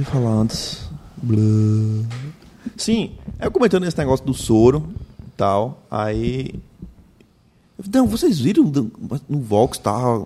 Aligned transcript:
que 0.00 0.06
ia 0.06 0.06
falar 0.06 0.30
antes? 0.30 0.88
Blá. 1.22 1.38
Sim, 2.76 3.12
eu 3.38 3.50
comentando 3.50 3.84
esse 3.84 3.98
negócio 3.98 4.24
do 4.24 4.34
soro 4.34 4.88
e 5.26 5.30
tal, 5.36 5.82
aí. 5.90 6.54
Não, 7.92 8.06
vocês 8.06 8.38
viram 8.38 8.70
no 9.28 9.40
Vox, 9.40 9.78
tá? 9.78 10.22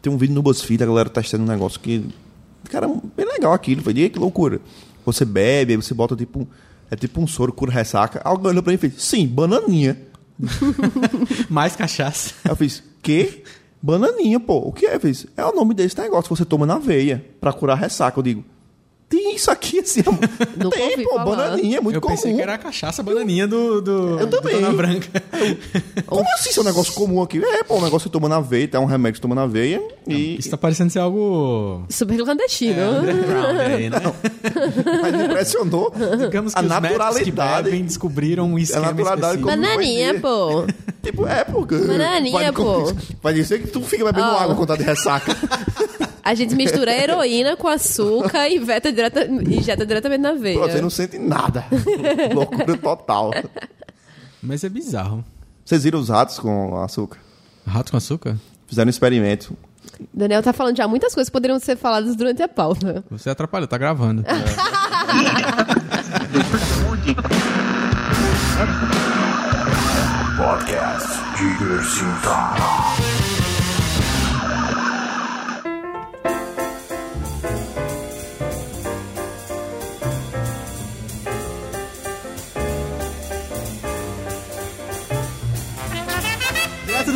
tem 0.00 0.12
um 0.12 0.16
vídeo 0.16 0.34
no 0.34 0.42
BuzzFeed, 0.42 0.82
a 0.82 0.86
galera 0.86 1.08
testando 1.08 1.44
um 1.44 1.46
negócio 1.46 1.80
que. 1.80 2.04
Cara, 2.70 2.88
bem 3.16 3.26
legal 3.26 3.52
aquilo. 3.52 3.82
Falei, 3.82 4.04
"Ih, 4.04 4.10
que 4.10 4.18
loucura. 4.18 4.60
Você 5.04 5.24
bebe, 5.24 5.72
aí 5.72 5.76
você 5.76 5.94
bota 5.94 6.14
tipo. 6.16 6.46
É 6.90 6.96
tipo 6.96 7.20
um 7.20 7.26
soro, 7.26 7.52
cura 7.52 7.70
ressaca. 7.70 8.20
Alguém 8.24 8.48
olhou 8.48 8.62
pra 8.62 8.70
mim 8.70 8.76
e 8.76 8.78
fez, 8.78 8.94
sim, 9.02 9.26
bananinha. 9.26 9.98
Mais 11.50 11.76
cachaça. 11.76 12.32
Eu 12.48 12.56
fiz, 12.56 12.82
quê? 13.02 13.42
Bananinha, 13.82 14.40
pô. 14.40 14.56
O 14.58 14.72
que 14.72 14.86
é? 14.86 14.96
Eu 14.96 15.00
fiz, 15.00 15.26
é 15.36 15.44
o 15.44 15.54
nome 15.54 15.74
desse 15.74 15.98
negócio 15.98 16.24
que 16.24 16.36
você 16.36 16.46
toma 16.46 16.64
na 16.64 16.78
veia 16.78 17.24
pra 17.38 17.52
curar 17.52 17.76
ressaca. 17.76 18.18
Eu 18.18 18.22
digo, 18.22 18.44
tem 19.08 19.34
isso 19.34 19.50
aqui 19.50 19.78
assim? 19.80 20.02
Nunca 20.56 20.76
tem, 20.76 21.02
pô, 21.02 21.10
falar. 21.14 21.24
bananinha, 21.24 21.78
é 21.78 21.80
muito 21.80 21.96
eu 21.96 22.00
comum. 22.00 22.14
pensei 22.14 22.34
que 22.34 22.40
era 22.42 22.54
a 22.54 22.58
cachaça 22.58 23.02
bananinha 23.02 23.46
do, 23.48 23.80
do, 23.80 24.18
Eu 24.20 24.26
do 24.26 24.36
também. 24.36 24.54
Dona 24.60 24.72
Branca. 24.72 25.22
Como 26.06 26.24
assim 26.34 26.50
isso 26.50 26.60
é 26.60 26.62
um 26.62 26.66
negócio 26.66 26.92
comum 26.92 27.22
aqui? 27.22 27.42
É, 27.42 27.62
pô, 27.64 27.76
um 27.76 27.82
negócio 27.82 28.08
que 28.08 28.12
você 28.16 28.20
toma 28.20 28.28
na 28.28 28.40
veia, 28.40 28.68
é 28.72 28.78
um 28.78 28.84
remédio 28.84 29.14
que 29.14 29.18
você 29.18 29.22
toma 29.22 29.34
na 29.34 29.46
veia 29.46 29.82
e... 30.06 30.36
Isso 30.38 30.50
tá 30.50 30.56
parecendo 30.58 30.90
ser 30.90 30.98
algo 30.98 31.84
Super 31.88 32.18
clandestino. 32.18 32.80
é, 32.80 32.88
underground 33.00 33.60
aí, 33.60 33.90
né? 33.90 33.98
Mas 35.02 35.14
me 35.14 35.24
impressionou 35.24 35.92
Digamos 36.18 36.52
que 36.54 36.58
a 36.58 36.62
os 36.62 36.68
que 36.68 36.80
naturalidade. 36.80 37.62
bebem 37.70 37.84
descobriram 37.84 38.46
um 38.52 38.58
esquema 38.58 38.90
específico. 38.90 39.20
como- 39.34 39.46
Bananinha, 39.46 40.20
pô. 40.20 40.64
Tipo, 41.02 41.26
é, 41.26 41.44
pô. 41.44 41.64
Bananinha, 41.64 42.32
vai, 42.32 42.52
pô. 42.52 42.92
Vai 43.22 43.32
dizer 43.34 43.60
que 43.62 43.68
tu 43.68 43.80
fica 43.82 44.04
bebendo 44.04 44.26
Ó. 44.26 44.38
água 44.38 44.54
quando 44.54 44.68
tá 44.68 44.76
de 44.76 44.82
ressaca. 44.82 45.34
A 46.28 46.34
gente 46.34 46.54
mistura 46.54 46.92
heroína 46.92 47.56
com 47.56 47.68
açúcar 47.68 48.50
e 48.50 48.58
veta 48.58 48.92
direta, 48.92 49.24
injeta 49.24 49.86
diretamente 49.86 50.20
na 50.20 50.34
veia. 50.34 50.58
Você 50.58 50.78
não 50.78 50.90
sente 50.90 51.18
nada. 51.18 51.64
Loucura 52.34 52.76
total. 52.76 53.30
Mas 54.42 54.62
é 54.62 54.68
bizarro. 54.68 55.24
Vocês 55.64 55.84
viram 55.84 55.98
os 55.98 56.10
ratos 56.10 56.38
com 56.38 56.76
açúcar? 56.82 57.18
Rato 57.66 57.92
com 57.92 57.96
açúcar? 57.96 58.36
Fizeram 58.66 58.88
um 58.88 58.90
experimento. 58.90 59.56
Daniel 60.12 60.42
tá 60.42 60.52
falando 60.52 60.76
já 60.76 60.86
muitas 60.86 61.14
coisas 61.14 61.30
que 61.30 61.32
poderiam 61.32 61.58
ser 61.58 61.78
faladas 61.78 62.14
durante 62.14 62.42
a 62.42 62.48
pauta. 62.48 63.02
Você 63.10 63.30
atrapalhou, 63.30 63.66
tá 63.66 63.78
gravando. 63.78 64.22
Podcast 70.36 71.08
Diversificado. 71.38 73.37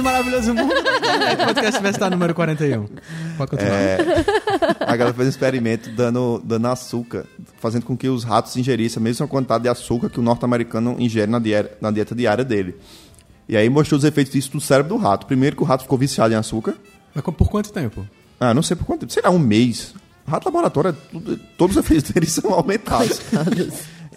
Direto 0.03 0.25
do 0.25 0.35
maravilhoso 0.43 0.55
mundo 0.55 0.75
da 0.83 1.45
podcast 1.47 1.81
vai 1.83 1.91
estar 1.91 2.11
número 2.11 2.35
41. 2.35 2.87
Pode 3.37 3.51
continuar. 3.51 3.73
É, 3.75 3.99
a 4.81 4.97
galera 4.97 5.15
fez 5.15 5.27
um 5.27 5.31
experimento 5.31 5.91
dando, 5.91 6.41
dando 6.45 6.67
açúcar, 6.69 7.25
fazendo 7.61 7.85
com 7.85 7.97
que 7.97 8.09
os 8.09 8.25
ratos 8.25 8.57
ingerissem 8.57 9.01
a 9.01 9.03
mesma 9.03 9.27
quantidade 9.29 9.63
de 9.63 9.69
açúcar 9.69 10.11
que 10.11 10.19
o 10.21 10.23
norte-americano 10.23 10.97
ingere 10.99 11.31
na, 11.31 11.39
dieta- 11.39 11.77
na 11.81 11.91
dieta 11.91 12.15
diária 12.15 12.45
dele. 12.45 12.77
E 13.49 13.57
aí 13.57 13.69
mostrou 13.69 13.99
os 13.99 14.05
efeitos 14.05 14.33
disso 14.33 14.51
no 14.55 14.61
cérebro 14.61 14.97
do 14.97 15.01
rato. 15.03 15.27
Primeiro 15.27 15.57
que 15.57 15.63
o 15.63 15.67
rato 15.67 15.83
ficou 15.83 15.99
viciado 15.99 16.33
em 16.33 16.37
açúcar. 16.37 16.75
Mas 17.15 17.23
por 17.25 17.49
quanto 17.49 17.73
tempo? 17.73 18.07
Ah, 18.41 18.53
não 18.55 18.63
sei 18.63 18.77
por 18.77 18.85
quanto 18.85 19.01
tempo. 19.01 19.13
Sei 19.13 19.23
lá, 19.23 19.31
um 19.31 19.39
mês. 19.39 19.95
Rato 20.27 20.47
laboratório, 20.47 20.91
é 20.91 20.95
tudo- 21.11 21.37
todos 21.59 21.77
os 21.77 21.85
efeitos 21.85 22.11
deles 22.11 22.31
são 22.33 22.53
aumentados. 22.53 23.21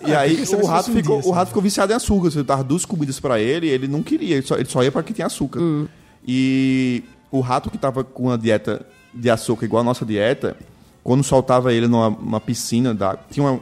E 0.01 0.13
aí 0.13 0.35
o 0.55 0.65
rato, 0.67 0.91
ficou, 1.01 1.15
o 1.27 1.31
rato 1.31 1.47
ficou 1.49 1.63
viciado 1.63 1.91
em 1.91 1.95
açúcar. 1.95 2.31
Você 2.31 2.43
dava 2.43 2.63
duas 2.63 2.85
comidas 2.85 3.19
pra 3.19 3.39
ele, 3.39 3.67
ele 3.67 3.87
não 3.87 4.01
queria, 4.03 4.35
ele 4.37 4.45
só, 4.45 4.55
ele 4.55 4.65
só 4.69 4.83
ia 4.83 4.91
pra 4.91 5.03
que 5.03 5.13
tinha 5.13 5.27
açúcar. 5.27 5.59
E 6.27 7.03
o 7.31 7.39
rato 7.39 7.69
que 7.69 7.77
tava 7.77 8.03
com 8.03 8.29
a 8.31 8.37
dieta 8.37 8.85
de 9.13 9.29
açúcar 9.29 9.65
igual 9.65 9.81
a 9.81 9.85
nossa 9.85 10.05
dieta, 10.05 10.57
quando 11.03 11.23
soltava 11.23 11.73
ele 11.73 11.87
numa 11.87 12.07
uma 12.09 12.41
piscina, 12.41 12.93
da, 12.93 13.15
tinha 13.29 13.45
uma- 13.45 13.61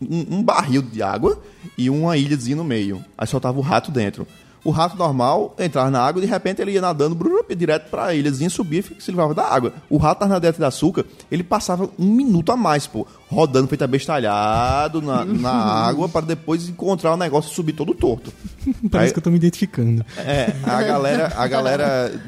um, 0.00 0.36
um 0.38 0.42
barril 0.42 0.82
de 0.82 1.02
água 1.02 1.42
e 1.78 1.88
uma 1.88 2.16
ilhazinha 2.16 2.56
no 2.56 2.64
meio. 2.64 3.02
Aí 3.16 3.26
soltava 3.26 3.58
o 3.58 3.62
rato 3.62 3.90
dentro. 3.90 4.26
O 4.66 4.70
rato 4.72 4.96
normal 4.96 5.54
entrava 5.58 5.90
na 5.90 6.00
água 6.00 6.20
e 6.20 6.26
de 6.26 6.30
repente 6.30 6.60
ele 6.60 6.72
ia 6.72 6.80
nadando 6.80 7.14
brup, 7.14 7.54
direto 7.54 7.88
pra 7.88 8.12
ilhazinha, 8.14 8.50
subia 8.50 8.80
e 8.80 8.82
se 9.02 9.10
livrava 9.10 9.32
da 9.32 9.44
água. 9.44 9.72
O 9.88 9.96
rato 9.96 10.18
tava 10.18 10.32
na 10.34 10.38
dieta 10.40 10.58
de 10.58 10.64
açúcar, 10.64 11.04
ele 11.30 11.44
passava 11.44 11.88
um 11.98 12.04
minuto 12.06 12.50
a 12.50 12.56
mais, 12.56 12.86
pô, 12.86 13.06
rodando 13.30 13.68
feito 13.68 13.84
abestalhado 13.84 15.00
na, 15.00 15.24
na 15.24 15.50
água 15.86 16.08
para 16.08 16.26
depois 16.26 16.68
encontrar 16.68 17.14
o 17.14 17.16
negócio 17.16 17.50
e 17.52 17.54
subir 17.54 17.74
todo 17.74 17.94
torto. 17.94 18.32
Parece 18.90 19.10
Aí- 19.10 19.12
que 19.12 19.18
eu 19.18 19.22
tô 19.22 19.30
me 19.30 19.36
identificando. 19.36 20.04
É, 20.18 20.52
a 20.64 20.82
galera, 20.82 21.32
a 21.36 21.46
galera 21.46 22.20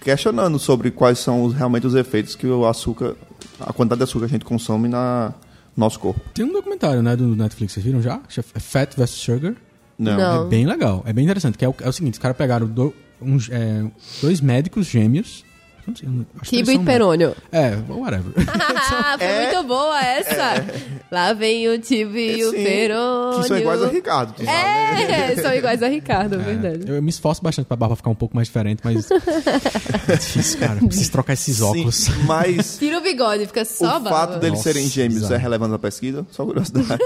questionando 0.00 0.58
sobre 0.58 0.90
quais 0.90 1.18
são 1.18 1.42
os- 1.44 1.54
realmente 1.54 1.86
os 1.86 1.94
efeitos 1.94 2.34
que 2.34 2.46
o 2.46 2.66
açúcar, 2.66 3.14
a 3.60 3.72
quantidade 3.72 3.98
de 3.98 4.04
açúcar 4.04 4.26
que 4.26 4.32
a 4.34 4.38
gente 4.38 4.44
consome 4.44 4.88
na 4.88 5.32
no 5.76 5.84
nosso 5.84 6.00
corpo. 6.00 6.20
Tem 6.34 6.44
um 6.44 6.52
documentário, 6.52 7.00
né, 7.02 7.14
do 7.14 7.36
Netflix, 7.36 7.74
vocês 7.74 7.86
viram 7.86 8.02
já? 8.02 8.20
Chama 8.28 8.44
Fat 8.58 8.96
vs 8.96 9.10
Sugar. 9.10 9.54
Não. 9.98 10.16
Não. 10.16 10.46
É 10.46 10.48
bem 10.48 10.64
legal, 10.66 11.02
é 11.06 11.12
bem 11.12 11.24
interessante. 11.24 11.58
Que 11.58 11.64
é, 11.64 11.68
o, 11.68 11.74
é 11.80 11.88
o 11.88 11.92
seguinte, 11.92 12.14
os 12.14 12.18
caras 12.18 12.36
pegaram 12.36 12.66
do- 12.66 12.94
uns, 13.20 13.48
é, 13.50 13.84
dois 14.22 14.40
médicos 14.40 14.86
gêmeos. 14.86 15.44
Não 15.88 15.96
sei, 15.96 16.08
acho 16.40 16.50
Kibo 16.50 16.70
e 16.70 16.78
Perônio. 16.80 17.34
É, 17.52 17.76
whatever. 17.88 18.32
Ah, 18.90 19.16
foi 19.18 19.26
É. 19.26 19.42
muito 19.52 19.68
boa 19.68 20.00
essa. 20.00 20.64
Lá 21.10 21.32
vem 21.32 21.68
o 21.68 21.78
Tibo 21.78 22.16
e 22.16 22.44
o 22.44 22.52
Perônio. 22.52 23.40
Que 23.40 23.48
são 23.48 23.58
iguais 23.58 23.82
a 23.82 23.88
Ricardo. 23.88 24.32
tu 24.34 24.44
sabe, 24.44 24.46
né? 24.46 25.32
É, 25.32 25.36
são 25.40 25.54
iguais 25.54 25.82
a 25.82 25.88
Ricardo, 25.88 26.34
é 26.36 26.38
verdade. 26.38 26.80
eu, 26.86 26.96
eu 26.96 27.02
me 27.02 27.10
esforço 27.10 27.42
bastante 27.42 27.66
pra 27.66 27.76
barba 27.76 27.96
ficar 27.96 28.10
um 28.10 28.14
pouco 28.14 28.34
mais 28.36 28.48
diferente, 28.48 28.80
mas 28.84 29.08
é 30.08 30.16
difícil, 30.16 30.58
cara. 30.60 30.76
Preciso 30.80 31.10
trocar 31.12 31.32
esses 31.34 31.60
óculos. 31.60 31.94
Sim, 31.94 32.12
mas 32.26 32.78
Tira 32.78 32.98
o 32.98 33.02
bigode, 33.02 33.46
fica 33.46 33.62
o 33.62 33.64
só 33.64 33.96
a 33.96 34.00
barba. 34.00 34.10
fato 34.10 34.38
deles 34.40 34.58
Nossa, 34.58 34.72
serem 34.72 34.88
gêmeos 34.88 35.14
bizarro. 35.22 35.34
é 35.34 35.38
relevante 35.38 35.70
na 35.72 35.78
pesquisa? 35.78 36.26
Só 36.30 36.44
curiosidade. 36.44 37.02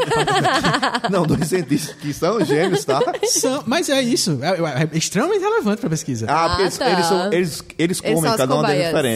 Não, 1.10 1.24
dois 1.26 1.46
cientistas 1.48 1.94
que 1.96 2.12
são 2.12 2.44
gêmeos, 2.44 2.84
tá? 2.84 3.00
São- 3.24 3.62
mas 3.66 3.88
é 3.88 4.00
isso, 4.02 4.38
é, 4.42 4.82
é 4.94 4.96
extremamente 4.96 5.40
relevante 5.42 5.80
pra 5.80 5.90
pesquisa. 5.90 6.26
Ah, 6.28 6.48
porque 6.48 6.62
Ah, 6.62 6.64
eles, 6.64 6.78
tá. 6.78 6.90
eles, 6.92 7.06
são, 7.06 7.32
eles, 7.32 7.62
eles 7.78 8.00
comem, 8.00 8.36
cada 8.36 8.54
uma 8.54 8.71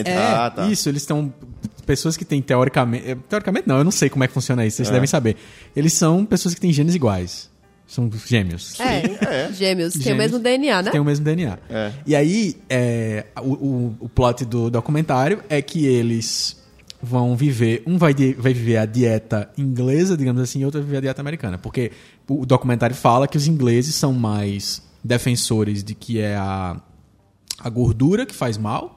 É, 0.08 0.16
ah, 0.16 0.50
tá. 0.50 0.66
isso, 0.68 0.88
eles 0.88 1.02
estão. 1.02 1.32
Pessoas 1.84 2.16
que 2.16 2.24
têm 2.24 2.42
teoricamente. 2.42 3.10
eh, 3.10 3.16
Teoricamente 3.28 3.68
não, 3.68 3.78
eu 3.78 3.84
não 3.84 3.90
sei 3.92 4.08
como 4.10 4.24
é 4.24 4.26
que 4.26 4.34
funciona 4.34 4.66
isso, 4.66 4.76
vocês 4.78 4.88
devem 4.94 5.06
saber. 5.06 5.36
Eles 5.74 5.92
são 5.92 6.24
pessoas 6.26 6.54
que 6.54 6.60
têm 6.60 6.72
genes 6.72 6.94
iguais. 6.94 7.48
São 7.86 8.10
gêmeos. 8.26 8.74
É, 8.80 9.52
gêmeos. 9.52 9.94
Tem 9.94 10.12
o 10.12 10.16
mesmo 10.16 10.40
DNA, 10.40 10.82
né? 10.82 10.90
Tem 10.90 11.00
o 11.00 11.04
mesmo 11.04 11.24
DNA. 11.24 11.56
É. 11.70 11.92
E 12.04 12.16
aí, 12.16 12.56
é, 12.68 13.26
o, 13.40 13.52
o, 13.52 13.96
o 14.00 14.08
plot 14.08 14.44
do 14.44 14.68
documentário 14.68 15.40
é 15.48 15.62
que 15.62 15.86
eles 15.86 16.60
vão 17.00 17.36
viver. 17.36 17.84
Um 17.86 17.96
vai, 17.96 18.12
de- 18.12 18.34
vai 18.34 18.52
viver 18.52 18.78
a 18.78 18.86
dieta 18.86 19.48
inglesa, 19.56 20.16
digamos 20.16 20.42
assim, 20.42 20.62
e 20.62 20.64
outro 20.64 20.80
vai 20.80 20.86
viver 20.86 20.98
a 20.98 21.00
dieta 21.02 21.20
americana. 21.20 21.56
Porque 21.58 21.92
o 22.28 22.44
documentário 22.44 22.96
fala 22.96 23.28
que 23.28 23.36
os 23.36 23.46
ingleses 23.46 23.94
são 23.94 24.12
mais 24.12 24.82
defensores 25.04 25.84
de 25.84 25.94
que 25.94 26.18
é 26.18 26.34
a, 26.34 26.80
a 27.60 27.68
gordura 27.70 28.26
que 28.26 28.34
faz 28.34 28.58
mal. 28.58 28.95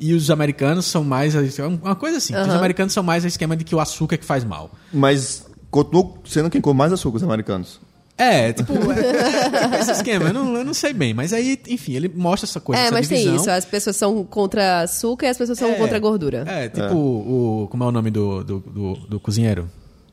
E 0.00 0.14
os 0.14 0.30
americanos 0.30 0.86
são 0.86 1.04
mais. 1.04 1.34
Uma 1.82 1.94
coisa 1.94 2.18
assim. 2.18 2.34
que 2.34 2.40
Os 2.40 2.48
americanos 2.48 2.92
são 2.92 3.02
mais 3.02 3.24
o 3.24 3.26
esquema 3.26 3.56
de 3.56 3.64
que 3.64 3.74
o 3.74 3.80
açúcar 3.80 4.14
é 4.16 4.18
que 4.18 4.24
faz 4.24 4.44
mal. 4.44 4.70
Mas 4.92 5.46
continua 5.70 6.14
sendo 6.24 6.50
quem 6.50 6.60
come 6.60 6.78
mais 6.78 6.92
açúcar, 6.92 7.16
os 7.18 7.22
americanos. 7.22 7.80
É, 8.18 8.52
tipo, 8.52 8.72
é, 8.92 9.60
tipo 9.62 9.74
esse 9.76 9.90
esquema. 9.92 10.26
Eu 10.28 10.34
não, 10.34 10.56
eu 10.56 10.64
não 10.64 10.74
sei 10.74 10.92
bem. 10.92 11.14
Mas 11.14 11.32
aí, 11.32 11.58
enfim, 11.68 11.94
ele 11.94 12.08
mostra 12.08 12.48
essa 12.48 12.60
coisa. 12.60 12.80
É, 12.80 12.84
essa 12.86 12.92
mas 12.94 13.08
tem 13.08 13.18
divisão. 13.18 13.36
isso. 13.40 13.50
As 13.50 13.64
pessoas 13.64 13.96
são 13.96 14.22
contra 14.24 14.82
açúcar 14.82 15.26
e 15.26 15.28
as 15.30 15.38
pessoas 15.38 15.58
são 15.58 15.70
É. 15.70 15.74
contra 15.74 15.96
a 15.96 16.00
gordura. 16.00 16.44
É, 16.46 16.68
tipo 16.68 16.94
O, 16.94 17.68
Como 17.70 17.82
é 17.82 17.86
o 17.86 17.90
nome 17.90 18.10
do, 18.10 18.44
do, 18.44 18.58
do, 18.60 18.94
do 19.08 19.20
cozinheiro? 19.20 19.68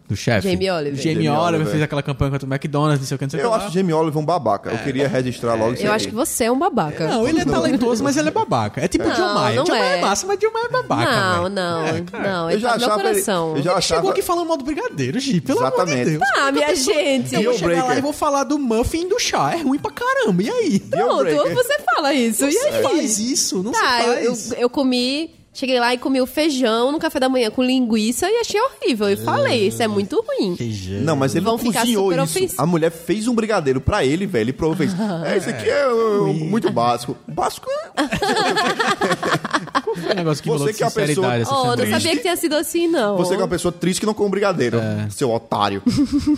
Do 0.10 0.16
chefe? 0.16 0.50
Jamie 0.52 0.72
Oliver. 0.72 0.96
Jamie, 1.00 1.24
Jamie 1.26 1.30
Oliver 1.30 1.68
fez 1.68 1.84
aquela 1.84 2.02
campanha 2.02 2.32
contra 2.32 2.48
o 2.48 2.52
McDonald's, 2.52 3.00
não 3.00 3.06
sei 3.08 3.14
o 3.16 3.18
que, 3.20 3.26
não 3.26 3.30
sei 3.30 3.40
o 3.40 3.44
Eu 3.44 3.50
que 3.52 3.56
acho 3.58 3.66
lá. 3.66 3.72
Jamie 3.72 3.94
Oliver 3.94 4.18
um 4.20 4.26
babaca. 4.26 4.72
Eu 4.72 4.78
queria 4.80 5.08
registrar 5.08 5.54
logo 5.54 5.74
isso 5.74 5.84
Eu 5.86 5.92
acho 5.94 6.08
que 6.08 6.16
você 6.16 6.46
é 6.46 6.52
um 6.52 6.58
babaca. 6.58 7.08
Não, 7.08 7.28
ele 7.28 7.42
é 7.42 7.46
talentoso, 7.46 8.04
mas 8.04 8.18
ele 8.18 8.30
é 8.30 8.32
babaca. 8.32 8.82
É 8.84 8.88
tipo 8.88 9.06
o 9.06 9.08
Não, 9.08 9.16
John 9.16 9.34
não 9.56 9.64
John 9.66 9.72
Mayer 9.74 9.86
é 9.86 9.98
é. 10.00 10.02
massa, 10.02 10.26
mas 10.26 10.40
John 10.40 10.48
é 10.48 10.70
babaca, 10.70 11.12
não, 11.12 11.44
velho. 11.44 11.56
não, 11.56 11.86
É, 11.86 12.04
não. 12.28 12.44
Eu 12.50 12.50
Ele 12.52 12.60
já 12.60 12.70
tá 12.70 12.74
no 12.74 12.80
meu 12.80 12.88
achava 12.88 13.02
ele- 13.02 13.10
coração. 13.12 13.50
eu 13.50 13.56
já 13.56 13.60
Ele 13.60 13.70
achava- 13.78 13.82
chegou 14.00 14.12
aqui 14.12 14.22
falando 14.24 14.48
mal 14.48 14.58
do 14.58 14.64
brigadeiro, 14.64 15.20
Gi, 15.20 15.42
pelo 15.42 15.60
amor 15.60 15.70
de 15.72 15.78
Exatamente. 15.78 16.10
Deus. 16.18 16.24
Ah, 16.38 16.52
minha 16.52 16.66
pessoa- 16.68 16.96
gente. 16.96 17.36
Eu 17.36 17.44
vou 17.44 17.54
chegar 17.54 17.84
lá 17.86 17.96
e 17.96 18.02
vou 18.02 18.14
falar 18.14 18.44
do 18.46 18.58
muffin 18.58 19.06
e 19.06 19.10
do 19.10 19.20
chá. 19.20 19.54
É 19.54 19.62
ruim 19.62 19.78
pra 19.78 19.92
caramba. 19.92 20.42
E 20.42 20.50
aí? 20.50 20.80
Pronto, 20.80 21.24
você 21.54 21.78
fala 21.96 22.14
isso. 22.14 22.46
E 22.46 22.52
Você 22.52 22.68
aí? 22.68 22.82
faz 22.84 23.20
isso, 23.20 23.62
não 23.62 23.72
Tá, 23.72 24.02
se 24.02 24.08
eu, 24.08 24.14
faz. 24.36 24.52
eu, 24.54 24.58
eu 24.58 24.70
comi. 24.72 25.38
Cheguei 25.52 25.80
lá 25.80 25.94
e 25.94 25.98
comi 25.98 26.22
o 26.22 26.26
feijão 26.28 26.92
no 26.92 27.00
café 27.00 27.20
da 27.20 27.28
manhã 27.28 27.50
com 27.50 27.64
linguiça 27.64 28.30
e 28.30 28.36
achei 28.40 28.62
horrível. 28.62 29.10
E 29.10 29.18
falei, 29.18 29.68
isso 29.68 29.82
é 29.84 29.88
muito 29.88 30.16
ruim. 30.26 30.56
Não, 31.04 31.16
mas 31.16 31.34
ele 31.36 31.44
Vão 31.44 31.54
não 31.58 31.60
ficar 31.60 31.82
cozinhou 31.82 32.10
super 32.12 32.24
isso. 32.24 32.38
ofensivos. 32.38 32.60
A 32.60 32.66
mulher 32.66 32.92
fez 32.92 33.28
um 33.28 33.34
brigadeiro 33.36 33.82
pra 33.82 34.06
ele, 34.06 34.26
velho. 34.26 34.44
Ele 34.44 34.54
provou 34.54 34.76
e 34.76 34.88
fez. 34.88 34.94
É, 35.26 35.38
isso 35.38 35.50
aqui 35.50 35.68
é 35.70 35.88
uh, 35.92 36.34
muito 36.46 36.72
básico. 36.72 37.18
Básico 37.28 37.68
é... 37.98 38.04
Foi 40.00 40.12
um 40.12 40.16
negócio 40.16 40.44
que 40.44 40.50
Você 40.50 40.58
falou 40.58 40.72
de 40.72 40.78
que 40.78 40.84
é 40.84 40.86
uma 40.86 40.92
pessoa- 40.92 41.08
sinceridade. 41.08 41.42
essa 41.42 41.54
Oh, 41.56 41.76
não 41.76 41.90
sabia 41.90 42.12
que 42.16 42.22
tinha 42.22 42.36
sido 42.36 42.56
assim, 42.56 42.88
não. 42.88 43.18
Você 43.18 43.30
que 43.36 43.42
é 43.42 43.44
uma 43.44 43.48
pessoa 43.50 43.72
triste 43.72 44.00
que 44.00 44.06
não 44.06 44.14
come 44.14 44.30
brigadeiro, 44.30 44.78
seu 45.10 45.32
otário. 45.32 45.82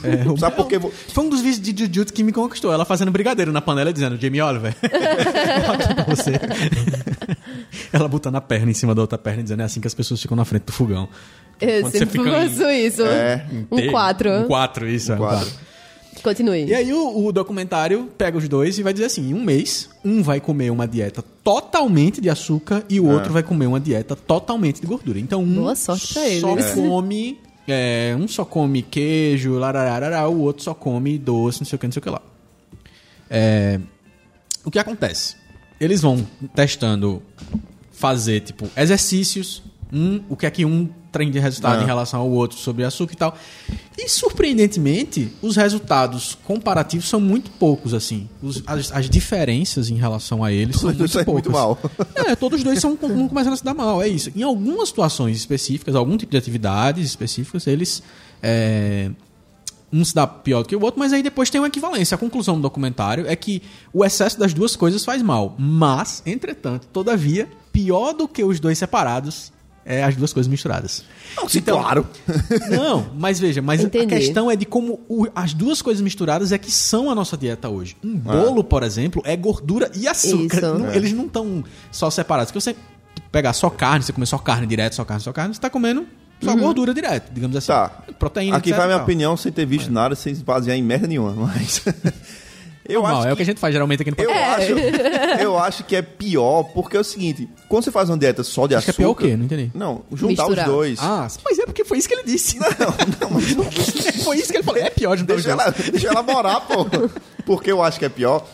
É, 0.04 0.38
Sabe 0.40 0.56
por 0.56 0.68
quê? 0.68 0.78
Vo- 0.80 0.92
Foi 1.10 1.24
um 1.26 1.30
dos 1.30 1.42
vídeos 1.42 1.60
de 1.62 1.86
Jujutsu 1.86 2.14
que 2.14 2.24
me 2.24 2.32
conquistou. 2.32 2.72
Ela 2.74 2.86
fazendo 2.86 3.12
brigadeiro 3.12 3.52
na 3.52 3.62
panela 3.62 3.92
dizendo, 3.94 4.18
Jamie 4.20 4.42
Oliver, 4.42 4.74
tô 4.74 5.72
aqui 5.72 5.94
pra 5.94 6.04
você. 6.16 6.32
Ela 7.94 8.08
botando 8.08 8.36
a 8.36 8.42
perna 8.42 8.72
em 8.72 8.74
cima 8.74 8.94
da 8.96 9.02
outra 9.02 9.18
perna 9.18 9.40
e 9.40 9.44
dizendo, 9.44 9.62
é 9.62 9.66
assim 9.66 9.80
que 9.82 9.88
as 9.88 9.94
pessoas 9.94 10.22
ficam 10.22 10.36
na 10.38 10.46
frente 10.46 10.64
do 10.64 10.72
fogão. 10.72 11.08
Eu 11.60 11.82
Quando 11.84 11.92
você 11.92 12.00
sempre 12.00 12.20
fica 12.20 12.30
em- 12.44 12.50
faço 12.50 12.70
isso. 12.72 13.02
É. 13.04 13.46
Um 13.72 13.92
quatro. 13.92 14.32
Um 14.32 14.48
quatro, 14.48 14.88
isso. 14.90 15.12
é, 15.12 15.16
um 15.16 15.18
quatro. 15.20 15.52
Continue. 16.24 16.66
E 16.66 16.74
aí 16.74 16.92
o, 16.94 17.26
o 17.26 17.32
documentário 17.32 18.10
pega 18.18 18.38
os 18.38 18.48
dois 18.48 18.78
e 18.78 18.84
vai 18.84 18.92
dizer 18.94 19.06
assim, 19.06 19.30
em 19.30 19.34
um 19.34 19.42
mês, 19.44 19.90
um 20.04 20.22
vai 20.22 20.40
comer 20.42 20.70
uma 20.70 20.88
dieta 20.88 21.24
totalmente 21.44 22.20
de 22.20 22.30
açúcar 22.30 22.84
e 22.90 23.00
o 23.00 23.10
É. 23.10 23.14
outro 23.14 23.32
vai 23.34 23.42
comer 23.42 23.66
uma 23.68 23.80
dieta 23.80 24.16
totalmente 24.16 24.82
de 24.82 24.88
gordura. 24.88 25.20
Então 25.20 25.42
um 25.42 25.56
Boa 25.56 25.76
sorte 25.76 26.14
pra 26.14 26.24
só 26.40 26.52
eles. 26.54 26.72
come... 26.74 27.40
é, 27.68 28.16
um 28.20 28.28
só 28.28 28.44
come 28.44 28.82
queijo, 28.82 29.54
larararará, 29.54 30.28
o 30.28 30.42
outro 30.42 30.64
só 30.64 30.74
come 30.74 31.18
doce, 31.18 31.62
não 31.62 31.66
sei 31.66 31.76
o 31.78 31.80
que, 31.80 31.88
não 31.88 31.92
sei 31.94 32.00
o 32.02 32.04
que 32.04 32.10
lá. 32.10 32.22
É, 33.30 33.80
o 34.66 34.70
que 34.70 34.78
acontece? 34.78 35.36
Eles 35.82 36.02
vão 36.02 36.26
testando 36.56 37.22
fazer, 37.92 38.40
tipo, 38.42 38.70
exercícios, 38.78 39.62
um, 39.92 40.22
o 40.30 40.38
que 40.38 40.46
é 40.46 40.52
que 40.52 40.64
um 40.64 40.88
tem 41.12 41.30
de 41.30 41.40
resultado 41.40 41.80
Ah. 41.80 41.84
em 41.84 41.86
relação 41.86 42.22
ao 42.22 42.30
outro 42.30 42.58
sobre 42.58 42.86
açúcar 42.86 43.14
e 43.14 43.18
tal. 43.18 43.38
E, 43.98 44.08
surpreendentemente, 44.08 45.30
os 45.42 45.58
resultados 45.58 46.38
comparativos 46.46 47.10
são 47.10 47.20
muito 47.20 47.52
poucos, 47.52 47.94
assim. 47.94 48.30
Os- 48.42 48.64
as, 48.66 48.92
as 48.94 49.10
diferenças 49.10 49.90
em 49.90 49.96
relação 49.96 50.42
a 50.42 50.54
eles 50.54 50.78
são 50.78 50.90
Os 50.90 50.96
dois 50.96 51.14
muito 51.14 51.26
poucas. 51.26 51.44
muito 51.46 51.52
mal. 51.52 51.78
É, 52.16 52.34
todos 52.36 52.60
os 52.60 52.64
dois 52.64 52.80
são 52.80 52.96
começando 52.96 53.54
a 53.54 53.58
se 53.58 53.64
dar 53.66 53.74
mal, 53.74 54.02
é 54.02 54.08
isso. 54.08 54.32
Em 54.34 54.44
algumas 54.44 54.88
situações 54.88 55.36
específicas, 55.36 55.96
algum 55.96 56.16
tipo 56.16 56.32
de 56.32 56.38
atividades 56.38 57.06
específicas, 57.08 57.68
eles. 57.68 58.02
é, 58.42 59.12
um 59.92 60.04
se 60.06 60.14
dá 60.16 60.26
pior 60.26 60.64
do 60.64 60.68
que 60.70 60.76
o 60.76 60.82
outro, 60.82 61.00
mas 61.00 61.12
aí 61.14 61.22
depois 61.22 61.50
tem 61.50 61.60
uma 61.62 61.68
equivalência. 61.68 62.16
A 62.16 62.18
conclusão 62.18 62.56
do 62.56 62.62
documentário 62.62 63.26
é 63.28 63.36
que 63.36 63.62
o 63.94 64.06
excesso 64.06 64.40
das 64.40 64.54
duas 64.54 64.76
coisas 64.76 65.04
faz 65.04 65.22
mal. 65.22 65.56
Mas, 65.60 66.22
entretanto, 66.26 66.88
todavia, 66.94 67.48
pior 67.74 68.14
do 68.14 68.28
que 68.28 68.44
os 68.44 68.60
dois 68.60 68.78
separados 68.78 69.52
é 69.84 70.04
as 70.04 70.16
duas 70.16 70.32
coisas 70.32 70.48
misturadas. 70.50 71.04
Sim, 71.50 71.62
claro. 71.62 72.06
Não, 72.70 73.08
mas 73.18 73.40
veja, 73.40 73.62
mas 73.64 73.84
Entendi. 73.84 74.14
a 74.14 74.18
questão 74.20 74.50
é 74.50 74.56
de 74.56 74.66
como 74.66 75.00
o- 75.10 75.26
as 75.36 75.54
duas 75.56 75.82
coisas 75.82 76.02
misturadas 76.02 76.52
é 76.52 76.58
que 76.58 76.72
são 76.72 77.10
a 77.10 77.16
nossa 77.16 77.36
dieta 77.36 77.68
hoje. 77.68 77.98
Um 78.04 78.16
bolo, 78.16 78.64
por 78.64 78.84
exemplo, 78.84 79.22
é 79.26 79.36
gordura 79.36 79.92
e 79.96 80.08
açúcar. 80.08 80.62
Não- 80.78 80.94
Eles 80.94 81.12
não 81.14 81.26
estão 81.26 81.64
só 81.92 82.10
separados. 82.12 82.52
Porque 82.52 82.62
você 82.62 82.76
pegar 83.32 83.54
só 83.54 83.70
carne, 83.72 84.04
você 84.06 84.14
comer 84.14 84.28
só 84.28 84.38
carne 84.38 84.68
direto, 84.68 84.94
só 84.96 85.04
carne, 85.04 85.24
só 85.24 85.34
carne, 85.34 85.54
você 85.54 85.58
está 85.58 85.70
comendo 85.70 86.06
só 86.42 86.56
gordura 86.56 86.94
direto, 86.94 87.32
digamos 87.34 87.56
assim. 87.56 87.68
Tá. 87.68 87.90
Proteína, 88.20 88.58
Aqui 88.58 88.70
etc 88.70 88.78
vai 88.78 88.86
a 88.86 88.88
minha 88.88 88.98
tal. 89.00 89.06
opinião 89.06 89.38
sem 89.38 89.52
ter 89.52 89.66
visto 89.66 89.92
nada, 89.92 90.16
sem 90.16 90.34
se 90.36 90.44
basear 90.44 90.76
em 90.78 90.84
merda 90.84 91.08
nenhuma. 91.08 91.34
Mas. 91.54 91.84
eu 92.88 93.02
Normal, 93.02 93.20
acho 93.22 93.28
é 93.30 93.34
o 93.34 93.36
que 93.36 93.42
a 93.44 93.46
gente 93.46 93.60
faz 93.60 93.74
geralmente 93.74 94.02
aqui 94.02 94.12
no 94.12 94.18
Eu, 94.18 94.30
podcast. 94.30 94.74
acho, 94.74 95.42
eu 95.42 95.60
acho 95.60 95.84
que 95.86 95.96
é 95.96 96.02
pior, 96.02 96.64
porque 96.74 96.98
é 96.98 97.00
o 97.00 97.04
seguinte: 97.04 97.48
quando 97.70 97.84
você 97.84 97.92
faz 97.92 98.10
uma 98.10 98.18
dieta 98.18 98.44
só 98.44 98.68
de 98.68 98.76
Acho 98.76 98.86
que 98.86 98.92
é 98.92 98.94
açúcar. 98.94 99.04
pior 99.04 99.12
o 99.12 99.16
quê? 99.32 99.38
Não 99.38 99.46
entendi. 99.46 99.72
Não, 99.74 100.04
juntar 100.14 100.44
Misturar. 100.44 100.68
os 100.68 100.74
dois. 100.74 101.00
Ah, 101.02 101.28
mas 101.46 101.60
é 101.60 101.66
porque 101.66 101.86
foi 101.86 101.98
isso 102.00 102.08
que 102.08 102.14
ele 102.16 102.24
disse. 102.24 102.58
Não, 102.60 102.68
não, 103.22 103.30
mas 103.32 103.52
foi 104.24 104.38
isso 104.38 104.52
que 104.52 104.58
ele 104.58 104.64
falou. 104.64 104.82
É 104.82 104.90
pior 104.90 105.18
juntar 105.18 105.36
os 105.36 105.44
Deixa, 105.44 105.56
dois. 105.58 105.76
ela, 105.80 105.92
deixa 105.92 106.08
eu 106.08 106.12
elaborar, 106.12 106.62
pô. 106.62 106.86
Porque 107.46 107.72
eu 107.72 107.82
acho 107.82 107.98
que 108.00 108.06
é 108.06 108.10
pior. 108.10 108.46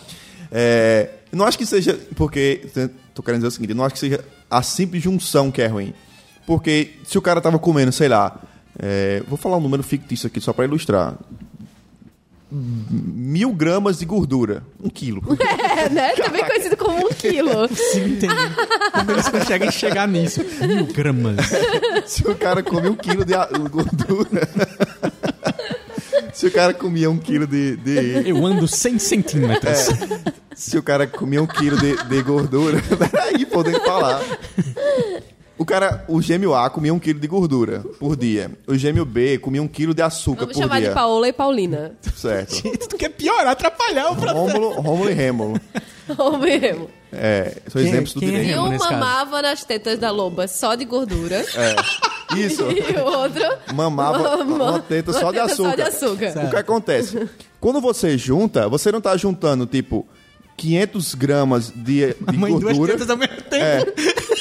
É, 0.52 1.10
eu 1.32 1.38
não 1.38 1.46
acho 1.46 1.58
que 1.58 1.66
seja. 1.66 1.98
Porque. 2.16 2.68
Tô 3.14 3.24
querendo 3.24 3.40
dizer 3.42 3.48
o 3.48 3.52
seguinte: 3.52 3.72
eu 3.72 3.76
não 3.76 3.84
acho 3.86 3.94
que 3.94 4.00
seja 4.00 4.24
a 4.50 4.62
simples 4.62 5.02
junção 5.04 5.50
que 5.52 5.62
é 5.62 5.68
ruim. 5.68 5.94
Porque 6.48 6.94
se 7.04 7.18
o 7.18 7.22
cara 7.22 7.42
tava 7.42 7.60
comendo, 7.60 7.92
sei 7.92 8.08
lá. 8.08 8.40
é, 8.80 9.22
vou 9.28 9.38
falar 9.38 9.58
um 9.58 9.62
número 9.62 9.84
fictício 9.84 10.26
aqui 10.28 10.40
só 10.42 10.54
pra 10.54 10.64
ilustrar. 10.66 11.14
Mil 12.50 13.52
gramas 13.52 14.00
de 14.00 14.06
gordura. 14.06 14.64
Um 14.82 14.90
quilo. 14.90 15.22
É, 15.78 15.90
né? 15.90 16.14
Também 16.14 16.44
conhecido 16.44 16.76
como 16.78 17.06
um 17.06 17.10
quilo. 17.10 17.68
Sim, 17.76 18.14
entendi. 18.14 18.34
Como 18.94 19.12
eles 19.12 19.28
conseguem 19.30 19.70
chegar 19.72 20.08
nisso. 20.08 20.42
Mil 20.66 20.86
gramas. 20.88 21.36
Se 22.08 22.26
o 22.28 22.34
cara 22.34 22.64
come 22.64 22.90
um 22.90 22.96
quilo 22.96 23.24
de 23.24 23.34
gordura. 23.70 24.50
Se 26.34 26.48
o 26.48 26.52
cara 26.52 26.74
comia 26.74 27.12
um 27.12 27.18
quilo 27.18 27.46
de. 27.46 27.76
de- 27.78 28.30
Eu 28.30 28.44
ando 28.46 28.68
100 28.68 28.98
centímetros. 28.98 29.90
se 30.56 30.78
o 30.78 30.82
cara 30.84 31.06
comia 31.06 31.44
um 31.44 31.48
quilo 31.48 31.78
de, 31.78 31.96
de 32.06 32.22
gordura. 32.24 32.82
Peraí, 33.12 33.46
que 33.74 33.80
falar. 33.86 34.22
O 35.58 35.66
cara, 35.66 36.06
o 36.08 36.22
gêmeo 36.22 36.54
A 36.54 36.70
comia 36.70 36.94
um 36.94 37.00
quilo 37.00 37.20
de 37.20 37.28
gordura 37.28 37.84
por 38.00 38.16
dia. 38.16 38.52
O 38.68 38.76
gêmeo 38.78 39.04
B 39.06 39.40
comia 39.40 39.62
um 39.62 39.68
quilo 39.68 39.94
de 39.94 40.02
açúcar 40.04 40.42
Vamos 40.42 40.56
por 40.56 40.62
chamar 40.62 40.80
dia. 40.80 40.90
de 40.90 40.94
Paola 40.96 41.28
e 41.28 41.34
Paulina. 41.34 41.94
Certo. 42.16 42.56
Gente, 42.62 42.88
tu 42.90 42.96
quer 42.98 43.10
piorar, 43.10 43.48
atrapalhar 43.48 44.12
o 44.12 44.16
processo. 44.16 44.38
Rômulo, 44.40 44.82
Rômulo 44.82 45.10
e 45.10 45.14
Rêmulo. 45.14 45.60
Ou 46.18 46.38
mesmo. 46.38 46.90
É, 47.12 47.58
são 47.68 47.82
Quem- 47.82 47.90
exemplos 47.90 48.14
do 48.14 48.20
quem 48.20 48.30
é 48.30 48.32
direito. 48.34 48.50
E 48.50 48.54
Remo 48.54 48.68
um 48.68 48.78
mamava 48.78 49.42
nas 49.42 49.64
tetas 49.64 49.98
da 49.98 50.12
loba 50.12 50.48
só 50.48 50.76
de 50.76 50.86
gordura. 50.86 51.44
Isso. 52.36 52.64
E 52.70 53.00
o 53.00 53.04
outro 53.06 53.42
Mamava 53.74 54.36
uma 54.44 54.80
teta 54.80 55.14
só 55.14 55.32
de 55.32 55.40
teta 55.40 55.44
açúcar. 55.52 55.70
Só 55.70 55.76
de 55.76 55.82
açúcar. 55.82 56.46
O 56.46 56.50
que 56.50 56.56
acontece? 56.58 57.30
Quando 57.60 57.80
você 57.82 58.18
junta, 58.18 58.68
você 58.70 58.92
não 58.92 59.00
tá 59.02 59.16
juntando, 59.18 59.66
tipo, 59.66 60.06
500 60.58 61.14
gramas 61.16 61.72
de, 61.74 62.14
de 62.16 62.38
Mãe, 62.38 62.52
duas 62.52 62.76
gordura. 62.76 62.94
tetas 62.94 63.10
ao 63.10 63.16
mesmo 63.18 63.36
tempo. 63.44 63.54
É. 63.54 63.86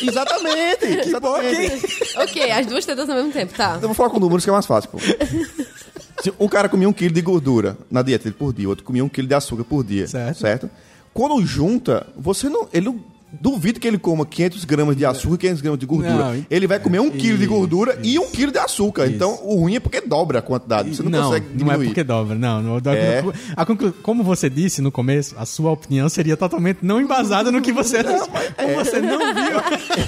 Exatamente. 0.02 0.84
exatamente. 1.06 2.18
ok, 2.18 2.50
as 2.50 2.66
duas 2.66 2.86
tetas 2.86 3.08
ao 3.08 3.16
mesmo 3.16 3.32
tempo, 3.32 3.52
tá. 3.54 3.74
Eu 3.74 3.80
vou 3.88 3.94
falar 3.94 4.08
com 4.10 4.18
números 4.18 4.42
que 4.42 4.50
é 4.50 4.52
mais 4.52 4.64
fácil, 4.66 4.90
pô. 4.90 4.98
Se 6.22 6.32
um 6.40 6.48
cara 6.48 6.68
comia 6.70 6.88
um 6.88 6.92
quilo 6.94 7.12
de 7.14 7.20
gordura 7.20 7.76
na 7.90 8.00
dieta 8.00 8.24
dele 8.24 8.36
por 8.36 8.52
dia, 8.52 8.66
outro 8.66 8.82
comia 8.82 9.04
um 9.04 9.08
quilo 9.08 9.28
de 9.28 9.34
açúcar 9.34 9.64
por 9.64 9.84
dia, 9.84 10.08
Certo. 10.08 10.38
certo? 10.38 10.70
Quando 11.12 11.44
junta, 11.44 12.06
você 12.16 12.48
não... 12.48 12.66
Ele 12.72 12.86
não... 12.86 13.04
Duvido 13.32 13.80
que 13.80 13.88
ele 13.88 13.98
coma 13.98 14.24
500 14.24 14.64
gramas 14.64 14.96
de 14.96 15.04
açúcar 15.04 15.34
e 15.34 15.38
500 15.38 15.60
gramas 15.60 15.80
de 15.80 15.86
gordura. 15.86 16.14
Não, 16.14 16.46
ele 16.48 16.66
vai 16.66 16.78
comer 16.78 17.00
um 17.00 17.10
quilo 17.10 17.36
de 17.36 17.44
isso, 17.44 17.52
gordura 17.52 17.98
e 18.02 18.18
um 18.18 18.30
quilo 18.30 18.52
de 18.52 18.58
açúcar. 18.58 19.08
Então, 19.08 19.40
o 19.42 19.56
ruim 19.56 19.74
é 19.74 19.80
porque 19.80 20.00
dobra 20.00 20.38
a 20.38 20.42
quantidade. 20.42 20.94
Você 20.94 21.02
não, 21.02 21.24
consegue 21.24 21.46
não 21.48 21.56
diminuir. 21.56 21.84
é 21.84 21.88
porque 21.88 22.04
dobra, 22.04 22.36
não. 22.36 22.62
não 22.62 22.92
É. 22.92 23.22
a 23.56 23.66
como 24.02 24.22
você 24.22 24.48
disse 24.48 24.80
no 24.80 24.92
começo, 24.92 25.34
a 25.36 25.44
sua 25.44 25.72
opinião 25.72 26.08
seria 26.08 26.36
totalmente 26.36 26.78
não 26.82 27.00
embasada 27.00 27.50
no 27.50 27.60
que 27.60 27.72
você 27.72 28.02
como 28.04 28.74
você 28.74 29.00
não 29.00 29.18
viu. 29.34 29.56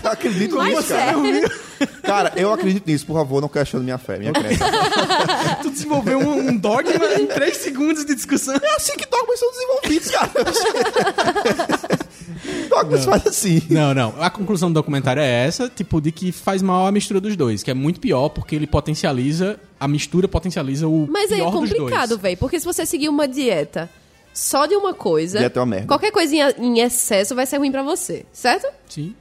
Eu 0.05 0.11
acredito 0.11 0.57
Mas 0.57 0.77
nisso, 0.77 0.95
é. 0.95 0.97
cara. 0.97 1.19
Cara, 2.03 2.33
eu 2.37 2.53
acredito 2.53 2.87
nisso. 2.87 3.05
Por 3.05 3.15
favor, 3.15 3.41
não 3.41 3.49
questione 3.49 3.85
minha 3.85 3.99
fé, 3.99 4.19
minha 4.19 4.33
crença. 4.33 4.65
Tu 5.63 5.71
desenvolveu 5.71 6.19
um, 6.19 6.49
um 6.51 6.57
dogma 6.57 7.15
em 7.19 7.27
três 7.27 7.57
segundos 7.59 8.05
de 8.05 8.15
discussão. 8.15 8.55
É 8.55 8.77
assim 8.77 8.97
que 8.97 9.07
dogmas 9.07 9.39
são 9.39 9.51
desenvolvidos, 9.51 10.11
cara. 10.11 10.31
dogmas 12.69 13.05
faz 13.05 13.27
assim. 13.27 13.63
Não, 13.71 13.93
não. 13.95 14.15
A 14.21 14.31
conclusão 14.31 14.71
do 14.71 14.75
documentário 14.75 15.21
é 15.23 15.47
essa, 15.47 15.69
tipo, 15.69 16.01
de 16.01 16.11
que 16.13 16.33
faz 16.33 16.63
mal 16.63 16.87
a 16.87 16.93
mistura 16.93 17.21
dos 17.21 17.37
dois, 17.37 17.63
que 17.63 17.71
é 17.71 17.75
muito 17.75 18.01
pior 18.01 18.29
porque 18.29 18.55
ele 18.57 18.67
potencializa, 18.67 19.59
a 19.79 19.87
mistura 19.89 20.29
potencializa 20.29 20.87
o 20.89 21.07
Mas 21.11 21.31
aí 21.33 21.41
é 21.41 21.43
pior 21.43 21.53
complicado, 21.53 22.19
velho. 22.19 22.37
Porque 22.37 22.59
se 22.59 22.67
você 22.67 22.85
seguir 22.87 23.09
uma 23.09 23.27
dieta 23.29 23.89
só 24.35 24.67
de 24.67 24.75
uma 24.77 24.95
coisa, 24.95 25.39
Dieta 25.39 25.59
é 25.59 25.61
uma 25.61 25.67
merda. 25.67 25.87
qualquer 25.89 26.13
coisinha 26.13 26.55
em 26.59 26.79
excesso 26.81 27.35
vai 27.35 27.45
ser 27.47 27.57
ruim 27.59 27.73
pra 27.73 27.83
você, 27.83 28.25
certo? 28.33 28.67
Sim. 28.89 29.15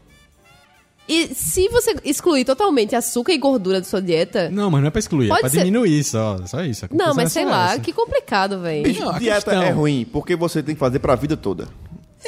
E 1.09 1.33
se 1.33 1.69
você 1.69 1.95
excluir 2.03 2.43
totalmente 2.43 2.93
açúcar 2.93 3.31
e 3.31 3.37
gordura 3.37 3.79
da 3.79 3.87
sua 3.87 4.01
dieta. 4.01 4.49
Não, 4.49 4.69
mas 4.69 4.81
não 4.81 4.89
é 4.89 4.91
pra 4.91 4.99
excluir, 4.99 5.29
Pode 5.29 5.39
é 5.39 5.41
pra 5.43 5.49
ser- 5.49 5.59
diminuir 5.59 6.03
só, 6.03 6.37
só 6.45 6.61
isso. 6.65 6.83
Não, 6.91 6.97
conclusão 6.97 7.15
mas 7.15 7.25
é 7.27 7.29
sei 7.29 7.45
lá, 7.45 7.71
essa. 7.71 7.79
que 7.79 7.93
complicado, 7.93 8.59
velho. 8.59 8.83
Não, 8.99 9.13
dieta 9.17 9.35
questão- 9.51 9.63
é 9.63 9.69
ruim 9.71 10.05
porque 10.11 10.35
você 10.35 10.61
tem 10.61 10.75
que 10.75 10.79
fazer 10.79 10.99
pra 10.99 11.15
vida 11.15 11.37
toda. 11.37 11.69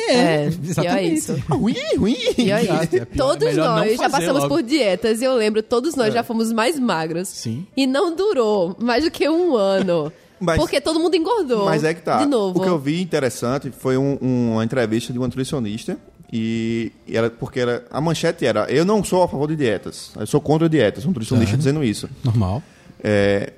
É, 0.10 0.46
exatamente. 0.64 0.76
pior 0.76 1.04
isso. 1.04 1.44
Ruim, 1.50 1.76
ruim. 1.98 2.16
Pior 2.36 2.60
Exato, 2.62 2.84
isso. 2.86 2.96
é 2.98 3.06
todos 3.06 3.48
é 3.48 3.54
não 3.54 3.76
nós 3.76 3.98
já 3.98 4.10
passamos 4.10 4.44
logo. 4.44 4.56
por 4.56 4.64
dietas 4.64 5.22
e 5.22 5.26
eu 5.26 5.34
lembro, 5.36 5.62
todos 5.64 5.96
nós 5.96 6.14
já 6.14 6.24
fomos 6.24 6.52
mais 6.52 6.80
magros. 6.80 7.28
Sim. 7.28 7.66
E 7.76 7.86
não 7.88 8.16
durou 8.16 8.76
mais 8.80 9.04
do 9.04 9.12
que 9.12 9.28
um 9.30 9.56
ano. 9.56 10.12
Mas- 10.40 10.58
porque 10.58 10.80
todo 10.80 11.00
mundo 11.00 11.16
engordou. 11.16 11.66
Mas 11.66 11.84
é 11.84 11.94
que 11.94 12.02
tá. 12.02 12.18
De 12.20 12.26
novo. 12.26 12.60
O 12.60 12.64
que 12.64 12.70
eu 12.70 12.80
vi 12.80 13.02
interessante 13.02 13.72
foi 13.72 13.98
um- 13.98 14.18
um- 14.22 14.52
uma 14.54 14.64
entrevista 14.64 15.12
de 15.12 15.20
uma 15.20 15.28
nutricionista. 15.28 15.98
E 16.32 16.92
e 17.08 17.18
era 17.18 17.30
porque 17.30 17.60
era, 17.60 17.86
a 17.92 18.00
manchete 18.00 18.46
era: 18.46 18.72
Eu 18.72 18.86
não 18.86 19.04
sou 19.04 19.24
a 19.24 19.28
favor 19.28 19.48
de 19.48 19.56
dietas. 19.56 20.12
Eu 20.18 20.28
sou 20.28 20.40
contra 20.40 20.70
dietas. 20.70 21.04
Um 21.04 21.10
nutricionista 21.10 21.54
Tá. 21.54 21.58
dizendo 21.58 21.84
isso. 21.84 22.08
Normal. 22.24 22.62
É, 23.04 23.52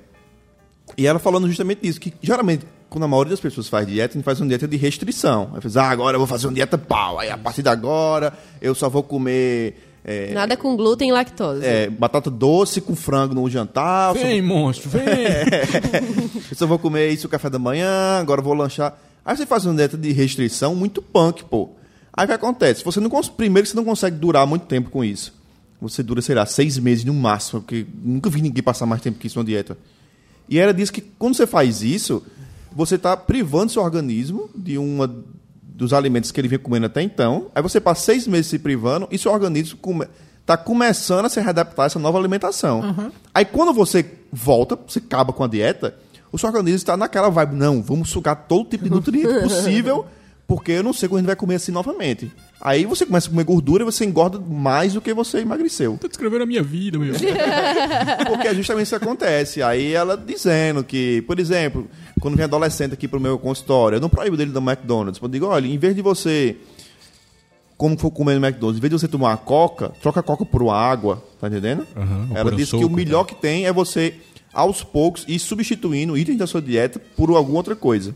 e 0.96 1.06
ela 1.06 1.18
falando 1.18 1.46
justamente 1.48 1.80
isso, 1.86 2.00
que 2.00 2.12
geralmente, 2.22 2.64
quando 2.92 3.04
a 3.04 3.08
maioria 3.08 3.30
das 3.30 3.40
pessoas 3.40 3.68
faz 3.68 3.86
dieta, 3.86 4.12
a 4.12 4.16
gente 4.18 4.24
faz 4.24 4.38
uma 4.38 4.46
dieta 4.48 4.68
de 4.68 4.76
restrição. 4.76 5.50
Aí 5.54 5.62
faz, 5.62 5.78
ah, 5.78 5.88
agora 5.88 6.14
eu 6.16 6.20
vou 6.20 6.26
fazer 6.26 6.46
uma 6.46 6.52
dieta 6.52 6.76
pau. 6.76 7.18
Aí 7.18 7.30
a 7.30 7.38
partir 7.38 7.62
de 7.62 7.70
agora 7.70 8.34
eu 8.60 8.74
só 8.74 8.90
vou 8.90 9.02
comer 9.02 9.74
é, 10.04 10.32
Nada 10.32 10.56
com 10.56 10.76
glúten 10.76 11.08
e 11.08 11.12
lactose. 11.12 11.64
é, 11.64 11.88
batata 11.88 12.28
doce 12.28 12.80
com 12.80 12.94
frango 12.94 13.34
no 13.34 13.48
jantar. 13.48 14.14
eu 14.14 14.20
só 14.20 14.26
Vem, 14.26 14.42
monstro, 14.42 14.90
vem! 14.90 15.04
eu 16.50 16.56
só 16.56 16.66
vou 16.66 16.78
comer 16.78 17.08
isso 17.10 17.24
no 17.24 17.30
café 17.30 17.48
da 17.48 17.58
manhã, 17.58 18.18
agora 18.18 18.40
eu 18.40 18.44
vou 18.44 18.52
lanchar. 18.52 18.98
Aí 19.24 19.36
você 19.36 19.46
faz 19.46 19.64
uma 19.64 19.74
dieta 19.74 19.96
de 19.96 20.12
restrição 20.12 20.74
muito 20.74 21.00
punk, 21.00 21.44
pô. 21.44 21.70
Aí 22.12 22.24
o 22.24 22.28
que 22.28 22.34
acontece? 22.34 22.84
Você 22.84 23.00
não 23.00 23.08
cons... 23.08 23.28
Primeiro 23.28 23.64
que 23.64 23.70
você 23.70 23.76
não 23.76 23.84
consegue 23.84 24.16
durar 24.16 24.46
muito 24.46 24.66
tempo 24.66 24.90
com 24.90 25.02
isso. 25.02 25.32
Você 25.80 26.02
dura, 26.02 26.20
sei 26.20 26.34
lá, 26.34 26.44
seis 26.44 26.78
meses 26.78 27.04
no 27.04 27.14
máximo, 27.14 27.60
porque 27.60 27.86
nunca 28.04 28.28
vi 28.28 28.42
ninguém 28.42 28.62
passar 28.62 28.84
mais 28.86 29.00
tempo 29.00 29.18
que 29.18 29.28
isso 29.28 29.38
numa 29.38 29.46
dieta. 29.46 29.78
E 30.48 30.58
ela 30.58 30.74
disse 30.74 30.92
que 30.92 31.00
quando 31.00 31.34
você 31.34 31.46
faz 31.46 31.82
isso, 31.82 32.22
você 32.74 32.96
está 32.96 33.16
privando 33.16 33.72
seu 33.72 33.82
organismo 33.82 34.50
de 34.54 34.78
uma 34.78 35.10
dos 35.62 35.92
alimentos 35.92 36.30
que 36.30 36.40
ele 36.40 36.48
vinha 36.48 36.58
comendo 36.58 36.86
até 36.86 37.02
então. 37.02 37.50
Aí 37.54 37.62
você 37.62 37.80
passa 37.80 38.02
seis 38.02 38.26
meses 38.26 38.46
se 38.46 38.58
privando 38.58 39.08
e 39.10 39.18
seu 39.18 39.32
organismo 39.32 39.78
come, 39.78 40.06
tá 40.46 40.56
começando 40.56 41.26
a 41.26 41.28
se 41.28 41.40
readaptar 41.40 41.84
a 41.84 41.86
essa 41.86 41.98
nova 41.98 42.18
alimentação. 42.18 43.12
Aí 43.34 43.44
quando 43.44 43.72
você 43.72 44.04
volta, 44.32 44.78
você 44.86 44.98
acaba 44.98 45.32
com 45.32 45.44
a 45.44 45.48
dieta, 45.48 45.96
o 46.30 46.38
seu 46.38 46.48
organismo 46.48 46.76
está 46.76 46.96
naquela 46.96 47.30
vibe, 47.30 47.56
não, 47.56 47.82
vamos 47.82 48.10
sugar 48.10 48.34
todo 48.34 48.68
tipo 48.68 48.84
de 48.84 48.90
nutriente 48.90 49.40
possível, 49.42 50.06
porque 50.46 50.72
eu 50.72 50.82
não 50.82 50.92
sei 50.92 51.08
quando 51.08 51.18
a 51.18 51.20
gente 51.22 51.26
vai 51.26 51.36
comer 51.36 51.56
assim 51.56 51.72
novamente. 51.72 52.32
Aí 52.64 52.86
você 52.86 53.04
começa 53.04 53.26
a 53.26 53.30
comer 53.30 53.42
gordura 53.42 53.82
e 53.82 53.84
você 53.84 54.04
engorda 54.04 54.38
mais 54.38 54.92
do 54.92 55.00
que 55.00 55.12
você 55.12 55.38
emagreceu. 55.38 55.98
Tô 56.00 56.06
descrevendo 56.06 56.44
a 56.44 56.46
minha 56.46 56.62
vida, 56.62 56.96
meu. 56.96 57.12
Porque 58.28 58.46
é 58.46 58.54
justamente 58.54 58.86
isso 58.86 58.96
que 58.96 59.04
acontece. 59.04 59.60
Aí 59.64 59.92
ela 59.92 60.16
dizendo 60.16 60.84
que, 60.84 61.22
por 61.22 61.40
exemplo, 61.40 61.88
quando 62.20 62.36
vem 62.36 62.44
adolescente 62.44 62.94
aqui 62.94 63.08
pro 63.08 63.18
meu 63.18 63.36
consultório, 63.36 63.96
eu 63.96 64.00
não 64.00 64.08
proíbo 64.08 64.36
dele 64.36 64.52
do 64.52 64.60
McDonald's. 64.60 65.20
Eu 65.20 65.28
digo, 65.28 65.46
olha, 65.46 65.66
em 65.66 65.76
vez 65.76 65.96
de 65.96 66.02
você, 66.02 66.56
como 67.76 67.98
for 67.98 68.12
comer 68.12 68.38
no 68.38 68.46
McDonald's, 68.46 68.78
em 68.78 68.80
vez 68.80 68.90
de 68.92 69.00
você 69.00 69.08
tomar 69.08 69.30
uma 69.30 69.36
coca, 69.38 69.88
troca 70.00 70.20
a 70.20 70.22
coca 70.22 70.44
por 70.44 70.62
uma 70.62 70.76
água, 70.76 71.20
tá 71.40 71.48
entendendo? 71.48 71.84
Ou 72.30 72.36
ela 72.36 72.52
disse 72.52 72.76
que 72.78 72.84
o 72.84 72.88
melhor 72.88 73.24
que 73.24 73.34
tem 73.34 73.66
é 73.66 73.72
você, 73.72 74.14
aos 74.54 74.84
poucos, 74.84 75.24
ir 75.26 75.40
substituindo 75.40 76.16
itens 76.16 76.38
da 76.38 76.46
sua 76.46 76.62
dieta 76.62 77.00
por 77.16 77.28
alguma 77.30 77.56
outra 77.58 77.74
coisa. 77.74 78.14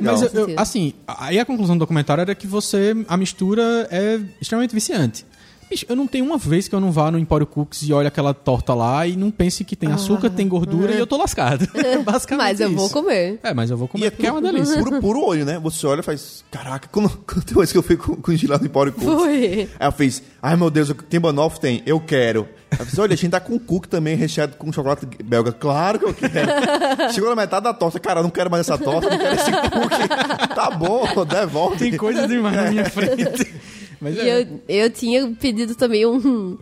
Mas, 0.00 0.22
eu- 0.22 0.48
eu- 0.48 0.54
assim, 0.58 0.92
aí 1.06 1.38
a 1.38 1.44
conclusão 1.44 1.76
do 1.76 1.80
documentário 1.80 2.22
era 2.22 2.34
que 2.34 2.46
você, 2.46 2.94
a 3.08 3.16
mistura 3.16 3.88
é 3.90 4.20
extremamente 4.40 4.74
viciante. 4.74 5.24
Bicho, 5.70 5.84
eu 5.88 5.94
não 5.96 6.06
tenho 6.06 6.24
uma 6.24 6.38
vez 6.38 6.66
que 6.66 6.74
eu 6.74 6.80
não 6.80 6.90
vá 6.90 7.10
no 7.10 7.18
Empório 7.18 7.46
Cooks 7.46 7.82
e 7.82 7.92
olhe 7.92 8.08
aquela 8.08 8.32
torta 8.32 8.74
lá 8.74 9.06
e 9.06 9.16
não 9.16 9.30
pense 9.30 9.64
que 9.64 9.76
tem 9.76 9.92
açúcar, 9.92 10.30
tem 10.30 10.48
gordura 10.48 10.94
e 10.94 10.98
eu 10.98 11.06
tô 11.06 11.16
lascado. 11.16 11.68
Basicamente 12.04 12.48
Mas 12.48 12.60
eu 12.60 12.72
vou 12.72 12.86
isso. 12.86 12.94
comer. 12.94 13.38
É, 13.42 13.52
mas 13.52 13.70
eu 13.70 13.76
vou 13.76 13.86
E 13.86 13.90
comer 13.90 14.06
é 14.06 14.10
porque 14.10 14.26
é 14.26 14.32
uma 14.32 14.40
delícia. 14.40 14.82
Puro, 14.82 15.00
puro 15.00 15.20
olho, 15.24 15.44
né? 15.44 15.58
Você 15.58 15.86
olha 15.86 16.00
e 16.00 16.02
faz, 16.02 16.44
caraca, 16.50 16.88
quando, 16.90 17.10
quando 17.26 17.44
tem 17.44 17.54
uma 17.54 17.60
vez 17.62 17.72
que 17.72 17.78
eu 17.78 17.82
fui 17.82 17.96
com, 17.96 18.16
com 18.16 18.30
o 18.32 18.36
Gilado 18.36 18.64
em 18.64 18.68
Empório 18.68 18.92
Cooks, 18.92 19.12
Foi. 19.14 19.44
Aí 19.44 19.68
ela 19.78 19.92
fez, 19.92 20.22
ai 20.42 20.56
meu 20.56 20.70
Deus, 20.70 20.92
tem 21.10 21.20
banoffee? 21.20 21.60
Tem, 21.60 21.82
eu 21.84 22.00
quero. 22.00 22.48
Ela 22.70 22.84
fez, 22.84 22.98
olha, 22.98 23.12
a 23.14 23.16
gente 23.16 23.30
tá 23.30 23.40
com 23.40 23.58
cookie 23.58 23.88
também 23.88 24.16
recheado 24.16 24.56
com 24.56 24.72
chocolate 24.72 25.06
belga. 25.22 25.52
Claro 25.52 25.98
que 25.98 26.04
eu 26.06 26.14
quero. 26.14 26.50
Chegou 27.12 27.28
na 27.30 27.36
metade 27.36 27.64
da 27.64 27.74
torta, 27.74 27.98
cara, 28.00 28.20
eu 28.20 28.24
não 28.24 28.30
quero 28.30 28.50
mais 28.50 28.68
essa 28.68 28.78
torta, 28.78 29.08
não 29.10 29.18
quero 29.18 29.34
esse 29.34 29.50
cookie. 29.50 30.54
Tá 30.54 30.70
bom, 30.70 31.04
devolve. 31.26 31.76
Tem 31.78 31.96
coisa 31.96 32.26
demais 32.26 32.56
na 32.56 32.70
minha 32.70 32.84
frente. 32.86 33.54
Mas 34.00 34.16
E 34.16 34.20
é. 34.20 34.40
eu, 34.42 34.60
eu 34.68 34.90
tinha 34.90 35.26
pedido 35.40 35.74
também 35.74 36.06
um, 36.06 36.56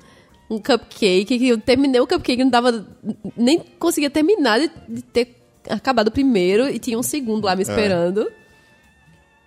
um 0.50 0.58
cupcake, 0.58 1.38
que 1.38 1.48
eu 1.48 1.58
terminei 1.58 2.00
o 2.00 2.06
cupcake, 2.06 2.42
não 2.42 2.50
dava. 2.50 2.86
Nem 3.36 3.58
conseguia 3.78 4.10
terminar 4.10 4.58
de, 4.60 4.70
de 4.88 5.02
ter 5.02 5.36
acabado 5.68 6.08
o 6.08 6.12
primeiro 6.12 6.68
e 6.68 6.78
tinha 6.78 6.98
um 6.98 7.02
segundo 7.02 7.44
lá 7.44 7.54
me 7.56 7.62
esperando. 7.62 8.30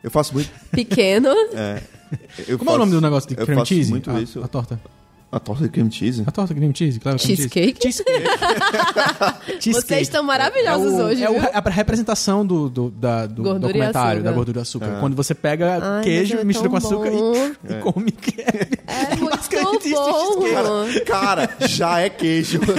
Eu 0.04 0.12
faço 0.12 0.34
muito. 0.34 0.50
Pequeno. 0.72 1.30
É, 1.54 1.82
eu 2.48 2.58
Como 2.58 2.70
é 2.70 2.74
o 2.74 2.78
faço- 2.78 2.78
nome 2.80 2.92
do 2.92 3.02
negócio 3.02 3.30
de 3.30 3.36
faço 3.36 3.66
cheese? 3.66 3.90
muito 3.90 4.10
a, 4.10 4.22
isso. 4.22 4.42
A 4.44 4.48
torta. 4.48 4.80
A 5.32 5.40
torta 5.40 5.64
de 5.64 5.70
cream 5.70 5.92
cheese? 5.92 6.24
A 6.26 6.32
torta 6.32 6.56
cream 6.56 6.72
cheese, 6.74 7.00
claro. 7.00 7.20
Cheesecake? 7.20 7.78
Cheesecake. 7.82 8.26
Cheesecake. 9.62 9.74
Vocês 9.88 10.02
estão 10.04 10.24
maravilhosos 10.24 10.94
é 10.94 10.96
o, 10.96 11.06
hoje, 11.06 11.24
É 11.24 11.30
o- 11.30 11.38
a 11.54 11.70
representação 11.70 12.44
do, 12.46 12.68
do, 12.68 12.90
da- 12.90 13.26
do 13.28 13.44
Gordura 13.44 13.72
documentário, 13.74 14.24
da 14.24 14.32
gordura 14.32 14.60
e 14.60 14.62
açúcar. 14.62 14.98
Quando 15.00 15.16
você 15.16 15.36
pega 15.36 15.78
Ai, 15.82 16.04
queijo, 16.04 16.38
é 16.38 16.44
mistura 16.44 16.70
com 16.70 16.78
açúcar 16.78 17.10
e, 17.12 17.14
e 17.74 17.80
come. 17.82 18.12
É 18.88 19.16
muito 19.16 19.90
bom. 19.92 20.86
cheesecake. 20.88 21.06
Cara, 21.06 21.50
já 21.68 22.00
é 22.00 22.10
queijo. 22.10 22.60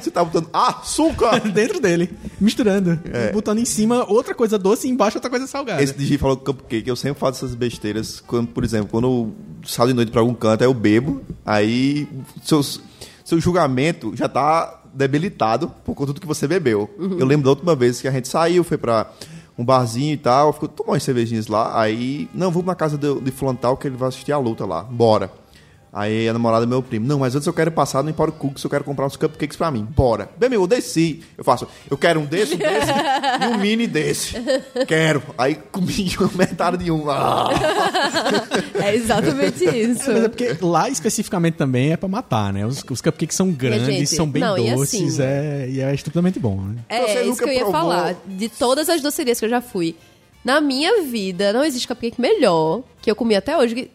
Você 0.00 0.10
tá 0.10 0.24
botando 0.24 0.48
açúcar. 0.52 1.40
dentro 1.50 1.78
dele, 1.80 2.10
misturando. 2.40 2.98
É. 3.12 3.32
Botando 3.32 3.58
em 3.58 3.64
cima 3.66 4.04
outra 4.10 4.34
coisa 4.34 4.58
doce 4.58 4.86
e 4.86 4.90
embaixo 4.90 5.18
outra 5.18 5.28
coisa 5.28 5.46
salgada. 5.46 5.82
Esse 5.82 5.92
DJ 5.92 6.16
falou 6.16 6.36
cupcake, 6.38 6.88
eu 6.88 6.96
sempre 6.96 7.20
faço 7.20 7.44
essas 7.44 7.54
besteiras. 7.54 8.18
Quando, 8.26 8.48
por 8.48 8.64
exemplo, 8.64 8.88
quando 8.90 9.04
eu 9.06 9.34
saio 9.66 9.88
de 9.88 9.94
noite 9.94 10.10
pra 10.10 10.20
algum 10.22 10.32
canto, 10.32 10.62
aí 10.62 10.66
eu 10.68 10.72
bebo, 10.72 11.20
aí 11.44 11.99
seus, 12.42 12.80
seu 13.24 13.40
julgamento 13.40 14.14
já 14.16 14.28
tá 14.28 14.80
debilitado 14.92 15.68
por 15.84 15.94
conta 15.94 16.12
do 16.12 16.20
que 16.20 16.26
você 16.26 16.46
bebeu. 16.48 16.90
Eu 17.18 17.26
lembro 17.26 17.44
da 17.44 17.50
última 17.50 17.74
vez 17.74 18.00
que 18.00 18.08
a 18.08 18.10
gente 18.10 18.28
saiu, 18.28 18.64
foi 18.64 18.76
pra 18.76 19.10
um 19.56 19.64
barzinho 19.64 20.14
e 20.14 20.16
tal, 20.16 20.52
ficou 20.52 20.68
tomando 20.68 20.94
umas 20.94 21.02
cervejinhas 21.02 21.46
lá, 21.46 21.78
aí, 21.78 22.28
não, 22.34 22.50
vamos 22.50 22.66
na 22.66 22.74
casa 22.74 22.96
de, 22.96 23.20
de 23.20 23.30
fulano 23.30 23.58
tal 23.60 23.76
que 23.76 23.86
ele 23.86 23.96
vai 23.96 24.08
assistir 24.08 24.32
a 24.32 24.38
luta 24.38 24.64
lá, 24.64 24.82
bora. 24.82 25.30
Aí 25.92 26.28
a 26.28 26.32
namorada 26.32 26.64
do 26.64 26.68
meu 26.68 26.80
primo, 26.82 27.04
não, 27.04 27.18
mas 27.18 27.34
antes 27.34 27.46
eu 27.48 27.52
quero 27.52 27.72
passar 27.72 28.04
no 28.04 28.10
Empório 28.10 28.32
Cooks, 28.32 28.62
eu 28.62 28.70
quero 28.70 28.84
comprar 28.84 29.06
uns 29.06 29.16
cupcakes 29.16 29.56
pra 29.56 29.72
mim. 29.72 29.84
Bora. 29.84 30.28
Bem, 30.38 30.48
meu, 30.48 30.60
eu 30.62 30.66
desci. 30.68 31.24
Eu 31.36 31.42
faço, 31.42 31.66
eu 31.90 31.98
quero 31.98 32.20
um 32.20 32.24
desse, 32.24 32.54
um 32.54 32.58
desse 32.58 32.90
e 33.42 33.46
um 33.48 33.58
mini 33.58 33.88
desse. 33.88 34.34
Quero. 34.86 35.20
Aí 35.36 35.56
comi 35.72 36.12
metade 36.36 36.76
de 36.84 36.90
um. 36.92 37.10
Ah. 37.10 37.48
É 38.82 38.94
exatamente 38.94 39.64
isso. 39.64 40.10
Mas 40.12 40.24
é 40.24 40.28
porque 40.28 40.56
lá 40.60 40.88
especificamente 40.88 41.54
também 41.54 41.92
é 41.92 41.96
pra 41.96 42.08
matar, 42.08 42.52
né? 42.52 42.64
Os, 42.64 42.82
os 42.88 43.00
cupcakes 43.00 43.36
são 43.36 43.50
grandes, 43.52 43.86
gente, 43.86 44.06
são 44.06 44.26
bem 44.28 44.42
não, 44.42 44.56
e 44.56 44.74
doces 44.74 45.18
assim- 45.20 45.22
é, 45.22 45.68
e 45.70 45.80
é 45.80 45.94
estupidamente 45.94 46.38
bom, 46.38 46.56
né? 46.60 46.76
É, 46.88 47.00
Você 47.06 47.20
isso 47.20 47.28
nunca 47.30 47.44
que 47.44 47.50
eu 47.50 47.54
ia 47.54 47.60
provou? 47.60 47.80
falar. 47.80 48.14
De 48.26 48.48
todas 48.48 48.88
as 48.88 49.00
docerias 49.02 49.38
que 49.38 49.44
eu 49.46 49.50
já 49.50 49.60
fui, 49.60 49.96
na 50.44 50.60
minha 50.60 51.02
vida 51.02 51.52
não 51.52 51.62
existe 51.64 51.86
cupcake 51.86 52.20
melhor 52.20 52.82
que 53.02 53.10
eu 53.10 53.16
comi 53.16 53.34
até 53.34 53.56
hoje 53.56 53.74
que, 53.74 53.90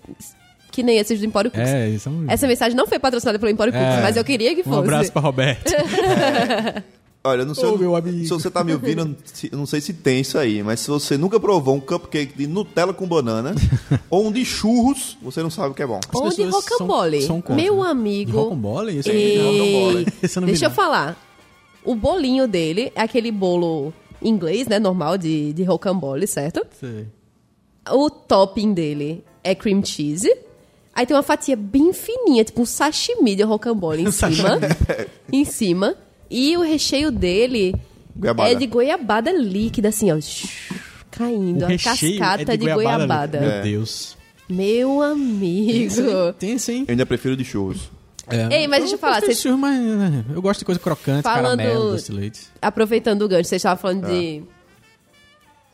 que 0.76 0.84
nem 0.84 0.98
esses 0.98 1.20
do 1.20 1.26
Empório 1.26 1.50
Cooks. 1.50 1.70
É, 1.70 1.88
eles 1.88 2.02
são... 2.02 2.26
Essa 2.28 2.46
mensagem 2.48 2.76
não 2.76 2.86
foi 2.86 3.00
patrocinada 3.00 3.40
pelo 3.40 3.50
Empório 3.52 3.72
Cooks, 3.72 3.88
É. 3.98 4.02
mas 4.02 4.18
eu 4.18 4.24
queria 4.26 4.54
que 4.54 4.62
fosse. 4.64 4.76
Um 4.76 4.80
abraço 4.82 5.12
pra 5.12 5.22
Roberto. 5.22 5.72
Olha, 7.24 7.44
não 7.44 7.56
sei 7.56 7.66
Ô, 7.68 7.76
meu 7.76 7.96
amigo. 7.96 8.20
se 8.24 8.30
você 8.30 8.52
tá 8.52 8.64
me 8.64 8.72
ouvindo, 8.74 9.16
eu 9.52 9.58
não- 9.58 9.66
sei 9.66 9.82
se 9.82 9.94
tem 9.94 10.20
isso 10.20 10.38
aí, 10.38 10.62
mas 10.62 10.82
se 10.82 10.88
você 10.90 11.18
nunca 11.18 11.40
provou 11.40 11.74
um 11.76 11.80
cupcake 11.80 12.38
de 12.38 12.46
Nutella 12.46 12.94
com 12.94 13.08
banana 13.08 13.56
ou 14.12 14.28
um 14.28 14.32
de 14.32 14.46
churros, 14.46 15.18
você 15.24 15.42
não 15.42 15.50
sabe 15.50 15.70
o 15.70 15.74
que 15.74 15.82
é 15.82 15.88
bom. 15.88 16.00
As 16.08 16.14
Ou 16.22 16.30
de 16.30 16.36
pessoas 16.36 16.64
são- 16.66 16.78
rocambole. 16.78 17.22
são 17.24 17.42
contra, 17.42 17.56
Meu 17.56 17.84
né? 17.84 17.90
amigo. 17.90 18.30
De 18.32 18.38
rocambole? 18.38 18.98
Esse 19.00 19.10
é 19.10 19.16
E- 19.16 19.38
rocambole. 19.40 20.06
Deixa 20.46 20.66
eu 20.68 20.72
falar. 20.72 21.18
O 21.84 21.96
bolinho 21.96 22.48
dele 22.48 22.92
é 22.96 23.02
aquele 23.02 23.32
bolo 23.32 23.92
inglês, 24.22 24.68
né? 24.68 24.78
Normal 24.78 25.18
de, 25.18 25.52
de 25.54 25.64
rocambole, 25.64 26.28
certo? 26.28 26.64
Sei. 26.80 27.08
O 27.90 28.08
topping 28.10 28.72
dele 28.74 29.24
é 29.44 29.56
cream 29.56 29.84
cheese. 29.84 30.32
Aí 30.96 31.06
tem 31.06 31.16
uma 31.16 31.22
fatia 31.24 31.56
bem 31.58 31.92
fininha, 31.92 32.44
tipo 32.46 32.62
um 32.62 32.66
sashimi 32.66 33.36
de 33.36 33.44
rocambole 33.44 34.02
em 34.02 34.10
cima. 34.12 34.60
em 35.32 35.44
cima. 35.44 35.96
E 36.32 36.56
o 36.56 36.62
recheio 36.62 37.12
dele 37.12 37.76
Goiabada. 38.16 38.50
é 38.52 38.56
de 38.56 38.66
goiabada 38.66 39.32
líquida, 39.32 39.90
assim, 39.90 40.10
ó. 40.12 40.18
Caindo. 41.12 41.64
O 41.64 41.66
a 41.66 41.78
cascata 41.78 42.54
é 42.54 42.58
de, 42.58 42.72
goiabada. 42.72 43.40
Meu 43.42 43.50
É. 43.50 43.62
Deus. 43.62 44.18
Meu 44.50 45.02
amigo. 45.02 46.34
Tem 46.40 46.58
sim. 46.58 46.82
Eu 46.88 46.92
ainda 46.94 47.06
prefiro 47.06 47.36
de 47.36 47.44
churros. 47.44 47.90
É. 48.28 48.62
Ei, 48.62 48.68
mas 48.68 48.80
deixa 48.80 48.96
eu 48.96 49.00
falar, 49.00 49.14
gosto 49.16 49.22
de 49.28 49.34
vocês- 49.34 49.42
churro, 49.42 49.58
mas, 49.58 49.80
né, 49.80 50.26
eu 50.34 50.42
gosto 50.42 50.60
de 50.60 50.66
coisa 50.66 50.80
crocante, 50.80 51.22
Falando- 51.24 51.58
caramelo, 51.60 51.92
doce 51.92 52.12
de 52.12 52.18
leite. 52.18 52.42
Aproveitando 52.62 53.22
o 53.22 53.28
gancho, 53.28 53.50
vocês 53.50 53.60
estavam 53.60 53.78
falando 53.80 54.08
de. 54.08 54.42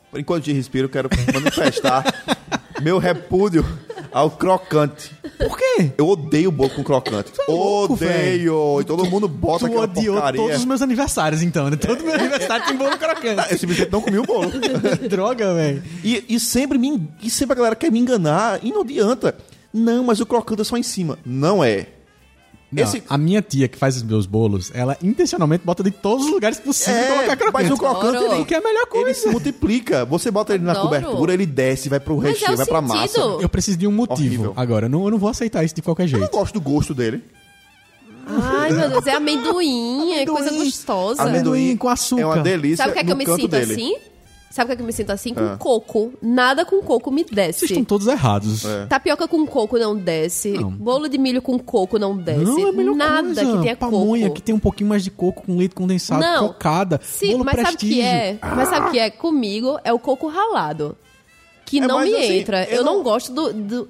Por 0.10 0.20
enquanto 0.20 0.44
de 0.44 0.51
respiro, 0.51 0.86
eu 0.86 0.90
quero 0.90 1.10
manifestar 1.34 2.04
meu 2.82 2.98
repúdio 2.98 3.66
ao 4.12 4.30
crocante. 4.32 5.12
Por 5.38 5.58
quê? 5.58 5.91
Eu 5.98 6.08
odeio 6.08 6.51
bolo 6.51 6.70
com 6.70 6.84
crocante. 6.84 7.32
é 7.39 7.51
louco, 7.51 7.94
odeio! 7.94 8.82
E 8.82 8.84
todo 8.84 9.06
mundo 9.06 9.27
bota 9.27 9.60
Tu 9.60 9.65
aquela 9.68 9.84
odiou 9.84 10.15
porcaria. 10.15 10.41
todos 10.41 10.58
os 10.58 10.65
meus 10.65 10.82
aniversários, 10.82 11.41
então, 11.41 11.70
né? 11.70 11.77
Todo 11.77 12.03
meu 12.03 12.13
aniversário 12.13 12.65
tem 12.65 12.75
bolo 12.75 12.98
crocante. 12.98 13.51
Eu 13.51 13.58
simplesmente 13.58 13.91
não 13.91 14.01
comi 14.01 14.20
o 14.20 14.24
bolo. 14.24 14.51
Droga, 15.10 15.53
velho. 15.53 15.84
E, 16.03 16.24
e 16.30 16.39
sempre 16.39 16.77
me, 16.77 17.08
e 17.22 17.30
sempre 17.30 17.53
a 17.53 17.56
galera 17.56 17.75
quer 17.75 17.91
me 17.91 18.00
enganar 18.00 18.60
e 18.63 18.72
não 18.72 18.82
adianta. 18.82 19.36
Não, 19.74 20.03
mas 20.03 20.20
o 20.20 20.25
crocante 20.25 20.62
é 20.62 20.65
só 20.65 20.77
em 20.77 20.84
cima. 20.84 21.18
Não 21.25 21.63
é. 21.63 21.88
Não, 22.72 22.84
Esse- 22.84 23.04
A 23.10 23.18
minha 23.18 23.42
tia 23.42 23.68
que 23.68 23.78
faz 23.78 23.98
os 23.98 24.04
meus 24.04 24.25
bolos, 24.25 24.72
ela 24.74 24.98
intencionalmente 25.04 25.66
bota 25.66 25.84
de 25.84 25.92
todos 25.92 26.25
os 26.25 26.32
lugares 26.32 26.58
possíveis 26.58 27.06
colocar 27.08 27.34
É, 27.34 27.36
crocante. 27.36 27.51
mas 27.54 27.72
o 27.72 27.78
crocante 27.78 28.24
ele, 28.24 28.46
Que 28.46 28.54
é 28.54 28.58
a 28.58 28.62
melhor 28.62 28.86
coisa. 28.86 29.08
ele 29.08 29.13
se 29.13 29.28
multiplica. 29.30 30.06
Você 30.06 30.32
bota 30.32 30.54
ele 30.54 30.63
na 30.63 30.72
Adoro. 30.72 30.88
cobertura, 30.88 31.34
ele 31.34 31.46
desce, 31.46 31.90
vai 31.90 32.00
pro 32.00 32.16
Mas 32.16 32.25
é 32.25 32.30
recheio, 32.30 32.54
o 32.54 32.58
vai 32.58 32.66
pra 32.66 32.80
sentido. 32.82 32.96
massa. 32.98 33.20
Eu 33.42 33.50
preciso 33.50 33.78
de 33.78 33.86
um 33.88 33.92
motivo. 33.92 34.20
Horrível. 34.22 34.54
Agora, 34.56 34.86
eu 34.86 34.90
não, 34.90 35.04
eu 35.04 35.12
não 35.12 35.18
vou 35.18 35.30
aceitar 35.30 35.66
isso 35.66 35.75
de 35.75 35.82
qualquer 35.82 36.04
Eu 36.08 36.12
não 36.13 36.20
jeito. 36.20 36.32
gosto 36.32 36.54
do 36.54 36.62
gosto 36.62 36.94
dele. 36.94 37.22
Ai, 38.25 38.72
meu 38.72 38.90
Deus, 38.90 39.06
é 39.08 39.16
amendoim, 39.16 40.13
é 40.13 40.25
coisa 40.25 40.48
Amendoim. 40.50 40.66
gostosa. 40.66 41.24
Amendoim 41.24 41.75
com 41.75 41.90
açúcar. 41.90 42.22
É 42.22 42.25
uma 42.25 42.38
delícia 42.40 42.78
Sabe 42.78 42.92
o 42.92 42.94
que 42.94 43.00
é 43.00 43.04
que 43.04 43.12
eu 43.12 43.16
me 43.18 43.25
sinto 43.25 43.48
dele. 43.50 43.74
assim? 43.74 43.96
Sabe 44.51 44.65
o 44.65 44.67
que 44.67 44.74
é 44.74 44.75
que 44.75 44.81
eu 44.81 44.86
me 44.86 44.91
sinto 44.91 45.12
assim? 45.12 45.34
Com 45.34 45.41
Ah. 45.46 45.58
coco. 45.58 46.13
Nada 46.22 46.65
com 46.65 46.81
coco 46.84 47.10
me 47.10 47.24
Vocês 47.24 47.34
desce. 47.36 47.65
estão 47.65 47.84
todos 47.86 48.05
errados. 48.05 48.65
É. 48.65 48.86
Tapioca 48.86 49.27
com 49.27 49.48
coco 49.48 49.79
não 49.79 49.96
desce. 49.96 50.50
Não. 50.51 50.70
Bolo 50.70 51.08
de 51.08 51.17
milho 51.17 51.41
com 51.41 51.58
coco 51.58 51.98
não 51.98 52.15
desce. 52.17 52.43
Não, 52.43 52.67
é 52.67 52.70
a 52.70 52.74
melhor 52.74 52.96
Nada 52.96 53.24
coisa. 53.24 53.46
que 53.58 53.62
tenha 53.63 53.75
Pamonha, 53.77 54.24
coco. 54.27 54.36
que 54.36 54.41
tem 54.41 54.53
um 54.53 54.60
pouquinho 54.60 54.89
mais 54.89 55.03
de 55.03 55.10
coco 55.10 55.43
com 55.46 55.58
leite 55.58 55.74
condensado, 55.74 56.20
Não. 56.22 56.50
cocada, 56.50 57.00
Sim, 57.01 57.31
bolo 57.31 57.46
mas 57.46 57.55
sabe 57.55 57.67
o 57.67 57.72
prestígio. 57.72 57.96
que 57.96 58.01
é? 58.01 58.38
Mas 58.41 58.67
sabe 58.70 58.88
o 58.88 58.91
que 58.91 59.00
é? 59.00 59.10
Comigo 59.10 59.79
é 59.84 59.93
o 59.93 59.98
coco 59.98 60.27
ralado. 60.27 60.98
Que 61.65 61.79
É, 61.79 61.88
não 61.88 62.00
mas 62.00 62.10
me 62.10 62.15
assim, 62.17 62.39
entra. 62.39 62.65
eu 62.65 62.77
Eu 62.79 62.84
não, 62.84 62.98
não- 62.98 63.03
gosto 63.03 63.31
do, 63.31 63.53
do- 63.53 63.89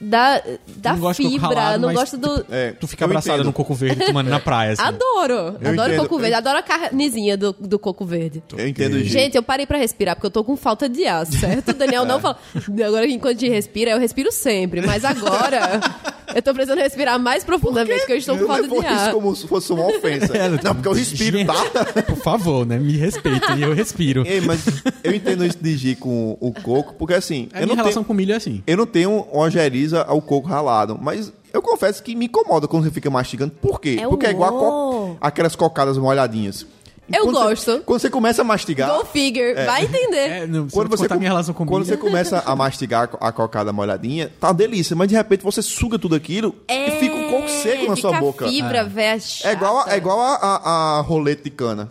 da, 0.00 0.40
da 0.76 0.94
não 0.96 1.12
fibra, 1.12 1.48
ralado, 1.48 1.86
não 1.86 1.92
gosto 1.92 2.16
do. 2.16 2.46
É, 2.50 2.72
Tu 2.72 2.86
fica 2.86 3.04
abraçada 3.04 3.42
no 3.42 3.52
coco 3.52 3.74
verde 3.74 4.06
tomando 4.06 4.28
na 4.30 4.38
praia, 4.38 4.72
assim. 4.72 4.82
Adoro! 4.82 5.56
Eu 5.60 5.70
adoro 5.70 5.92
entendo. 5.92 6.02
coco 6.02 6.18
verde, 6.18 6.34
adoro 6.34 6.58
a 6.58 6.62
carnezinha 6.62 7.36
do, 7.36 7.52
do 7.52 7.78
coco 7.78 8.04
verde. 8.04 8.42
Eu 8.56 8.68
entendo 8.68 8.94
o 8.94 9.00
Gente, 9.00 9.36
eu 9.36 9.42
parei 9.42 9.66
pra 9.66 9.78
respirar 9.78 10.14
porque 10.14 10.26
eu 10.26 10.30
tô 10.30 10.44
com 10.44 10.56
falta 10.56 10.88
de 10.88 11.06
ar, 11.06 11.26
certo? 11.26 11.70
O 11.70 11.74
Daniel 11.74 12.02
É. 12.04 12.06
não 12.06 12.20
fala. 12.20 12.38
Agora, 12.86 13.06
enquanto 13.08 13.36
a 13.36 13.40
gente 13.40 13.50
respira, 13.52 13.90
eu 13.90 13.98
respiro 13.98 14.30
sempre. 14.30 14.80
Mas 14.82 15.04
agora, 15.04 15.80
eu 16.34 16.42
tô 16.42 16.52
precisando 16.54 16.78
respirar 16.78 17.18
mais 17.18 17.44
profundamente 17.44 17.98
porque 18.00 18.12
eu 18.12 18.16
estou 18.16 18.34
com 18.36 18.42
Não 18.42 18.48
falta 18.48 18.68
de 18.68 18.74
isso 18.76 18.86
ar. 18.86 19.12
como 19.12 19.34
se 19.36 19.46
fosse 19.46 19.72
uma 19.72 19.86
ofensa. 19.86 20.32
É, 20.38 20.48
não, 20.62 20.74
porque 20.74 20.88
eu 20.88 20.92
respiro, 20.92 21.38
Gente, 21.38 21.46
tá? 21.48 22.02
Por 22.02 22.16
favor, 22.16 22.64
né? 22.66 22.78
Me 22.78 22.96
respeitem, 22.96 23.60
eu 23.62 23.74
respiro. 23.74 24.24
Ei, 24.26 24.40
mas 24.40 24.60
eu 25.02 25.14
entendo 25.14 25.44
isso 25.44 25.58
de 25.60 25.76
Gi 25.76 25.96
com 25.96 26.36
o 26.40 26.52
coco, 26.52 26.94
porque 26.94 27.14
assim, 27.14 27.48
A 27.52 27.60
eu 27.60 27.66
minha 27.66 27.76
não, 27.76 27.82
relação 27.84 28.02
tenho, 28.02 28.06
com 28.06 28.14
milho 28.14 28.32
é 28.32 28.36
assim. 28.36 28.62
eu 28.66 28.76
não 28.76 28.86
tenho 28.86 29.26
uma 29.32 29.50
geriza 29.50 30.02
ao 30.02 30.20
coco 30.22 30.46
ralado, 30.48 30.98
mas 31.00 31.32
eu 31.52 31.62
confesso 31.62 32.02
que 32.02 32.14
me 32.14 32.26
incomoda 32.26 32.68
quando 32.68 32.84
você 32.84 32.90
fica 32.90 33.08
mastigando. 33.10 33.52
Por 33.60 33.80
quê? 33.80 33.96
É 34.00 34.06
o 34.06 34.10
porque 34.10 34.26
é 34.26 34.30
igual 34.30 34.52
co- 34.52 35.16
aquelas 35.20 35.56
cocadas 35.56 35.96
molhadinhas. 35.98 36.66
Eu 37.12 37.24
quando 37.24 37.36
você- 37.36 37.44
gosto. 37.44 37.82
quando 37.86 38.00
você 38.00 38.10
começa 38.10 38.42
a 38.42 38.44
mastigar, 38.44 38.90
Go 38.98 39.04
figure, 39.06 39.54
vai 39.54 39.84
entender. 39.84 40.28
É, 40.28 40.46
não, 40.46 40.68
quando 40.68 40.72
quando 40.72 40.88
você 40.90 41.14
minha 41.16 41.30
relação 41.30 41.54
com 41.54 41.64
quando 41.64 41.84
você 41.84 41.96
começa 41.96 42.42
a 42.44 42.54
mastigar 42.54 43.08
a 43.20 43.32
cocada 43.32 43.72
molhadinha, 43.72 44.30
tá 44.40 44.48
uma 44.48 44.54
delícia, 44.54 44.94
mas 44.94 45.08
de 45.08 45.14
repente 45.14 45.42
você 45.42 45.62
suga 45.62 45.98
tudo 45.98 46.14
aquilo 46.14 46.54
e 46.68 46.90
fica 47.00 47.14
um 47.14 47.30
coco 47.30 47.48
seco 47.48 47.88
na 47.88 47.96
sua 47.96 48.12
boca. 48.20 48.46
fibra, 48.48 48.84
véia, 48.84 49.18
É 49.44 49.52
igual, 49.52 49.76
a, 49.78 49.80
chata. 49.84 49.94
é 49.94 49.96
igual 49.96 50.20
a, 50.20 50.34
a, 50.36 50.98
a 50.98 51.00
rolete 51.00 51.44
de 51.44 51.50
cana. 51.50 51.90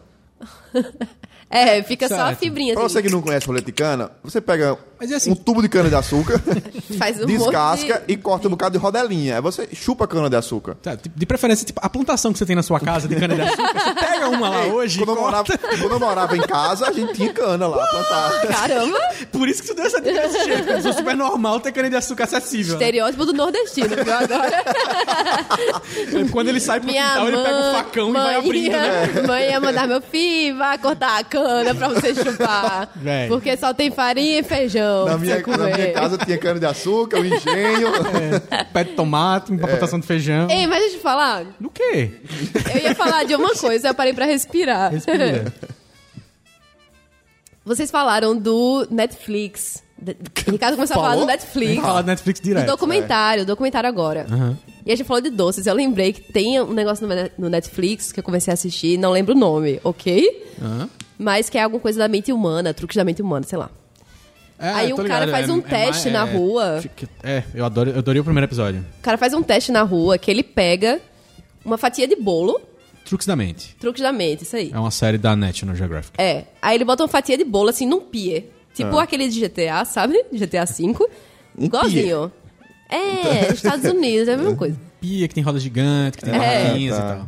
É, 1.50 1.82
fica 1.82 2.10
só 2.10 2.16
a 2.16 2.26
Certo. 2.28 2.40
fibrinha. 2.40 2.74
Pra 2.74 2.84
assim. 2.86 2.94
você 2.96 3.02
que 3.02 3.10
não 3.10 3.22
conhece 3.22 3.48
rolete 3.48 3.66
de 3.68 3.72
cana, 3.72 4.12
você 4.22 4.42
pega 4.42 4.78
Mas 5.00 5.10
é 5.12 5.16
assim- 5.16 5.32
um 5.32 5.36
tubo 5.36 5.62
de 5.62 5.70
cana 5.70 5.88
de 5.88 5.96
açúcar, 5.96 6.42
Faz 7.00 7.22
um 7.22 7.26
descasca 7.26 8.04
de- 8.06 8.14
e 8.14 8.18
corta 8.18 8.48
um 8.48 8.52
bocado 8.52 8.78
de 8.78 8.84
rodelinha. 8.84 9.36
Aí 9.36 9.42
você 9.42 9.66
chupa 9.74 10.04
a 10.04 10.08
cana 10.10 10.30
de 10.30 10.36
açúcar. 10.36 10.76
Tá, 10.84 10.96
de 10.96 11.26
preferência, 11.26 11.66
tipo, 11.66 11.80
a 11.82 11.90
plantação 11.90 12.34
que 12.34 12.40
você 12.40 12.46
tem 12.46 12.54
na 12.56 12.64
sua 12.64 12.82
casa 12.82 13.08
de 13.08 13.16
cana-de-açúcar, 13.16 13.80
você 13.80 13.94
pega 13.94 14.28
uma 14.30 14.50
lá 14.50 14.66
hoje 14.66 14.96
e 15.02 15.06
Quando 15.06 15.16
eu, 15.18 15.22
morava, 15.24 15.58
quando 15.80 15.92
eu 15.94 16.00
morava 16.02 16.36
em 16.36 16.42
casa, 16.42 16.90
a 16.90 16.92
gente 16.92 17.14
tinha 17.14 17.32
cana 17.32 17.66
lá 17.66 17.86
plantada. 17.88 18.48
Caramba! 18.48 19.00
Por 19.32 19.48
isso 19.48 19.62
que 19.62 19.70
tu 19.70 19.76
deu 19.76 19.86
essa 19.86 20.02
dica 20.02 20.20
desse 20.28 20.44
jeito. 20.44 20.82
sou 20.82 20.92
super 20.94 21.16
normal 21.16 21.62
ter 21.62 21.72
cana-de-açúcar 21.72 22.26
acessível. 22.26 22.74
né? 22.78 22.84
Estereótipo 22.84 23.26
do 23.26 23.32
nordestino, 23.32 23.88
viu? 23.90 24.14
Agora. 24.14 24.64
Quando 26.32 26.50
ele 26.50 26.60
sai 26.60 26.80
pro 26.82 26.90
Minha 26.90 27.08
quintal, 27.08 27.28
ele 27.28 27.38
mãe, 27.38 27.46
pega 27.46 27.58
o 27.58 27.74
facão 27.74 28.10
e 28.10 28.14
vai 28.14 28.24
mãe 28.24 28.36
abrindo, 28.36 28.72
né? 28.72 29.08
Mãe 29.28 29.50
ia 29.50 29.60
mandar 29.62 29.88
meu 29.88 30.02
filho, 30.02 30.58
vai 30.58 30.78
cortar 30.78 31.20
a 31.20 31.24
cana 31.24 31.37
pra 31.78 31.88
você 31.90 32.14
chupar. 32.16 32.90
Véi. 32.98 33.28
Porque 33.28 33.56
só 33.58 33.74
tem 33.74 33.92
farinha 33.92 34.40
e 34.40 34.44
feijão. 34.44 35.06
Na 35.06 35.18
minha, 35.18 35.40
na 35.46 35.66
minha 35.76 35.94
casa 35.94 36.18
tinha 36.18 36.38
cana 36.38 36.60
de 36.60 36.66
açúcar, 36.66 37.20
o 37.20 37.26
engenho. 37.26 37.88
Pé 38.74 38.84
de 38.84 38.92
tomate, 38.94 39.52
uma 39.52 39.68
plantação 39.68 40.00
de 40.00 40.08
feijão. 40.08 40.48
Ei, 40.50 40.68
mas 40.68 40.80
deixa 40.80 40.96
eu 40.96 41.00
te 41.00 41.04
falar. 41.04 41.46
Do 41.60 41.70
quê? 41.70 42.12
Eu 42.74 42.82
ia 42.82 42.96
falar 42.96 43.24
de 43.24 43.36
uma 43.36 43.54
coisa, 43.56 43.90
eu 43.90 43.94
parei 43.96 44.14
pra 44.14 44.26
respirar. 44.26 44.92
Respira. 44.92 45.54
Vocês 47.66 47.92
falaram 47.92 48.36
do 48.38 48.88
Netflix. 48.90 49.84
Ricardo 50.50 50.76
começou 50.76 50.94
a 50.94 50.98
falar 51.00 51.10
Falou? 51.10 51.26
do 51.26 51.28
Netflix. 51.28 51.72
Vamos 51.76 51.86
falar 51.90 52.02
do 52.04 52.08
Netflix 52.08 52.40
Do 52.40 52.44
direto. 52.44 52.68
documentário, 52.68 53.46
documentário 53.46 53.90
agora. 53.90 54.26
Aham. 54.30 54.58
E 54.86 54.92
a 54.92 54.96
gente 54.96 55.06
falou 55.08 55.20
de 55.22 55.30
doces. 55.32 55.66
Eu 55.68 55.74
lembrei 55.74 56.14
que 56.14 56.32
tem 56.32 56.62
um 56.62 56.72
negócio 56.72 57.06
no 57.06 57.14
Ne- 57.14 57.32
no 57.38 57.50
Netflix 57.50 58.12
que 58.12 58.20
eu 58.20 58.24
comecei 58.24 58.52
a 58.52 58.54
assistir, 58.54 58.98
não 58.98 59.12
lembro 59.12 59.34
o 59.36 59.38
nome, 59.38 59.82
ok? 59.84 60.48
Aham. 60.62 60.90
Mas 61.18 61.50
que 61.50 61.58
é 61.58 61.64
alguma 61.64 61.82
coisa 61.82 61.98
da 62.00 62.08
mente 62.08 62.32
humana, 62.32 62.74
truques 62.74 62.96
da 62.96 63.04
mente 63.04 63.22
humana, 63.22 63.46
sei 63.46 63.58
lá. 63.58 63.70
É, 64.60 64.70
Aí 64.70 64.94
o 64.94 64.96
cara 64.98 65.26
ligado, 65.26 65.32
faz 65.32 65.50
é- 65.50 65.52
um 65.52 65.60
é 65.60 65.62
teste 65.62 66.10
mais- 66.10 66.14
na 66.14 66.28
é- 66.28 66.38
rua. 66.38 66.84
É, 67.24 67.44
eu, 67.54 67.64
adoro, 67.66 67.92
eu 67.92 67.98
adorei 68.00 68.20
o 68.20 68.24
primeiro 68.24 68.46
episódio. 68.46 68.84
O 69.00 69.02
cara 69.02 69.18
faz 69.18 69.34
um 69.34 69.44
teste 69.44 69.72
na 69.72 69.84
rua 69.84 70.18
que 70.18 70.30
ele 70.32 70.42
pega 70.44 71.00
uma 71.64 71.78
fatia 71.78 72.08
de 72.08 72.16
bolo, 72.16 72.60
Truques 73.06 73.26
da 73.26 73.36
Mente. 73.38 73.76
truques 73.80 74.02
da 74.02 74.12
mente, 74.12 74.44
isso 74.44 74.56
aí. 74.56 74.70
É 74.74 74.78
uma 74.78 74.92
série 74.92 75.18
da 75.18 75.34
National 75.36 75.76
Geographic. 75.76 76.20
É. 76.22 76.44
Aí 76.62 76.76
ele 76.76 76.84
bota 76.84 77.04
uma 77.04 77.08
fatia 77.10 77.38
de 77.38 77.46
bolo 77.46 77.70
assim 77.70 77.86
num 77.86 78.02
pier. 78.02 78.50
Tipo 78.74 78.98
aquele 79.00 79.28
de 79.30 79.40
GTA, 79.40 79.86
sabe? 79.86 80.24
GTA 80.34 80.66
V. 80.66 80.94
Igualzinho. 81.58 82.32
É, 82.90 83.52
Estados 83.54 83.86
Unidos, 83.90 84.28
é 84.28 84.34
a 84.34 84.38
mesma 84.38 84.56
coisa. 84.58 84.78
Pia 85.00 85.28
que 85.28 85.34
tem 85.36 85.44
roda 85.44 85.60
gigante, 85.60 86.18
que 86.18 86.26
tem 86.26 86.34
É. 86.34 86.38
barraquinhas 86.38 86.98
Tá. 86.98 87.04
e 87.04 87.08
tal. 87.18 87.28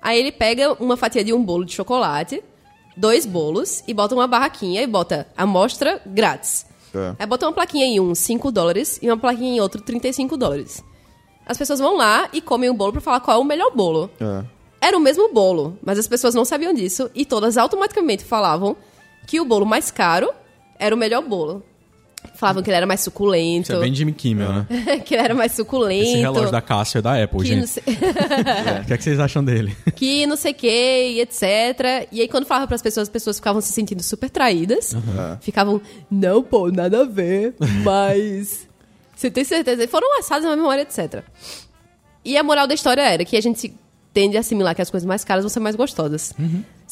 Aí 0.00 0.18
ele 0.18 0.32
pega 0.32 0.72
uma 0.82 0.96
fatia 0.96 1.22
de 1.24 1.32
um 1.32 1.42
bolo 1.44 1.64
de 1.64 1.72
chocolate, 1.74 2.42
dois 2.96 3.26
bolos, 3.26 3.82
e 3.86 3.94
bota 3.94 4.14
uma 4.14 4.26
barraquinha 4.26 4.82
e 4.82 4.86
bota 4.86 5.26
amostra 5.36 6.00
grátis. 6.06 6.66
É. 6.94 7.16
Aí 7.18 7.26
bota 7.26 7.46
uma 7.46 7.52
plaquinha 7.52 7.86
em 7.86 8.00
um 8.00 8.14
5 8.14 8.50
dólares 8.52 8.98
e 9.02 9.08
uma 9.08 9.16
plaquinha 9.16 9.56
em 9.56 9.60
outro 9.60 9.80
35 9.80 10.36
dólares. 10.36 10.84
As 11.46 11.56
pessoas 11.56 11.80
vão 11.80 11.96
lá 11.96 12.28
e 12.32 12.40
comem 12.40 12.70
o 12.70 12.74
bolo 12.74 12.92
pra 12.92 13.00
falar 13.00 13.20
qual 13.20 13.38
é 13.38 13.40
o 13.40 13.44
melhor 13.44 13.74
bolo. 13.74 14.10
É. 14.20 14.44
Era 14.80 14.96
o 14.96 15.00
mesmo 15.00 15.32
bolo, 15.32 15.78
mas 15.82 15.98
as 15.98 16.08
pessoas 16.08 16.34
não 16.34 16.44
sabiam 16.44 16.72
disso 16.72 17.10
e 17.14 17.24
todas 17.24 17.56
automaticamente 17.56 18.24
falavam 18.24 18.76
que 19.26 19.40
o 19.40 19.44
bolo 19.44 19.64
mais 19.64 19.90
caro 19.90 20.30
era 20.78 20.94
o 20.94 20.98
melhor 20.98 21.22
bolo. 21.22 21.62
Falavam 22.34 22.62
que 22.62 22.70
ele 22.70 22.76
era 22.76 22.86
mais 22.86 23.00
suculento, 23.00 23.70
Isso 23.70 23.72
é 23.72 23.80
bem 23.80 23.94
Jimmy 23.94 24.12
Kimmel, 24.12 24.52
né? 24.52 24.66
que 25.04 25.14
ele 25.14 25.22
era 25.22 25.34
mais 25.34 25.52
suculento. 25.52 26.02
Esse 26.08 26.16
relógio 26.18 26.50
da 26.50 26.60
Cassia 26.60 26.98
é 26.98 27.02
da 27.02 27.22
Apple, 27.22 27.38
que 27.40 27.46
gente. 27.46 27.66
sei, 27.68 27.82
O 28.82 28.86
que, 28.86 28.92
é 28.94 28.96
que 28.96 29.04
vocês 29.04 29.20
acham 29.20 29.44
dele? 29.44 29.76
que 29.94 30.26
não 30.26 30.36
sei 30.36 30.50
o 30.52 30.54
que, 30.54 30.66
e 30.66 31.20
etc. 31.20 32.08
E 32.10 32.20
aí, 32.20 32.26
quando 32.28 32.44
falava 32.46 32.66
pras 32.66 32.82
pessoas, 32.82 33.04
as 33.08 33.12
pessoas 33.12 33.36
ficavam 33.36 33.60
se 33.60 33.72
sentindo 33.72 34.02
super 34.02 34.28
traídas. 34.28 34.94
Ficavam, 35.40 35.80
não, 36.10 36.42
pô, 36.42 36.68
nada 36.70 37.02
a 37.02 37.04
ver, 37.04 37.54
mas. 37.84 38.66
Você 39.14 39.30
tem 39.30 39.44
certeza? 39.44 39.84
E 39.84 39.86
foram 39.86 40.18
assados 40.18 40.44
na 40.48 40.56
memória, 40.56 40.82
etc. 40.82 41.22
E 42.24 42.36
a 42.36 42.42
moral 42.42 42.66
da 42.66 42.74
história 42.74 43.02
era 43.02 43.24
que 43.24 43.36
a 43.36 43.40
gente 43.40 43.60
se- 43.60 43.74
tende 44.12 44.36
a 44.36 44.40
assimilar 44.40 44.74
que 44.74 44.82
as 44.82 44.90
coisas 44.90 45.06
mais 45.06 45.22
caras 45.24 45.44
vão 45.44 45.48
ser 45.48 45.60
mais 45.60 45.76
gostosas. 45.76 46.32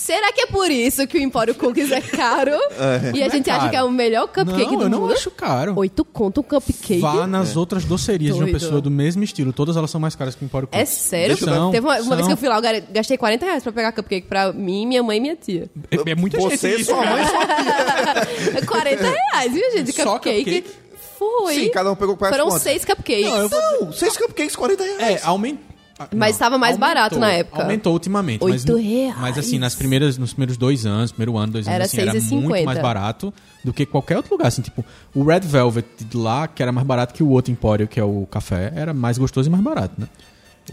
Será 0.00 0.32
que 0.32 0.40
é 0.40 0.46
por 0.46 0.70
isso 0.70 1.06
que 1.06 1.18
o 1.18 1.20
Empório 1.20 1.54
Cookies 1.54 1.92
é 1.92 2.00
caro? 2.00 2.52
E 3.14 3.22
a 3.22 3.26
Não 3.26 3.26
é 3.26 3.30
gente 3.30 3.50
acha 3.50 3.58
caro. 3.60 3.70
que 3.70 3.76
é 3.76 3.82
o 3.82 3.90
melhor 3.90 4.26
cupcake 4.28 4.70
não, 4.72 4.76
do 4.78 4.82
eu 4.84 4.88
não 4.88 5.00
mundo? 5.02 5.12
acho 5.12 5.30
caro. 5.30 5.74
Oito 5.76 6.04
conto 6.06 6.40
um 6.40 6.42
cupcake? 6.42 6.98
Vá 7.00 7.26
nas 7.26 7.54
outras 7.54 7.84
docerias 7.84 8.34
de 8.34 8.40
uma 8.40 8.46
Doido. 8.46 8.58
pessoa 8.58 8.80
do 8.80 8.90
mesmo 8.90 9.22
estilo. 9.22 9.52
Todas 9.52 9.76
elas 9.76 9.90
são 9.90 10.00
mais 10.00 10.16
caras 10.16 10.34
que 10.34 10.42
o 10.42 10.46
Empório 10.46 10.68
É 10.72 10.78
Cookies. 10.78 10.98
sério? 10.98 11.36
São, 11.36 11.70
Teve 11.70 11.86
uma, 11.86 12.00
uma 12.00 12.16
vez 12.16 12.26
que 12.26 12.32
eu 12.32 12.36
fui 12.38 12.48
lá, 12.48 12.58
eu 12.60 12.82
gastei 12.90 13.18
40 13.18 13.44
reais 13.44 13.62
pra 13.62 13.72
pegar 13.72 13.92
cupcake 13.92 14.26
pra 14.26 14.52
mim, 14.54 14.86
minha 14.86 15.02
mãe 15.02 15.18
e 15.18 15.20
minha 15.20 15.36
tia. 15.36 15.70
É, 15.90 16.10
é 16.10 16.14
muita 16.14 16.38
Você, 16.40 16.70
gente 16.70 16.80
isso, 16.80 16.90
sua 16.92 17.04
mãe, 17.04 17.22
cara. 17.24 18.26
É 18.56 18.64
40 18.64 19.02
reais, 19.02 19.52
viu, 19.52 19.70
gente? 19.72 19.92
Só 19.92 20.14
Cupcake. 20.14 20.44
cupcake? 20.44 20.70
Foi. 21.18 21.54
Sim, 21.54 21.70
cada 21.70 21.92
um 21.92 21.94
pegou 21.96 22.16
quase 22.16 22.32
Foram 22.34 22.48
quanto? 22.48 22.62
seis 22.62 22.84
cupcakes. 22.86 23.28
Não, 23.28 23.36
eu 23.36 23.48
vou- 23.50 23.60
Não, 23.82 23.92
seis 23.92 24.16
cupcakes, 24.16 24.56
40 24.56 24.82
reais. 24.82 25.22
É, 25.22 25.26
aumentou. 25.26 25.68
Mas 26.14 26.32
estava 26.36 26.56
mais 26.58 26.76
barato 26.78 27.18
na 27.18 27.30
época. 27.32 27.62
Aumentou 27.62 27.92
ultimamente. 27.92 28.42
mas, 28.42 28.62
Oito 28.62 28.72
no- 28.72 28.78
reais. 28.78 29.16
mas 29.20 29.38
assim, 29.38 29.58
nas 29.58 29.74
primeiras, 29.74 30.16
nos 30.18 30.32
primeiros 30.32 30.56
dois 30.56 30.86
anos, 30.86 31.12
primeiro 31.12 31.36
ano, 31.36 31.52
dois 31.52 31.66
anos, 31.66 31.74
Era 31.74 31.84
assim, 31.84 32.00
era 32.00 32.12
6,50. 32.12 32.40
muito 32.42 32.64
mais 32.64 32.78
barato 32.80 33.32
do 33.64 33.72
que 33.72 33.84
qualquer 33.84 34.16
outro 34.16 34.32
lugar. 34.34 34.48
Assim, 34.48 34.62
tipo, 34.62 34.84
o 35.14 35.22
Red 35.24 35.40
Velvet 35.40 35.86
de 36.04 36.16
lá, 36.16 36.48
que 36.48 36.62
era 36.62 36.72
mais 36.72 36.86
barato 36.86 37.12
que 37.14 37.22
o 37.22 37.28
outro 37.28 37.52
Empório, 37.52 37.86
que 37.88 37.98
é 38.00 38.04
o 38.04 38.26
café, 38.30 38.72
era 38.74 38.94
mais 38.94 39.18
gostoso 39.18 39.48
e 39.48 39.52
mais 39.52 39.62
barato, 39.62 39.94
né? 39.98 40.06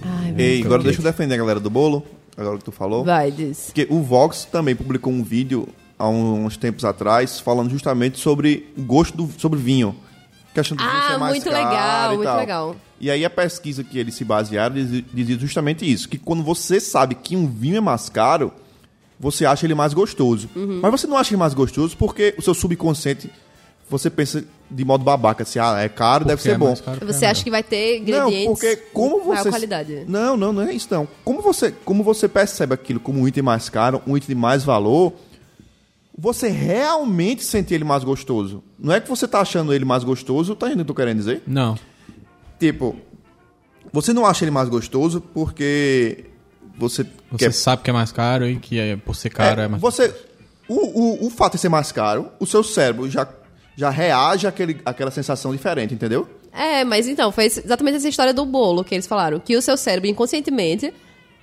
Ai, 0.04 0.34
Ei, 0.38 0.64
agora 0.64 0.84
deixa 0.84 1.00
eu 1.00 1.04
defender 1.04 1.34
a 1.36 1.38
galera 1.38 1.60
do 1.60 1.70
bolo, 1.70 2.06
agora 2.38 2.58
que 2.58 2.64
tu 2.64 2.72
falou. 2.72 3.04
Vai, 3.04 3.32
diz. 3.32 3.66
Porque 3.68 3.88
o 3.90 4.02
Vox 4.02 4.46
também 4.46 4.76
publicou 4.76 5.12
um 5.12 5.24
vídeo 5.24 5.68
há 5.98 6.08
uns 6.08 6.56
tempos 6.58 6.86
atrás 6.86 7.40
falando 7.40 7.70
justamente 7.72 8.20
sobre 8.20 8.72
o 8.78 8.82
gosto 8.84 9.18
do, 9.18 9.30
sobre 9.40 9.60
vinho. 9.60 9.96
Questão 10.62 10.76
do 10.78 10.84
vinho 10.84 10.96
Ah, 10.96 11.08
ser 11.12 11.18
mais 11.20 11.32
muito 11.34 11.50
caro 11.50 11.70
legal, 11.70 12.14
e 12.14 12.16
muito 12.16 12.28
tal. 12.28 12.38
legal. 12.38 12.76
E 13.00 13.12
aí 13.12 13.24
a 13.24 13.30
pesquisa 13.30 13.84
que 13.84 14.00
eles 14.00 14.16
se 14.16 14.24
basearam 14.26 14.74
diz- 14.76 15.04
dizia 15.14 15.38
justamente 15.38 15.90
isso, 15.92 16.10
que 16.10 16.18
quando 16.18 16.42
você 16.44 16.80
sabe 16.80 17.14
que 17.16 17.36
um 17.36 17.46
vinho 17.48 17.78
é 17.78 17.82
mais 17.82 18.10
caro, 18.10 18.52
você 19.20 19.46
acha 19.46 19.66
ele 19.68 19.76
mais 19.76 19.94
gostoso. 19.94 20.50
Uhum. 20.56 20.80
Mas 20.82 20.92
você 20.92 21.06
não 21.08 21.16
acha 21.18 21.30
ele 21.30 21.38
mais 21.38 21.54
gostoso 21.54 21.96
porque 21.96 22.34
o 22.38 22.42
seu 22.42 22.54
subconsciente, 22.56 23.30
você 23.90 24.10
pensa 24.10 24.44
de 24.70 24.84
modo 24.84 25.04
babaca, 25.04 25.44
assim, 25.44 25.60
ah, 25.60 25.80
é 25.80 25.88
caro, 25.88 26.26
deve 26.26 26.38
Porque 26.38 26.50
ser 26.50 26.56
é 26.56 26.58
bom. 26.58 26.76
caro 26.76 27.06
Você 27.06 27.26
é 27.26 27.30
acha 27.30 27.44
que 27.44 27.52
vai 27.52 27.64
ter 27.64 28.00
Não, 28.00 28.28
ingredientes 28.28 28.46
porque 28.48 28.76
como 28.92 29.20
maior 29.30 29.44
você 29.44 29.50
qualidade? 29.50 30.04
Não, 30.08 30.36
não, 30.36 30.52
não 30.52 30.64
é 30.64 30.74
isso 30.74 30.88
não. 30.92 31.08
Como 31.24 31.42
você, 31.42 31.72
como 31.86 32.04
você 32.04 32.28
percebe 32.28 32.74
aquilo 32.74 33.00
como 33.00 33.22
um 33.22 33.28
item 33.28 33.44
mais 33.44 33.70
caro, 33.70 34.02
um 34.08 34.18
item 34.18 34.30
de 34.30 34.42
mais 34.42 34.64
valor, 34.64 35.14
você 36.18 36.48
realmente 36.48 37.44
sente 37.44 37.74
ele 37.74 37.84
mais 37.84 38.04
gostoso. 38.04 38.64
Não 38.80 38.94
é 38.94 39.00
que 39.00 39.08
você 39.08 39.28
tá 39.28 39.42
achando 39.42 39.74
ele 39.74 39.86
mais 39.86 40.04
gostoso, 40.04 40.56
tá 40.56 40.68
entendendo 40.68 40.82
o 40.82 40.86
que 40.86 40.92
eu 40.92 40.96
tô 40.96 41.02
querendo 41.02 41.18
dizer? 41.18 41.44
Não. 41.46 41.78
Tipo, 42.60 42.96
você 43.94 44.12
não 44.14 44.26
acha 44.26 44.44
ele 44.44 44.52
mais 44.52 44.68
gostoso 44.68 45.22
porque 45.22 46.26
você, 46.78 47.04
Você 47.32 47.46
quer 47.46 47.54
sabe 47.54 47.84
que 47.84 47.90
é 47.90 47.94
mais 47.94 48.12
caro 48.12 48.48
e 48.48 48.58
que 48.58 48.80
é, 48.80 48.96
por 48.96 49.16
ser 49.16 49.30
caro 49.30 49.62
é, 49.62 49.66
é, 49.66 49.68
mais 49.68 49.82
você 49.82 50.14
o, 50.68 51.24
o, 51.24 51.28
o 51.28 51.30
fato 51.30 51.54
de 51.54 51.60
ser 51.60 51.70
mais 51.70 51.92
caro, 51.92 52.30
o 52.40 52.46
seu 52.46 52.64
cérebro 52.64 53.10
já 53.10 53.28
já 53.78 53.92
reage 53.92 54.48
àquele, 54.48 54.82
àquela 54.84 55.12
sensação 55.12 55.52
diferente, 55.52 55.94
entendeu? 55.94 56.28
É, 56.52 56.84
mas 56.84 57.08
então, 57.08 57.32
foi 57.32 57.46
exatamente 57.46 57.98
essa 57.98 58.10
história 58.10 58.34
do 58.34 58.44
bolo 58.44 58.84
que 58.84 58.96
eles 58.96 59.06
falaram. 59.06 59.40
Que 59.40 59.56
o 59.56 59.62
seu 59.62 59.78
cérebro, 59.78 60.10
inconscientemente, 60.10 60.92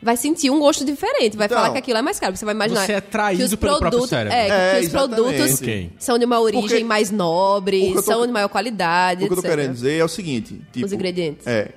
vai 0.05 0.17
sentir 0.17 0.51
um 0.51 0.59
gosto 0.61 0.85
diferente, 0.85 1.37
vai 1.37 1.47
Então, 1.47 1.57
falar 1.59 1.73
que 1.73 1.79
aquilo 1.79 1.99
é 1.99 2.03
mais 2.03 2.21
caro. 2.21 2.37
Você 2.37 2.45
vai 2.45 2.55
imaginar 2.55 2.85
você 2.87 2.93
é 2.93 3.01
traído 3.01 3.39
que 3.39 3.45
os 3.47 3.55
pelo 3.55 3.61
próprio 3.79 3.91
produtos, 3.91 4.11
cérebro. 4.11 4.37
É, 4.39 4.45
que, 4.47 4.53
É, 4.53 4.79
que 4.81 4.87
os 4.87 4.93
produtos 4.93 5.33
exatamente. 5.35 5.63
Ok. 5.63 5.93
são 5.99 6.19
de 6.19 6.25
uma 6.27 6.39
origem 6.41 6.69
Porque- 6.69 6.85
mais 6.85 7.11
nobre, 7.11 7.91
o 7.91 7.95
tô- 7.95 8.03
são 8.03 8.27
de 8.27 8.33
maior 8.33 8.49
qualidade, 8.49 9.25
O 9.25 9.27
que 9.27 9.33
eu 9.33 9.37
tô 9.37 9.43
querendo 9.43 9.73
dizer 9.73 9.99
é 9.99 10.05
o 10.05 10.09
seguinte: 10.09 10.61
tipo, 10.73 10.85
Os 10.87 10.93
ingredientes. 10.93 11.47
É. 11.47 11.71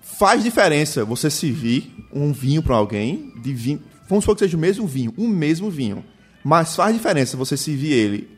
Faz 0.00 0.42
diferença 0.42 1.04
você 1.04 1.30
servir 1.30 1.94
um 2.12 2.32
vinho 2.32 2.62
pra 2.62 2.76
alguém 2.76 3.32
de 3.42 3.52
vinho. 3.52 3.82
Vamos 4.08 4.24
supor 4.24 4.34
que 4.34 4.40
seja 4.44 4.56
o 4.56 4.60
mesmo 4.60 4.86
vinho, 4.86 5.14
um 5.16 5.28
mesmo 5.28 5.70
vinho. 5.70 6.04
Mas 6.42 6.74
faz 6.74 6.94
diferença 6.94 7.36
você 7.36 7.56
servir 7.56 7.92
ele 7.92 8.30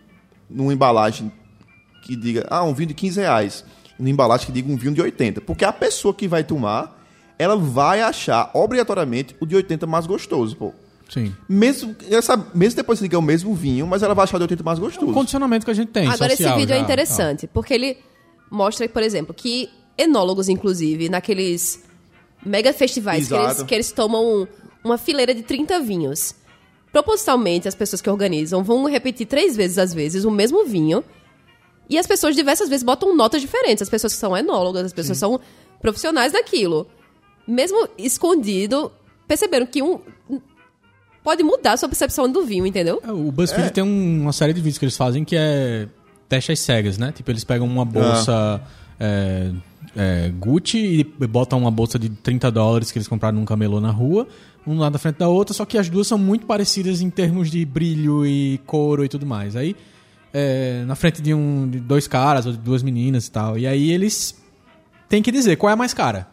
numa 0.51 0.73
embalagem 0.73 1.33
que 2.05 2.15
diga, 2.17 2.47
ah, 2.51 2.63
um 2.65 2.75
vinho 2.75 2.89
de 2.89 2.95
15 2.95 3.21
reais. 3.21 3.65
Numa 3.99 4.11
embalagem 4.11 4.47
que 4.47 4.53
diga 4.53 4.71
um 4.71 4.77
vinho 4.77 4.93
de 4.93 5.01
80. 5.01 5.41
Porque 5.41 5.65
a 5.65 5.73
pessoa 5.73 6.13
que 6.13 6.27
vai 6.29 6.43
tomar, 6.45 7.01
ela 7.43 7.57
vai 7.57 8.01
achar 8.01 8.51
obrigatoriamente 8.55 9.37
o 9.41 9.47
de 9.47 9.57
80 9.57 9.87
mais 9.87 10.07
gostoso, 10.07 10.57
pô. 10.57 10.73
Sim. 11.13 11.35
Mesmo, 11.47 11.95
essa, 12.11 12.37
mesmo 12.55 12.77
depois 12.77 12.99
que 12.99 13.05
diga 13.05 13.19
o 13.19 13.23
mesmo 13.23 13.55
vinho, 13.55 13.87
mas 13.87 14.03
ela 14.03 14.15
vai 14.15 14.25
achar 14.25 14.37
o 14.37 14.39
de 14.39 14.45
80 14.45 14.63
mais 14.63 14.79
O 14.79 14.83
gostoso. 14.83 15.13
condicionamento 15.13 15.65
que 15.65 15.71
a 15.71 15.75
gente 15.75 15.91
tem. 15.91 16.09
Agora, 16.09 16.33
esse 16.33 16.43
social 16.43 16.59
vídeo 16.59 16.73
é 16.73 16.79
já, 16.79 16.83
interessante, 16.83 17.47
porque 17.47 17.75
ele 17.75 17.99
mostra, 18.51 18.89
por 18.89 19.03
exemplo, 19.03 19.35
que 19.35 19.69
enólogos, 19.99 20.49
inclusive, 20.49 21.09
naqueles 21.11 21.83
mega 22.45 22.73
festivais 22.73 23.29
que 23.29 23.35
eles, 23.35 23.63
que 23.63 23.75
eles 23.75 23.93
tomam 23.93 24.49
uma 24.83 24.97
fileira 24.97 25.35
de 25.35 25.43
30 25.43 25.81
vinhos. 25.81 26.35
Propositalmente, 26.91 27.69
as 27.69 27.75
pessoas 27.75 28.01
que 28.01 28.09
organizam 28.09 28.63
vão 28.63 28.85
repetir 28.87 29.27
três 29.27 29.55
vezes, 29.57 29.79
às 29.79 29.93
vezes, 29.93 30.25
o 30.25 30.31
mesmo 30.31 30.65
vinho. 30.65 31.05
E 31.91 31.99
as 31.99 32.07
pessoas 32.07 32.35
diversas 32.35 32.69
vezes 32.69 32.83
botam 32.83 33.15
notas 33.15 33.41
diferentes. 33.41 33.83
As 33.83 33.89
pessoas 33.89 34.15
que 34.15 34.19
são 34.19 34.37
enólogas, 34.37 34.87
as 34.87 34.93
pessoas 34.93 35.19
que 35.19 35.21
são 35.21 35.41
profissionais 35.81 36.33
daquilo. 36.33 36.87
Mesmo 37.47 37.89
escondido, 37.99 38.93
perceberam 39.27 39.67
que 39.67 39.83
um 39.83 39.99
pode 41.23 41.43
mudar 41.43 41.73
a 41.75 41.77
sua 41.77 41.89
percepção 41.89 42.31
do 42.31 42.45
vinho, 42.45 42.67
entendeu? 42.67 43.01
É, 43.05 43.13
O 43.13 43.31
BuzzFeed 43.31 43.71
tem 43.73 43.85
um- 43.85 44.23
uma 44.23 44.33
série 44.33 44.53
de 44.53 44.61
vídeos 44.61 44.79
que 44.79 44.85
eles 44.85 44.97
fazem 44.97 45.25
que 45.25 45.37
é 45.37 45.89
testes 46.29 46.61
cegas, 46.61 46.99
né? 46.99 47.13
Tipo, 47.13 47.31
eles 47.31 47.45
pegam 47.45 47.67
uma 47.67 47.85
bolsa 47.85 48.61
é, 48.99 49.51
é, 49.97 50.29
Gucci 50.39 51.01
e 51.21 51.27
botam 51.27 51.59
uma 51.59 51.71
bolsa 51.71 51.99
de 51.99 52.09
30 52.09 52.51
dólares 52.51 52.91
que 52.93 52.99
eles 52.99 53.09
compraram 53.09 53.37
num 53.39 53.45
camelô 53.45 53.81
na 53.81 53.91
rua, 53.91 54.27
um 54.67 54.79
lado 54.79 54.93
da 54.93 54.99
frente 54.99 55.17
da 55.17 55.29
outra, 55.29 55.53
só 55.55 55.65
que 55.65 55.77
as 55.77 55.89
duas 55.89 56.07
são 56.07 56.17
muito 56.19 56.47
parecidas 56.47 57.01
em 57.01 57.11
termos 57.11 57.51
de 57.51 57.65
brilho 57.65 58.25
e 58.27 58.59
couro 58.67 59.05
e 59.05 59.09
tudo 59.09 59.27
mais. 59.27 59.55
Aí, 59.57 59.75
é, 60.33 60.85
na 60.87 60.95
frente 60.95 61.21
de, 61.21 61.35
um, 61.35 61.69
de 61.69 61.79
dois 61.81 62.07
caras 62.07 62.47
ou 62.47 62.53
de 62.53 62.59
duas 62.59 62.83
meninas 62.83 63.27
e 63.27 63.31
tal. 63.31 63.59
E 63.59 63.67
aí 63.67 63.91
eles 63.91 64.41
têm 65.09 65.21
que 65.23 65.31
dizer 65.33 65.57
qual 65.57 65.71
é 65.71 65.73
a 65.73 65.77
mais 65.77 65.93
cara 65.93 66.29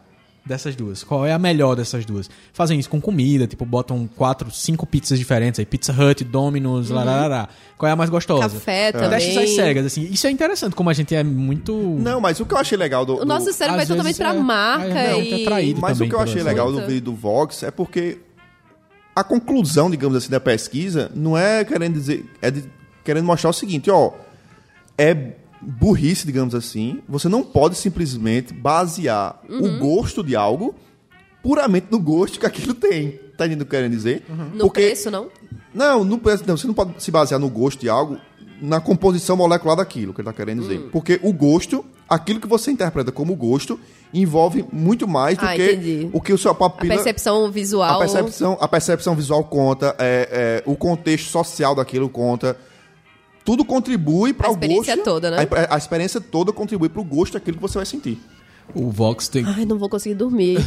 dessas 0.50 0.76
duas. 0.76 1.02
Qual 1.04 1.24
é 1.24 1.32
a 1.32 1.38
melhor 1.38 1.74
dessas 1.76 2.04
duas? 2.04 2.28
Fazem 2.52 2.78
isso 2.78 2.90
com 2.90 3.00
comida, 3.00 3.46
tipo, 3.46 3.64
botam 3.64 4.08
quatro, 4.16 4.50
cinco 4.50 4.84
pizzas 4.84 5.18
diferentes 5.18 5.58
aí. 5.60 5.64
Pizza 5.64 5.92
Hut, 5.92 6.24
Domino's, 6.24 6.90
larará. 6.90 7.48
Qual 7.78 7.88
é 7.88 7.92
a 7.92 7.96
mais 7.96 8.10
gostosa? 8.10 8.58
Café 8.58 8.92
Testes 8.92 9.34
também. 9.34 9.44
às 9.44 9.50
cegas, 9.54 9.86
assim. 9.86 10.02
Isso 10.02 10.26
é 10.26 10.30
interessante, 10.30 10.74
como 10.74 10.90
a 10.90 10.92
gente 10.92 11.14
é 11.14 11.22
muito... 11.22 11.72
Não, 11.72 12.20
mas 12.20 12.40
o 12.40 12.44
que 12.44 12.52
eu 12.52 12.58
achei 12.58 12.76
legal 12.76 13.06
do. 13.06 13.22
O 13.22 13.24
nosso 13.24 13.52
cérebro 13.52 13.76
vai 13.76 13.84
às 13.84 13.88
totalmente 13.88 14.16
pra 14.16 14.34
é- 14.34 14.38
marca 14.38 14.98
é, 14.98 15.12
não, 15.12 15.22
e... 15.22 15.42
é 15.42 15.44
traído. 15.44 15.80
Mas 15.80 15.92
o 15.92 15.94
também 15.94 16.08
que 16.08 16.14
eu 16.14 16.20
achei 16.20 16.42
legal 16.42 16.70
do 16.72 16.80
vídeo 16.80 17.00
do 17.00 17.14
Vox 17.14 17.62
é 17.62 17.70
porque 17.70 18.18
a 19.14 19.22
conclusão, 19.24 19.90
digamos 19.90 20.16
assim, 20.16 20.30
da 20.30 20.40
pesquisa 20.40 21.10
não 21.14 21.38
é 21.38 21.64
querendo 21.64 21.94
dizer. 21.94 22.28
É 22.42 22.50
de- 22.50 22.64
querendo 23.04 23.24
mostrar 23.24 23.50
o 23.50 23.52
seguinte, 23.54 23.90
ó. 23.90 24.12
É 24.98 25.14
burrice, 25.60 26.26
digamos 26.26 26.54
assim. 26.54 27.00
Você 27.08 27.28
não 27.28 27.42
pode 27.42 27.76
simplesmente 27.76 28.52
basear 28.54 29.40
Uhum. 29.48 29.76
o 29.76 29.78
gosto 29.78 30.22
de 30.22 30.34
algo 30.36 30.74
puramente 31.42 31.86
no 31.90 31.98
gosto 31.98 32.38
que 32.38 32.46
aquilo 32.46 32.74
tem. 32.74 33.12
Tá 33.36 33.46
entendendo 33.46 33.62
o 33.62 33.66
que 33.66 33.74
eu 33.76 33.80
quero 33.80 33.90
dizer? 33.90 34.24
No 34.54 34.70
preço, 34.70 35.10
não? 35.10 35.28
Não, 35.74 36.04
no 36.04 36.18
preço, 36.18 36.44
não, 36.46 36.56
você 36.56 36.66
não 36.66 36.74
pode 36.74 37.02
se 37.02 37.10
basear 37.10 37.40
no 37.40 37.48
gosto 37.48 37.80
de 37.80 37.88
algo 37.88 38.18
na 38.60 38.78
composição 38.80 39.36
molecular 39.36 39.76
daquilo 39.76 40.12
que 40.12 40.20
ele 40.20 40.28
está 40.28 40.36
querendo 40.36 40.60
dizer. 40.62 40.78
Hum. 40.78 40.88
Porque 40.92 41.18
o 41.22 41.32
gosto, 41.32 41.82
aquilo 42.06 42.38
que 42.40 42.46
você 42.46 42.70
interpreta 42.70 43.10
como 43.10 43.34
gosto, 43.34 43.80
envolve 44.12 44.66
muito 44.70 45.08
mais 45.08 45.38
do 45.38 45.46
Ah, 45.46 45.54
que 45.54 45.62
entendi. 45.72 46.10
o 46.12 46.20
que 46.20 46.32
o 46.32 46.36
seu 46.36 46.50
A 46.50 46.54
papila... 46.54 46.94
percepção 46.94 47.50
visual... 47.50 47.96
A 47.96 47.98
percepção, 48.00 48.58
a 48.60 48.68
percepção 48.68 49.14
visual 49.16 49.44
conta, 49.44 49.94
é, 49.98 50.62
é, 50.66 50.70
o 50.70 50.76
contexto 50.76 51.30
social 51.30 51.74
daquilo 51.74 52.08
conta. 52.10 52.54
Tudo 53.44 53.64
contribui 53.64 54.32
para 54.32 54.48
A 54.48 54.50
o 54.50 54.54
gosto. 54.54 54.64
experiência 54.70 55.04
toda, 55.04 55.30
né? 55.30 55.36
A, 55.68 55.74
a 55.74 55.78
experiência 55.78 56.20
toda 56.20 56.52
contribui 56.52 56.88
para 56.88 57.00
o 57.00 57.04
gosto 57.04 57.32
daquilo 57.34 57.56
que 57.56 57.62
você 57.62 57.78
vai 57.78 57.86
sentir. 57.86 58.18
O 58.72 58.88
Vox 58.88 59.26
tem... 59.26 59.44
Ai, 59.44 59.64
não 59.64 59.76
vou 59.78 59.88
conseguir 59.88 60.14
dormir. 60.14 60.58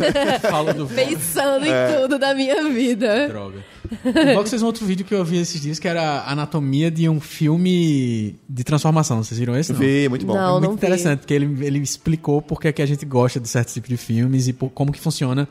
Fala 0.40 0.72
do 0.72 0.86
Vox. 0.86 0.94
Pensando 1.04 1.66
É. 1.66 1.92
em 1.92 2.00
tudo 2.00 2.18
da 2.18 2.34
minha 2.34 2.64
vida. 2.72 3.28
Droga. 3.28 3.58
O 3.92 4.34
Vox 4.36 4.48
fez 4.48 4.62
um 4.62 4.66
outro 4.66 4.86
vídeo 4.86 5.04
que 5.04 5.14
eu 5.14 5.22
vi 5.22 5.38
esses 5.38 5.60
dias 5.60 5.78
que 5.78 5.86
era 5.86 6.00
a 6.20 6.32
anatomia 6.32 6.90
de 6.90 7.06
um 7.06 7.20
filme 7.20 8.38
de 8.48 8.64
transformação. 8.64 9.22
Vocês 9.22 9.38
viram 9.38 9.58
esse? 9.58 9.72
Não? 9.74 9.78
Vê, 9.78 10.08
muito 10.08 10.24
bom. 10.24 10.34
Não. 10.34 10.56
É 10.56 10.60
muito 10.60 10.70
vi. 10.70 10.76
interessante, 10.76 11.18
porque 11.20 11.34
ele, 11.34 11.66
ele 11.66 11.78
explicou 11.80 12.40
por 12.40 12.58
que 12.60 12.68
é 12.68 12.72
que 12.72 12.80
a 12.80 12.86
gente 12.86 13.04
gosta 13.04 13.38
de 13.38 13.48
certos 13.48 13.74
tipos 13.74 13.90
de 13.90 13.98
filmes 13.98 14.48
e 14.48 14.54
por, 14.54 14.70
como 14.70 14.90
que 14.90 14.98
funciona 15.00 15.46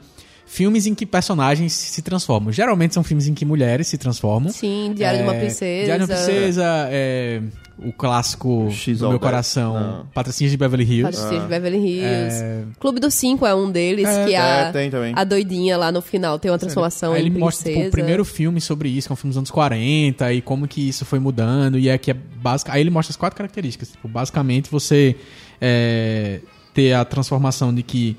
filmes 0.52 0.88
em 0.88 0.96
que 0.96 1.06
personagens 1.06 1.72
se 1.74 2.02
transformam. 2.02 2.52
Geralmente 2.52 2.96
são 2.96 3.04
filmes 3.04 3.28
em 3.28 3.36
que 3.36 3.46
mulheres 3.46 3.88
se 3.88 4.00
transformam. 4.00 4.52
Sim, 4.52 4.94
Diário 4.96 5.20
de 5.20 5.24
uma 5.24 5.36
É, 5.36 5.40
Princesa. 5.40 5.86
Diário 5.86 6.06
de 6.08 6.12
uma 6.12 6.18
Princesa, 6.18 6.88
é, 6.90 7.42
o 7.78 7.94
clássico 7.94 8.68
X 8.72 8.98
do 9.00 9.10
meu 9.10 9.20
coração, 9.20 9.74
Não. 9.80 10.06
Patricinhas 10.08 10.50
de 10.52 10.58
Beverly 10.58 10.84
Hills. 10.86 11.04
Patricinha 11.16 11.42
de 11.42 11.48
Beverly 11.48 11.78
Hills. 11.78 12.44
É. 12.44 12.64
Clube 12.80 13.00
dos 13.00 13.14
Cinco 13.14 13.46
é 13.46 13.54
um 13.54 13.72
deles, 13.72 14.08
É, 14.08 14.26
que 14.26 14.36
a, 14.36 14.46
é, 14.46 14.72
tem 14.72 14.90
também. 14.90 15.14
a 15.16 15.24
doidinha 15.24 15.78
lá 15.78 15.92
no 15.92 16.02
final 16.02 16.40
tem 16.40 16.50
uma 16.50 16.58
transformação 16.58 17.14
Aí 17.14 17.22
em 17.22 17.26
ele 17.28 17.38
mostra 17.40 17.72
tipo, 17.72 17.88
o 17.88 17.92
primeiro 17.92 18.26
filme 18.26 18.60
sobre 18.60 18.90
isso, 18.90 19.08
que 19.08 19.12
é 19.12 19.14
um 19.14 19.18
filme 19.18 19.30
dos 19.30 19.38
anos 19.38 19.52
40, 19.52 20.34
e 20.34 20.42
como 20.42 20.68
que 20.68 20.90
isso 20.90 21.06
foi 21.06 21.20
mudando, 21.20 21.78
e 21.78 21.90
é 21.90 21.98
que 22.00 22.10
é 22.10 22.16
básica. 22.42 22.74
Aí 22.74 22.82
ele 22.82 22.90
mostra 22.90 23.12
as 23.12 23.18
quatro 23.18 23.38
características. 23.38 23.92
Tipo, 23.92 24.08
basicamente, 24.08 24.68
você 24.72 25.16
é, 25.62 26.40
ter 26.74 26.94
a 26.94 27.06
transformação 27.06 27.72
de 27.74 27.84
que 27.84 28.18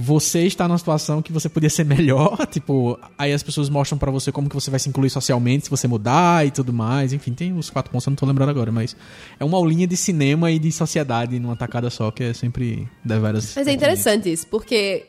você 0.00 0.46
está 0.46 0.68
numa 0.68 0.78
situação 0.78 1.20
que 1.20 1.32
você 1.32 1.48
podia 1.48 1.68
ser 1.68 1.84
melhor, 1.84 2.38
tipo, 2.46 2.96
aí 3.18 3.32
as 3.32 3.42
pessoas 3.42 3.68
mostram 3.68 3.98
pra 3.98 4.12
você 4.12 4.30
como 4.30 4.48
que 4.48 4.54
você 4.54 4.70
vai 4.70 4.78
se 4.78 4.88
incluir 4.88 5.10
socialmente 5.10 5.64
se 5.64 5.70
você 5.70 5.88
mudar 5.88 6.46
e 6.46 6.52
tudo 6.52 6.72
mais. 6.72 7.12
Enfim, 7.12 7.32
tem 7.34 7.52
os 7.52 7.68
quatro 7.68 7.90
pontos, 7.90 8.06
eu 8.06 8.10
não 8.12 8.16
tô 8.16 8.24
lembrando 8.24 8.50
agora, 8.50 8.70
mas 8.70 8.96
é 9.40 9.44
uma 9.44 9.56
aulinha 9.58 9.86
de 9.88 9.96
cinema 9.96 10.50
e 10.52 10.58
de 10.60 10.70
sociedade 10.70 11.40
numa 11.40 11.56
tacada 11.56 11.90
só, 11.90 12.12
que 12.12 12.22
é 12.22 12.32
sempre 12.32 12.88
deveras. 13.04 13.54
Mas 13.56 13.66
é 13.66 13.72
interessante 13.72 14.32
isso, 14.32 14.46
porque 14.46 15.04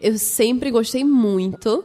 eu 0.00 0.16
sempre 0.16 0.70
gostei 0.70 1.02
muito 1.04 1.84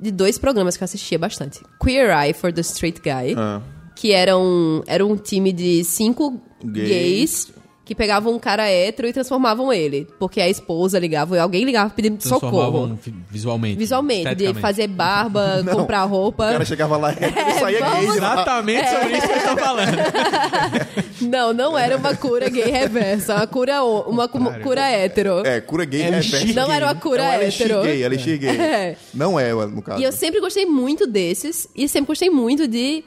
de 0.00 0.10
dois 0.10 0.36
programas 0.36 0.76
que 0.76 0.82
eu 0.82 0.84
assistia 0.84 1.18
bastante. 1.18 1.60
Queer 1.80 2.10
Eye 2.10 2.32
for 2.34 2.52
the 2.52 2.60
Straight 2.60 3.00
Guy, 3.00 3.34
Ah. 3.36 3.62
que 3.94 4.12
era 4.12 4.36
um, 4.36 4.82
era 4.86 5.06
um 5.06 5.16
time 5.16 5.52
de 5.52 5.84
cinco 5.84 6.40
Gays. 6.64 6.88
gays. 6.88 7.52
Que 7.88 7.94
pegavam 7.94 8.34
um 8.34 8.38
cara 8.38 8.68
hétero 8.68 9.08
e 9.08 9.14
transformavam 9.14 9.72
ele. 9.72 10.06
Porque 10.18 10.42
a 10.42 10.48
esposa 10.48 10.98
ligava, 10.98 11.40
alguém 11.40 11.64
ligava 11.64 11.88
pedindo 11.88 12.22
socorro. 12.22 12.98
Visualmente. 13.30 13.78
Visualmente, 13.78 14.34
de 14.34 14.52
fazer 14.54 14.86
barba, 14.88 15.62
Não. 15.64 15.74
comprar 15.74 16.04
roupa. 16.04 16.48
O 16.48 16.52
cara 16.52 16.64
chegava 16.66 16.98
lá 16.98 17.12
e 17.16 17.58
saía 17.58 17.80
vamos- 17.80 18.06
gay. 18.06 18.16
Exatamente 18.18 18.88
sobre 18.90 19.16
isso 19.16 19.26
que 19.26 19.32
eu 19.32 19.36
estou 19.38 19.56
falando. 19.56 19.96
Não, 21.20 21.52
não 21.52 21.76
era 21.76 21.96
uma 21.96 22.14
cura 22.14 22.48
gay 22.48 22.70
reversa, 22.70 23.34
uma 23.34 23.46
cura, 23.46 23.82
uma 23.82 24.28
cu- 24.28 24.38
cura 24.62 24.82
hétero. 24.88 25.44
É, 25.44 25.60
cura 25.60 25.84
gay 25.84 26.02
Elixir 26.02 26.38
reversa. 26.38 26.60
Não 26.60 26.72
era 26.72 26.86
uma 26.86 26.94
cura 26.94 27.22
é 27.24 27.38
um 27.38 27.42
hétero. 27.42 27.82
gay, 27.82 28.04
elixir 28.04 28.38
gay. 28.38 28.56
É. 28.56 28.96
Não 29.12 29.38
é, 29.40 29.52
no 29.52 29.82
caso. 29.82 30.00
E 30.00 30.04
eu 30.04 30.12
sempre 30.12 30.40
gostei 30.40 30.64
muito 30.64 31.06
desses, 31.08 31.68
e 31.74 31.88
sempre 31.88 32.06
gostei 32.08 32.30
muito 32.30 32.68
de 32.68 33.02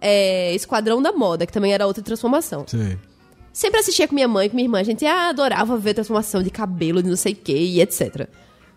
é, 0.00 0.54
Esquadrão 0.54 1.02
da 1.02 1.12
Moda, 1.12 1.44
que 1.46 1.52
também 1.52 1.72
era 1.74 1.84
outra 1.86 2.02
transformação. 2.02 2.64
Sim. 2.68 2.96
Sempre 3.52 3.80
assistia 3.80 4.08
com 4.08 4.14
minha 4.14 4.28
mãe 4.28 4.48
com 4.48 4.56
minha 4.56 4.66
irmã, 4.66 4.80
a 4.80 4.84
gente 4.84 5.04
ah, 5.04 5.28
adorava 5.28 5.76
ver 5.76 5.94
transformação 5.94 6.42
de 6.42 6.50
cabelo, 6.50 7.02
de 7.02 7.08
não 7.08 7.16
sei 7.16 7.34
o 7.34 7.36
que, 7.36 7.52
e 7.52 7.80
etc. 7.80 8.28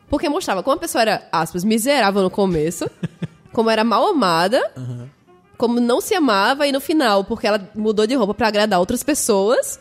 Porque 0.09 0.27
mostrava 0.27 0.61
como 0.61 0.75
a 0.75 0.79
pessoa 0.79 1.01
era, 1.01 1.27
aspas, 1.31 1.63
miserável 1.63 2.21
no 2.21 2.29
começo, 2.29 2.89
como 3.53 3.69
era 3.69 3.83
mal 3.83 4.05
amada, 4.05 4.73
como 5.57 5.79
não 5.79 6.01
se 6.01 6.13
amava, 6.13 6.67
e 6.67 6.71
no 6.71 6.81
final, 6.81 7.23
porque 7.23 7.47
ela 7.47 7.69
mudou 7.73 8.05
de 8.05 8.15
roupa 8.15 8.33
pra 8.33 8.49
agradar 8.49 8.79
outras 8.79 9.01
pessoas, 9.01 9.79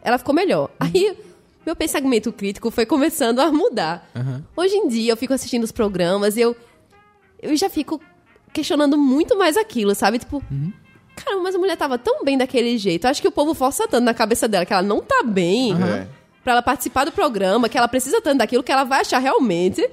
ela 0.00 0.16
ficou 0.16 0.34
melhor. 0.34 0.70
Aí, 0.78 1.18
meu 1.64 1.74
pensamento 1.74 2.32
crítico 2.32 2.70
foi 2.70 2.86
começando 2.86 3.40
a 3.40 3.50
mudar. 3.50 4.08
Hoje 4.56 4.76
em 4.76 4.86
dia, 4.86 5.12
eu 5.12 5.16
fico 5.16 5.34
assistindo 5.34 5.64
os 5.64 5.72
programas 5.72 6.36
e 6.36 6.40
eu, 6.42 6.56
eu 7.42 7.56
já 7.56 7.68
fico 7.68 8.00
questionando 8.52 8.96
muito 8.96 9.36
mais 9.36 9.56
aquilo, 9.56 9.92
sabe? 9.94 10.20
Tipo, 10.20 10.40
caramba, 11.16 11.42
mas 11.42 11.54
a 11.54 11.58
mulher 11.58 11.76
tava 11.76 11.98
tão 11.98 12.22
bem 12.24 12.38
daquele 12.38 12.78
jeito. 12.78 13.06
Acho 13.06 13.20
que 13.20 13.28
o 13.28 13.32
povo 13.32 13.54
força 13.54 13.88
tanto 13.88 14.04
na 14.04 14.14
cabeça 14.14 14.46
dela 14.46 14.64
que 14.64 14.72
ela 14.72 14.82
não 14.82 15.00
tá 15.00 15.22
bem 15.24 15.72
É. 15.72 16.06
pra 16.44 16.52
ela 16.52 16.62
participar 16.62 17.04
do 17.04 17.10
programa, 17.12 17.68
que 17.68 17.76
ela 17.76 17.88
precisa 17.88 18.20
tanto 18.20 18.38
daquilo 18.38 18.62
que 18.62 18.70
ela 18.70 18.84
vai 18.84 19.00
achar 19.00 19.18
realmente. 19.18 19.88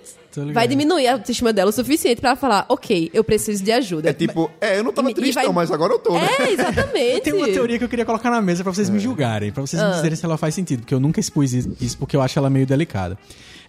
Vai 0.54 0.67
diminuir 0.67 1.08
a 1.08 1.13
autoestima 1.13 1.52
dela 1.54 1.69
o 1.69 1.74
suficiente 1.74 2.19
pra 2.19 2.32
ela 2.32 2.36
falar, 2.38 2.65
ok, 2.69 3.10
eu 3.13 3.24
preciso 3.24 3.63
de 3.63 3.72
ajuda. 3.72 4.10
É 4.10 4.13
tipo, 4.13 4.50
é, 4.60 4.78
eu 4.80 4.84
não 4.84 4.91
tava 4.93 5.12
E- 5.12 5.13
triste 5.13 5.36
vai- 5.36 5.46
não, 5.46 5.54
mas 5.54 5.72
agora 5.72 5.93
eu 5.93 6.00
tô, 6.00 6.13
né? 6.13 6.28
É, 6.39 6.52
exatamente. 6.52 7.22
Tem 7.24 7.34
uma 7.34 7.48
teoria 7.48 7.78
que 7.78 7.84
eu 7.84 7.89
queria 7.89 8.06
colocar 8.06 8.30
na 8.32 8.41
mesa 8.41 8.63
pra 8.63 8.74
vocês 8.74 8.89
me 8.89 9.00
julgarem, 9.00 9.52
pra 9.52 9.62
vocês 9.62 9.82
me 9.82 9.91
dizerem 9.91 10.15
se 10.15 10.26
ela 10.26 10.38
faz 10.38 10.54
sentido, 10.56 10.82
porque 10.82 10.93
eu 10.93 11.00
nunca 11.00 11.19
expus 11.19 11.54
isso 11.54 11.98
porque 11.98 12.15
eu 12.15 12.22
acho 12.22 12.38
ela 12.39 12.50
meio 12.50 12.65
delicada. 12.65 13.17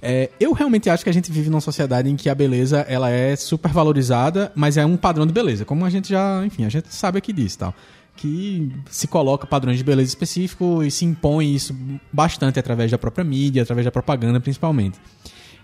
É, 0.02 0.28
eu 0.38 0.52
realmente 0.52 0.90
acho 0.90 1.02
que 1.02 1.08
a 1.08 1.12
gente 1.14 1.32
vive 1.32 1.48
numa 1.48 1.60
sociedade 1.62 2.10
em 2.10 2.16
que 2.16 2.28
a 2.28 2.34
beleza 2.34 2.80
ela 2.88 3.08
é 3.10 3.34
super 3.36 3.70
valorizada, 3.72 4.52
mas 4.54 4.76
é 4.76 4.84
um 4.84 4.96
padrão 4.96 5.26
de 5.26 5.32
beleza, 5.32 5.64
como 5.64 5.84
a 5.84 5.88
gente 5.90 6.08
já, 6.10 6.44
enfim, 6.44 6.64
a 6.64 6.68
gente 6.68 6.92
sabe 6.94 7.16
aqui 7.18 7.32
disso, 7.32 7.58
tal, 7.58 7.74
que 8.16 8.70
se 8.90 9.06
coloca 9.08 9.46
padrões 9.46 9.78
de 9.78 9.84
beleza 9.84 10.08
específico 10.08 10.82
e 10.82 10.90
se 10.90 11.04
impõe 11.06 11.54
isso 11.54 11.74
bastante 12.12 12.58
através 12.58 12.90
da 12.90 12.98
própria 12.98 13.24
mídia, 13.24 13.62
através 13.62 13.84
da 13.86 13.90
propaganda, 13.90 14.38
principalmente. 14.40 14.98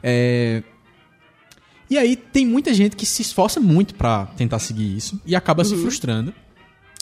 É, 0.02 0.62
e 1.90 1.98
aí 1.98 2.14
tem 2.16 2.46
muita 2.46 2.72
gente 2.72 2.94
que 2.96 3.05
se 3.05 3.20
esforça 3.22 3.59
muito 3.61 3.94
pra 3.94 4.26
tentar 4.37 4.59
seguir 4.61 4.96
isso 4.96 5.20
e 5.26 5.35
acaba 5.37 5.64
se 5.64 5.74
frustrando. 5.76 6.33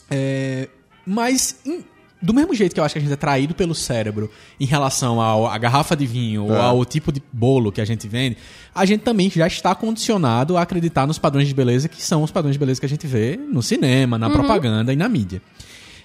É, 0.09 0.67
mas 1.05 1.59
em- 1.65 1.83
do 2.21 2.33
mesmo 2.33 2.53
jeito 2.53 2.73
que 2.73 2.79
eu 2.79 2.83
acho 2.83 2.93
que 2.93 2.99
a 2.99 3.01
gente 3.01 3.13
é 3.13 3.15
traído 3.15 3.53
pelo 3.55 3.73
cérebro 3.73 4.29
em 4.59 4.65
relação 4.65 5.21
à 5.47 5.57
garrafa 5.57 5.95
de 5.95 6.05
vinho 6.05 6.43
ou 6.45 6.53
É. 6.53 6.59
ao 6.59 6.83
tipo 6.83 7.11
de 7.13 7.21
bolo 7.31 7.71
que 7.71 7.79
a 7.79 7.85
gente 7.85 8.07
vende, 8.09 8.35
a 8.75 8.83
gente 8.85 9.01
também 9.01 9.29
já 9.29 9.47
está 9.47 9.73
condicionado 9.73 10.57
a 10.57 10.61
acreditar 10.63 11.07
nos 11.07 11.17
padrões 11.17 11.47
de 11.47 11.53
beleza 11.53 11.87
que 11.87 12.01
são 12.01 12.21
os 12.23 12.31
padrões 12.31 12.55
de 12.55 12.59
beleza 12.59 12.79
que 12.79 12.85
a 12.85 12.89
gente 12.89 13.07
vê 13.07 13.37
no 13.37 13.61
cinema, 13.63 14.17
na 14.17 14.29
propaganda 14.29 14.91
e 14.91 14.95
na 14.97 15.07
mídia. 15.07 15.41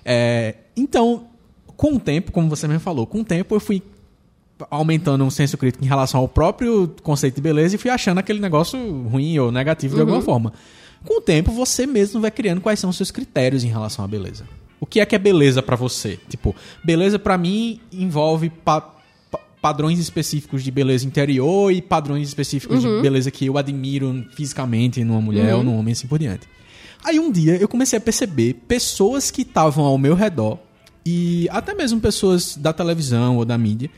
É, 0.04 0.54
então, 0.76 1.26
com 1.76 1.94
o 1.94 1.98
tempo, 1.98 2.30
como 2.30 2.48
você 2.48 2.68
mesmo 2.68 2.80
falou, 2.80 3.06
com 3.06 3.20
o 3.22 3.24
tempo 3.24 3.52
eu 3.54 3.58
fui 3.60 3.82
aumentando 4.70 5.24
um 5.24 5.30
senso 5.30 5.56
crítico 5.58 5.84
em 5.84 5.88
relação 5.88 6.20
ao 6.20 6.28
próprio 6.28 6.94
conceito 7.02 7.36
de 7.36 7.40
beleza 7.40 7.74
e 7.74 7.78
fui 7.78 7.90
achando 7.90 8.18
aquele 8.18 8.40
negócio 8.40 8.78
ruim 9.08 9.38
ou 9.38 9.50
negativo 9.52 9.94
de 9.94 10.00
alguma 10.00 10.18
forma. 10.24 10.52
Com 11.04 11.18
o 11.18 11.20
tempo, 11.20 11.52
você 11.52 11.86
mesmo 11.86 12.20
vai 12.20 12.30
criando 12.30 12.60
quais 12.60 12.78
são 12.80 12.88
os 12.90 12.96
seus 12.96 13.10
critérios 13.10 13.62
em 13.64 13.68
relação 13.68 14.04
à 14.04 14.08
beleza. 14.08 14.44
O 14.80 14.86
que 14.86 15.00
é 15.00 15.06
que 15.06 15.14
é 15.14 15.18
beleza 15.18 15.62
pra 15.62 15.76
você? 15.76 16.18
Tipo, 16.28 16.54
beleza 16.84 17.18
pra 17.18 17.36
mim 17.38 17.80
envolve 17.92 18.50
pa- 18.50 18.80
pa- 19.30 19.40
padrões 19.60 19.98
específicos 19.98 20.62
de 20.62 20.70
beleza 20.70 21.06
interior 21.06 21.70
e 21.72 21.80
padrões 21.82 22.26
específicos 22.28 22.82
de 22.82 23.02
beleza 23.02 23.30
que 23.30 23.46
eu 23.46 23.56
admiro 23.58 24.24
fisicamente 24.34 25.02
numa 25.04 25.20
mulher 25.20 25.54
ou 25.54 25.62
num 25.64 25.78
homem 25.78 25.92
assim 25.92 26.06
por 26.06 26.18
diante. 26.18 26.46
Aí 27.04 27.18
um 27.20 27.30
dia 27.30 27.56
eu 27.56 27.68
comecei 27.68 27.98
a 27.98 28.00
perceber 28.00 28.54
pessoas 28.66 29.30
que 29.30 29.42
estavam 29.42 29.84
ao 29.84 29.98
meu 29.98 30.14
redor 30.14 30.58
e 31.04 31.46
até 31.50 31.74
mesmo 31.74 32.00
pessoas 32.00 32.56
da 32.56 32.72
televisão 32.72 33.36
ou 33.36 33.44
da 33.44 33.58
mídia 33.58 33.90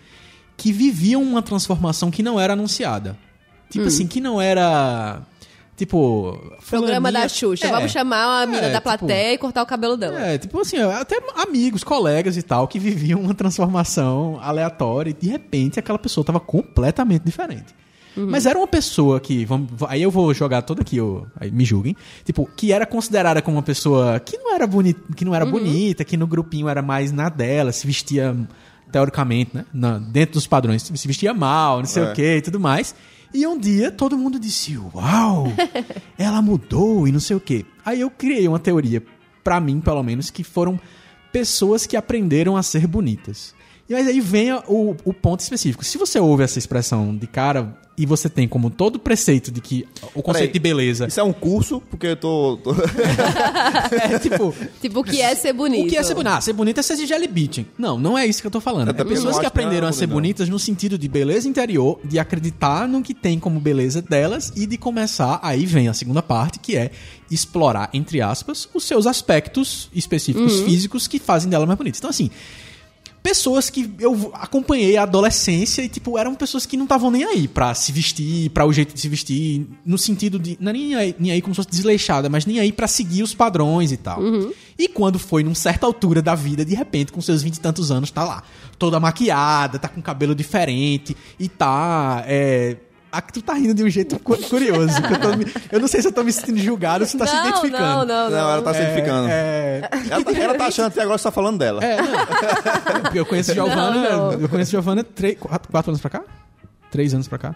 que 0.56 0.72
viviam 0.72 1.22
uma 1.22 1.42
transformação 1.42 2.10
que 2.10 2.22
não 2.22 2.38
era 2.40 2.52
anunciada. 2.54 3.16
Tipo 3.70 3.86
assim, 3.86 4.06
que 4.06 4.20
não 4.20 4.40
era. 4.40 5.20
Tipo. 5.76 6.38
Programa 6.70 7.12
da 7.12 7.28
Xuxa. 7.28 7.66
É. 7.66 7.70
Vamos 7.70 7.92
chamar 7.92 8.42
a 8.42 8.46
mina 8.46 8.58
É, 8.58 8.72
da 8.72 8.80
tipo- 8.80 8.82
plateia 8.84 9.34
e 9.34 9.38
cortar 9.38 9.62
o 9.62 9.66
cabelo 9.66 9.96
dela. 9.96 10.18
É, 10.18 10.38
tipo 10.38 10.58
assim, 10.60 10.78
até 10.78 11.20
amigos, 11.36 11.84
colegas 11.84 12.36
e 12.36 12.42
tal, 12.42 12.66
que 12.66 12.78
viviam 12.78 13.20
uma 13.20 13.34
transformação 13.34 14.38
aleatória 14.40 15.10
e 15.10 15.12
de 15.12 15.28
repente 15.28 15.78
aquela 15.78 15.98
pessoa 15.98 16.24
tava 16.24 16.40
completamente 16.40 17.22
diferente. 17.24 17.74
Mas 18.18 18.46
era 18.46 18.58
uma 18.58 18.66
pessoa 18.66 19.20
que, 19.20 19.44
vamos, 19.44 19.68
aí 19.88 20.00
eu 20.02 20.10
vou 20.10 20.32
jogar 20.32 20.62
todo 20.62 20.80
aqui, 20.80 20.98
ó, 20.98 21.24
aí 21.38 21.50
me 21.50 21.66
julguem, 21.66 21.94
tipo, 22.24 22.48
que 22.56 22.72
era 22.72 22.86
considerada 22.86 23.42
como 23.42 23.58
uma 23.58 23.62
pessoa 23.62 24.18
que 24.18 24.38
não 24.38 24.54
era 24.54 24.66
bonita, 24.66 24.98
que 25.14 25.22
não 25.22 25.34
era 25.34 25.44
bonita, 25.44 26.02
que 26.02 26.16
no 26.16 26.26
grupinho 26.26 26.66
era 26.66 26.80
mais 26.80 27.12
na 27.12 27.28
dela, 27.28 27.72
se 27.72 27.86
vestia 27.86 28.34
teoricamente, 28.96 29.50
né, 29.54 29.66
na- 29.74 29.98
dentro 29.98 30.32
dos 30.35 30.46
padrões, 30.46 30.82
se 30.82 31.06
vestia 31.06 31.35
mal, 31.35 31.80
não 31.80 31.85
sei 31.87 32.02
É. 32.02 32.11
o 32.11 32.14
que 32.14 32.37
e 32.37 32.40
tudo 32.40 32.59
mais. 32.59 32.94
E 33.35 33.46
um 33.46 33.59
dia 33.59 33.90
todo 33.90 34.16
mundo 34.16 34.38
disse: 34.38 34.78
Uau, 34.94 35.48
ela 36.16 36.40
mudou 36.40 37.06
e 37.06 37.12
não 37.12 37.20
sei 37.20 37.37
o 37.37 37.40
quê. 37.40 37.66
Aí 37.85 38.00
eu 38.00 38.09
criei 38.11 38.48
uma 38.48 38.59
teoria, 38.59 39.02
pra 39.44 39.61
mim 39.61 39.80
pelo 39.80 40.02
menos, 40.02 40.30
que 40.30 40.42
foram 40.42 40.80
pessoas 41.30 41.87
que 41.87 41.94
aprenderam 41.96 42.56
a 42.56 42.62
ser 42.62 42.87
bonitas. 42.87 43.54
E 43.88 43.92
mas 43.92 44.07
aí 44.07 44.20
vem 44.20 44.53
o, 44.53 44.96
o 45.05 45.12
ponto 45.12 45.40
específico. 45.40 45.85
Se 45.85 45.96
você 45.96 46.18
ouve 46.18 46.42
essa 46.42 46.59
expressão 46.59 47.16
de 47.16 47.27
cara 47.27 47.77
e 47.99 48.05
você 48.05 48.29
tem 48.29 48.46
como 48.46 48.68
todo 48.68 48.99
preceito 48.99 49.51
de 49.51 49.61
que 49.61 49.87
o 50.14 50.22
conceito 50.22 50.35
Peraí, 50.35 50.53
de 50.53 50.59
beleza 50.59 51.07
Isso 51.07 51.18
é 51.18 51.22
um 51.22 51.33
curso, 51.33 51.81
porque 51.88 52.09
eu 52.09 52.16
tô... 52.16 52.59
tô- 52.59 52.75
é 54.03 54.18
tipo. 54.18 54.55
Tipo, 54.81 55.01
o 55.01 55.05
que 55.05 55.22
é 55.22 55.35
ser 55.35 55.53
bonito? 55.53 55.87
O 55.87 55.88
que 55.88 55.96
é 55.96 56.03
ser 56.03 56.14
bonito? 56.14 56.33
Ah, 56.33 56.40
ser 56.40 56.53
bonito 56.53 56.79
é 56.79 56.83
ser 56.83 56.96
de 56.96 57.07
jelly 57.07 57.27
beating. 57.27 57.66
Não, 57.79 57.99
não 57.99 58.18
é 58.18 58.27
isso 58.27 58.40
que 58.40 58.46
eu 58.46 58.51
tô 58.51 58.61
falando. 58.61 58.90
É 58.90 59.05
pessoas 59.05 59.38
que 59.38 59.46
aprenderam 59.46 59.87
é 59.87 59.90
a 59.90 59.92
ser 59.92 60.07
bonitas 60.07 60.49
no 60.49 60.59
sentido 60.59 60.99
de 60.99 61.09
beleza 61.09 61.49
interior, 61.49 61.99
de 62.05 62.18
acreditar 62.18 62.87
no 62.87 63.03
que 63.03 63.14
tem 63.14 63.38
como 63.38 63.59
beleza 63.61 64.03
delas 64.03 64.53
e 64.55 64.66
de 64.66 64.77
começar, 64.77 65.40
aí 65.42 65.64
vem 65.64 65.88
a 65.88 65.94
segunda 65.94 66.22
parte, 66.22 66.59
que 66.59 66.77
é 66.77 66.90
explorar, 67.31 67.88
entre 67.94 68.20
aspas, 68.20 68.68
os 68.75 68.85
seus 68.85 69.07
aspectos 69.07 69.88
específicos 69.94 70.61
físicos 70.61 71.09
que 71.09 71.18
fazem 71.18 71.49
dela 71.49 71.64
mais 71.66 71.79
bonita. 71.79 71.99
Então, 71.99 72.11
assim, 72.11 72.31
pessoas 73.26 73.68
que 73.68 73.90
eu 73.98 74.30
acompanhei 74.34 74.96
a 74.96 75.02
adolescência 75.02 75.82
e, 75.82 75.88
tipo, 75.88 76.16
eram 76.16 76.32
pessoas 76.36 76.64
que 76.64 76.76
não 76.76 76.84
estavam 76.84 77.10
nem 77.10 77.24
aí 77.24 77.48
pra 77.48 77.74
se 77.74 77.90
vestir, 77.90 78.50
pra 78.50 78.64
o 78.64 78.72
jeito 78.72 78.94
de 78.94 79.00
se 79.00 79.08
vestir, 79.08 79.66
no 79.84 79.98
sentido 79.98 80.38
de. 80.38 80.56
Não 80.60 80.70
é 80.70 80.72
nem 80.72 80.94
aí, 80.94 81.16
nem 81.18 81.32
aí 81.32 81.42
como 81.42 81.52
se 81.52 81.56
fosse 81.56 81.70
desleixada, 81.70 82.28
mas 82.28 82.46
nem 82.46 82.60
aí 82.60 82.70
pra 82.70 82.86
seguir 82.86 83.24
os 83.24 83.34
padrões 83.34 83.90
e 83.90 83.96
tal. 83.96 84.20
E 84.78 84.86
quando 84.86 85.18
foi 85.18 85.42
numa 85.42 85.56
certa 85.56 85.86
altura 85.86 86.22
da 86.22 86.36
vida, 86.36 86.64
de 86.64 86.76
repente, 86.76 87.10
com 87.10 87.20
seus 87.20 87.42
vinte 87.42 87.56
e 87.56 87.60
tantos 87.60 87.90
anos, 87.90 88.12
tá 88.12 88.22
lá, 88.22 88.44
toda 88.78 89.00
maquiada, 89.00 89.76
tá 89.76 89.88
com 89.88 90.00
cabelo 90.00 90.32
diferente 90.32 91.16
e 91.36 91.48
tá. 91.48 92.22
É, 92.28 92.76
ah, 93.12 93.20
tu 93.22 93.40
tá 93.42 93.54
rindo 93.54 93.74
de 93.74 93.82
um 93.84 93.88
jeito 93.88 94.18
cu- 94.18 94.36
curioso. 94.48 95.00
que 95.02 95.12
eu, 95.12 95.20
tô 95.20 95.36
me- 95.36 95.46
eu 95.72 95.80
não 95.80 95.88
sei 95.88 96.02
se 96.02 96.08
eu 96.08 96.12
tô 96.12 96.22
me 96.24 96.32
sentindo 96.32 96.58
julgado 96.58 97.04
ou 97.04 97.08
se 97.08 97.16
tá 97.16 97.26
se 97.26 97.34
não, 97.34 97.46
identificando. 97.48 97.82
não, 97.82 98.06
não, 98.06 98.30
Não, 98.30 98.50
ela 98.52 98.62
tá 98.62 98.74
se 98.74 98.80
identificando. 98.80 99.28
É, 99.28 99.88
Ela, 100.10 100.24
tá, 100.24 100.32
ela 100.32 100.54
tá 100.54 100.66
achando 100.66 100.86
até 100.86 101.00
agora 101.02 101.16
que 101.16 101.22
você 101.22 101.28
tá 101.28 101.32
falando 101.32 101.58
dela. 101.58 101.82
é, 101.84 101.96
não. 102.00 103.00
Porque 103.02 103.18
eu 103.18 103.26
conheço 103.26 103.54
Giovana. 103.54 103.90
Não, 104.10 104.32
não. 104.32 104.40
Eu 104.40 104.48
conheço 104.48 104.70
Giovana 104.70 105.02
três, 105.04 105.38
quatro, 105.38 105.70
quatro 105.70 105.90
anos 105.90 106.00
pra 106.00 106.10
cá? 106.10 106.22
Três 106.90 107.14
anos 107.14 107.28
pra 107.28 107.38
cá? 107.38 107.54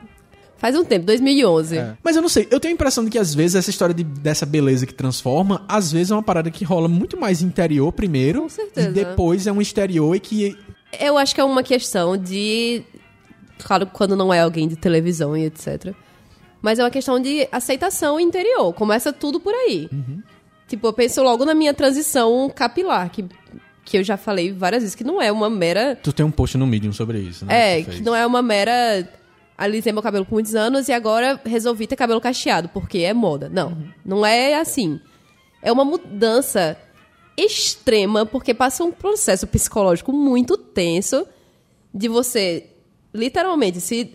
Faz 0.59 0.77
um 0.77 0.85
tempo, 0.85 1.07
2011. 1.07 1.79
É. 1.79 1.95
Mas 2.05 2.17
eu 2.17 2.21
não 2.23 2.29
sei, 2.29 2.47
eu 2.51 2.61
tenho 2.61 2.73
a 2.73 2.75
impressão 2.75 3.03
de 3.03 3.11
que 3.11 3.19
às 3.19 3.35
vezes 3.35 3.55
essa 3.57 3.71
história 3.71 3.95
de- 3.95 4.05
dessa 4.05 4.45
beleza 4.45 4.85
que 4.87 4.93
transforma, 4.93 5.65
às 5.67 5.91
vezes 5.91 6.11
é 6.11 6.15
uma 6.15 6.23
parada 6.23 6.51
que 6.51 6.65
rola 6.65 6.87
muito 6.87 7.19
mais 7.19 7.41
interior 7.41 7.91
primeiro. 7.93 8.43
Com 8.43 8.49
certeza. 8.51 8.89
E 8.91 8.93
depois 8.93 9.47
é 9.47 9.53
um 9.53 9.61
exterior 9.61 10.15
e 10.15 10.21
que. 10.21 10.59
Eu 11.01 11.17
acho 11.17 11.35
que 11.35 11.41
é 11.41 11.45
uma 11.45 11.63
questão 11.63 12.15
de. 12.17 12.83
Claro, 13.63 13.87
quando 13.87 14.17
não 14.17 14.33
é 14.33 14.41
alguém 14.41 14.67
de 14.69 14.77
televisão 14.77 15.37
e 15.37 15.45
etc. 15.45 15.95
Mas 16.63 16.79
é 16.79 16.85
uma 16.85 16.91
questão 16.91 17.19
de 17.21 17.49
aceitação 17.51 18.21
interior. 18.21 18.73
Começa 18.75 19.13
tudo 19.13 19.41
por 19.41 19.55
aí. 19.55 19.89
Tipo, 20.69 20.89
eu 20.89 20.93
penso 20.93 21.23
logo 21.23 21.45
na 21.45 21.55
minha 21.55 21.75
transição 21.75 22.51
capilar, 22.55 23.11
que, 23.11 23.25
que 23.85 23.99
eu 23.99 24.05
já 24.05 24.17
falei 24.17 24.53
várias 24.53 24.83
vezes, 24.83 24.95
que 24.95 25.03
não 25.03 25.21
é 25.21 25.33
uma 25.33 25.49
mera. 25.51 25.97
Tu 25.97 26.13
tem 26.13 26.25
um 26.25 26.31
post 26.31 26.57
no 26.59 26.67
Medium 26.67 26.93
sobre 26.93 27.19
isso, 27.19 27.45
né? 27.45 27.79
É, 27.79 27.85
fez. 27.85 27.97
que 27.97 28.03
não 28.03 28.15
é 28.15 28.27
uma 28.27 28.43
mera. 28.43 29.09
Alisei 29.57 29.93
meu 29.93 30.03
cabelo 30.03 30.25
por 30.25 30.35
muitos 30.35 30.55
anos 30.55 30.89
e 30.89 30.93
agora 30.93 31.39
resolvi 31.45 31.87
ter 31.87 31.97
cabelo 31.97 32.21
cacheado, 32.21 32.69
porque 32.71 32.99
é 32.99 33.13
moda. 33.13 33.49
Não, 33.49 33.77
não 34.05 34.25
é 34.25 34.55
assim. 34.55 35.01
É 35.61 35.71
uma 35.71 35.85
mudança 35.85 36.79
extrema, 37.37 38.25
porque 38.25 38.55
passa 38.55 38.85
um 38.85 38.93
processo 38.93 39.47
psicológico 39.47 40.13
muito 40.13 40.57
tenso 40.57 41.27
de 41.93 42.09
você, 42.09 42.67
literalmente, 43.13 43.81
se 43.81 44.15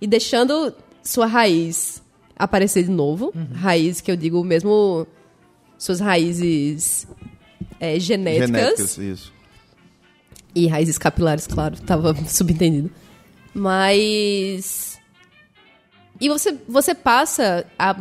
ir 0.00 0.06
deixando 0.06 0.74
sua 1.02 1.26
raiz 1.26 2.02
aparecer 2.38 2.84
de 2.84 2.90
novo. 2.90 3.32
Raiz 3.54 4.00
que 4.00 4.10
eu 4.10 4.16
digo 4.16 4.42
mesmo, 4.44 5.06
suas 5.76 6.00
raízes 6.00 7.06
é, 7.80 7.98
genéticas. 7.98 8.48
Genéticas, 8.48 8.98
isso. 8.98 9.32
E 10.54 10.66
raízes 10.66 10.98
capilares, 10.98 11.46
claro, 11.46 11.76
tava 11.80 12.14
subentendido. 12.26 12.90
Mas. 13.54 14.98
E 16.20 16.28
você, 16.28 16.56
você 16.68 16.94
passa 16.94 17.66
a 17.78 17.96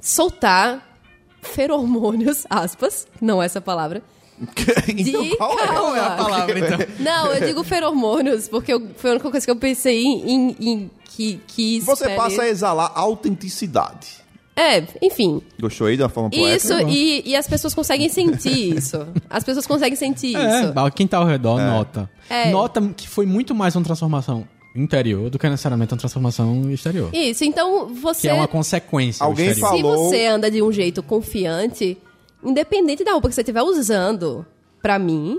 soltar 0.00 1.00
feromônios, 1.40 2.44
aspas, 2.50 3.06
não 3.20 3.42
é 3.42 3.46
essa 3.46 3.60
palavra. 3.60 4.02
então, 4.88 5.22
De- 5.22 5.36
qual 5.36 5.58
é? 5.58 5.66
calma. 5.66 5.96
É 5.98 6.00
a 6.00 6.10
palavra, 6.10 6.58
então? 6.58 6.78
Não, 7.00 7.32
eu 7.32 7.46
digo 7.46 7.62
feromônios, 7.64 8.48
porque 8.48 8.72
eu- 8.72 8.88
foi 8.96 9.10
a 9.10 9.12
única 9.14 9.30
coisa 9.30 9.44
que 9.46 9.50
eu 9.50 9.56
pensei 9.56 10.02
em, 10.04 10.22
em- 10.34 10.56
em 10.60 10.90
que, 11.04 11.40
que 11.46 11.80
Você 11.80 12.04
espere- 12.04 12.16
passa 12.16 12.42
a 12.42 12.48
exalar 12.48 12.90
autenticidade. 12.94 14.22
É, 14.54 14.84
enfim. 15.00 15.40
Gostou 15.60 15.86
aí 15.86 15.96
de 15.96 16.02
uma 16.02 16.08
forma 16.10 16.28
poética? 16.28 16.56
Isso, 16.56 16.88
e, 16.88 17.22
e 17.24 17.34
as 17.36 17.46
pessoas 17.48 17.72
conseguem 17.74 18.08
sentir 18.10 18.76
isso. 18.76 19.06
As 19.30 19.42
pessoas 19.42 19.66
conseguem 19.66 19.96
sentir 19.96 20.28
isso. 20.36 20.38
É, 20.78 20.90
quem 20.94 21.06
tá 21.06 21.18
ao 21.18 21.26
redor 21.26 21.58
nota. 21.58 22.08
É. 22.28 22.50
Nota 22.50 22.80
que 22.94 23.08
foi 23.08 23.24
muito 23.24 23.54
mais 23.54 23.74
uma 23.74 23.82
transformação 23.84 24.46
interior 24.76 25.30
do 25.30 25.38
que 25.38 25.48
necessariamente 25.48 25.92
uma 25.94 25.98
transformação 25.98 26.70
exterior. 26.70 27.08
Isso, 27.14 27.44
então 27.44 27.94
você. 27.94 28.22
Que 28.22 28.28
é 28.28 28.34
uma 28.34 28.48
consequência. 28.48 29.24
Alguém 29.24 29.46
exterior. 29.48 29.68
fala- 29.70 29.76
Se 29.78 29.82
Falou- 29.82 30.08
você 30.10 30.26
anda 30.26 30.50
de 30.50 30.62
um 30.62 30.70
jeito 30.70 31.02
confiante, 31.02 31.96
independente 32.42 33.04
da 33.04 33.12
roupa 33.12 33.28
que 33.28 33.34
você 33.34 33.40
estiver 33.42 33.62
usando, 33.62 34.44
pra 34.80 34.98
mim, 34.98 35.38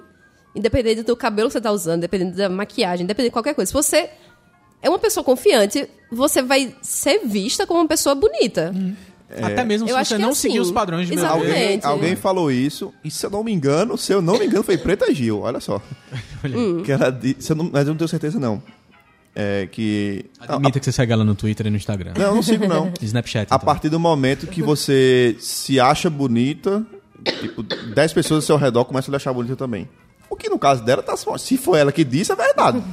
independente 0.55 1.03
do 1.03 1.15
cabelo 1.15 1.49
que 1.49 1.53
você 1.53 1.61
tá 1.61 1.71
usando, 1.71 1.97
independente 1.99 2.37
da 2.37 2.49
maquiagem, 2.49 3.03
independente 3.03 3.29
de 3.29 3.33
qualquer 3.33 3.53
coisa, 3.55 3.67
se 3.69 3.73
você 3.73 4.09
é 4.81 4.89
uma 4.89 4.99
pessoa 4.99 5.23
confiante, 5.23 5.89
você 6.11 6.41
vai 6.41 6.75
ser 6.81 7.19
vista 7.25 7.65
como 7.67 7.79
uma 7.81 7.87
pessoa 7.87 8.13
bonita. 8.15 8.73
Até 9.41 9.63
mesmo 9.63 9.87
Eu 9.89 9.97
se 9.97 10.05
você 10.05 10.15
é 10.15 10.17
não 10.19 10.33
seguir 10.33 10.59
assim. 10.59 10.67
os 10.67 10.71
padrões 10.71 11.07
de 11.07 11.15
beleza. 11.15 11.27
Alguém, 11.33 11.79
alguém 11.83 12.15
falou 12.15 12.51
isso, 12.51 12.93
e 13.03 13.09
se 13.09 13.25
eu 13.25 13.31
não 13.31 13.43
me 13.43 13.51
engano, 13.51 13.97
se 13.97 14.13
eu 14.13 14.21
não 14.21 14.37
me 14.37 14.45
engano, 14.45 14.63
foi 14.63 14.77
Preta 14.77 15.11
Gil, 15.13 15.39
olha 15.41 15.59
só. 15.59 15.81
Hum. 16.45 16.83
Que 16.83 16.91
ela 16.91 17.09
disse, 17.09 17.37
se 17.41 17.51
eu 17.53 17.55
não- 17.55 17.69
mas 17.71 17.87
eu 17.87 17.93
não 17.93 17.97
tenho 17.97 18.07
certeza, 18.09 18.37
não. 18.39 18.61
É 19.35 19.67
que. 19.71 20.25
Admita 20.39 20.79
que 20.79 20.85
você 20.85 20.91
segue 20.91 21.11
ela 21.11 21.23
no 21.23 21.33
Twitter 21.33 21.67
e 21.67 21.69
no 21.69 21.77
Instagram. 21.77 22.13
Não, 22.15 22.25
eu 22.25 22.35
não 22.35 22.43
sigo, 22.43 22.67
não. 22.67 22.91
Snapchat. 23.01 23.51
A 23.51 23.55
então. 23.55 23.59
partir 23.59 23.89
do 23.89 23.99
momento 23.99 24.45
que 24.45 24.61
você 24.61 25.35
se 25.39 25.79
acha 25.79 26.09
bonita, 26.09 26.85
tipo, 27.39 27.63
10 27.63 28.13
pessoas 28.13 28.43
ao 28.43 28.45
seu 28.45 28.57
redor 28.57 28.85
começam 28.85 29.09
a 29.09 29.11
lhe 29.13 29.15
achar 29.15 29.33
bonita 29.33 29.55
também. 29.55 29.89
O 30.29 30.35
que 30.35 30.49
no 30.49 30.59
caso 30.59 30.83
dela 30.83 31.01
tá. 31.01 31.15
Se 31.37 31.57
foi 31.57 31.79
ela 31.79 31.91
que 31.91 32.03
disse, 32.03 32.31
é 32.31 32.35
verdade. 32.35 32.83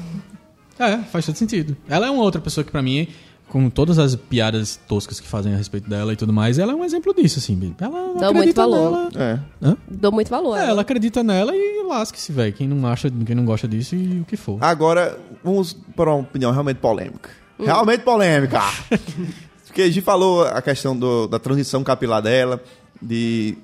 É, 0.78 0.96
faz 0.98 1.26
todo 1.26 1.36
sentido. 1.36 1.76
Ela 1.86 2.06
é 2.06 2.10
uma 2.10 2.22
outra 2.22 2.40
pessoa 2.40 2.64
que, 2.64 2.70
pra 2.70 2.80
mim, 2.80 3.06
com 3.50 3.68
todas 3.68 3.98
as 3.98 4.14
piadas 4.14 4.78
toscas 4.88 5.18
que 5.20 5.26
fazem 5.26 5.52
a 5.52 5.56
respeito 5.56 5.90
dela 5.90 6.12
e 6.12 6.16
tudo 6.16 6.32
mais, 6.32 6.58
ela 6.58 6.72
é 6.72 6.74
um 6.74 6.84
exemplo 6.84 7.12
disso, 7.14 7.38
assim. 7.40 7.74
Ela 7.80 8.14
Dá 8.18 8.28
acredita 8.28 8.32
muito 8.32 8.54
valor. 8.56 9.10
nela. 9.10 9.10
É. 9.16 9.38
Hã? 9.66 9.76
Dou 9.90 10.12
muito 10.12 10.28
valor. 10.30 10.56
É, 10.56 10.68
ela 10.68 10.82
acredita 10.82 11.22
nela 11.24 11.52
e 11.54 11.82
lasque-se, 11.86 12.30
velho. 12.32 12.52
Quem 12.52 12.68
não 12.68 12.86
acha, 12.86 13.10
quem 13.10 13.34
não 13.34 13.44
gosta 13.44 13.66
disso 13.66 13.94
e 13.96 14.20
o 14.20 14.24
que 14.24 14.36
for. 14.36 14.56
Agora, 14.62 15.18
vamos 15.42 15.72
para 15.96 16.10
uma 16.10 16.20
opinião 16.20 16.52
realmente 16.52 16.78
polêmica. 16.78 17.28
Realmente 17.58 18.02
polêmica! 18.04 18.60
Porque 19.66 19.82
a 19.82 19.86
gente 19.86 20.00
falou 20.00 20.42
a 20.44 20.62
questão 20.62 20.96
do- 20.96 21.26
da 21.28 21.38
transição 21.38 21.84
capilar 21.84 22.20
dela, 22.22 22.60
de, 23.00 23.56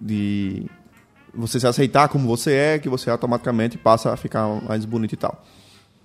de 0.00 0.64
você 1.34 1.58
se 1.60 1.66
aceitar 1.66 2.08
como 2.08 2.26
você 2.26 2.52
é, 2.52 2.78
que 2.78 2.88
você 2.88 3.10
automaticamente 3.10 3.76
passa 3.78 4.12
a 4.12 4.16
ficar 4.16 4.46
mais 4.62 4.84
bonito 4.84 5.12
e 5.12 5.16
tal. 5.16 5.44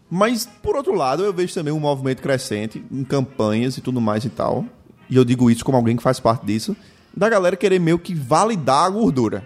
Mas, 0.10 0.46
por 0.64 0.76
outro 0.76 0.94
lado, 0.96 1.24
eu 1.24 1.32
vejo 1.34 1.54
também 1.54 1.72
um 1.74 1.80
movimento 1.80 2.22
crescente 2.22 2.84
em 2.92 3.04
campanhas 3.04 3.78
e 3.78 3.82
tudo 3.82 4.02
mais 4.02 4.26
e 4.26 4.30
tal. 4.30 4.66
E 5.10 5.16
eu 5.16 5.24
digo 5.24 5.50
isso 5.52 5.64
como 5.64 5.78
alguém 5.78 5.96
que 5.96 6.04
faz 6.04 6.20
parte 6.20 6.46
disso. 6.46 6.76
Da 7.16 7.30
galera 7.30 7.56
querer 7.56 7.80
meio 7.80 8.00
que 8.00 8.14
validar 8.16 8.86
a 8.86 8.90
gordura. 8.90 9.44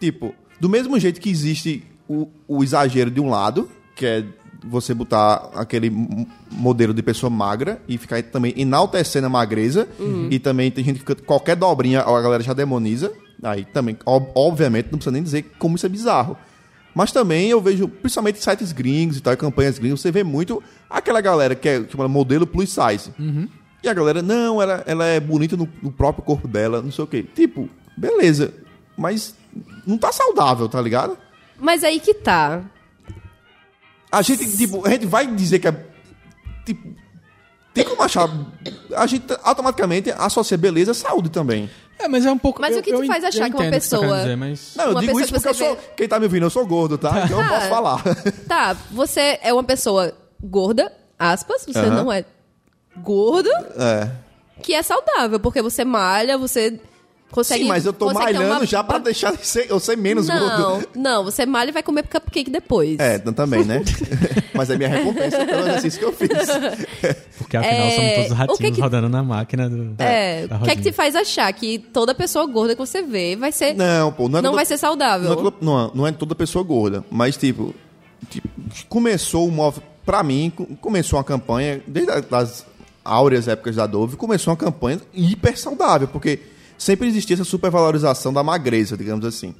Tipo, 0.00 0.34
do 0.60 0.68
mesmo 0.68 0.98
jeito 0.98 1.20
que 1.20 1.30
existe 1.30 1.84
o, 2.08 2.28
o 2.46 2.62
exagero 2.62 3.10
de 3.10 3.20
um 3.20 3.28
lado, 3.30 3.68
que 3.96 4.04
é 4.06 4.24
você 4.66 4.94
botar 4.94 5.50
aquele 5.54 5.90
modelo 6.50 6.94
de 6.94 7.02
pessoa 7.02 7.28
magra 7.30 7.80
e 7.86 7.98
ficar 7.98 8.22
também 8.22 8.54
enaltecendo 8.56 9.26
a 9.26 9.30
magreza. 9.30 9.88
E 10.30 10.38
também 10.38 10.70
tem 10.70 10.84
gente 10.84 10.94
que 11.00 11.00
fica, 11.00 11.14
qualquer 11.16 11.56
dobrinha 11.56 12.00
a 12.00 12.20
galera 12.22 12.42
já 12.42 12.52
demoniza. 12.52 13.12
Aí 13.42 13.64
também, 13.64 13.96
ob- 14.06 14.30
obviamente, 14.34 14.86
não 14.90 14.98
precisa 14.98 15.12
nem 15.12 15.22
dizer 15.22 15.42
como 15.58 15.76
isso 15.76 15.86
é 15.86 15.88
bizarro. 15.88 16.36
Mas 16.94 17.10
também 17.10 17.48
eu 17.48 17.60
vejo, 17.60 17.88
principalmente 17.88 18.38
em 18.38 18.42
sites 18.42 18.72
gringos 18.72 19.16
e 19.16 19.20
tal, 19.20 19.36
campanhas 19.36 19.78
gringos, 19.78 20.00
você 20.00 20.12
vê 20.12 20.22
muito 20.22 20.62
aquela 20.88 21.20
galera 21.20 21.54
que 21.54 21.68
é 21.68 21.82
tipo, 21.82 22.08
modelo 22.08 22.46
plus 22.46 22.70
size. 22.70 23.10
E 23.82 23.88
a 23.88 23.92
galera, 23.92 24.22
não, 24.22 24.62
ela, 24.62 24.82
ela 24.86 25.04
é 25.04 25.20
bonita 25.20 25.56
no, 25.56 25.68
no 25.82 25.92
próprio 25.92 26.24
corpo 26.24 26.48
dela, 26.48 26.80
não 26.80 26.90
sei 26.90 27.04
o 27.04 27.06
quê. 27.06 27.24
Tipo, 27.34 27.68
beleza. 27.96 28.54
Mas 28.96 29.34
não 29.86 29.98
tá 29.98 30.12
saudável, 30.12 30.68
tá 30.68 30.80
ligado? 30.80 31.18
Mas 31.58 31.84
aí 31.84 32.00
que 32.00 32.14
tá. 32.14 32.62
A 34.10 34.22
gente, 34.22 34.56
tipo, 34.56 34.86
a 34.86 34.90
gente 34.90 35.06
vai 35.06 35.26
dizer 35.26 35.58
que 35.58 35.68
é. 35.68 35.86
Tipo, 36.64 36.94
tem 37.74 37.84
como 37.84 38.02
achar. 38.02 38.28
A 38.96 39.06
gente 39.06 39.26
automaticamente 39.42 40.10
associa 40.12 40.56
beleza 40.56 40.92
à 40.92 40.94
saúde 40.94 41.28
também. 41.28 41.68
É, 41.98 42.08
mas 42.08 42.26
é 42.26 42.30
um 42.32 42.38
pouco. 42.38 42.60
Mas 42.60 42.72
eu- 42.74 42.80
o 42.80 42.82
que 42.82 42.92
te 42.92 43.00
eu 43.00 43.06
faz 43.06 43.24
achar 43.24 43.48
que 43.48 43.56
uma 43.56 43.64
tá 43.64 43.70
pessoa- 43.70 44.18
dizer, 44.18 44.36
mas... 44.36 44.72
Não, 44.76 44.84
eu 44.86 44.90
Uma 44.92 45.00
digo 45.00 45.18
isso 45.20 45.28
que 45.28 45.34
porque 45.34 45.48
eu 45.48 45.54
sou. 45.54 45.74
vê- 45.76 45.80
Quem 45.96 46.08
tá 46.08 46.18
me 46.18 46.26
ouvindo, 46.26 46.44
eu 46.46 46.50
sou 46.50 46.66
gordo, 46.66 46.98
tá? 46.98 47.24
Então 47.24 47.38
eu 47.40 47.44
Ah. 47.46 47.48
posso 47.48 47.68
falar. 47.68 48.02
Tá, 48.48 48.76
você 48.90 49.38
é 49.42 49.52
uma 49.52 49.64
pessoa 49.64 50.12
gorda, 50.42 50.92
aspas, 51.18 51.64
você 51.66 51.78
Aham. 51.78 51.90
não 51.90 52.12
é 52.12 52.24
gordo, 52.98 53.48
É. 53.78 54.10
que 54.62 54.74
é 54.74 54.82
saudável, 54.82 55.38
porque 55.40 55.62
você 55.62 55.84
malha, 55.84 56.36
você 56.36 56.78
consegue. 57.30 57.62
Sim, 57.62 57.68
mas 57.68 57.84
eu 57.86 57.92
tô 57.92 58.12
malhando 58.12 58.44
uma- 58.58 58.66
já 58.66 58.82
pra 58.84 58.98
deixar 58.98 59.32
de 59.36 59.46
ser, 59.46 59.66
eu 59.70 59.80
ser 59.80 59.96
menos 59.96 60.26
Não, 60.28 60.38
gordo. 60.38 60.88
não, 60.94 61.24
você 61.24 61.44
malha 61.44 61.70
e 61.70 61.72
vai 61.72 61.82
comer 61.82 62.06
cupcake 62.06 62.50
depois. 62.50 62.98
É, 63.00 63.18
também, 63.18 63.64
né? 63.64 63.82
mas 64.54 64.70
é 64.70 64.76
minha 64.76 64.88
recompensa 64.88 65.44
pelo 65.44 65.60
exercício 65.68 65.98
que 65.98 66.04
eu 66.04 66.12
fiz. 66.12 66.28
Porque 67.38 67.56
afinal 67.56 67.86
É, 67.86 67.90
somos 67.96 68.14
todos 68.14 68.30
o 68.30 68.34
ratinhos 68.34 68.58
que 68.60 68.70
que- 68.72 68.80
rodando 68.80 69.08
na 69.08 69.22
máquina 69.22 69.68
do. 69.68 69.94
É, 69.98 70.46
da 70.46 70.56
o 70.56 70.62
que 70.62 70.70
é 70.70 70.76
que 70.76 70.82
te 70.82 70.92
faz 70.92 71.16
achar 71.16 71.52
que 71.52 71.78
toda 71.78 72.14
pessoa 72.14 72.46
gorda 72.46 72.74
que 72.74 72.80
você 72.80 73.02
vê 73.02 73.36
vai 73.36 73.50
ser. 73.52 73.74
Não, 73.74 74.12
pô, 74.12 74.28
não 74.28 74.38
é 74.38 74.42
não 74.42 74.50
toda- 74.50 74.56
vai 74.56 74.66
ser 74.66 74.78
saudável. 74.78 75.26
Não 75.28 75.32
é, 75.32 75.36
toda, 75.36 75.56
não, 75.60 75.84
é- 75.86 75.90
não 75.94 76.06
é 76.06 76.12
toda 76.12 76.34
pessoa 76.34 76.62
gorda, 76.64 77.04
mas 77.10 77.36
tipo, 77.36 77.74
tipo, 78.30 78.48
começou 78.88 79.46
o 79.48 79.50
movimento. 79.50 79.92
Pra 80.04 80.22
mim, 80.22 80.52
co- 80.54 80.66
começou 80.82 81.18
uma 81.18 81.24
campanha, 81.24 81.80
desde 81.86 82.12
as 82.30 82.66
áureas 83.02 83.48
épocas 83.48 83.76
da 83.76 83.86
Dove, 83.86 84.16
começou 84.16 84.50
uma 84.52 84.56
campanha 84.56 85.00
hiper 85.14 85.58
saudável, 85.58 86.06
porque 86.06 86.40
sempre 86.84 87.08
existia 87.08 87.34
essa 87.34 87.44
supervalorização 87.44 88.32
da 88.32 88.42
magreza, 88.42 88.96
digamos 88.96 89.24
assim. 89.24 89.54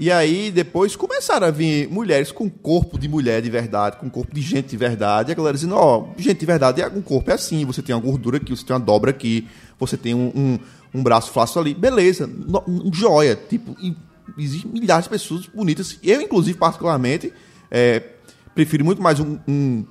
E 0.00 0.10
aí, 0.12 0.50
depois 0.52 0.94
começaram 0.94 1.46
a 1.48 1.50
vir 1.50 1.88
mulheres 1.90 2.30
com 2.30 2.48
corpo 2.48 2.96
de 2.98 3.08
mulher 3.08 3.42
de 3.42 3.50
verdade, 3.50 3.96
com 3.96 4.08
corpo 4.08 4.32
de 4.34 4.40
gente 4.40 4.68
de 4.68 4.76
verdade, 4.76 5.30
e 5.30 5.32
a 5.32 5.34
galera 5.34 5.54
dizendo, 5.56 5.74
ó, 5.74 6.06
gente 6.16 6.38
de 6.38 6.46
verdade, 6.46 6.82
um 6.94 7.02
corpo 7.02 7.30
é 7.30 7.34
assim, 7.34 7.64
você 7.64 7.82
tem 7.82 7.94
uma 7.94 8.00
gordura 8.00 8.36
aqui, 8.36 8.50
você 8.54 8.64
tem 8.64 8.74
uma 8.76 8.80
dobra 8.80 9.10
aqui, 9.10 9.46
você 9.78 9.96
tem 9.96 10.14
um, 10.14 10.30
um, 10.34 10.58
um 10.94 11.02
braço 11.02 11.32
flácido 11.32 11.58
ali, 11.60 11.74
beleza, 11.74 12.26
no- 12.28 12.62
um 12.68 12.92
joia, 12.94 13.34
tipo, 13.36 13.76
existem 14.38 14.70
milhares 14.70 15.04
de 15.06 15.10
pessoas 15.10 15.46
bonitas, 15.46 15.98
eu, 16.02 16.22
inclusive, 16.22 16.56
particularmente, 16.56 17.32
é, 17.68 18.00
prefiro 18.54 18.84
muito 18.84 19.02
mais 19.02 19.18
um- 19.18 19.36
um- 19.48 19.84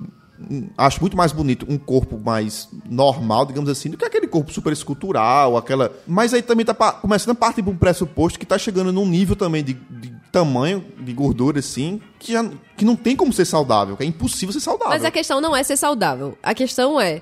acho 0.76 1.00
muito 1.00 1.16
mais 1.16 1.32
bonito 1.32 1.66
um 1.68 1.76
corpo 1.76 2.18
mais 2.18 2.68
normal, 2.88 3.44
digamos 3.46 3.68
assim, 3.68 3.90
do 3.90 3.96
que 3.96 4.04
aquele 4.04 4.26
corpo 4.26 4.52
super 4.52 4.72
escultural, 4.72 5.56
aquela. 5.56 5.92
Mas 6.06 6.32
aí 6.32 6.42
também 6.42 6.64
tá 6.64 6.74
começando 6.74 7.32
a 7.32 7.34
partir 7.34 7.62
de 7.62 7.70
um 7.70 7.76
pressuposto 7.76 8.38
que 8.38 8.46
tá 8.46 8.56
chegando 8.56 8.92
num 8.92 9.06
nível 9.06 9.34
também 9.34 9.64
de, 9.64 9.74
de 9.74 10.12
tamanho, 10.30 10.84
de 11.00 11.12
gordura, 11.12 11.58
assim, 11.58 12.00
que, 12.18 12.32
já, 12.32 12.48
que 12.76 12.84
não 12.84 12.94
tem 12.94 13.16
como 13.16 13.32
ser 13.32 13.44
saudável, 13.44 13.96
que 13.96 14.02
é 14.02 14.06
impossível 14.06 14.52
ser 14.52 14.60
saudável. 14.60 14.92
Mas 14.92 15.04
a 15.04 15.10
questão 15.10 15.40
não 15.40 15.56
é 15.56 15.62
ser 15.62 15.76
saudável. 15.76 16.38
A 16.42 16.54
questão 16.54 17.00
é. 17.00 17.20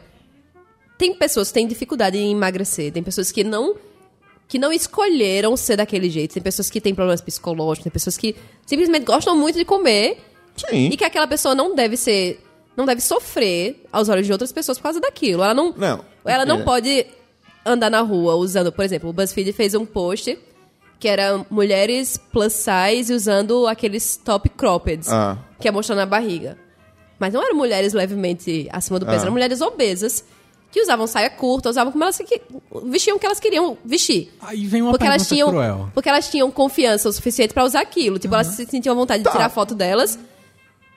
Tem 0.99 1.15
pessoas 1.15 1.49
que 1.49 1.55
têm 1.55 1.67
dificuldade 1.67 2.17
em 2.17 2.33
emagrecer, 2.33 2.93
tem 2.93 3.03
pessoas 3.03 3.33
que 3.33 3.43
não. 3.43 3.77
que 4.49 4.59
não 4.59 4.73
escolheram 4.73 5.57
ser 5.57 5.77
daquele 5.77 6.11
jeito, 6.11 6.35
tem 6.35 6.43
pessoas 6.43 6.69
que 6.69 6.81
têm 6.81 6.95
problemas 6.95 7.21
psicológicos, 7.21 7.85
tem 7.85 7.93
pessoas 7.93 8.17
que 8.17 8.37
simplesmente 8.67 9.05
gostam 9.05 9.37
muito 9.37 9.57
de 9.59 9.65
comer 9.65 10.19
Sim. 10.57 10.89
e 10.89 10.97
que 10.97 11.05
aquela 11.05 11.27
pessoa 11.27 11.55
não 11.55 11.75
deve 11.75 11.97
ser. 11.97 12.46
Não 12.77 12.85
deve 12.85 13.01
sofrer 13.01 13.85
aos 13.93 14.09
olhos 14.09 14.27
de 14.27 14.33
outras 14.33 14.53
pessoas 14.53 14.79
por 14.79 14.85
causa 14.85 15.01
daquilo. 15.01 15.43
Ela 15.43 15.55
não. 15.55 15.73
Não. 15.77 16.05
Ela 16.25 16.45
não 16.45 16.61
É. 16.61 16.63
pode 16.63 17.07
andar 17.65 17.91
na 17.91 18.01
rua 18.01 18.35
usando, 18.37 18.71
por 18.73 18.85
exemplo, 18.85 19.11
o 19.11 19.13
BuzzFeed 19.13 19.53
fez 19.53 19.75
um 19.75 19.85
post 19.87 20.39
que 20.99 21.09
era 21.09 21.45
mulheres 21.51 22.17
plus 22.33 22.53
size 22.55 23.13
usando 23.13 23.67
aqueles 23.67 24.17
top 24.17 24.49
croppeds, 24.51 25.09
Ah. 25.11 25.37
que 25.61 25.69
é 25.69 25.71
mostrando 25.71 26.01
a 26.01 26.07
barriga. 26.07 26.57
Mas 27.19 27.33
não 27.33 27.43
eram 27.43 27.55
mulheres 27.57 27.93
levemente 27.93 28.69
acima 28.73 28.99
do 28.99 29.05
peso, 29.07 29.19
Ah. 29.19 29.23
eram 29.23 29.33
mulheres 29.33 29.61
obesas 29.61 30.25
que 30.71 30.81
usavam 30.81 31.07
saia 31.07 31.31
curta, 31.31 31.71
usavam 31.71 31.91
como 31.93 32.05
elas 32.05 32.19
que, 32.19 32.41
vestiam 32.85 33.17
o 33.17 33.21
que 33.21 33.25
elas 33.27 33.41
queriam 33.41 33.77
vestir. 33.85 34.33
Aí 34.41 34.67
vem 34.67 34.83
uma 34.83 34.91
Porque 34.91 35.07
elas, 35.07 35.27
tinham, 35.27 35.49
cruel. 35.49 35.91
porque 35.95 36.09
elas 36.09 36.29
tinham 36.31 36.51
confiança 36.51 37.09
o 37.09 37.13
suficiente 37.13 37.53
pra 37.55 37.65
usar 37.65 37.81
aquilo. 37.81 38.19
Tipo, 38.19 38.35
elas 38.35 38.49
se 38.49 38.67
sentiam 38.67 38.93
à 38.93 38.97
vontade 38.97 39.23
Tá. 39.23 39.31
de 39.31 39.37
tirar 39.37 39.49
foto 39.49 39.75
delas. 39.75 40.19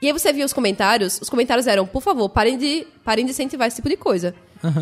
E 0.00 0.06
aí 0.06 0.12
você 0.12 0.32
via 0.32 0.44
os 0.46 0.52
comentários, 0.52 1.18
os 1.20 1.28
comentários 1.28 1.66
eram, 1.66 1.86
por 1.86 2.00
favor, 2.02 2.28
parem 2.28 2.56
de, 2.56 2.86
parem 3.04 3.24
de 3.24 3.32
incentivar 3.32 3.68
esse 3.68 3.76
tipo 3.76 3.88
de 3.88 3.96
coisa. 3.96 4.34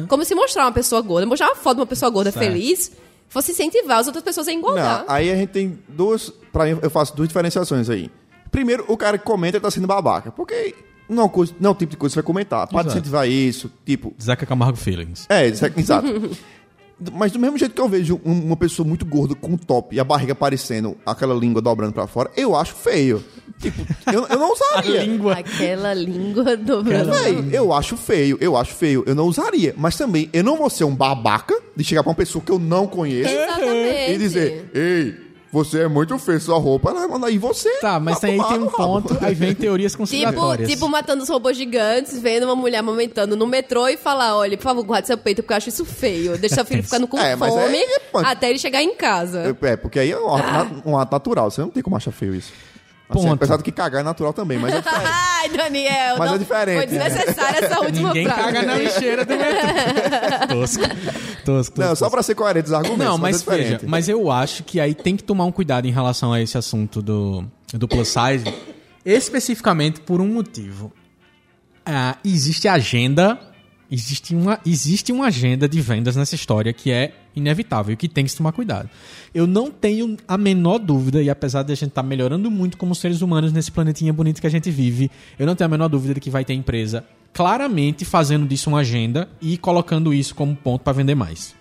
Como 0.08 0.24
se 0.24 0.34
mostrar 0.34 0.64
uma 0.64 0.72
pessoa 0.72 1.00
gorda, 1.00 1.26
mostrar 1.26 1.48
uma 1.48 1.56
foto 1.56 1.76
de 1.76 1.80
uma 1.80 1.86
pessoa 1.86 2.10
gorda 2.10 2.30
Certo. 2.32 2.44
feliz, 2.44 2.92
fosse 3.28 3.52
incentivar 3.52 3.98
as 3.98 4.06
outras 4.06 4.24
pessoas 4.24 4.48
a 4.48 4.52
engordar. 4.52 5.04
Não, 5.06 5.14
aí 5.14 5.30
a 5.30 5.36
gente 5.36 5.50
tem 5.50 5.78
duas. 5.88 6.30
Pra 6.52 6.64
mim, 6.64 6.78
eu 6.82 6.90
faço 6.90 7.14
duas 7.16 7.28
diferenciações 7.28 7.88
aí. 7.90 8.10
Primeiro, 8.50 8.84
o 8.88 8.96
cara 8.96 9.18
que 9.18 9.24
comenta 9.24 9.60
tá 9.60 9.70
sendo 9.70 9.86
babaca. 9.86 10.32
Porque 10.32 10.74
não 11.08 11.24
é, 11.26 11.30
não 11.60 11.70
é 11.70 11.72
o 11.72 11.76
tipo 11.76 11.90
de 11.92 11.96
coisa 11.96 12.12
que 12.12 12.14
você 12.14 12.20
vai 12.22 12.26
comentar. 12.26 12.66
Pode 12.68 12.88
incentivar 12.88 13.28
isso, 13.28 13.70
tipo. 13.86 14.14
Zeca 14.20 14.44
Camargo 14.46 14.76
Feelings. 14.76 15.26
É, 15.28 15.46
exa- 15.46 15.72
exato. 15.76 16.08
Mas 17.12 17.30
do 17.32 17.38
mesmo 17.38 17.56
jeito 17.56 17.74
que 17.74 17.80
eu 17.80 17.88
vejo 17.88 18.20
um- 18.24 18.46
uma 18.46 18.56
pessoa 18.56 18.86
muito 18.86 19.06
gorda 19.06 19.34
com 19.34 19.56
top 19.56 19.94
e 19.94 20.00
a 20.00 20.04
barriga 20.04 20.32
aparecendo, 20.32 20.96
aquela 21.06 21.32
língua 21.34 21.62
dobrando 21.62 21.92
pra 21.92 22.06
fora, 22.06 22.30
eu 22.36 22.56
acho 22.56 22.74
feio. 22.74 23.22
Tipo, 23.60 23.80
eu, 24.12 24.26
eu 24.26 24.38
não 24.38 24.50
usaria. 24.54 25.02
Aquela 25.36 25.94
língua 25.94 26.56
dobrando. 26.58 27.12
Véi, 27.12 27.48
eu 27.52 27.72
acho 27.72 27.96
feio, 27.96 28.36
eu 28.40 28.56
acho 28.56 28.74
feio, 28.74 29.04
eu 29.06 29.14
não 29.14 29.26
usaria. 29.26 29.74
Mas 29.76 29.96
também, 29.96 30.28
eu 30.32 30.42
não 30.42 30.56
vou 30.56 30.68
ser 30.70 30.84
um 30.84 30.94
babaca 30.94 31.56
de 31.76 31.84
chegar 31.84 32.02
pra 32.02 32.10
uma 32.10 32.16
pessoa 32.16 32.42
que 32.44 32.50
eu 32.50 32.58
não 32.58 32.86
conheço 32.86 33.30
Exatamente. 33.32 34.12
e 34.12 34.18
dizer, 34.18 34.70
ei, 34.74 35.14
você 35.50 35.82
é 35.82 35.88
muito 35.88 36.18
feio, 36.18 36.40
sua 36.40 36.58
roupa, 36.58 36.90
ela 36.90 37.08
manda 37.08 37.26
aí 37.26 37.38
você. 37.38 37.70
Tá, 37.80 37.98
mas 37.98 38.22
aí 38.22 38.36
tem 38.36 38.58
um 38.58 38.66
ponto, 38.68 39.16
aí 39.20 39.34
vem 39.34 39.54
teorias 39.54 39.92
Tipo, 39.92 40.02
conspiratórias. 40.02 40.68
tipo, 40.68 40.88
matando 40.88 41.22
os 41.22 41.28
robôs 41.28 41.56
gigantes, 41.56 42.18
vendo 42.20 42.44
uma 42.44 42.54
mulher 42.56 42.78
amamentando 42.78 43.34
no 43.36 43.46
metrô 43.46 43.88
e 43.88 43.96
falar, 43.96 44.36
olha, 44.36 44.56
por 44.56 44.64
favor, 44.64 44.84
guarde 44.84 45.06
seu 45.06 45.16
peito, 45.16 45.42
porque 45.42 45.52
eu 45.52 45.56
acho 45.56 45.68
isso 45.70 45.84
feio. 45.84 46.36
Deixa 46.36 46.56
seu 46.56 46.64
filho 46.64 46.82
ficando 46.84 47.06
com 47.08 47.18
É, 47.18 47.36
fome 47.36 47.76
é- 47.78 47.84
é 47.84 47.88
até 48.14 48.50
ele 48.50 48.58
chegar 48.58 48.82
em 48.82 48.94
casa. 48.94 49.56
É, 49.62 49.76
porque 49.76 49.98
aí 49.98 50.12
é 50.12 50.16
na- 50.18 50.70
um 50.84 50.98
ato 50.98 51.12
natural, 51.12 51.50
você 51.50 51.60
não 51.60 51.70
tem 51.70 51.82
como 51.82 51.96
achar 51.96 52.12
feio 52.12 52.34
isso. 52.34 52.52
Assim, 53.10 53.28
apesar 53.30 53.56
de 53.56 53.62
que 53.62 53.72
cagar 53.72 54.02
é 54.02 54.04
natural 54.04 54.32
também, 54.34 54.58
mas 54.58 54.74
é 54.74 54.78
diferente. 54.80 55.06
Ai, 55.08 55.48
Daniel. 55.48 56.16
Mas 56.18 56.28
não- 56.28 56.34
é 56.34 56.38
diferente. 56.38 56.76
Foi 56.76 56.86
desnecessária 56.86 57.64
essa 57.64 57.80
última 57.80 58.08
Ninguém 58.08 58.24
frase. 58.26 58.42
caga 58.42 58.62
na 58.62 58.74
lixeira 58.76 59.24
do 59.24 59.34
metrô. 59.36 60.46
tosco. 60.54 60.82
Tosco, 61.44 61.80
Não, 61.80 61.88
tosco. 61.88 61.96
só 61.96 62.10
pra 62.10 62.22
ser 62.22 62.34
coerente 62.34 62.66
os 62.66 62.72
argumentos. 62.74 63.04
Não, 63.06 63.16
mas 63.16 63.36
é 63.36 63.38
diferente. 63.38 63.66
veja, 63.68 63.80
mas 63.86 64.08
eu 64.08 64.30
acho 64.30 64.62
que 64.64 64.78
aí 64.78 64.94
tem 64.94 65.16
que 65.16 65.22
tomar 65.22 65.46
um 65.46 65.52
cuidado 65.52 65.86
em 65.86 65.90
relação 65.90 66.32
a 66.34 66.40
esse 66.42 66.58
assunto 66.58 67.00
do, 67.00 67.44
do 67.72 67.88
plus 67.88 68.08
size, 68.08 68.44
especificamente 69.04 70.00
por 70.00 70.20
um 70.20 70.28
motivo. 70.28 70.92
Ah, 71.86 72.16
existe 72.22 72.68
agenda, 72.68 73.38
existe 73.90 74.34
uma, 74.34 74.60
existe 74.66 75.10
uma 75.12 75.26
agenda 75.28 75.66
de 75.66 75.80
vendas 75.80 76.14
nessa 76.16 76.34
história 76.34 76.72
que 76.74 76.90
é 76.92 77.12
inevitável 77.38 77.92
e 77.92 77.96
que 77.96 78.08
tem 78.08 78.24
que 78.24 78.30
se 78.30 78.36
tomar 78.36 78.52
cuidado. 78.52 78.88
Eu 79.34 79.46
não 79.46 79.70
tenho 79.70 80.16
a 80.26 80.36
menor 80.36 80.78
dúvida, 80.78 81.22
e 81.22 81.30
apesar 81.30 81.62
de 81.62 81.72
a 81.72 81.74
gente 81.74 81.88
estar 81.88 82.02
melhorando 82.02 82.50
muito 82.50 82.76
como 82.76 82.94
seres 82.94 83.22
humanos 83.22 83.52
nesse 83.52 83.70
planetinha 83.72 84.12
bonito 84.12 84.40
que 84.40 84.46
a 84.46 84.50
gente 84.50 84.70
vive, 84.70 85.10
eu 85.38 85.46
não 85.46 85.54
tenho 85.54 85.66
a 85.66 85.70
menor 85.70 85.88
dúvida 85.88 86.14
de 86.14 86.20
que 86.20 86.30
vai 86.30 86.44
ter 86.44 86.54
empresa 86.54 87.04
claramente 87.32 88.04
fazendo 88.04 88.46
disso 88.46 88.68
uma 88.70 88.80
agenda 88.80 89.28
e 89.40 89.56
colocando 89.56 90.12
isso 90.12 90.34
como 90.34 90.56
ponto 90.56 90.82
para 90.82 90.92
vender 90.92 91.14
mais. 91.14 91.54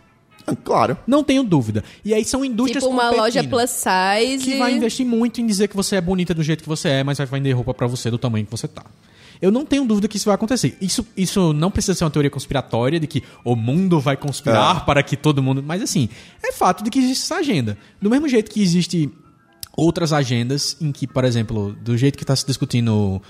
Ah, 0.45 0.55
Claro. 0.55 0.97
Não 1.05 1.23
tenho 1.23 1.43
dúvida. 1.43 1.83
E 2.05 2.13
aí 2.13 2.23
são 2.23 2.43
indústrias 2.43 2.83
Tipo 2.83 2.93
uma 2.93 3.09
loja 3.11 3.43
plus 3.43 3.69
size. 3.69 4.43
que 4.43 4.57
vai 4.57 4.73
investir 4.73 5.05
muito 5.05 5.41
em 5.41 5.45
dizer 5.45 5.67
que 5.67 5.75
você 5.75 5.97
é 5.97 6.01
bonita 6.01 6.33
do 6.33 6.41
jeito 6.41 6.63
que 6.63 6.69
você 6.69 6.89
é, 6.89 7.03
mas 7.03 7.17
vai 7.17 7.27
vender 7.27 7.51
roupa 7.51 7.73
pra 7.73 7.85
você 7.85 8.09
do 8.09 8.17
tamanho 8.17 8.45
que 8.45 8.51
você 8.51 8.67
tá. 8.67 8.85
Eu 9.41 9.51
não 9.51 9.65
tenho 9.65 9.85
dúvida 9.85 10.07
que 10.07 10.17
isso 10.17 10.25
vai 10.25 10.35
acontecer. 10.35 10.77
Isso, 10.81 11.05
isso 11.15 11.53
não 11.53 11.69
precisa 11.71 11.93
ser 11.93 12.03
uma 12.03 12.09
teoria 12.09 12.29
conspiratória 12.31 12.99
de 12.99 13.07
que 13.07 13.23
o 13.43 13.55
mundo 13.55 13.99
vai 13.99 14.17
conspirar 14.17 14.85
para 14.85 15.03
que 15.03 15.15
todo 15.15 15.43
mundo. 15.43 15.61
Mas 15.63 15.81
assim, 15.81 16.09
é 16.43 16.51
fato 16.51 16.83
de 16.83 16.89
que 16.89 16.99
existe 16.99 17.23
essa 17.23 17.35
agenda. 17.37 17.77
Do 18.01 18.09
mesmo 18.09 18.27
jeito 18.27 18.51
que 18.51 18.61
existe 18.61 19.11
outras 19.75 20.11
agendas 20.11 20.75
em 20.81 20.91
que, 20.91 21.05
por 21.05 21.23
exemplo, 21.23 21.75
do 21.81 21.95
jeito 21.95 22.17
que 22.17 22.23
está 22.23 22.35
se 22.35 22.45
discutindo 22.45 23.21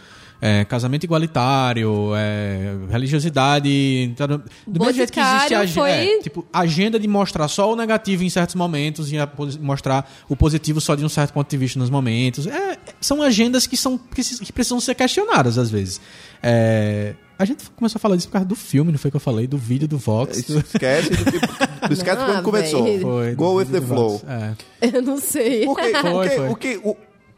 é, 0.41 0.63
casamento 0.65 1.03
igualitário, 1.03 2.11
é, 2.15 2.75
religiosidade, 2.91 4.13
tá 4.15 4.27
no- 4.27 4.37
do 4.67 4.79
mesmo 4.79 4.93
jeito 4.93 5.11
que 5.11 5.19
existe 5.19 5.53
a 5.53 5.59
Boticário 5.59 5.69
foi- 5.69 5.89
é, 5.89 6.19
tipo, 6.21 6.45
agenda 6.53 6.99
de 6.99 7.07
mostrar 7.07 7.47
só 7.47 7.71
o 7.71 7.75
negativo 7.75 8.23
em 8.23 8.29
certos 8.29 8.55
momentos 8.55 9.11
e 9.11 9.17
a 9.17 9.27
mostrar 9.59 10.09
o 10.29 10.35
positivo 10.35 10.79
só 10.79 10.95
de 10.95 11.03
um 11.03 11.09
certo 11.09 11.33
ponto 11.33 11.49
de 11.49 11.57
vista 11.57 11.79
nos 11.79 11.89
momentos. 11.89 12.45
É, 12.47 12.77
são 13.01 13.21
agendas 13.21 13.65
que, 13.67 13.75
são, 13.77 13.97
que, 13.97 14.21
que 14.23 14.53
precisam 14.53 14.79
ser 14.79 14.95
questionadas 14.95 15.57
às 15.57 15.69
vezes. 15.69 15.99
É, 16.41 17.15
a 17.39 17.45
gente 17.45 17.69
começou 17.71 17.97
a 17.97 18.01
falar 18.01 18.15
disso 18.15 18.27
por 18.27 18.33
causa 18.33 18.47
do 18.47 18.55
filme, 18.55 18.91
não 18.91 18.99
foi 18.99 19.09
que 19.11 19.17
eu 19.17 19.21
falei? 19.21 19.47
Do 19.47 19.57
vídeo 19.57 19.87
do 19.87 19.97
Vox. 19.97 20.43
do- 20.43 20.59
Esquece 20.73 21.09
do 21.11 21.25
que. 21.25 21.39
do 21.87 21.93
Esquece 21.93 22.17
quando 22.25 22.43
começou. 22.43 22.99
Foi, 23.01 23.35
Go 23.35 23.53
with 23.55 23.65
the 23.65 23.81
flow. 23.81 24.21
É. 24.27 24.87
Eu 24.95 25.01
não 25.01 25.17
sei. 25.17 25.65
Porque, 25.65 25.81
Foi, 25.91 26.01
porque 26.11 26.29
foi. 26.35 26.49
O, 26.49 26.55
que, 26.55 26.79
o, 26.83 26.95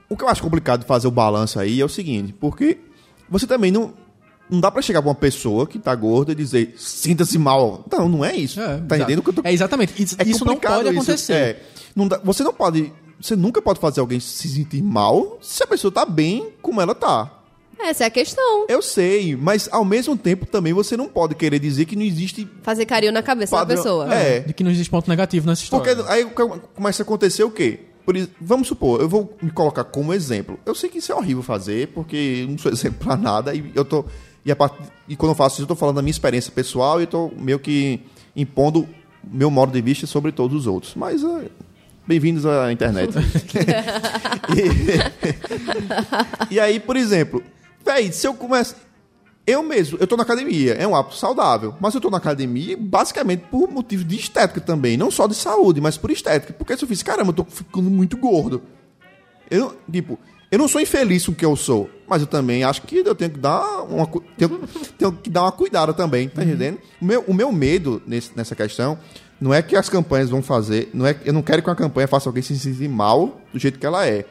o 0.10 0.18
que 0.18 0.24
eu 0.24 0.28
acho 0.30 0.42
complicado 0.42 0.82
de 0.82 0.86
fazer 0.86 1.08
o 1.08 1.12
balanço 1.12 1.60
aí 1.60 1.80
é 1.82 1.86
o 1.86 1.90
seguinte, 1.90 2.34
porque 2.40 2.78
você 3.30 3.46
também 3.48 3.72
não. 3.72 3.94
Não 4.50 4.60
dá 4.60 4.72
pra 4.72 4.82
chegar 4.82 5.00
pra 5.04 5.10
uma 5.10 5.16
pessoa 5.16 5.68
que 5.68 5.78
tá 5.78 5.94
gorda 5.94 6.32
e 6.32 6.36
dizer, 6.36 6.74
sinta-se 6.76 7.38
mal. 7.38 7.86
Não, 7.92 8.10
não 8.10 8.26
é 8.26 8.36
isso. 8.36 8.60
É, 8.60 8.78
tá 8.80 8.98
entendendo 8.98 9.20
o 9.20 9.22
que 9.24 9.30
eu 9.30 9.34
tô 9.34 9.42
É 9.44 9.54
exatamente. 9.54 9.94
Isso, 10.02 10.16
É 10.18 10.24
isso 10.24 10.44
não 10.44 10.54
complicado 10.56 10.78
pode 10.78 10.90
isso. 10.90 10.98
acontecer. 11.04 11.34
É. 11.34 11.62
Não 11.96 12.08
dá- 12.08 12.20
você 12.24 12.44
não 12.44 12.52
pode. 12.52 12.92
Você 13.22 13.36
nunca 13.36 13.62
pode 13.62 13.80
fazer 13.80 14.00
alguém 14.00 14.20
se 14.20 14.48
sentir 14.50 14.82
mal 14.82 15.38
se 15.40 15.62
a 15.62 15.68
pessoa 15.68 15.92
tá 15.92 16.04
bem 16.04 16.50
como 16.64 16.82
ela 16.82 16.96
tá. 16.96 17.32
Essa 17.80 18.06
é 18.06 18.08
a 18.08 18.10
questão. 18.10 18.66
Eu 18.68 18.82
sei, 18.82 19.36
mas 19.36 19.70
ao 19.72 19.86
mesmo 19.86 20.18
tempo 20.18 20.46
também 20.48 20.74
você 20.74 20.98
não 20.98 21.08
pode 21.08 21.36
querer 21.36 21.60
dizer 21.60 21.86
que 21.86 21.96
não 21.96 22.04
existe. 22.04 22.50
Fazer 22.64 22.86
carinho 22.88 23.12
na 23.14 23.22
cabeça 23.22 23.56
Padrão- 23.56 23.76
da 23.78 23.84
pessoa. 23.84 24.14
É. 24.16 24.40
De 24.40 24.52
que 24.54 24.64
não 24.64 24.72
existe 24.72 24.90
ponto 24.90 25.08
negativo 25.10 25.46
nessa 25.48 25.64
Porque 25.70 25.92
história. 25.92 26.12
aí 26.12 26.26
começa 26.74 27.02
a 27.02 27.06
acontecer 27.06 27.44
o 27.44 27.52
quê? 27.52 27.82
Por 28.10 28.18
isso, 28.18 28.32
vamos 28.42 28.68
supor, 28.68 29.00
eu 29.02 29.08
vou 29.08 29.38
me 29.40 29.52
colocar 29.52 29.84
como 29.84 30.12
exemplo. 30.16 30.60
Eu 30.66 30.74
sei 30.74 30.90
que 30.90 30.98
isso 30.98 31.12
é 31.12 31.16
horrível 31.16 31.44
fazer, 31.44 31.90
porque 31.90 32.40
eu 32.42 32.48
não 32.50 32.58
sou 32.58 32.72
exemplo 32.74 33.06
pra 33.06 33.16
nada, 33.16 33.54
e 33.54 33.72
eu 33.76 33.86
tô. 33.86 34.04
E, 34.44 34.52
a 34.52 34.56
part- 34.56 34.74
e 35.08 35.16
quando 35.16 35.34
eu 35.34 35.36
faço 35.36 35.58
isso, 35.58 35.62
eu 35.62 35.68
tô 35.68 35.76
falando 35.76 35.98
da 35.98 36.02
minha 36.02 36.10
experiência 36.10 36.52
pessoal 36.52 37.00
e 37.00 37.04
eu 37.04 37.08
tô 37.08 37.32
meio 37.38 37.60
que 37.60 38.00
impondo 38.36 38.90
meu 39.24 39.52
modo 39.52 39.72
de 39.72 39.80
vista 39.80 40.08
sobre 40.08 40.32
todos 40.32 40.62
os 40.62 40.66
outros. 40.66 40.96
Mas 40.96 41.24
ah, 41.24 41.44
bem-vindos 42.08 42.48
à 42.48 42.72
internet. 42.72 43.14
e, 46.50 46.56
e 46.56 46.60
aí, 46.60 46.80
por 46.80 46.98
exemplo, 46.98 47.44
véi, 47.86 48.12
se 48.12 48.26
eu 48.26 48.34
começo. 48.34 48.76
Eu 49.50 49.64
mesmo, 49.64 49.98
eu 50.00 50.06
tô 50.06 50.16
na 50.16 50.22
academia, 50.24 50.74
é 50.74 50.86
um 50.88 50.96
hábito 50.96 51.16
saudável, 51.16 51.74
mas 51.80 51.96
eu 51.96 52.02
tô 52.02 52.10
na 52.10 52.18
academia 52.18 52.78
basicamente 52.80 53.46
por 53.50 53.68
motivos 53.72 54.06
de 54.08 54.16
estética 54.16 54.62
também, 54.62 54.96
não 54.96 55.10
só 55.10 55.26
de 55.26 55.34
saúde, 55.34 55.82
mas 55.82 55.98
por 55.98 56.12
estética. 56.12 56.54
Porque 56.54 56.78
se 56.78 56.84
eu 56.84 56.88
fiz, 56.88 57.02
caramba, 57.02 57.30
eu 57.30 57.34
tô 57.34 57.46
ficando 57.46 57.90
muito 57.90 58.16
gordo. 58.18 58.62
Eu, 59.50 59.76
tipo, 59.92 60.20
eu 60.52 60.60
não 60.60 60.68
sou 60.68 60.80
infeliz 60.80 61.26
com 61.26 61.32
o 61.32 61.36
que 61.36 61.44
eu 61.46 61.56
sou, 61.56 61.90
mas 62.08 62.22
eu 62.22 62.28
também 62.28 62.64
acho 62.64 62.84
que 62.84 62.98
eu 62.98 63.16
tenho 63.16 63.32
que 63.32 63.40
dar 63.40 63.84
uma, 63.84 64.06
tenho, 64.38 64.62
tenho 64.98 65.12
que 65.14 65.30
dar 65.32 65.42
uma 65.44 65.52
cuidada 65.52 65.94
também, 65.96 66.30
tá 66.30 66.44
entendendo? 66.44 66.78
O 67.02 67.06
meu, 67.06 67.24
o 67.28 67.34
meu 67.34 67.52
medo 67.52 68.02
nesse- 68.06 68.32
nessa 68.36 68.56
questão 68.56 69.00
não 69.42 69.52
é 69.54 69.62
que 69.64 69.76
as 69.76 69.90
campanhas 69.90 70.30
vão 70.30 70.44
fazer, 70.44 70.92
não 70.94 71.08
é, 71.08 71.16
eu 71.26 71.34
não 71.34 71.42
quero 71.42 71.64
que 71.64 71.70
uma 71.70 71.76
campanha 71.76 72.08
faça 72.08 72.30
alguém 72.30 72.44
se 72.44 72.58
sentir 72.60 72.88
mal 72.88 73.42
do 73.52 73.58
jeito 73.58 73.80
que 73.80 73.86
ela 73.86 74.06
é, 74.06 74.26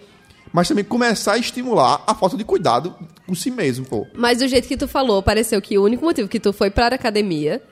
mas 0.52 0.68
também 0.68 0.84
começar 0.84 1.34
a 1.34 1.38
estimular 1.38 2.02
a 2.06 2.14
falta 2.14 2.36
de 2.36 2.44
cuidado 2.44 2.94
com 3.26 3.34
si 3.34 3.50
mesmo, 3.50 3.86
pô. 3.86 4.06
Mas 4.14 4.38
do 4.38 4.48
jeito 4.48 4.66
que 4.68 4.76
tu 4.76 4.88
falou, 4.88 5.22
pareceu 5.22 5.60
que 5.60 5.78
o 5.78 5.84
único 5.84 6.04
motivo 6.04 6.28
que 6.28 6.40
tu 6.40 6.52
foi 6.52 6.70
pra 6.70 6.86
academia 6.88 7.62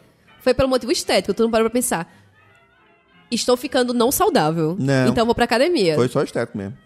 foi 0.40 0.54
pelo 0.54 0.68
motivo 0.68 0.92
estético. 0.92 1.34
Tu 1.34 1.42
não 1.42 1.50
parou 1.50 1.68
pra 1.68 1.74
pensar. 1.74 2.12
Estou 3.30 3.56
ficando 3.56 3.92
não 3.92 4.12
saudável. 4.12 4.76
Não. 4.78 5.08
Então 5.08 5.26
vou 5.26 5.34
pra 5.34 5.44
academia. 5.44 5.94
Foi 5.94 6.08
só 6.08 6.22
estético 6.22 6.56
mesmo. 6.58 6.76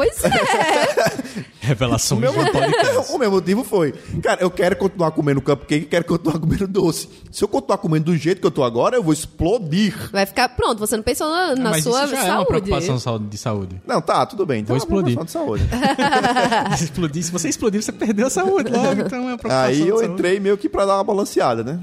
Pois 0.00 0.24
é. 0.24 1.44
Revelação 1.60 2.18
meu, 2.18 2.32
de 2.32 2.50
podcast. 2.50 3.12
o 3.12 3.18
meu 3.18 3.30
motivo 3.30 3.62
foi, 3.62 3.92
cara, 4.22 4.40
eu 4.40 4.50
quero 4.50 4.74
continuar 4.76 5.10
comendo 5.10 5.42
cupcake, 5.42 5.84
quero 5.84 6.06
continuar 6.06 6.38
comendo 6.38 6.66
doce. 6.66 7.06
Se 7.30 7.44
eu 7.44 7.48
continuar 7.48 7.76
comendo 7.76 8.06
do 8.06 8.16
jeito 8.16 8.40
que 8.40 8.46
eu 8.46 8.50
tô 8.50 8.64
agora, 8.64 8.96
eu 8.96 9.02
vou 9.02 9.12
explodir. 9.12 10.10
Vai 10.10 10.24
ficar. 10.24 10.48
Pronto, 10.48 10.78
você 10.78 10.96
não 10.96 11.02
pensou 11.04 11.28
na, 11.28 11.54
na 11.54 11.70
Mas 11.72 11.84
sua 11.84 12.04
isso 12.04 12.12
já 12.12 12.16
saúde. 12.16 12.30
é 12.30 12.34
uma 12.34 12.46
preocupação 12.46 13.18
de 13.28 13.36
saúde. 13.36 13.82
Não, 13.86 14.00
tá, 14.00 14.24
tudo 14.24 14.46
bem. 14.46 14.62
Então 14.62 14.74
Vou 14.74 14.82
é 14.82 14.88
uma 14.88 15.10
explodir. 15.10 15.14
preocupação 15.16 15.58
de 15.58 15.68
saúde. 15.68 16.78
Se 16.78 16.84
explodir, 16.88 17.22
se 17.22 17.30
você 17.30 17.48
explodir, 17.50 17.82
você 17.82 17.92
perdeu 17.92 18.28
a 18.28 18.30
saúde 18.30 18.72
logo, 18.72 19.02
então 19.02 19.18
é 19.18 19.22
uma 19.22 19.36
preocupação 19.36 19.66
Aí 19.66 19.82
de 19.82 19.88
eu 19.88 19.98
saúde. 19.98 20.14
entrei 20.14 20.40
meio 20.40 20.56
que 20.56 20.66
pra 20.66 20.86
dar 20.86 20.94
uma 20.94 21.04
balanceada, 21.04 21.62
né? 21.62 21.78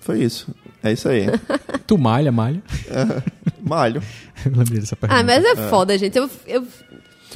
Foi 0.00 0.20
isso. 0.22 0.54
É 0.82 0.92
isso 0.92 1.08
aí. 1.08 1.26
Tu 1.86 1.96
malha, 1.98 2.30
malha. 2.30 2.62
Malho. 3.60 4.02
Eu 4.44 4.52
lembrei 4.52 4.80
dessa 4.80 4.94
pergunta. 4.96 5.20
Ah, 5.20 5.24
mas 5.24 5.44
é 5.44 5.56
foda, 5.68 5.96
gente. 5.98 6.16
Eu, 6.16 6.28
eu, 6.46 6.62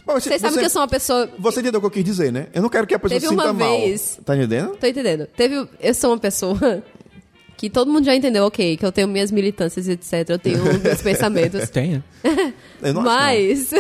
Mas 0.07 0.23
vocês 0.25 0.41
sabem 0.41 0.59
que 0.59 0.65
eu 0.67 0.71
sou 0.71 0.83
uma 0.83 0.89
pessoa. 0.89 1.29
Você 1.39 1.61
entendeu 1.61 1.79
o 1.79 1.81
que 1.81 1.87
eu 1.87 1.91
quis 1.91 2.05
dizer, 2.05 2.33
né? 2.33 2.47
Eu 2.55 2.63
não 2.63 2.69
quero 2.69 2.87
que 2.87 2.95
a 2.95 2.99
pessoa 2.99 3.19
Teve 3.21 3.27
se 3.29 3.35
sinta 3.35 3.45
uma 3.51 3.53
mal. 3.53 3.81
vez- 3.81 4.21
Tá 4.25 4.37
entendendo? 4.37 4.77
Tô 4.77 4.87
entendendo. 4.87 5.27
Teve. 5.27 5.67
Eu 5.81 5.95
sou 5.95 6.11
uma 6.11 6.19
pessoa 6.19 6.83
que 7.57 7.69
todo 7.71 7.91
mundo 7.91 8.05
já 8.05 8.15
entendeu, 8.15 8.45
ok, 8.45 8.77
que 8.77 8.85
eu 8.87 8.93
tenho 8.93 9.09
minhas 9.09 9.31
militâncias, 9.31 9.89
etc. 9.89 10.29
Eu 10.29 10.39
tenho 10.39 10.63
meus 10.83 11.01
pensamentos. 11.03 11.69
Tem, 11.71 11.93
né? 12.23 12.53
Eu 12.83 12.95
não 12.95 13.01
acho, 13.03 13.11
mas. 13.11 13.71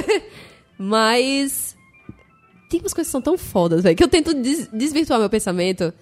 mas. 0.78 1.76
Tem 2.68 2.80
umas 2.80 2.94
coisas 2.94 3.08
que 3.08 3.12
são 3.12 3.20
tão 3.20 3.36
fodas, 3.36 3.82
velho, 3.82 3.94
que 3.94 4.02
eu 4.02 4.08
tento 4.08 4.32
des- 4.34 4.68
desvirtuar 4.72 5.20
meu 5.20 5.28
pensamento. 5.28 5.92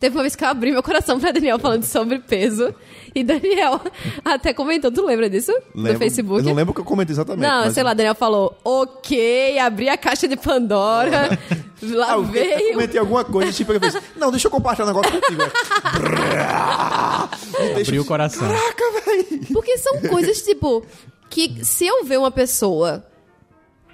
Teve 0.00 0.16
uma 0.16 0.22
vez 0.22 0.34
que 0.34 0.42
eu 0.42 0.48
abri 0.48 0.72
meu 0.72 0.82
coração 0.82 1.20
pra 1.20 1.30
Daniel 1.30 1.58
falando 1.58 1.84
sobre 1.84 2.18
peso. 2.20 2.74
E 3.14 3.22
Daniel 3.22 3.78
até 4.24 4.54
comentou, 4.54 4.90
tu 4.90 5.04
lembra 5.04 5.28
disso? 5.28 5.52
Lembro- 5.74 5.92
no 5.92 5.98
Facebook? 5.98 6.38
Eu 6.40 6.44
não 6.46 6.54
lembro 6.54 6.70
o 6.70 6.74
que 6.74 6.80
eu 6.80 6.84
comentei 6.86 7.12
exatamente. 7.12 7.46
Não, 7.46 7.64
mas- 7.66 7.74
sei 7.74 7.82
lá, 7.82 7.92
Daniel 7.92 8.14
falou, 8.14 8.56
ok, 8.64 9.58
abri 9.58 9.88
a 9.90 9.98
caixa 9.98 10.26
de 10.26 10.36
Pandora, 10.38 11.38
lá 11.82 12.06
Ah, 12.08 12.12
eu, 12.14 12.18
eu 12.20 12.24
veio... 12.24 12.72
comentei 12.72 12.98
alguma 12.98 13.24
coisa, 13.24 13.52
tipo, 13.52 13.72
eu 13.74 13.80
pensei, 13.80 14.00
não, 14.16 14.30
deixa 14.30 14.46
eu 14.46 14.50
compartilhar 14.50 14.86
um 14.86 14.88
negócio 14.88 15.12
contigo. 15.12 15.42
Deixa- 17.74 17.80
Abriu 17.90 18.02
o 18.02 18.04
coração. 18.06 18.48
Caraca, 18.48 18.84
velho. 19.04 19.40
Porque 19.52 19.76
são 19.78 20.00
coisas, 20.02 20.42
tipo, 20.42 20.84
que 21.28 21.64
se 21.64 21.86
eu 21.86 22.04
ver 22.04 22.18
uma 22.18 22.30
pessoa 22.30 23.04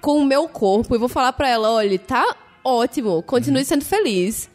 com 0.01 0.19
o 0.21 0.25
meu 0.25 0.47
corpo 0.49 0.95
e 0.95 0.99
vou 0.99 1.09
falar 1.09 1.33
pra 1.33 1.49
ela, 1.49 1.71
olha, 1.73 1.99
tá 1.99 2.37
ótimo, 2.65 3.23
continue 3.23 3.65
sendo 3.65 3.85
feliz. 3.85 4.49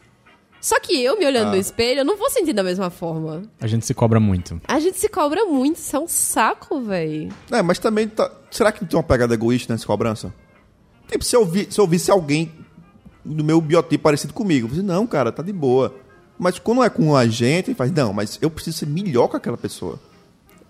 Só 0.62 0.78
que 0.78 1.02
eu, 1.02 1.18
me 1.18 1.26
olhando 1.26 1.50
no 1.50 1.56
espelho, 1.56 1.98
eu 1.98 2.04
não 2.04 2.16
vou 2.16 2.30
sentir 2.30 2.52
da 2.52 2.62
mesma 2.62 2.88
forma. 2.88 3.42
A 3.60 3.66
gente 3.66 3.84
se 3.84 3.92
cobra 3.92 4.20
muito. 4.20 4.60
A 4.68 4.78
gente 4.78 4.96
se 4.96 5.08
cobra 5.08 5.44
muito, 5.44 5.74
isso 5.76 5.96
é 5.96 5.98
um 5.98 6.06
saco, 6.06 6.80
véi. 6.80 7.30
É, 7.50 7.60
mas 7.60 7.80
também 7.80 8.06
tá... 8.06 8.30
Será 8.48 8.70
que 8.70 8.80
não 8.80 8.88
tem 8.88 8.96
uma 8.96 9.02
pegada 9.02 9.34
egoísta 9.34 9.72
nessa 9.72 9.84
cobrança? 9.84 10.32
Tipo, 11.08 11.24
se 11.24 11.34
eu, 11.34 11.44
vi, 11.44 11.66
se 11.68 11.80
eu 11.80 11.86
visse 11.86 12.12
alguém 12.12 12.52
do 13.24 13.42
meu 13.42 13.60
biotipo 13.60 14.04
parecido 14.04 14.32
comigo, 14.32 14.66
eu 14.66 14.70
falei, 14.70 14.84
não, 14.84 15.04
cara, 15.04 15.32
tá 15.32 15.42
de 15.42 15.52
boa. 15.52 15.96
Mas 16.38 16.60
quando 16.60 16.84
é 16.84 16.88
com 16.88 17.16
a 17.16 17.26
gente, 17.26 17.74
faz, 17.74 17.90
não, 17.90 18.12
mas 18.12 18.38
eu 18.40 18.48
preciso 18.48 18.78
ser 18.78 18.86
melhor 18.86 19.26
que 19.26 19.36
aquela 19.36 19.58
pessoa. 19.58 19.98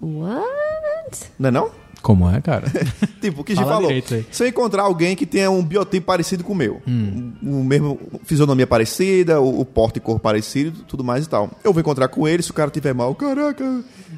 What? 0.01 1.33
Não 1.39 1.49
é 1.49 1.53
não? 1.53 1.71
Como 2.03 2.29
é, 2.29 2.41
cara? 2.41 2.67
Tipo, 3.23 3.43
o 3.43 3.45
que 3.45 3.53
a 3.53 3.57
gente 3.57 3.65
Fala 3.65 3.77
falou. 3.87 4.03
Se 4.33 4.43
eu 4.43 4.49
encontrar 4.49 4.83
alguém 4.83 5.15
que 5.15 5.25
tenha 5.25 5.49
um 5.51 5.63
biotipo 5.63 6.07
parecido 6.07 6.43
com 6.43 6.53
o 6.53 6.57
meu, 6.57 6.83
o 6.87 7.49
o 7.61 7.65
mesmo 7.65 7.99
fisionomia 8.25 8.67
parecida, 8.67 9.41
o, 9.41 9.61
o 9.61 9.65
porte 9.65 9.99
e 9.99 10.01
cor 10.01 10.19
parecido, 10.19 10.83
tudo 10.89 11.05
mais 11.05 11.25
e 11.25 11.29
tal. 11.29 11.49
Eu 11.63 11.73
vou 11.73 11.81
encontrar 11.81 12.09
com 12.09 12.27
ele, 12.27 12.43
se 12.43 12.51
o 12.51 12.55
cara 12.55 12.71
tiver 12.71 12.93
mal, 12.93 13.15
caraca, 13.15 13.65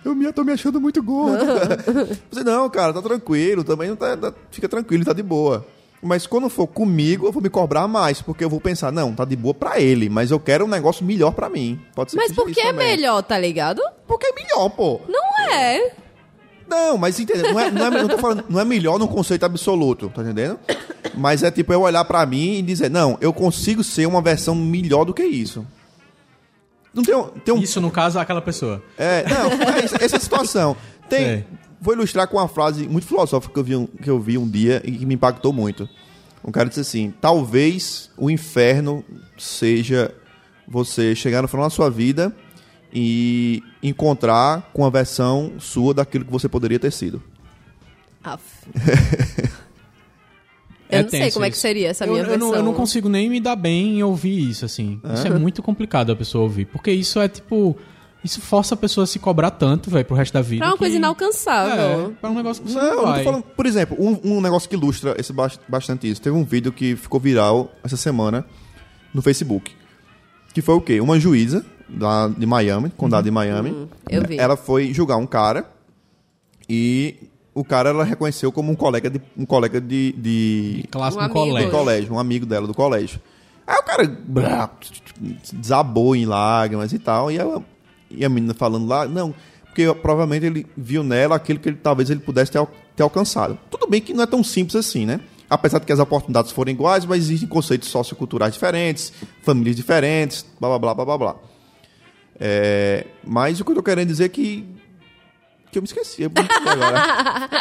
eu 0.04 0.14
me, 0.14 0.32
tô 0.32 0.42
me 0.42 0.52
achando 0.52 0.80
muito 0.80 1.02
gordo. 1.02 1.44
Você, 2.32 2.42
não, 2.42 2.68
cara, 2.70 2.92
tá 2.94 3.02
tranquilo, 3.02 3.62
também 3.62 3.90
não 3.90 3.96
tá, 3.96 4.16
tá- 4.16 4.32
fica 4.50 4.68
tranquilo, 4.68 5.04
tá 5.04 5.12
de 5.12 5.22
boa. 5.22 5.66
Mas 6.02 6.26
quando 6.26 6.48
for 6.50 6.66
comigo, 6.66 7.26
eu 7.26 7.32
vou 7.32 7.42
me 7.42 7.48
cobrar 7.48 7.86
mais, 7.88 8.20
porque 8.20 8.44
eu 8.44 8.50
vou 8.50 8.60
pensar, 8.60 8.92
não, 8.92 9.14
tá 9.14 9.24
de 9.24 9.36
boa 9.36 9.54
pra 9.54 9.80
ele, 9.80 10.08
mas 10.10 10.30
eu 10.30 10.38
quero 10.40 10.64
um 10.64 10.68
negócio 10.68 11.04
melhor 11.04 11.32
pra 11.32 11.48
mim. 11.48 11.78
Pode 11.94 12.10
ser 12.10 12.16
Mas 12.18 12.28
que 12.28 12.34
por 12.34 12.50
que 12.50 12.60
é 12.60 12.72
também. 12.72 12.88
melhor, 12.88 13.22
tá 13.22 13.38
ligado? 13.38 13.80
Porque 14.06 14.26
é 14.26 14.32
melhor, 14.34 14.68
pô. 14.70 15.00
Não 15.08 15.50
é. 15.50 15.92
Não, 16.68 16.96
mas 16.96 17.18
entendeu? 17.20 17.52
Não 17.52 17.60
é, 17.60 17.70
não, 17.70 17.86
é, 17.86 17.90
não 17.90 18.08
tô 18.08 18.18
falando, 18.18 18.44
não 18.48 18.60
é 18.60 18.64
melhor 18.64 18.98
no 18.98 19.06
conceito 19.06 19.44
absoluto, 19.44 20.08
tá 20.08 20.22
entendendo? 20.22 20.58
Mas 21.14 21.42
é 21.42 21.50
tipo 21.50 21.72
eu 21.72 21.82
olhar 21.82 22.04
pra 22.04 22.24
mim 22.26 22.58
e 22.58 22.62
dizer, 22.62 22.90
não, 22.90 23.18
eu 23.20 23.32
consigo 23.32 23.84
ser 23.84 24.06
uma 24.06 24.22
versão 24.22 24.54
melhor 24.54 25.04
do 25.04 25.14
que 25.14 25.22
isso. 25.22 25.66
Não 26.94 27.02
tem 27.02 27.14
um. 27.14 27.24
Tem 27.24 27.54
um 27.54 27.58
Isso, 27.58 27.80
no 27.80 27.90
caso, 27.90 28.18
é 28.18 28.22
aquela 28.22 28.40
pessoa. 28.40 28.82
é, 28.96 29.24
não, 29.28 29.74
é 29.74 29.84
essa, 29.84 30.04
essa 30.04 30.20
situação. 30.20 30.76
Tem, 31.08 31.44
vou 31.80 31.92
ilustrar 31.92 32.28
com 32.28 32.36
uma 32.36 32.48
frase 32.48 32.88
muito 32.88 33.06
filosófica 33.06 33.52
que 33.52 33.58
eu, 33.58 33.64
vi 33.64 33.76
um, 33.76 33.86
que 33.86 34.08
eu 34.08 34.20
vi 34.20 34.38
um 34.38 34.48
dia 34.48 34.80
e 34.84 34.92
que 34.92 35.04
me 35.04 35.14
impactou 35.14 35.52
muito. 35.52 35.88
Um 36.44 36.52
cara 36.52 36.68
disse 36.68 36.80
assim: 36.80 37.12
talvez 37.20 38.10
o 38.16 38.30
inferno 38.30 39.04
seja 39.36 40.14
você 40.68 41.14
chegar 41.14 41.42
no 41.42 41.48
final 41.48 41.66
da 41.66 41.70
sua 41.70 41.90
vida 41.90 42.34
e 42.94 43.62
encontrar 43.82 44.70
com 44.72 44.84
a 44.86 44.90
versão 44.90 45.52
sua 45.58 45.92
daquilo 45.92 46.24
que 46.24 46.30
você 46.32 46.48
poderia 46.48 46.78
ter 46.78 46.92
sido. 46.92 47.22
Aff. 48.22 48.42
É 50.86 50.98
Eu 50.98 51.02
não 51.04 51.10
sei 51.10 51.30
como 51.32 51.44
é 51.46 51.48
que 51.48 51.54
isso. 51.56 51.62
seria 51.62 51.88
essa 51.88 52.04
eu, 52.04 52.12
minha 52.12 52.22
eu 52.22 52.28
versão. 52.28 52.48
não, 52.50 52.56
eu 52.56 52.62
não 52.62 52.74
consigo 52.74 53.08
nem 53.08 53.28
me 53.28 53.40
dar 53.40 53.56
bem 53.56 53.98
em 53.98 54.02
ouvir 54.02 54.50
isso, 54.50 54.64
assim. 54.66 55.00
Isso 55.14 55.26
é 55.26 55.30
muito 55.38 55.62
complicado 55.62 56.12
a 56.12 56.16
pessoa 56.16 56.44
ouvir. 56.44 56.66
Porque 56.66 56.90
isso 56.92 57.18
é 57.20 57.26
tipo. 57.26 57.76
Isso 58.22 58.40
força 58.40 58.74
a 58.74 58.76
pessoa 58.76 59.04
a 59.04 59.06
se 59.06 59.18
cobrar 59.18 59.50
tanto, 59.50 59.90
velho, 59.90 60.04
pro 60.04 60.14
resto 60.14 60.32
da 60.34 60.40
vida. 60.42 60.58
Pra 60.60 60.68
uma 60.68 60.72
que- 60.74 60.78
coisa 60.80 60.96
inalcançável. 60.96 62.10
É, 62.10 62.10
pra 62.20 62.30
um 62.30 62.34
negócio 62.34 62.62
que 62.62 62.70
você 62.70 62.78
Não, 62.78 62.96
não 62.96 63.02
vai. 63.04 63.18
tô 63.18 63.24
falando. 63.24 63.42
Por 63.42 63.66
exemplo, 63.66 63.96
um, 63.98 64.36
um 64.36 64.40
negócio 64.40 64.68
que 64.68 64.74
ilustra 64.76 65.14
esse 65.18 65.32
bas- 65.32 65.58
bastante 65.68 66.08
isso. 66.08 66.20
Teve 66.22 66.36
um 66.36 66.44
vídeo 66.44 66.70
que 66.70 66.96
ficou 66.96 67.18
viral 67.18 67.74
essa 67.82 67.96
semana 67.96 68.44
no 69.12 69.20
Facebook. 69.20 69.72
Que 70.54 70.62
foi 70.62 70.74
o 70.74 70.80
quê? 70.80 71.00
Uma 71.00 71.18
juíza 71.18 71.64
lá 71.88 72.28
de 72.28 72.46
Miami, 72.46 72.90
condado 72.90 73.24
de 73.24 73.30
Miami. 73.30 73.88
eu 74.08 74.22
vi. 74.26 74.38
Ela 74.38 74.56
foi 74.56 74.92
julgar 74.92 75.16
um 75.16 75.26
cara 75.26 75.68
e 76.68 77.16
o 77.54 77.64
cara 77.64 77.90
ela 77.90 78.04
reconheceu 78.04 78.50
como 78.50 78.72
um 78.72 78.74
colega 78.74 79.08
de 79.10 79.20
um 79.36 79.44
colega 79.46 79.80
de, 79.80 80.12
de 80.12 80.84
Clássico 80.90 81.22
Um 81.22 81.26
no 81.26 81.30
amigo. 81.30 81.46
colégio. 81.50 81.70
colégio, 81.70 82.14
um 82.14 82.18
amigo 82.18 82.46
dela 82.46 82.66
do 82.66 82.74
colégio. 82.74 83.20
Aí 83.66 83.76
o 83.78 83.82
cara 83.82 84.06
brá, 84.26 84.70
desabou 85.52 86.14
em 86.16 86.26
lágrimas 86.26 86.92
e 86.92 86.98
tal, 86.98 87.30
e 87.30 87.38
ela 87.38 87.62
e 88.10 88.24
a 88.24 88.28
menina 88.28 88.54
falando 88.54 88.86
lá, 88.86 89.06
não, 89.08 89.34
porque 89.64 89.92
provavelmente 89.94 90.46
ele 90.46 90.66
viu 90.76 91.02
nela 91.02 91.34
aquilo 91.36 91.58
que 91.58 91.68
ele, 91.70 91.76
talvez 91.82 92.10
ele 92.10 92.20
pudesse 92.20 92.52
ter, 92.52 92.64
ter 92.94 93.02
alcançado. 93.02 93.58
Tudo 93.70 93.86
bem 93.88 94.00
que 94.00 94.12
não 94.12 94.22
é 94.22 94.26
tão 94.26 94.44
simples 94.44 94.76
assim, 94.76 95.04
né? 95.06 95.20
Apesar 95.48 95.78
de 95.78 95.86
que 95.86 95.92
as 95.92 95.98
oportunidades 95.98 96.52
forem 96.52 96.74
iguais, 96.74 97.04
mas 97.04 97.24
existem 97.24 97.48
conceitos 97.48 97.88
socioculturais 97.88 98.52
diferentes, 98.54 99.12
famílias 99.42 99.76
diferentes, 99.76 100.44
blá 100.60 100.68
blá 100.70 100.78
blá 100.78 100.94
blá 100.94 101.04
blá 101.04 101.18
blá. 101.18 101.36
É, 102.38 103.06
mas 103.24 103.60
o 103.60 103.64
que 103.64 103.70
eu 103.70 103.76
tô 103.76 103.82
querendo 103.82 104.08
dizer 104.08 104.24
é 104.24 104.28
que 104.28 104.64
que 105.70 105.78
eu 105.78 105.82
me 105.82 105.86
esqueci 105.86 106.24
agora. 106.24 107.60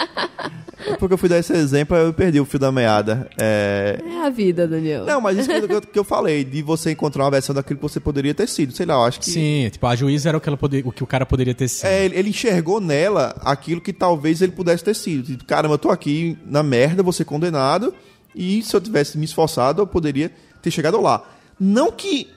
É 0.85 0.97
porque 0.97 1.13
eu 1.13 1.17
fui 1.17 1.29
dar 1.29 1.37
esse 1.37 1.53
exemplo, 1.53 1.95
eu 1.95 2.13
perdi 2.13 2.41
o 2.41 2.45
fio 2.45 2.59
da 2.59 2.69
meada. 2.69 3.29
É, 3.39 3.99
É 4.05 4.25
a 4.25 4.29
vida, 4.29 4.67
Daniel. 4.67 5.05
não, 5.05 5.21
mas 5.21 5.37
isso 5.37 5.49
que 5.49 5.73
eu, 5.73 5.81
que 5.81 5.99
eu 5.99 6.03
falei, 6.03 6.43
de 6.43 6.61
você 6.61 6.91
encontrar 6.91 7.23
uma 7.23 7.31
versão 7.31 7.55
daquilo 7.55 7.77
que 7.77 7.83
você 7.83 8.01
poderia 8.01 8.33
ter 8.33 8.47
sido. 8.49 8.73
Sei 8.73 8.85
lá, 8.85 8.95
eu 8.95 9.03
acho 9.03 9.19
que. 9.21 9.29
Sim, 9.31 9.69
tipo, 9.71 9.87
a 9.87 9.95
juíza 9.95 10.27
era 10.27 10.37
o 10.37 10.41
que, 10.41 10.49
ela 10.49 10.57
poder, 10.57 10.85
o 10.85 10.91
que 10.91 11.01
o 11.01 11.07
cara 11.07 11.25
poderia 11.25 11.55
ter 11.55 11.69
sido. 11.69 11.85
É, 11.87 12.03
ele, 12.03 12.17
ele 12.17 12.29
enxergou 12.31 12.81
nela 12.81 13.33
aquilo 13.45 13.79
que 13.79 13.93
talvez 13.93 14.41
ele 14.41 14.51
pudesse 14.51 14.83
ter 14.83 14.93
sido. 14.93 15.23
Tipo, 15.23 15.45
Caramba, 15.45 15.75
eu 15.75 15.79
tô 15.79 15.89
aqui 15.89 16.37
na 16.45 16.61
merda, 16.61 17.01
vou 17.01 17.13
ser 17.13 17.23
condenado. 17.23 17.93
E 18.35 18.61
se 18.61 18.75
eu 18.75 18.81
tivesse 18.81 19.17
me 19.17 19.23
esforçado, 19.23 19.81
eu 19.81 19.87
poderia 19.87 20.29
ter 20.61 20.69
chegado 20.69 20.99
lá. 20.99 21.23
Não 21.57 21.93
que. 21.93 22.29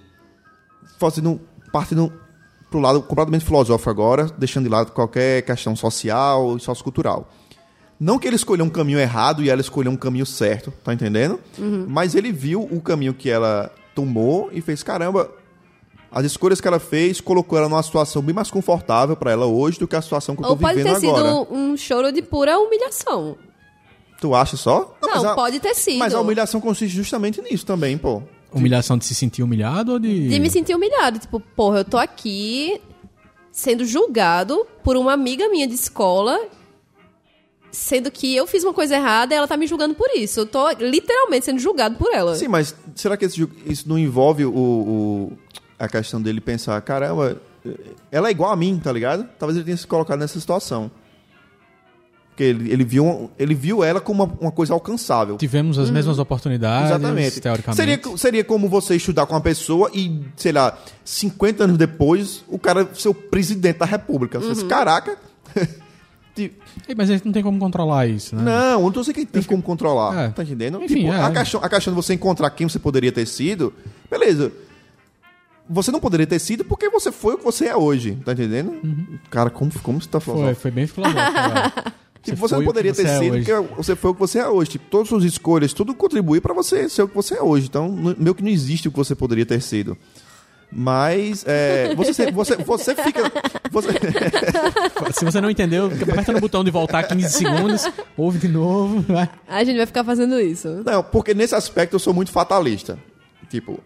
Fazendo. 1.01 1.41
Partindo 1.73 2.13
pro 2.71 2.81
lado 2.81 3.01
completamente 3.03 3.45
filosófico 3.45 3.91
agora, 3.91 4.27
deixando 4.37 4.65
de 4.65 4.71
lado 4.71 4.93
qualquer 4.93 5.43
questão 5.43 5.75
social 5.77 6.57
e 6.57 6.61
sociocultural. 6.61 7.29
Não 7.99 8.19
que 8.19 8.27
ele 8.27 8.37
escolheu 8.37 8.65
um 8.65 8.69
caminho 8.71 8.99
errado 8.99 9.43
e 9.43 9.49
ela 9.49 9.61
escolheu 9.61 9.91
um 9.91 9.97
caminho 9.97 10.27
certo, 10.27 10.73
tá 10.85 10.93
entendendo? 10.93 11.41
Mas 11.89 12.15
ele 12.15 12.31
viu 12.31 12.63
o 12.63 12.81
caminho 12.81 13.15
que 13.15 13.31
ela 13.31 13.73
tomou 13.95 14.51
e 14.53 14.61
fez, 14.61 14.83
caramba, 14.83 15.31
as 16.13 16.27
escolhas 16.27 16.61
que 16.61 16.69
ela 16.69 16.79
fez 16.79 17.21
colocou 17.23 17.57
ela 17.59 17.69
numa 17.71 17.83
situação 17.83 18.21
bem 18.21 18.35
mais 18.35 18.51
confortável 18.51 19.17
pra 19.17 19.31
ela 19.33 19.47
hoje 19.47 19.79
do 19.79 19.89
que 19.89 19.97
a 19.97 20.03
situação 20.03 20.35
que 20.37 20.43
eu 20.43 20.47
tô 20.47 20.53
Ou 20.53 20.57
pode 20.59 20.77
vivendo 20.77 21.01
ter 21.01 21.09
agora. 21.09 21.29
sido 21.45 21.55
um 21.55 21.77
choro 21.77 22.13
de 22.13 22.21
pura 22.21 22.59
humilhação. 22.59 23.37
Tu 24.21 24.35
acha 24.35 24.57
só? 24.57 24.95
Não, 25.01 25.11
mas 25.15 25.25
a- 25.25 25.35
pode 25.35 25.61
ter 25.61 25.75
sido. 25.75 25.99
Mas 25.99 26.15
a 26.15 26.21
humilhação 26.21 26.61
consiste 26.61 26.95
justamente 26.95 27.41
nisso 27.41 27.65
também, 27.65 27.97
pô. 27.99 28.23
Humilhação 28.59 28.97
de 28.99 29.05
se 29.05 29.15
sentir 29.15 29.43
humilhado 29.43 29.93
ou 29.93 29.99
de. 29.99 30.29
De 30.29 30.39
me 30.41 30.51
sentir 30.51 30.75
humilhado. 30.75 31.19
Tipo, 31.19 31.39
porra, 31.41 31.79
eu 31.79 31.85
tô 31.85 31.97
aqui 31.99 32.81
sendo 33.53 33.85
julgado 33.85 34.67
por 34.85 34.97
uma 34.97 35.13
amiga 35.13 35.49
minha 35.49 35.67
de 35.67 35.75
escola, 35.75 36.39
sendo 37.71 38.11
que 38.11 38.35
eu 38.35 38.47
fiz 38.47 38.65
uma 38.65 38.73
coisa 38.73 38.95
errada 38.97 39.35
e 39.35 39.37
ela 39.37 39.47
tá 39.49 39.57
me 39.57 39.67
julgando 39.67 39.95
por 39.95 40.09
isso. 40.15 40.41
Eu 40.41 40.47
tô 40.47 40.69
literalmente 40.71 41.45
sendo 41.47 41.59
julgado 41.59 41.97
por 41.97 42.13
ela. 42.13 42.35
Sim, 42.37 42.49
mas 42.49 42.75
será 42.95 43.17
que 43.17 43.25
esse 43.25 43.47
isso 43.67 43.89
não 43.89 43.99
envolve 43.99 44.45
o, 44.45 44.53
o- 44.55 45.33
a 45.79 45.89
questão 45.89 46.21
dele 46.23 46.41
pensar, 46.41 46.81
caramba, 46.83 47.41
ela 48.11 48.29
é 48.29 48.31
igual 48.31 48.51
a 48.51 48.57
mim, 48.57 48.81
tá 48.83 48.91
ligado? 48.93 49.29
Talvez 49.39 49.57
ele 49.57 49.65
tenha 49.65 49.77
se 49.77 49.87
colocado 49.87 50.21
nessa 50.21 50.39
situação. 50.41 50.91
Porque 52.37 52.45
ele, 52.45 52.71
ele, 52.71 52.85
viu, 52.85 53.31
ele 53.39 53.55
viu 53.55 53.83
ela 53.83 53.99
como 53.99 54.23
uma, 54.23 54.35
uma 54.43 54.53
coisa 54.53 54.75
alcançável. 54.75 55.39
Tivemos 55.39 55.79
as 55.79 55.89
mesmas 55.89 56.19
oportunidades, 56.19 56.91
Exatamente. 56.91 57.41
teoricamente. 57.41 57.77
Seria, 57.77 58.19
seria 58.19 58.45
como 58.45 58.69
você 58.69 58.95
estudar 58.95 59.25
com 59.25 59.33
uma 59.33 59.41
pessoa 59.41 59.91
e, 59.95 60.21
sei 60.37 60.53
lá, 60.53 60.77
50 61.03 61.65
anos 61.65 61.79
depois, 61.79 62.45
o 62.47 62.59
cara 62.59 62.87
ser 62.93 63.09
o 63.09 63.15
presidente 63.15 63.79
da 63.79 63.87
república. 63.87 64.39
Você 64.39 64.53
diz, 64.53 64.63
Caraca. 64.65 65.17
Ti- 66.37 66.53
Ei, 66.87 66.95
Mas 66.95 67.09
a 67.09 67.15
gente 67.15 67.25
não 67.25 67.33
tem 67.33 67.43
como 67.43 67.59
controlar 67.59 68.07
isso, 68.07 68.37
né? 68.37 68.43
Não, 68.43 68.73
eu 68.73 68.81
não 68.83 68.93
tô 68.93 69.01
dizendo 69.01 69.15
que 69.15 69.25
tem 69.25 69.43
como 69.43 69.63
controlar. 69.63 70.27
É. 70.27 70.29
Tá 70.29 70.43
entendendo? 70.43 70.83
Enfim, 70.85 71.05
tipo, 71.05 71.15
é. 71.15 71.23
a, 71.23 71.31
questão, 71.31 71.65
a 71.65 71.69
questão 71.71 71.95
de 71.95 71.97
você 71.97 72.13
encontrar 72.13 72.51
quem 72.51 72.69
você 72.69 72.79
poderia 72.79 73.11
ter 73.11 73.25
sido, 73.27 73.73
beleza. 74.11 74.53
Você 75.71 75.91
não 75.91 76.01
poderia 76.01 76.27
ter 76.27 76.39
sido 76.39 76.67
porque 76.67 76.91
você 76.91 77.11
foi 77.11 77.35
o 77.35 77.39
que 77.39 77.45
você 77.45 77.65
é 77.65 77.75
hoje, 77.75 78.19
tá 78.27 78.33
entendendo? 78.33 78.79
Cara, 79.31 79.49
como, 79.49 79.73
como 79.81 80.03
você 80.03 80.09
tá 80.09 80.21
falando? 80.21 80.45
Foi, 80.45 80.55
foi 80.55 80.71
bem 80.71 80.87
filosófico. 80.87 81.97
Tipo, 82.27 82.37
você, 82.39 82.57
não 82.57 82.65
poderia 82.65 82.93
você 82.93 83.03
ter 83.05 83.09
é 83.09 83.19
sido 83.19 83.35
hoje. 83.35 83.45
porque 83.45 83.75
você 83.77 83.97
foi 83.97 84.11
o 84.11 84.15
que 84.15 84.21
você 84.21 84.39
é 84.39 84.49
hoje. 84.49 84.71
Tipo, 84.73 84.85
todas 84.91 85.05
as 85.05 85.09
suas 85.09 85.25
escolhas, 85.25 85.73
tudo 85.73 85.95
contribui 85.95 86.41
pra 86.41 86.53
você 86.53 86.89
ser 86.89 87.03
o 87.03 87.09
que 87.09 87.15
você 87.15 87.35
é 87.35 87.43
hoje. 87.43 87.67
Então, 87.67 87.89
meio 88.19 88.35
que 88.35 88.43
não 88.43 88.51
existe 88.51 88.89
o 88.89 88.91
que 88.91 88.97
você 88.97 89.15
poderia 89.15 89.47
ter 89.47 89.61
sido. 89.61 89.97
Mas, 90.71 91.45
é, 91.47 91.95
você, 91.95 92.31
você, 92.33 92.57
você 92.57 92.95
fica... 92.95 93.33
Você, 93.71 93.89
Se 95.15 95.25
você 95.25 95.41
não 95.41 95.49
entendeu, 95.49 95.87
aperta 95.87 96.33
no 96.33 96.41
botão 96.41 96.65
de 96.65 96.71
voltar 96.71 97.05
15 97.05 97.31
segundos, 97.31 97.89
ouve 98.17 98.39
de 98.39 98.49
novo. 98.49 99.01
Vai. 99.07 99.31
A 99.47 99.65
gente 99.65 99.77
vai 99.77 99.87
ficar 99.87 100.05
fazendo 100.05 100.39
isso. 100.41 100.83
não, 100.85 101.03
porque 101.03 101.35
nesse 101.35 101.55
aspecto 101.55 101.95
eu 101.95 102.01
sou 102.01 102.13
muito 102.13 102.31
fatalista. 102.33 102.99
Tipo, 103.49 103.81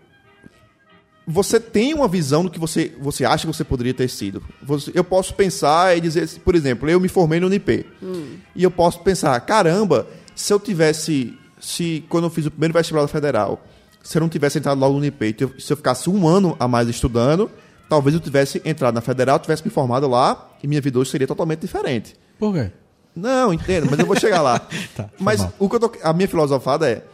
você 1.31 1.59
tem 1.61 1.95
uma 1.95 2.09
visão 2.09 2.45
do 2.45 2.51
que 2.51 2.59
você, 2.59 2.93
você 3.01 3.24
acha 3.24 3.47
que 3.47 3.53
você 3.55 3.64
poderia 3.64 3.95
ter 3.95 4.09
sido. 4.09 4.43
Você- 4.62 4.91
eu 4.95 5.05
posso 5.05 5.35
pensar 5.35 5.97
e 5.97 6.01
dizer, 6.01 6.28
por 6.45 6.55
exemplo, 6.55 6.89
eu 6.91 6.99
me 7.01 7.09
formei 7.09 7.39
no 7.41 7.47
Unip. 7.47 7.87
E 8.57 8.62
eu 8.62 8.70
posso 8.70 9.01
pensar, 9.01 9.39
caramba, 9.41 10.07
se 10.35 10.53
eu 10.53 10.59
tivesse. 10.61 11.37
Se 11.61 12.03
quando 12.09 12.24
eu 12.24 12.31
fiz 12.31 12.47
o 12.47 12.51
primeiro 12.51 12.72
vestibular 12.72 13.07
federal, 13.07 13.62
se 14.03 14.16
eu 14.16 14.20
não 14.20 14.28
tivesse 14.31 14.59
entrado 14.59 14.78
logo 14.81 14.93
no 14.95 14.99
Unip, 15.01 15.35
se 15.37 15.45
eu- 15.45 15.53
se 15.61 15.72
eu 15.72 15.76
ficasse 15.76 16.09
um 16.09 16.26
ano 16.26 16.57
a 16.59 16.66
mais 16.66 16.89
estudando, 16.89 17.51
talvez 17.89 18.14
eu 18.14 18.20
tivesse 18.20 18.62
entrado 18.64 18.95
na 18.95 19.03
federal, 19.03 19.39
tivesse 19.39 19.62
me 19.62 19.70
formado 19.70 20.09
lá 20.09 20.49
e 20.62 20.66
minha 20.66 20.81
vida 20.81 20.99
hoje 20.99 21.11
seria 21.11 21.26
totalmente 21.26 21.61
diferente. 21.61 22.16
Por 22.39 22.55
quê? 22.55 22.70
Não, 23.14 23.53
entendo, 23.53 23.89
mas 23.91 23.99
eu 23.99 24.07
vou 24.07 24.18
chegar 24.18 24.41
lá. 24.41 24.59
Tá, 24.97 25.11
mas 25.18 25.47
o 25.59 25.68
que 25.68 25.76
eu 25.76 25.81
tô, 25.81 25.93
a 26.03 26.12
minha 26.14 26.26
filosofada 26.28 26.89
é 26.89 27.05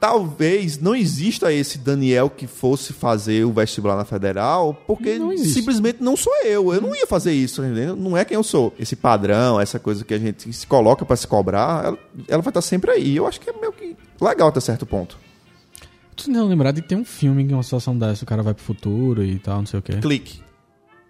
talvez 0.00 0.78
não 0.78 0.96
exista 0.96 1.52
esse 1.52 1.76
Daniel 1.78 2.30
que 2.30 2.46
fosse 2.46 2.92
fazer 2.92 3.44
o 3.44 3.52
vestibular 3.52 3.96
na 3.96 4.04
federal, 4.04 4.74
porque 4.86 5.18
Não 5.18 5.36
simplesmente 5.36 6.02
não 6.02 6.16
sou 6.16 6.32
eu. 6.42 6.72
Eu 6.72 6.80
não 6.80 6.96
ia 6.96 7.06
fazer 7.06 7.32
isso, 7.32 7.62
entendeu? 7.62 7.94
Não 7.94 8.16
é 8.16 8.24
quem 8.24 8.34
eu 8.34 8.42
sou. 8.42 8.74
Esse 8.78 8.96
padrão, 8.96 9.60
essa 9.60 9.78
coisa 9.78 10.02
que 10.02 10.14
a 10.14 10.18
gente 10.18 10.50
se 10.52 10.66
coloca 10.66 11.04
pra 11.04 11.14
se 11.14 11.26
cobrar, 11.26 11.84
ela, 11.84 11.98
ela 12.26 12.42
vai 12.42 12.50
estar 12.50 12.62
sempre 12.62 12.90
aí. 12.90 13.14
Eu 13.14 13.26
acho 13.26 13.38
que 13.38 13.50
é 13.50 13.52
meio 13.52 13.72
que 13.72 13.94
legal 14.20 14.48
até 14.48 14.58
certo 14.58 14.86
ponto. 14.86 15.18
Tu 16.16 16.30
não 16.30 16.48
lembrar 16.48 16.72
de 16.72 16.80
que 16.80 16.88
tem 16.88 16.98
um 16.98 17.04
filme 17.04 17.46
que 17.46 17.52
é 17.52 17.56
uma 17.56 17.62
situação 17.62 17.96
dessa, 17.96 18.24
o 18.24 18.26
cara 18.26 18.42
vai 18.42 18.54
pro 18.54 18.64
futuro 18.64 19.22
e 19.22 19.38
tal, 19.38 19.58
não 19.58 19.66
sei 19.66 19.78
o 19.78 19.82
quê. 19.82 19.92
Clique. 20.00 20.40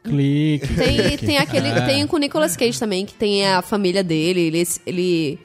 Clique. 0.03 0.66
Tem, 0.74 0.97
clique. 0.97 1.26
tem 1.26 1.38
aquele. 1.38 1.68
É. 1.68 1.80
Tem 1.82 2.07
com 2.07 2.16
o 2.16 2.18
Nicolas 2.18 2.57
Cage 2.57 2.78
também, 2.78 3.07
que 3.07 3.14
tem 3.14 3.47
a 3.47 3.62
família 3.62 4.03
dele. 4.03 4.41
Ele, 4.41 4.62
ele 4.86 5.38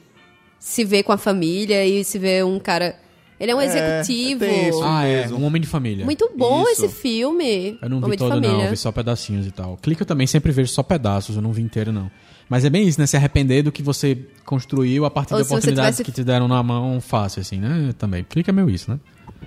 se 0.58 0.84
vê 0.84 1.04
com 1.04 1.12
a 1.12 1.18
família 1.18 1.86
e 1.86 2.04
se 2.04 2.18
vê 2.18 2.44
um 2.44 2.60
cara. 2.60 2.96
Ele 3.40 3.52
é 3.52 3.56
um 3.56 3.60
É, 3.62 3.66
executivo. 3.66 4.40
tem 4.40 4.70
isso. 4.70 4.82
Ah, 4.84 5.04
é. 5.06 5.28
Um 5.28 5.44
Homem 5.44 5.62
de 5.62 5.68
Família. 5.68 6.06
Muito 6.06 6.32
bom 6.38 6.64
Isso. 6.64 6.86
esse 6.86 6.96
filme. 6.96 7.78
Eu 7.82 7.90
não 7.90 7.98
Homem 7.98 8.12
vi 8.12 8.16
de 8.18 8.24
todo, 8.24 8.36
não. 8.36 8.42
família. 8.42 8.66
Eu 8.66 8.70
vi 8.72 8.78
só 8.78 8.92
pedacinhos 8.92 9.46
e 9.46 9.52
tal. 9.52 9.78
Clique 9.82 10.02
eu 10.02 10.06
também 10.06 10.26
sempre 10.26 10.52
vejo 10.52 10.72
só 10.72 10.82
pedaços, 10.82 11.36
eu 11.36 11.42
não 11.42 11.52
vi 11.52 11.62
inteiro, 11.62 11.92
não. 11.92 12.10
Mas 12.48 12.64
é 12.64 12.70
bem 12.70 12.88
isso, 12.88 13.00
né? 13.02 13.08
Se 13.08 13.18
arrepender 13.18 13.64
do 13.64 13.72
que 13.72 13.82
você 13.84 14.18
construiu 14.46 15.04
a 15.06 15.12
partir 15.12 15.34
Ou 15.34 15.40
de 15.40 15.44
se 15.46 15.50
você 15.50 15.56
oportunidades 15.56 15.98
tivesse- 15.98 16.04
que 16.04 16.12
te 16.12 16.24
deram 16.24 16.48
na 16.48 16.62
mão 16.64 17.02
fácil, 17.02 17.42
assim, 17.42 17.60
né? 17.60 17.94
Também. 17.98 18.24
Clica 18.24 18.52
meio 18.54 18.70
isso, 18.70 18.90
né? 18.92 19.00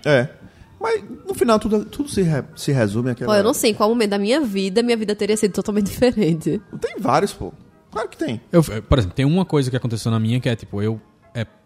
É. 0.05 0.29
Mas 0.81 1.03
no 1.27 1.35
final 1.35 1.59
tudo, 1.59 1.85
tudo 1.85 2.09
se, 2.09 2.23
re- 2.23 2.45
se 2.55 2.71
resume 2.73 3.11
àquela. 3.11 3.33
Pô, 3.33 3.37
eu 3.39 3.43
não 3.45 3.55
sei 3.55 3.71
em 3.71 3.75
qual 3.75 3.89
momento 3.89 4.11
da 4.11 4.19
minha 4.19 4.41
vida 4.41 4.83
minha 4.83 4.97
vida 4.97 5.15
teria 5.15 5.37
sido 5.37 5.53
totalmente 5.53 5.87
diferente. 5.91 6.61
Tem 6.81 6.97
vários, 6.99 7.33
pô. 7.33 7.53
Claro 7.91 8.09
que 8.09 8.17
tem. 8.19 8.41
Eu, 8.53 8.63
por 8.63 8.99
exemplo, 8.99 9.17
tem 9.17 9.25
uma 9.25 9.45
coisa 9.45 9.71
que 9.71 9.77
aconteceu 9.77 10.11
na 10.13 10.21
minha 10.21 10.39
que 10.39 10.49
é, 10.49 10.55
tipo, 10.55 10.83
eu... 10.83 11.01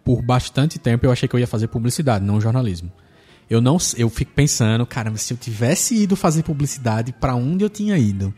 Por 0.04 0.22
bastante 0.22 0.78
tempo 0.78 1.06
eu 1.06 1.12
achei 1.12 1.28
que 1.28 1.34
eu 1.34 1.40
ia 1.40 1.46
fazer 1.46 1.68
publicidade, 1.68 2.24
não 2.24 2.40
jornalismo. 2.40 2.90
Eu 3.48 3.60
não 3.60 3.76
eu 3.96 4.08
fico 4.08 4.32
pensando, 4.34 4.86
caramba, 4.86 5.18
se 5.18 5.32
eu 5.32 5.36
tivesse 5.36 5.94
ido 5.94 6.16
fazer 6.16 6.42
publicidade 6.42 7.12
pra 7.12 7.34
onde 7.34 7.64
eu 7.64 7.68
tinha 7.68 7.98
ido, 7.98 8.32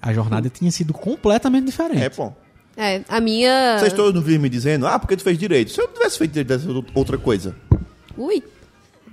a 0.00 0.12
jornada 0.12 0.48
tinha 0.48 0.70
sido 0.70 0.92
completamente 0.92 1.66
diferente. 1.66 2.02
É, 2.02 2.08
pô. 2.08 2.32
É, 2.76 3.02
a 3.08 3.20
minha. 3.20 3.78
Vocês 3.78 3.92
todos 3.92 4.14
não 4.14 4.22
vivem 4.22 4.38
me 4.40 4.48
dizendo, 4.48 4.86
ah, 4.86 4.98
porque 4.98 5.16
tu 5.16 5.22
fez 5.22 5.36
direito. 5.38 5.70
Se 5.70 5.80
eu 5.80 5.88
tivesse 5.88 6.18
feito 6.18 6.32
direito, 6.32 6.48
tivesse 6.48 6.72
feito 6.72 6.98
outra 6.98 7.18
coisa. 7.18 7.54
Ui. 8.16 8.42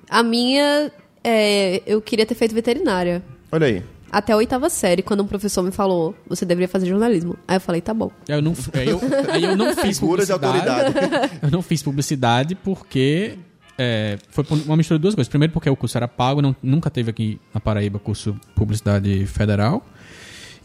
A 0.10 0.24
minha. 0.24 0.92
é, 1.24 1.82
eu 1.86 2.02
queria 2.02 2.26
ter 2.26 2.36
feito 2.36 2.54
veterinária. 2.56 3.24
Olha 3.52 3.68
aí. 3.68 3.84
Até 4.12 4.32
a 4.34 4.38
oitava 4.38 4.70
série, 4.70 5.02
quando 5.02 5.22
um 5.22 5.28
professor 5.28 5.62
me 5.64 5.72
falou, 5.72 6.16
você 6.28 6.46
deveria 6.46 6.68
fazer 6.68 6.86
jornalismo. 6.88 7.38
Aí 7.48 7.58
eu 7.58 7.62
falei, 7.62 7.82
tá 7.82 7.94
bom. 7.94 8.10
Eu 8.28 8.42
não, 8.42 8.54
eu, 8.74 9.02
aí 9.32 9.44
eu 9.44 9.56
não 9.58 9.76
fiz 9.76 10.00
publicidade. 10.00 10.94
Eu 11.42 11.52
não 11.52 11.62
fiz 11.62 11.84
publicidade 11.84 12.56
porque 12.56 13.38
é, 13.78 14.18
foi 14.30 14.44
por 14.44 14.58
uma 14.66 14.78
mistura 14.78 14.98
de 14.98 15.02
duas 15.02 15.14
coisas. 15.14 15.30
Primeiro 15.30 15.52
porque 15.54 15.70
o 15.70 15.76
curso 15.76 15.98
era 15.98 16.08
pago, 16.08 16.42
não, 16.42 16.56
nunca 16.64 16.90
teve 16.90 17.12
aqui 17.12 17.40
na 17.54 17.60
Paraíba 17.60 18.00
curso 18.00 18.36
publicidade 18.56 19.26
federal. 19.26 19.86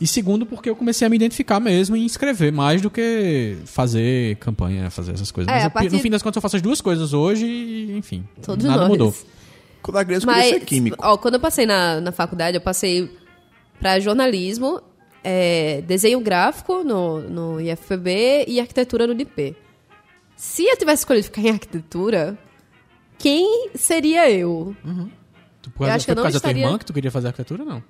E 0.01 0.07
segundo 0.07 0.45
porque 0.47 0.68
eu 0.70 0.74
comecei 0.76 1.07
a 1.07 1.11
me 1.11 1.16
identificar 1.16 1.61
mesmo 1.61 1.95
em 1.97 2.05
escrever 2.07 2.51
mais 2.53 2.80
do 2.80 2.90
que 2.90 3.57
fazer 3.66 4.36
campanha, 4.36 4.90
fazer 4.90 5.12
essas 5.12 5.30
coisas. 5.30 5.51
É, 5.53 5.55
Mas 5.57 5.64
eu- 5.64 5.70
partir- 5.70 5.93
no 5.93 5.99
fim 6.01 6.11
das 6.11 6.22
contas 6.22 6.36
eu 6.36 6.43
faço 6.43 6.57
as 6.57 6.62
duas 6.62 6.80
coisas 6.80 7.12
hoje 7.12 7.45
e, 7.47 7.97
enfim, 7.97 8.24
Todos 8.43 8.64
nada 8.64 8.80
nós. 8.82 8.88
mudou. 8.88 9.14
Quando 9.80 9.97
a 9.99 10.05
criança 10.05 10.26
eu 10.26 10.32
queria 10.32 10.51
Mas, 10.51 10.61
ser 10.61 10.64
químico. 10.66 10.97
ó, 11.01 11.16
quando 11.16 11.34
eu 11.34 11.40
passei 11.40 11.66
na, 11.66 12.01
na 12.01 12.12
faculdade, 12.12 12.57
eu 12.57 12.61
passei 12.61 13.11
pra 13.82 13.98
jornalismo, 14.00 14.80
é, 15.24 15.82
desenho 15.82 16.20
gráfico 16.20 16.84
no, 16.84 17.20
no 17.20 17.60
IFPB 17.60 18.44
e 18.46 18.60
arquitetura 18.60 19.06
no 19.06 19.14
DP. 19.14 19.56
Se 20.36 20.64
eu 20.64 20.76
tivesse 20.76 21.00
escolhido 21.02 21.24
ficar 21.24 21.42
em 21.42 21.50
arquitetura, 21.50 22.38
quem 23.18 23.70
seria 23.74 24.30
eu? 24.30 24.74
Tu, 25.60 25.70
por 25.70 25.80
causa, 25.80 25.94
acho 25.96 26.04
que 26.06 26.10
eu 26.12 26.14
foi 26.14 26.14
por 26.14 26.16
não 26.16 26.22
causa 26.22 26.38
da 26.38 26.40
tua 26.40 26.48
estaria- 26.50 26.64
irmã 26.66 26.78
que 26.78 26.84
tu 26.86 26.92
queria 26.92 27.10
fazer 27.10 27.26
arquitetura, 27.28 27.64
não? 27.64 27.82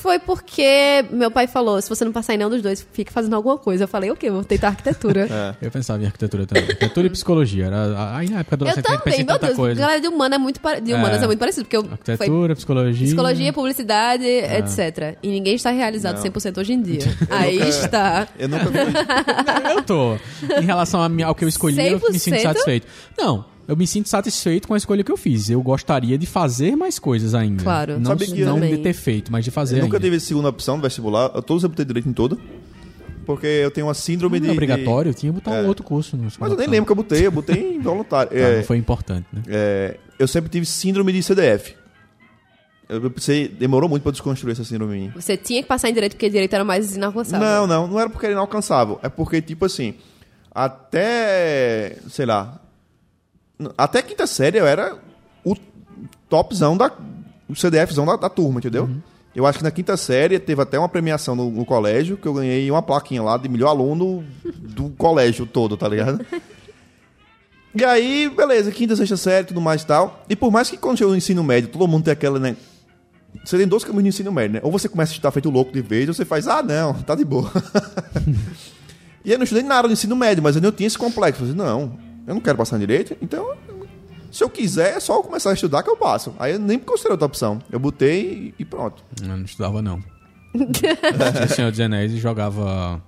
Foi 0.00 0.18
porque 0.18 1.04
meu 1.10 1.30
pai 1.30 1.46
falou, 1.46 1.80
se 1.82 1.88
você 1.88 2.04
não 2.04 2.12
passar 2.12 2.34
em 2.34 2.38
nenhum 2.38 2.50
dos 2.50 2.62
dois, 2.62 2.86
fique 2.92 3.12
fazendo 3.12 3.34
alguma 3.34 3.58
coisa. 3.58 3.84
Eu 3.84 3.88
falei, 3.88 4.10
o 4.10 4.16
quê? 4.16 4.30
Vou 4.30 4.44
tentar 4.44 4.68
arquitetura. 4.68 5.56
Eu 5.60 5.70
pensava 5.70 6.02
em 6.02 6.06
arquitetura 6.06 6.46
também. 6.46 6.62
Arquitetura 6.64 7.06
e 7.06 7.10
psicologia. 7.10 7.66
Era, 7.66 8.16
aí 8.16 8.28
na 8.28 8.40
época 8.40 8.56
Eu 8.60 8.66
gente 8.66 8.82
pensa 8.82 8.98
também, 8.98 9.14
em 9.20 9.24
meu 9.24 9.26
tanta 9.34 9.46
Deus. 9.46 9.56
coisa. 9.58 9.80
Galera 9.80 10.00
de 10.00 10.08
humana 10.08 10.34
é 10.36 10.38
muito, 10.38 10.60
pare- 10.60 10.80
de 10.80 10.92
humanas 10.94 11.20
É. 11.20 11.24
é. 11.24 11.26
muito 11.26 11.38
parecido, 11.38 11.64
porque 11.64 11.76
eu 11.76 11.82
foi 11.84 11.92
Arquitetura, 11.92 12.54
psicologia. 12.54 13.06
psicologia, 13.06 13.52
publicidade, 13.52 14.24
É. 14.26 14.58
etc. 14.58 15.16
E 15.22 15.28
ninguém 15.30 15.54
está 15.54 15.70
realizado 15.70 16.16
Não. 16.16 16.22
100% 16.22 16.58
hoje 16.58 16.72
em 16.72 16.82
dia. 16.82 17.00
Aí 17.30 17.58
está. 17.68 18.28
Eu 18.38 18.48
nunca 18.48 18.64
fui. 18.66 18.74
Eu 19.74 19.82
tô. 19.82 20.14
Em 20.60 20.64
relação 20.64 21.00
ao 21.24 21.34
que 21.34 21.44
eu 21.44 21.48
escolhi, 21.48 21.76
eu 21.88 22.00
me 22.10 22.18
sinto 22.18 22.36
100%? 22.36 22.42
satisfeito. 22.42 22.86
Não, 23.18 23.44
eu 23.68 23.76
me 23.76 23.86
sinto 23.86 24.08
satisfeito 24.08 24.66
com 24.66 24.74
a 24.74 24.76
escolha 24.78 25.04
que 25.04 25.12
eu 25.12 25.16
fiz. 25.16 25.48
Eu 25.50 25.62
gostaria 25.62 26.16
de 26.18 26.26
fazer 26.26 26.74
mais 26.74 26.98
coisas 26.98 27.34
ainda. 27.34 27.62
Claro. 27.62 28.00
Não, 28.00 28.06
Sabe 28.06 28.26
que 28.26 28.44
não 28.44 28.58
eu- 28.58 28.76
de 28.76 28.82
ter 28.82 28.94
feito, 28.94 29.30
mas 29.30 29.44
de 29.44 29.50
fazer 29.50 29.76
Eu 29.78 29.82
nunca 29.84 29.98
ainda. 29.98 30.06
tive 30.06 30.18
segunda 30.18 30.48
opção 30.48 30.76
no 30.76 30.82
vestibular. 30.82 31.30
Eu 31.34 31.42
todos 31.42 31.62
eu 31.62 31.68
botei 31.68 31.84
direito 31.84 32.08
em 32.08 32.12
todo. 32.12 32.40
Porque 33.26 33.46
eu 33.46 33.70
tenho 33.70 33.86
uma 33.86 33.92
síndrome 33.92 34.38
Não 34.40 34.44
de. 34.44 34.48
é 34.48 34.52
obrigatório, 34.54 35.12
tinha 35.12 35.30
que 35.30 35.38
botar 35.38 35.54
É. 35.56 35.62
um 35.62 35.66
outro 35.66 35.84
curso. 35.84 36.16
No 36.16 36.22
Mas 36.40 36.50
eu 36.50 36.56
nem 36.56 36.66
lembro 36.66 36.86
que 36.86 36.92
eu 36.92 36.96
botei, 36.96 37.26
eu 37.26 37.30
botei 37.30 37.74
involuntário. 37.76 38.32
Ah, 38.32 38.38
É, 38.38 38.56
não 38.56 38.64
foi 38.64 38.78
importante, 38.78 39.26
né? 39.30 39.42
é, 39.46 39.98
eu 40.18 40.26
sempre 40.26 40.48
tive 40.48 40.64
síndrome 40.64 41.12
de 41.12 41.22
CDF. 41.22 41.74
Eu 42.88 43.02
eu 43.04 43.10
pensei, 43.10 43.46
demorou 43.46 43.86
muito 43.86 44.02
pra 44.02 44.12
desconstruir 44.12 44.52
essa 44.52 44.64
síndrome 44.64 44.96
em 44.96 45.00
mim. 45.08 45.12
Você 45.14 45.36
tinha 45.36 45.60
que 45.62 45.68
passar 45.68 45.90
em 45.90 45.92
direito 45.92 46.12
porque 46.14 46.30
direito 46.30 46.54
era 46.54 46.64
mais 46.64 46.96
inalcançável. 46.96 47.46
Não, 47.46 47.66
não, 47.66 47.86
não 47.86 48.00
era 48.00 48.08
porque 48.08 48.24
era 48.24 48.32
inalcançável. 48.32 48.98
É 49.02 49.10
porque, 49.10 49.42
tipo 49.42 49.66
assim, 49.66 49.92
até, 50.50 51.96
sei 52.08 52.24
lá, 52.24 52.58
até 53.76 54.02
quinta 54.02 54.26
série 54.26 54.58
eu 54.58 54.66
era 54.66 54.96
o 55.44 55.56
topzão 56.28 56.76
da, 56.76 56.92
o 57.48 57.54
CDFzão 57.54 58.06
da, 58.06 58.16
da 58.16 58.28
turma, 58.28 58.58
entendeu? 58.58 58.88
Eu 59.34 59.46
acho 59.46 59.58
que 59.58 59.64
na 59.64 59.70
quinta 59.70 59.96
série 59.96 60.38
teve 60.38 60.60
até 60.60 60.78
uma 60.78 60.88
premiação 60.88 61.34
no, 61.36 61.50
no 61.50 61.64
colégio 61.64 62.16
que 62.16 62.26
eu 62.26 62.34
ganhei 62.34 62.70
uma 62.70 62.82
plaquinha 62.82 63.22
lá 63.22 63.36
de 63.36 63.48
melhor 63.48 63.68
aluno 63.68 64.24
do 64.44 64.90
colégio 64.90 65.46
todo, 65.46 65.76
tá 65.76 65.88
ligado? 65.88 66.24
E 67.74 67.84
aí, 67.84 68.28
beleza, 68.34 68.72
quinta, 68.72 68.96
sexta 68.96 69.16
série, 69.16 69.46
tudo 69.46 69.60
mais 69.60 69.82
e 69.82 69.86
tal. 69.86 70.24
E 70.28 70.34
por 70.34 70.50
mais 70.50 70.68
que 70.70 70.76
quando 70.76 70.98
chegou 70.98 71.12
no 71.12 71.16
ensino 71.16 71.44
médio, 71.44 71.68
todo 71.68 71.86
mundo 71.86 72.04
tem 72.04 72.12
aquela, 72.12 72.38
né? 72.38 72.56
Você 73.44 73.58
tem 73.58 73.68
dois 73.68 73.84
caminhos 73.84 74.04
no 74.04 74.08
ensino 74.08 74.32
médio, 74.32 74.54
né? 74.54 74.60
Ou 74.62 74.72
você 74.72 74.88
começa 74.88 75.12
a 75.12 75.14
estudar 75.14 75.30
feito 75.30 75.50
louco 75.50 75.70
de 75.70 75.82
vez, 75.82 76.08
ou 76.08 76.14
você 76.14 76.24
faz, 76.24 76.48
ah, 76.48 76.62
não, 76.62 76.94
tá 76.94 77.14
de 77.14 77.24
boa. 77.24 77.52
e 79.24 79.30
eu 79.30 79.38
não 79.38 79.44
estudei 79.44 79.62
nada 79.62 79.86
no 79.86 79.92
ensino 79.92 80.16
médio, 80.16 80.42
mas 80.42 80.56
eu 80.56 80.62
não 80.62 80.72
tinha 80.72 80.86
esse 80.86 80.98
complexo. 80.98 81.44
Eu 81.44 81.54
falei, 81.54 81.64
não, 81.64 81.98
eu 82.28 82.34
não 82.34 82.40
quero 82.42 82.58
passar 82.58 82.76
em 82.76 82.80
direito, 82.80 83.16
então, 83.22 83.56
se 84.30 84.44
eu 84.44 84.50
quiser, 84.50 84.96
é 84.96 85.00
só 85.00 85.16
eu 85.16 85.22
começar 85.22 85.50
a 85.50 85.54
estudar 85.54 85.82
que 85.82 85.88
eu 85.88 85.96
passo. 85.96 86.34
Aí 86.38 86.52
eu 86.52 86.58
nem 86.58 86.78
considerei 86.78 87.12
outra 87.12 87.26
opção. 87.26 87.58
Eu 87.72 87.80
botei 87.80 88.54
e 88.58 88.64
pronto. 88.64 89.02
Eu 89.20 89.28
não 89.28 89.42
estudava, 89.42 89.80
não. 89.80 89.98
Tinha 90.54 91.48
Senhor 91.48 91.70
dos 91.70 91.80
Anéis 91.80 92.12
e 92.12 92.18
jogava... 92.18 93.00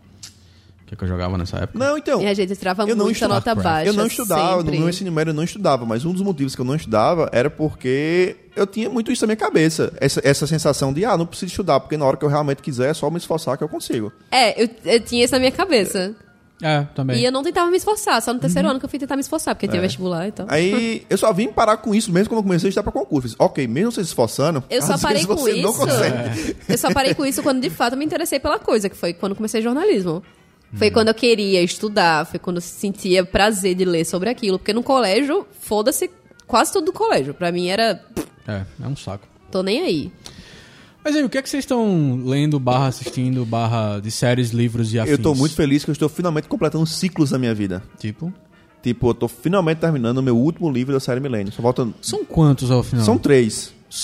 O 0.82 0.86
que, 0.90 0.96
que 0.96 1.04
eu 1.04 1.08
jogava 1.08 1.38
nessa 1.38 1.58
época? 1.58 1.78
Não, 1.78 1.96
então. 1.96 2.20
E 2.20 2.26
a 2.26 2.34
gente 2.34 2.56
tirava 2.56 2.82
Eu 2.82 2.96
não 2.96 3.04
muita 3.04 3.18
estudava. 3.18 3.34
nota 3.34 3.54
baixa. 3.54 3.88
Eu 3.88 3.92
não 3.92 4.06
estudava, 4.06 4.56
sempre. 4.56 4.74
no 4.74 4.80
meu 4.80 4.88
ensino 4.88 5.12
médio 5.12 5.30
eu 5.30 5.34
não 5.34 5.44
estudava, 5.44 5.86
mas 5.86 6.04
um 6.04 6.12
dos 6.12 6.22
motivos 6.22 6.56
que 6.56 6.60
eu 6.60 6.64
não 6.64 6.74
estudava 6.74 7.28
era 7.32 7.48
porque 7.48 8.34
eu 8.56 8.66
tinha 8.66 8.90
muito 8.90 9.12
isso 9.12 9.22
na 9.22 9.28
minha 9.28 9.36
cabeça. 9.36 9.92
Essa, 10.00 10.20
essa 10.24 10.46
sensação 10.48 10.92
de, 10.92 11.04
ah, 11.04 11.16
não 11.16 11.26
preciso 11.26 11.50
estudar, 11.52 11.78
porque 11.78 11.96
na 11.96 12.04
hora 12.04 12.16
que 12.16 12.24
eu 12.24 12.28
realmente 12.28 12.60
quiser 12.60 12.90
é 12.90 12.94
só 12.94 13.08
me 13.08 13.18
esforçar 13.18 13.56
que 13.56 13.62
eu 13.62 13.68
consigo. 13.68 14.10
É, 14.32 14.60
eu, 14.60 14.68
eu 14.84 15.00
tinha 15.00 15.24
isso 15.24 15.32
na 15.32 15.38
minha 15.38 15.52
cabeça. 15.52 15.98
É, 15.98 16.29
também. 16.94 17.18
E 17.20 17.24
eu 17.24 17.32
não 17.32 17.42
tentava 17.42 17.70
me 17.70 17.76
esforçar, 17.76 18.20
só 18.22 18.32
no 18.34 18.38
terceiro 18.40 18.66
Uhum. 18.66 18.70
ano 18.72 18.80
que 18.80 18.86
eu 18.86 18.90
fui 18.90 18.98
tentar 18.98 19.16
me 19.16 19.20
esforçar, 19.22 19.54
porque 19.54 19.66
É. 19.66 19.68
tinha 19.68 19.80
vestibular 19.80 20.28
e 20.28 20.32
tal. 20.32 20.46
Aí 20.48 21.06
eu 21.08 21.16
só 21.18 21.32
vim 21.32 21.48
parar 21.48 21.76
com 21.78 21.94
isso 21.94 22.12
mesmo 22.12 22.28
quando 22.30 22.38
eu 22.38 22.42
comecei 22.42 22.68
a 22.68 22.70
estudar 22.70 22.82
para 22.82 22.92
concurso. 22.92 23.28
Fiz, 23.28 23.36
ok, 23.38 23.66
mesmo 23.66 23.92
você 23.92 24.02
se 24.02 24.08
esforçando, 24.08 24.62
Eu 24.70 24.82
só 24.82 24.94
às 24.94 25.02
parei 25.02 25.22
vezes 25.24 25.26
com 25.28 25.36
você 25.36 25.62
não 25.62 25.70
isso. 25.70 25.78
consegue. 25.78 26.56
Eu 26.68 26.78
só 26.78 26.92
parei 26.92 27.14
com 27.14 27.24
isso 27.26 27.42
quando 27.42 27.60
de 27.60 27.70
fato 27.70 27.94
eu 27.94 27.98
me 27.98 28.04
interessei 28.04 28.38
pela 28.40 28.58
coisa, 28.58 28.88
que 28.88 28.96
foi 28.96 29.12
quando 29.12 29.34
comecei 29.34 29.60
jornalismo. 29.62 30.22
Foi 30.74 30.86
Uhum. 30.88 30.92
quando 30.92 31.08
eu 31.08 31.14
queria 31.14 31.62
estudar, 31.62 32.24
foi 32.26 32.38
quando 32.38 32.56
eu 32.58 32.62
sentia 32.62 33.24
prazer 33.24 33.74
de 33.74 33.84
ler 33.84 34.04
sobre 34.04 34.30
aquilo. 34.30 34.56
Porque 34.58 34.72
no 34.72 34.82
colégio, 34.84 35.44
foda-se 35.60 36.08
quase 36.46 36.72
tudo 36.72 36.86
do 36.86 36.92
colégio. 36.92 37.34
Pra 37.34 37.50
mim 37.50 37.66
era. 37.68 38.00
É, 38.46 38.62
é 38.82 38.86
um 38.86 38.94
saco. 38.94 39.26
tô 39.50 39.62
nem 39.64 39.80
aí. 39.80 40.12
Mas 41.02 41.16
aí, 41.16 41.24
o 41.24 41.28
que 41.30 41.38
é 41.38 41.42
que 41.42 41.48
vocês 41.48 41.62
estão 41.64 42.22
lendo, 42.24 42.60
barra 42.60 42.88
assistindo, 42.88 43.44
barra 43.46 44.00
de 44.00 44.10
séries, 44.10 44.50
livros 44.50 44.92
e 44.92 44.98
afins? 45.00 45.12
Eu 45.12 45.18
tô 45.22 45.34
muito 45.34 45.54
feliz 45.54 45.82
que 45.84 45.90
eu 45.90 45.92
estou 45.92 46.08
finalmente 46.08 46.46
completando 46.48 46.86
ciclos 46.86 47.30
na 47.30 47.38
minha 47.38 47.54
vida. 47.54 47.82
Tipo? 47.98 48.32
Tipo, 48.82 49.10
eu 49.10 49.14
tô 49.14 49.28
finalmente 49.28 49.78
terminando 49.78 50.18
o 50.18 50.22
meu 50.22 50.36
último 50.36 50.70
livro 50.70 50.92
da 50.92 51.00
série 51.00 51.20
Milênio. 51.20 51.52
Só 51.52 51.62
falta. 51.62 51.88
São 52.02 52.24
quantos 52.24 52.70
ao 52.70 52.82
final? 52.82 53.04
São 53.04 53.16
três. 53.18 53.72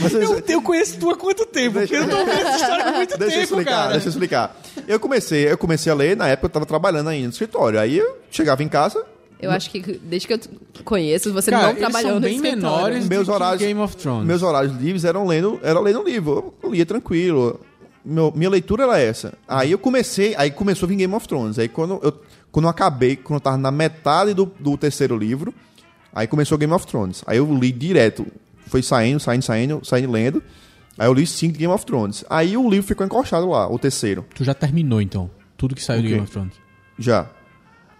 Mas 0.00 0.12
eu- 0.12 0.22
Eu, 0.22 0.42
eu 0.46 0.62
conheço 0.62 0.98
tu 0.98 1.08
há 1.10 1.16
quanto 1.16 1.46
tempo? 1.46 1.78
Deixa- 1.78 1.94
Porque 1.98 2.12
eu 2.12 2.16
tô 2.18 2.24
vendo 2.24 2.38
essa 2.46 2.56
história 2.56 2.84
há 2.84 2.92
muito 2.92 3.18
Deixa 3.18 3.34
eu 3.36 3.40
tempo, 3.40 3.42
explicar, 3.54 3.70
cara. 3.76 3.92
deixa 3.92 4.06
eu 4.06 4.10
explicar. 4.10 4.56
Eu 4.88 5.00
comecei, 5.00 5.50
eu 5.50 5.58
comecei 5.58 5.92
a 5.92 5.94
ler, 5.94 6.16
na 6.16 6.28
época 6.28 6.46
eu 6.46 6.50
tava 6.50 6.66
trabalhando 6.66 7.08
ainda 7.08 7.26
no 7.26 7.32
escritório. 7.32 7.78
Aí 7.80 7.96
eu 7.98 8.18
chegava 8.30 8.62
em 8.62 8.68
casa, 8.68 9.02
Eu 9.40 9.50
acho 9.50 9.70
que 9.70 9.80
desde 9.80 10.26
que 10.26 10.32
eu 10.34 10.40
conheço, 10.84 11.32
você 11.32 11.50
Cara, 11.50 11.64
não 11.64 11.70
eles 11.70 11.80
trabalhou 11.80 12.10
são 12.12 12.20
no 12.20 12.26
bem 12.26 12.36
escritório. 12.36 12.62
menores 12.66 13.04
do 13.04 13.08
meus 13.10 13.24
que 13.26 13.30
horários, 13.34 13.62
Game 13.62 13.80
of 13.80 13.96
Thrones. 13.96 14.26
meus 14.26 14.42
horários 14.42 14.74
livres 14.76 15.04
eram 15.04 15.26
lendo, 15.26 15.60
era 15.62 15.78
lendo 15.78 16.02
livro. 16.02 16.54
Eu 16.62 16.70
lia 16.72 16.86
tranquilo. 16.86 17.60
Meu- 18.04 18.32
minha 18.34 18.48
leitura 18.48 18.84
era 18.84 18.98
essa. 18.98 19.34
Aí 19.46 19.70
eu 19.72 19.78
comecei, 19.78 20.34
aí 20.36 20.50
começou 20.50 20.86
a 20.86 20.88
vir 20.88 20.96
Game 20.96 21.14
of 21.14 21.26
Thrones. 21.28 21.58
Aí 21.58 21.68
quando 21.68 22.00
eu, 22.02 22.12
quando 22.50 22.64
eu 22.64 22.70
acabei, 22.70 23.16
quando 23.16 23.36
eu 23.36 23.40
tava 23.40 23.56
na 23.58 23.70
metade 23.70 24.32
do, 24.32 24.50
do 24.58 24.76
terceiro 24.78 25.16
livro, 25.18 25.52
aí 26.14 26.26
começou 26.26 26.56
Game 26.56 26.72
of 26.72 26.86
Thrones. 26.86 27.22
Aí 27.26 27.36
eu 27.38 27.52
li 27.54 27.70
direto. 27.72 28.26
Foi 28.68 28.82
saindo, 28.82 29.20
saindo, 29.20 29.42
saindo, 29.44 29.80
saindo 29.84 30.10
lendo. 30.10 30.42
Aí 30.98 31.06
eu 31.06 31.12
li 31.12 31.26
cinco 31.26 31.52
de 31.52 31.58
Game 31.58 31.72
of 31.74 31.84
Thrones. 31.84 32.24
Aí 32.30 32.56
o 32.56 32.68
livro 32.70 32.86
ficou 32.86 33.04
encostado 33.04 33.48
lá, 33.50 33.70
o 33.70 33.78
terceiro. 33.78 34.24
Tu 34.34 34.42
já 34.44 34.54
terminou, 34.54 35.00
então. 35.02 35.30
Tudo 35.58 35.74
que 35.74 35.82
saiu 35.82 36.00
de 36.00 36.06
quê? 36.08 36.12
Game 36.14 36.24
of 36.24 36.32
Thrones. 36.32 36.54
Já. 36.98 37.26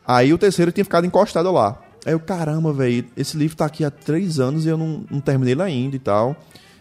Aí 0.07 0.33
o 0.33 0.39
terceiro 0.39 0.71
tinha 0.71 0.85
ficado 0.85 1.07
encostado 1.07 1.51
lá. 1.51 1.83
Aí 2.05 2.13
eu, 2.13 2.21
caramba, 2.21 2.73
velho, 2.73 3.05
esse 3.17 3.37
livro 3.37 3.57
tá 3.57 3.67
aqui 3.67 3.85
há 3.85 3.91
três 3.91 4.39
anos 4.39 4.65
e 4.65 4.69
eu 4.69 4.79
não, 4.79 5.05
não 5.11 5.21
terminei 5.21 5.55
ele 5.55 5.63
ainda 5.63 5.97
e 5.97 5.99
tal. 5.99 6.37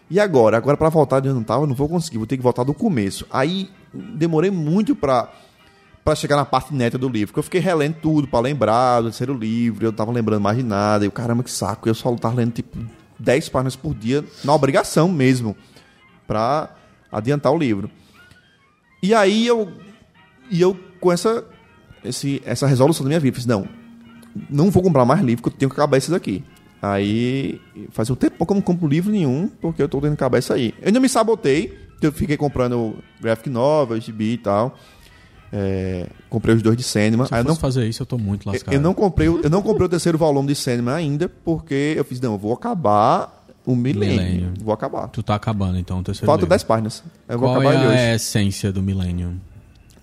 E 0.09 0.19
agora? 0.19 0.57
Agora 0.57 0.77
pra 0.77 0.89
voltar 0.89 1.19
de 1.19 1.27
onde 1.27 1.35
eu 1.35 1.39
não 1.39 1.43
tava, 1.43 1.63
eu 1.63 1.67
não 1.67 1.73
vou 1.75 1.89
conseguir, 1.89 2.19
vou 2.19 2.27
ter 2.27 2.37
que 2.37 2.43
voltar 2.43 2.63
do 2.63 2.73
começo. 2.73 3.25
Aí 3.31 3.71
demorei 3.91 4.51
muito 4.51 4.95
pra, 4.95 5.31
pra 6.03 6.13
chegar 6.13 6.35
na 6.35 6.45
parte 6.45 6.73
neta 6.75 6.97
do 6.97 7.09
livro, 7.09 7.29
porque 7.29 7.39
eu 7.39 7.43
fiquei 7.43 7.59
relendo 7.59 7.95
tudo 7.95 8.27
pra 8.27 8.39
lembrar 8.39 9.01
do 9.01 9.07
terceiro 9.07 9.33
livro, 9.33 9.83
eu 9.83 9.91
tava 9.91 10.11
lembrando 10.11 10.41
mais 10.41 10.57
de 10.57 10.63
nada. 10.63 11.03
E 11.03 11.07
eu, 11.07 11.11
caramba, 11.11 11.43
que 11.43 11.49
saco, 11.49 11.89
eu 11.89 11.95
só 11.95 12.13
tava 12.15 12.35
lendo 12.35 12.51
tipo 12.51 12.77
10 13.17 13.49
páginas 13.49 13.75
por 13.75 13.95
dia, 13.95 14.23
na 14.43 14.53
obrigação 14.53 15.09
mesmo, 15.09 15.55
pra 16.27 16.69
adiantar 17.11 17.51
o 17.51 17.57
livro. 17.57 17.89
E 19.01 19.13
aí 19.13 19.47
eu 19.47 19.71
E 20.51 20.61
eu, 20.61 20.77
com 20.99 21.11
essa, 21.11 21.43
esse, 22.05 22.41
essa 22.45 22.67
resolução 22.67 23.03
da 23.03 23.07
minha 23.09 23.19
vida, 23.19 23.35
fiz, 23.35 23.45
não, 23.45 23.67
não 24.49 24.69
vou 24.71 24.81
comprar 24.83 25.05
mais 25.05 25.21
livro, 25.21 25.41
porque 25.43 25.55
eu 25.55 25.59
tenho 25.59 25.69
que 25.69 25.75
acabar 25.75 25.97
esses 25.97 26.11
aqui. 26.13 26.43
Aí, 26.81 27.59
faz 27.91 28.09
um 28.09 28.15
tempo 28.15 28.45
que 28.45 28.51
eu 28.51 28.55
não 28.55 28.61
compro 28.61 28.87
livro 28.87 29.11
nenhum, 29.11 29.49
porque 29.61 29.81
eu 29.81 29.89
tô 29.89 29.99
tendo 29.99 30.11
que 30.11 30.15
acabar 30.23 30.37
isso 30.39 30.53
aí. 30.53 30.73
Eu 30.81 30.87
ainda 30.87 30.99
me 30.99 31.09
sabotei, 31.09 31.77
eu 32.01 32.11
fiquei 32.11 32.37
comprando 32.37 32.95
graphic 33.19 33.49
novel, 33.49 33.99
gibi 33.99 34.33
e 34.33 34.37
tal. 34.37 34.77
É, 35.51 36.07
comprei 36.29 36.53
os 36.55 36.61
dois 36.61 36.75
de 36.75 36.83
Sandman. 36.83 37.25
Se 37.27 37.33
eu 37.33 37.37
eu 37.37 37.43
não, 37.43 37.55
fazer 37.55 37.87
isso, 37.87 38.01
eu 38.01 38.05
tô 38.05 38.17
muito 38.17 38.47
lascado. 38.49 38.73
eu 38.73 38.81
não 38.81 38.93
comprei, 38.93 39.29
o- 39.29 39.39
eu 39.41 39.49
não 39.49 39.61
comprei 39.61 39.85
o 39.85 39.89
terceiro 39.89 40.17
volume 40.17 40.49
de 40.49 40.55
Sandman 40.55 40.93
ainda, 40.93 41.29
porque 41.29 41.93
eu 41.97 42.03
fiz, 42.03 42.19
não, 42.19 42.33
eu 42.33 42.37
vou 42.37 42.53
acabar 42.53 43.45
o 43.65 43.75
milênio. 43.75 44.15
Milênio. 44.17 44.53
Vou 44.61 44.73
acabar. 44.73 45.07
Tu 45.07 45.23
tá 45.23 45.33
acabando, 45.35 45.79
então, 45.79 45.99
o 45.99 46.03
terceiro 46.03 46.25
Falta 46.25 46.41
livro. 46.41 46.49
10 46.49 46.63
páginas. 46.63 47.03
Eu 47.27 47.39
vou 47.39 47.47
Qual 47.49 47.59
acabar 47.61 47.73
é 47.73 47.77
ele 47.79 47.87
hoje. 47.87 47.97
a 47.97 48.15
essência 48.15 48.71
do 48.71 48.83
Millennium? 48.83 49.35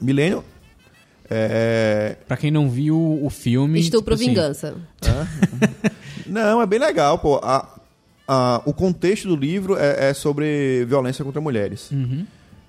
Milênio 0.01 0.43
é, 1.31 2.17
Pra 2.27 2.37
quem 2.37 2.51
não 2.51 2.69
viu 2.71 2.97
o 3.23 3.31
filme... 3.31 3.81
Estupro 3.81 4.15
tipo 4.17 4.23
assim, 4.23 4.31
vingança. 4.35 4.75
Não, 6.27 6.61
é 6.63 6.67
bem 6.67 6.79
legal, 6.79 7.19
pô. 7.19 7.37
A- 7.43 7.69
a- 8.29 8.63
o 8.65 8.73
contexto 8.73 9.29
do 9.29 9.37
livro 9.37 9.77
é, 9.77 10.11
é 10.11 10.15
sobre 10.15 10.85
violência 10.87 11.25
contra 11.25 11.41
mulheres. 11.41 11.91
Uhum. 11.91 12.25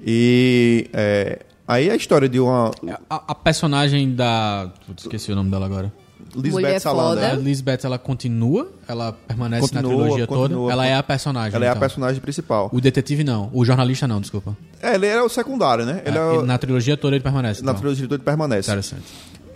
E 0.06 0.90
é, 0.94 1.40
aí 1.68 1.90
a 1.90 1.96
história 1.96 2.28
de 2.28 2.40
uma 2.40 2.72
A, 3.10 3.24
a 3.30 3.36
personagem 3.36 4.14
da... 4.16 4.72
Putz, 4.86 5.04
esqueci 5.04 5.32
o 5.32 5.36
nome 5.36 5.50
dela 5.50 5.66
agora. 5.66 5.92
Mulher 6.36 6.74
Lisbeth 6.74 6.80
Salander. 6.80 7.32
A 7.32 7.34
Lisbeth, 7.36 7.80
ela 7.84 7.98
continua? 8.00 8.72
Ela 8.88 9.12
permanece 9.12 9.74
na 9.74 9.82
Continua, 9.82 10.04
trilogia 10.04 10.28
toda? 10.28 10.40
continua. 10.42 10.72
Ela 10.72 10.86
é 10.88 10.96
a 10.96 11.04
personagem, 11.04 11.56
Ela 11.56 11.66
é 11.66 11.68
a 11.68 11.72
então. 11.72 11.80
personagem 11.80 12.22
principal. 12.22 12.70
O 12.74 12.82
detetive 12.82 13.24
não. 13.24 13.50
O 13.54 13.64
jornalista 13.64 14.08
não, 14.08 14.20
desculpa. 14.20 14.56
É, 14.82 14.96
ele 14.96 15.06
era 15.06 15.24
o 15.24 15.30
secundário, 15.30 15.86
né? 15.86 16.02
Ele 16.06 16.18
é, 16.18 16.22
o- 16.22 16.34
Ele- 16.40 16.48
na 16.48 16.58
trilogia 16.58 16.98
toda 16.98 17.16
ele 17.16 17.24
permanece. 17.24 17.62
na 17.64 17.72
então. 17.72 17.82
trilogia 17.82 18.06
todo 18.08 18.16
ele 18.20 18.24
permanece. 18.24 18.70
Interessante. 18.70 19.04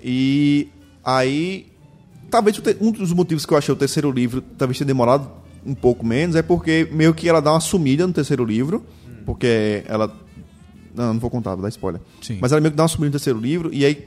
E 0.04 0.70
aí, 1.04 1.68
talvez 2.30 2.60
um 2.80 2.92
dos 2.92 3.12
motivos 3.14 3.46
que 3.46 3.54
eu 3.54 3.58
achei 3.58 3.74
o 3.74 3.78
terceiro 3.78 4.12
livro 4.12 4.42
talvez 4.58 4.78
tenha 4.78 4.86
demorado 4.88 5.30
um 5.66 5.74
pouco 5.74 6.06
menos 6.06 6.36
é 6.36 6.42
porque 6.42 6.88
meio 6.92 7.14
que 7.14 7.28
ela 7.28 7.42
dá 7.42 7.52
uma 7.52 7.60
sumida 7.60 8.06
no 8.08 8.14
terceiro 8.14 8.46
livro, 8.46 8.86
porque 9.26 9.84
ela 9.88 10.14
não, 10.98 11.14
não 11.14 11.20
vou 11.20 11.30
contar, 11.30 11.52
vou 11.54 11.62
dar 11.62 11.70
spoiler. 11.70 12.02
Sim. 12.22 12.40
Mas 12.42 12.52
ela 12.52 12.60
meio 12.60 12.72
que 12.72 12.78
dá 12.78 12.84
uma 12.84 12.90
sumida 12.90 13.08
no 13.08 13.12
terceiro 13.12 13.40
livro 13.40 13.70
e 13.74 13.86
aí 13.86 14.06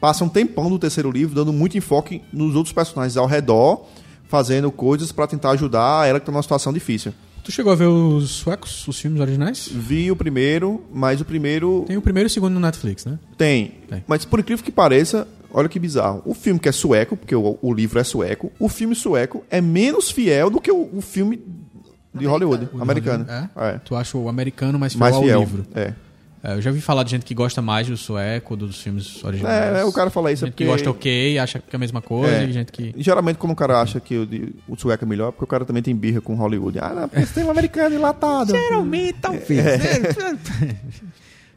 passa 0.00 0.24
um 0.24 0.28
tempão 0.28 0.68
no 0.68 0.78
terceiro 0.78 1.10
livro 1.10 1.34
dando 1.34 1.52
muito 1.52 1.78
enfoque 1.78 2.20
nos 2.32 2.54
outros 2.54 2.72
personagens 2.74 3.16
ao 3.16 3.26
redor, 3.26 3.86
fazendo 4.28 4.70
coisas 4.70 5.12
pra 5.12 5.26
tentar 5.26 5.50
ajudar 5.50 6.08
ela 6.08 6.18
que 6.20 6.26
tá 6.26 6.32
numa 6.32 6.42
situação 6.42 6.72
difícil. 6.72 7.12
Tu 7.44 7.50
chegou 7.50 7.72
a 7.72 7.74
ver 7.76 7.86
os 7.86 8.30
suecos, 8.30 8.86
os 8.86 8.98
filmes 9.00 9.20
originais? 9.20 9.68
Vi 9.72 10.10
o 10.12 10.16
primeiro, 10.16 10.82
mas 10.92 11.20
o 11.20 11.24
primeiro 11.24 11.84
Tem 11.88 11.96
o 11.96 12.02
primeiro 12.02 12.26
e 12.26 12.28
o 12.28 12.30
segundo 12.30 12.54
no 12.54 12.60
Netflix, 12.60 13.04
né? 13.04 13.18
Tem. 13.36 13.72
Tem. 13.88 14.04
Mas 14.06 14.24
por 14.24 14.38
incrível 14.38 14.64
que 14.64 14.70
pareça, 14.70 15.26
olha 15.52 15.68
que 15.68 15.78
bizarro. 15.78 16.22
O 16.24 16.34
filme 16.34 16.60
que 16.60 16.68
é 16.68 16.72
sueco, 16.72 17.16
porque 17.16 17.34
o, 17.34 17.58
o 17.60 17.74
livro 17.74 17.98
é 17.98 18.04
sueco, 18.04 18.52
o 18.60 18.68
filme 18.68 18.94
sueco 18.94 19.44
é 19.50 19.60
menos 19.60 20.08
fiel 20.10 20.50
do 20.50 20.60
que 20.60 20.70
o, 20.70 20.88
o 20.96 21.00
filme 21.00 21.42
de 22.14 22.26
Hollywood, 22.26 22.68
O 22.72 22.76
do 22.76 22.82
americano. 22.82 23.24
Hollywood, 23.24 23.50
É. 23.56 23.78
Tu 23.78 23.96
acha 23.96 24.16
o 24.16 24.28
americano 24.28 24.78
mais 24.78 24.92
fiel 24.92 25.00
Mais 25.00 25.16
ao 25.16 25.22
fiel. 25.22 25.40
livro? 25.40 25.66
É. 25.74 25.92
É, 26.44 26.54
eu 26.54 26.60
já 26.60 26.72
vi 26.72 26.80
falar 26.80 27.04
de 27.04 27.12
gente 27.12 27.24
que 27.24 27.34
gosta 27.34 27.62
mais 27.62 27.86
do 27.86 27.96
sueco, 27.96 28.56
dos 28.56 28.82
filmes 28.82 29.22
originais. 29.22 29.76
É, 29.76 29.80
é, 29.82 29.84
o 29.84 29.92
cara 29.92 30.10
fala 30.10 30.32
isso 30.32 30.44
Gente 30.44 30.54
que 30.54 30.64
porque- 30.64 30.84
gosta 30.84 30.90
ok, 30.90 31.38
acha 31.38 31.60
que 31.60 31.66
é 31.72 31.76
a 31.76 31.78
mesma 31.78 32.02
coisa, 32.02 32.34
É. 32.34 32.44
e 32.46 32.52
gente 32.52 32.72
que... 32.72 32.92
Geralmente, 32.98 33.36
quando 33.36 33.52
o 33.52 33.56
cara 33.56 33.80
acha 33.80 34.00
que 34.00 34.16
o, 34.16 34.28
o 34.66 34.76
sueco 34.76 35.04
é 35.04 35.06
melhor, 35.06 35.30
porque 35.30 35.44
o 35.44 35.46
cara 35.46 35.64
também 35.64 35.84
tem 35.84 35.94
birra 35.94 36.20
com 36.20 36.34
Hollywood. 36.34 36.80
Ah, 36.80 36.92
não, 36.94 37.08
porque 37.08 37.24
tem 37.26 37.44
um 37.44 37.50
americano 37.50 37.94
enlatado. 37.94 38.50
Geralmente, 38.50 39.18
talvez. 39.20 39.48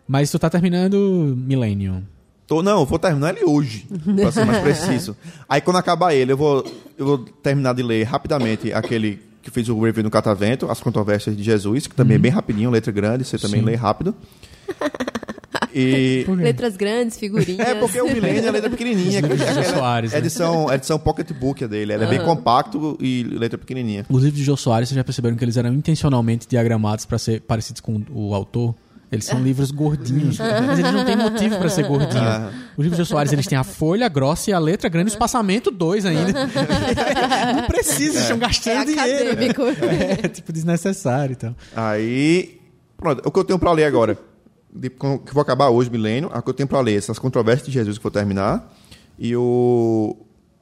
Mas 0.08 0.30
tu 0.30 0.38
tá 0.38 0.50
terminando 0.50 1.34
Millennium. 1.36 2.04
Tô, 2.48 2.62
não, 2.62 2.82
eu 2.82 2.86
vou 2.86 3.00
terminar 3.00 3.36
ele 3.36 3.44
hoje, 3.44 3.88
pra 4.22 4.32
ser 4.32 4.46
mais 4.46 4.60
preciso. 4.62 5.18
Aí 5.50 5.62
quando 5.62 5.78
acabar 5.78 6.14
ele, 6.14 6.32
eu 6.32 6.38
vou, 6.38 6.64
eu 6.96 7.06
vou 7.08 7.18
terminar 7.18 7.74
de 7.74 7.82
ler 7.82 8.04
rapidamente 8.04 8.72
aquele 8.72 9.20
que 9.42 9.50
fez 9.50 9.68
o 9.68 9.80
review 9.82 10.04
no 10.04 10.12
Catavento, 10.12 10.70
As 10.70 10.80
Controvérsias 10.80 11.36
de 11.36 11.42
Jesus, 11.42 11.88
que 11.88 11.96
também 11.96 12.16
é 12.16 12.20
bem 12.20 12.32
rapidinho, 12.32 12.70
letra 12.70 12.92
grande, 12.92 13.24
você 13.24 13.40
também 13.40 13.62
Sim. 13.62 13.66
lê 13.66 13.74
rápido. 13.76 14.14
E... 15.74 16.26
Letras 16.30 16.78
grandes, 16.78 17.18
figurinhas. 17.18 17.68
É 17.68 17.76
porque 17.76 17.99
o 18.01 18.05
Milênio 18.05 18.47
é 18.47 18.51
letra 18.51 18.70
pequenininha. 18.70 19.20
Aquela 19.20 19.36
Jô 19.36 19.63
Soares, 19.76 20.11
né? 20.13 20.18
edição, 20.20 20.74
edição 20.74 20.97
pocket 20.97 21.32
book 21.34 21.68
dele. 21.68 21.93
Ele 21.93 22.03
é 22.03 22.07
bem 22.07 22.24
compacto 22.24 22.97
e 23.01 23.24
letra 23.24 23.57
pequenininha. 23.57 24.05
Os 24.09 24.24
livros 24.24 24.39
de 24.39 24.45
Jô 24.45 24.55
Soares, 24.55 24.88
vocês 24.88 24.95
já 24.95 25.03
perceberam 25.03 25.36
que 25.36 25.43
eles 25.43 25.57
eram 25.57 25.74
intencionalmente 25.74 26.47
diagramados 26.47 27.05
para 27.05 27.18
ser 27.18 27.41
parecidos 27.41 27.82
com 27.82 28.01
o 28.09 28.34
autor? 28.34 28.74
Eles 29.11 29.26
são 29.26 29.41
livros 29.41 29.70
gordinhos, 29.72 30.38
mas 30.66 30.80
eles 30.80 30.93
não 30.93 31.05
têm 31.05 31.16
motivo 31.16 31.57
para 31.57 31.70
ser 31.70 31.84
gordinho. 31.88 32.24
Ah. 32.24 32.51
Os 32.76 32.84
livros 32.84 32.97
de 32.97 33.03
Jô 33.03 33.05
Soares, 33.05 33.32
eles 33.32 33.45
têm 33.45 33.57
a 33.57 33.63
folha 33.63 34.07
grossa 34.07 34.49
e 34.49 34.53
a 34.53 34.59
letra 34.59 34.89
grande, 34.89 35.09
o 35.09 35.13
espaçamento 35.13 35.72
2 35.72 36.05
ainda. 36.05 36.34
não 37.55 37.68
precisa, 37.68 38.20
estão 38.20 38.38
É 38.38 38.39
gastando 38.39 38.86
dinheiro. 38.86 39.32
acadêmico. 39.32 39.61
É 40.24 40.28
tipo 40.28 40.51
desnecessário 40.51 41.34
então. 41.34 41.55
Aí, 41.76 42.59
pronto, 42.97 43.22
o 43.26 43.32
que 43.32 43.39
eu 43.39 43.43
tenho 43.43 43.59
pra 43.59 43.72
ler 43.72 43.86
agora, 43.86 44.18
de- 44.76 44.90
que 44.90 45.34
vou 45.34 45.42
acabar 45.42 45.70
hoje, 45.70 45.90
Milênio, 45.90 46.30
o 46.34 46.42
que 46.42 46.50
eu 46.50 46.54
tenho 46.54 46.68
pra 46.68 46.82
ler, 46.82 46.98
essas 46.98 47.18
controvérsias 47.18 47.66
de 47.68 47.72
Jesus 47.74 47.98
que 47.98 48.04
vou 48.04 48.12
terminar, 48.12 48.72
e 49.18 49.36
o, 49.36 50.16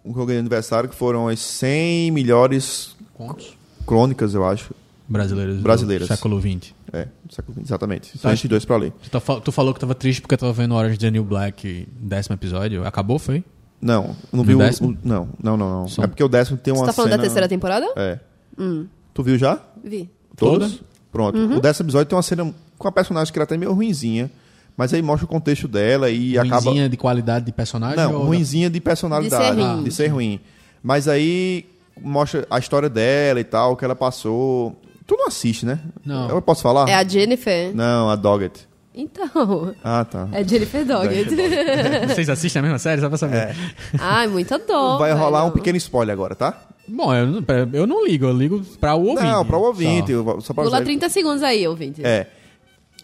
o 0.03 0.13
que 0.13 0.19
eu 0.19 0.25
ganhei 0.25 0.41
no 0.41 0.45
aniversário, 0.45 0.87
que 0.89 0.95
foram 0.95 1.27
as 1.27 1.39
100 1.39 2.11
melhores 2.11 2.95
Contos 3.13 3.57
crônicas, 3.85 4.33
eu 4.33 4.45
acho. 4.45 4.73
brasileiros, 5.07 5.59
Brasileiras. 5.59 6.07
do 6.07 6.13
século 6.15 6.39
XX. 6.41 6.73
É, 6.93 7.07
do 7.25 7.33
século 7.33 7.55
XX, 7.55 7.65
exatamente. 7.67 8.07
São 8.17 8.29
Tá. 8.29 8.33
esses 8.33 8.47
dois 8.49 8.63
pra 8.65 8.77
ler. 8.77 8.93
Tu, 9.01 9.09
tá 9.09 9.19
tu 9.19 9.51
falou 9.51 9.73
que 9.73 9.79
tava 9.79 9.95
triste 9.95 10.21
porque 10.21 10.37
tava 10.37 10.53
vendo 10.53 10.75
Orange 10.75 10.93
is 10.93 10.99
the 10.99 11.09
New 11.11 11.23
Black, 11.23 11.87
décimo 11.99 12.35
episódio. 12.35 12.85
Acabou, 12.85 13.17
foi? 13.17 13.43
Não, 13.81 14.15
não 14.31 14.43
vi 14.43 14.55
o, 14.55 14.59
décimo? 14.59 14.89
o- 14.91 14.97
Não, 15.03 15.27
não, 15.41 15.57
não. 15.57 15.85
não. 15.97 16.03
É 16.03 16.07
porque 16.07 16.23
o 16.23 16.29
décimo 16.29 16.57
tem 16.57 16.71
uma 16.73 16.81
Você 16.81 16.85
tá 16.85 16.93
falando 16.93 17.09
cena... 17.11 17.17
da 17.17 17.23
terceira 17.23 17.47
temporada? 17.49 17.85
É. 17.97 18.19
Hum, 18.57 18.85
Tu 19.13 19.23
viu 19.23 19.37
já? 19.37 19.59
vi. 19.83 20.09
Todos? 20.37 20.81
Pronto. 21.11 21.37
O 21.37 21.59
décimo 21.59 21.85
episódio 21.87 22.05
tem 22.07 22.15
uma 22.15 22.23
cena 22.23 22.53
com 22.83 22.87
a 22.89 22.91
personagem 22.91 23.33
que 23.33 23.39
era 23.39 23.45
até 23.45 23.57
meio 23.57 23.73
ruinzinha, 23.73 24.29
mas 24.77 24.93
aí 24.93 25.01
mostra 25.01 25.25
o 25.25 25.27
contexto 25.27 25.67
dela 25.67 26.09
e 26.11 26.37
acaba... 26.37 26.61
Ruinzinha 26.65 26.87
de 26.89 26.97
qualidade 26.97 27.45
de 27.45 27.51
personagem? 27.51 27.97
Não, 27.97 28.13
ou- 28.15 28.25
ruinzinha 28.25 28.69
de 28.69 28.79
personalidade. 28.79 29.43
De 29.55 29.57
ser 29.57 29.61
ruim. 29.67 29.83
De 29.83 29.91
ser 29.91 30.07
ruim. 30.07 30.39
Mas 30.83 31.07
aí 31.07 31.65
mostra 32.01 32.45
a 32.49 32.59
história 32.59 32.89
dela 32.89 33.39
e 33.39 33.43
tal, 33.43 33.73
o 33.73 33.75
que 33.75 33.85
ela 33.85 33.95
passou. 33.95 34.75
Tu 35.07 35.15
não 35.17 35.27
assiste, 35.27 35.65
né? 35.65 35.79
Não. 36.05 36.29
Eu 36.29 36.41
posso 36.41 36.61
falar? 36.61 36.87
É 36.89 36.95
a 36.95 37.03
Jennifer. 37.03 37.73
Não, 37.75 38.09
a 38.09 38.15
Doggett. 38.15 38.67
Então, 38.95 39.73
Ah, 39.83 40.05
tá. 40.05 40.27
é 40.31 40.43
Jennifer 40.47 40.85
Doggett. 40.85 41.29
Vocês 42.13 42.29
assistem 42.29 42.59
a 42.59 42.63
mesma 42.63 42.77
série? 42.79 43.01
Só 43.01 43.09
pra 43.09 43.17
saber. 43.17 43.55
Ai, 43.99 44.27
muita 44.27 44.59
dó. 44.59 44.97
Vai 44.97 45.11
rolar 45.13 45.45
um 45.45 45.51
pequeno 45.51 45.77
spoiler 45.77 46.13
agora, 46.13 46.35
tá? 46.35 46.61
Bom, 46.87 47.13
eu, 47.13 47.25
não- 47.27 47.43
eu 47.73 47.87
não 47.87 48.05
ligo, 48.05 48.25
eu 48.25 48.33
ligo 48.37 48.61
pra 48.79 48.93
o 48.95 49.05
ouvinte. 49.07 49.23
Não, 49.27 49.45
para 49.45 49.57
o 49.57 49.61
ouvinte. 49.61 50.11
só. 50.13 50.39
Só 50.41 50.53
pra 50.53 50.63
Pula 50.63 50.77
avisar. 50.77 50.83
30 50.83 51.09
segundos 51.09 51.41
aí, 51.41 51.67
ouvinte. 51.67 52.01
É. 52.05 52.27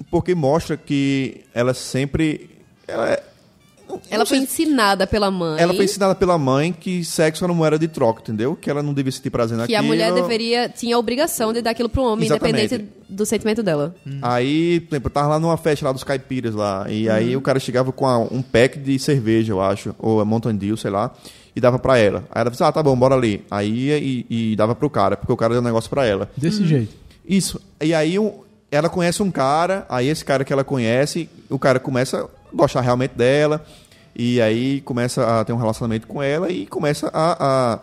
Porque 0.09 0.33
mostra 0.35 0.75
que 0.77 1.41
ela 1.53 1.73
sempre. 1.73 2.49
Ela, 2.87 3.09
é- 3.11 3.23
Ela 4.09 4.19
não 4.19 4.25
foi 4.25 4.37
ensinada 4.37 5.07
pela 5.07 5.31
mãe 5.31 5.59
Ela 5.59 5.73
foi 5.73 5.85
ensinada 5.85 6.13
pela 6.13 6.37
mãe 6.37 6.71
que 6.71 7.03
sexo 7.03 7.43
era 7.43 7.51
uma 7.51 7.57
moeda 7.57 7.77
de 7.79 7.87
troca, 7.87 8.21
entendeu? 8.21 8.55
Que 8.55 8.69
ela 8.69 8.83
não 8.83 8.93
devia 8.93 9.11
sentir 9.11 9.29
prazer 9.31 9.55
que 9.55 9.61
naquilo. 9.61 9.79
a 9.79 9.81
mulher 9.81 10.13
deveria, 10.13 10.69
tinha 10.69 10.95
a 10.95 10.99
obrigação 10.99 11.51
de 11.51 11.59
dar 11.61 11.71
aquilo 11.71 11.89
pro 11.89 12.03
homem, 12.03 12.25
Exatamente. 12.27 12.65
independente 12.65 12.91
do 13.09 13.25
sentimento 13.25 13.63
dela. 13.63 13.95
Aí, 14.21 14.79
por 14.81 14.93
exemplo, 14.95 15.07
eu 15.07 15.13
tava 15.13 15.27
lá 15.29 15.39
numa 15.39 15.57
festa 15.57 15.85
lá 15.85 15.91
dos 15.91 16.03
caipiras 16.03 16.53
lá. 16.53 16.85
E 16.89 17.09
aí 17.09 17.35
o 17.35 17.41
cara 17.41 17.59
chegava 17.59 17.91
com 17.91 18.05
a- 18.07 18.19
um 18.19 18.41
pack 18.43 18.77
de 18.77 18.97
cerveja, 18.99 19.53
eu 19.53 19.59
acho. 19.61 19.95
Ou 19.97 20.19
a 20.21 20.25
Mountain 20.25 20.55
Dew, 20.55 20.77
sei 20.77 20.91
lá. 20.91 21.11
E 21.55 21.59
dava 21.59 21.79
pra 21.79 21.97
ela. 21.97 22.23
Aí 22.31 22.41
ela 22.41 22.51
disse, 22.51 22.63
ah, 22.63 22.71
tá 22.71 22.81
bom, 22.83 22.95
bora 22.95 23.15
ali. 23.15 23.43
Aí 23.49 23.69
ia 23.87 23.97
e, 23.97 24.25
e 24.29 24.55
dava 24.55 24.75
pro 24.75 24.87
cara, 24.89 25.17
porque 25.17 25.33
o 25.33 25.37
cara 25.37 25.53
deu 25.53 25.61
um 25.61 25.65
negócio 25.65 25.89
pra 25.89 26.05
ela. 26.05 26.29
Desse 26.37 26.63
jeito. 26.65 26.93
Isso. 27.27 27.59
E 27.81 27.91
aí 27.93 28.17
o- 28.19 28.45
ela 28.71 28.89
conhece 28.89 29.23
um 29.23 29.31
cara, 29.31 29.85
aí 29.89 30.07
esse 30.07 30.23
cara 30.23 30.43
que 30.43 30.53
ela 30.53 30.63
conhece, 30.63 31.29
o 31.49 31.57
cara 31.57 31.79
começa 31.79 32.23
a 32.23 32.55
gostar 32.55 32.81
realmente 32.81 33.15
dela. 33.15 33.65
E 34.15 34.41
aí 34.41 34.81
começa 34.81 35.39
a 35.39 35.45
ter 35.45 35.53
um 35.53 35.57
relacionamento 35.57 36.05
com 36.05 36.21
ela 36.21 36.51
e 36.51 36.65
começa 36.65 37.09
a, 37.13 37.73
a, 37.73 37.79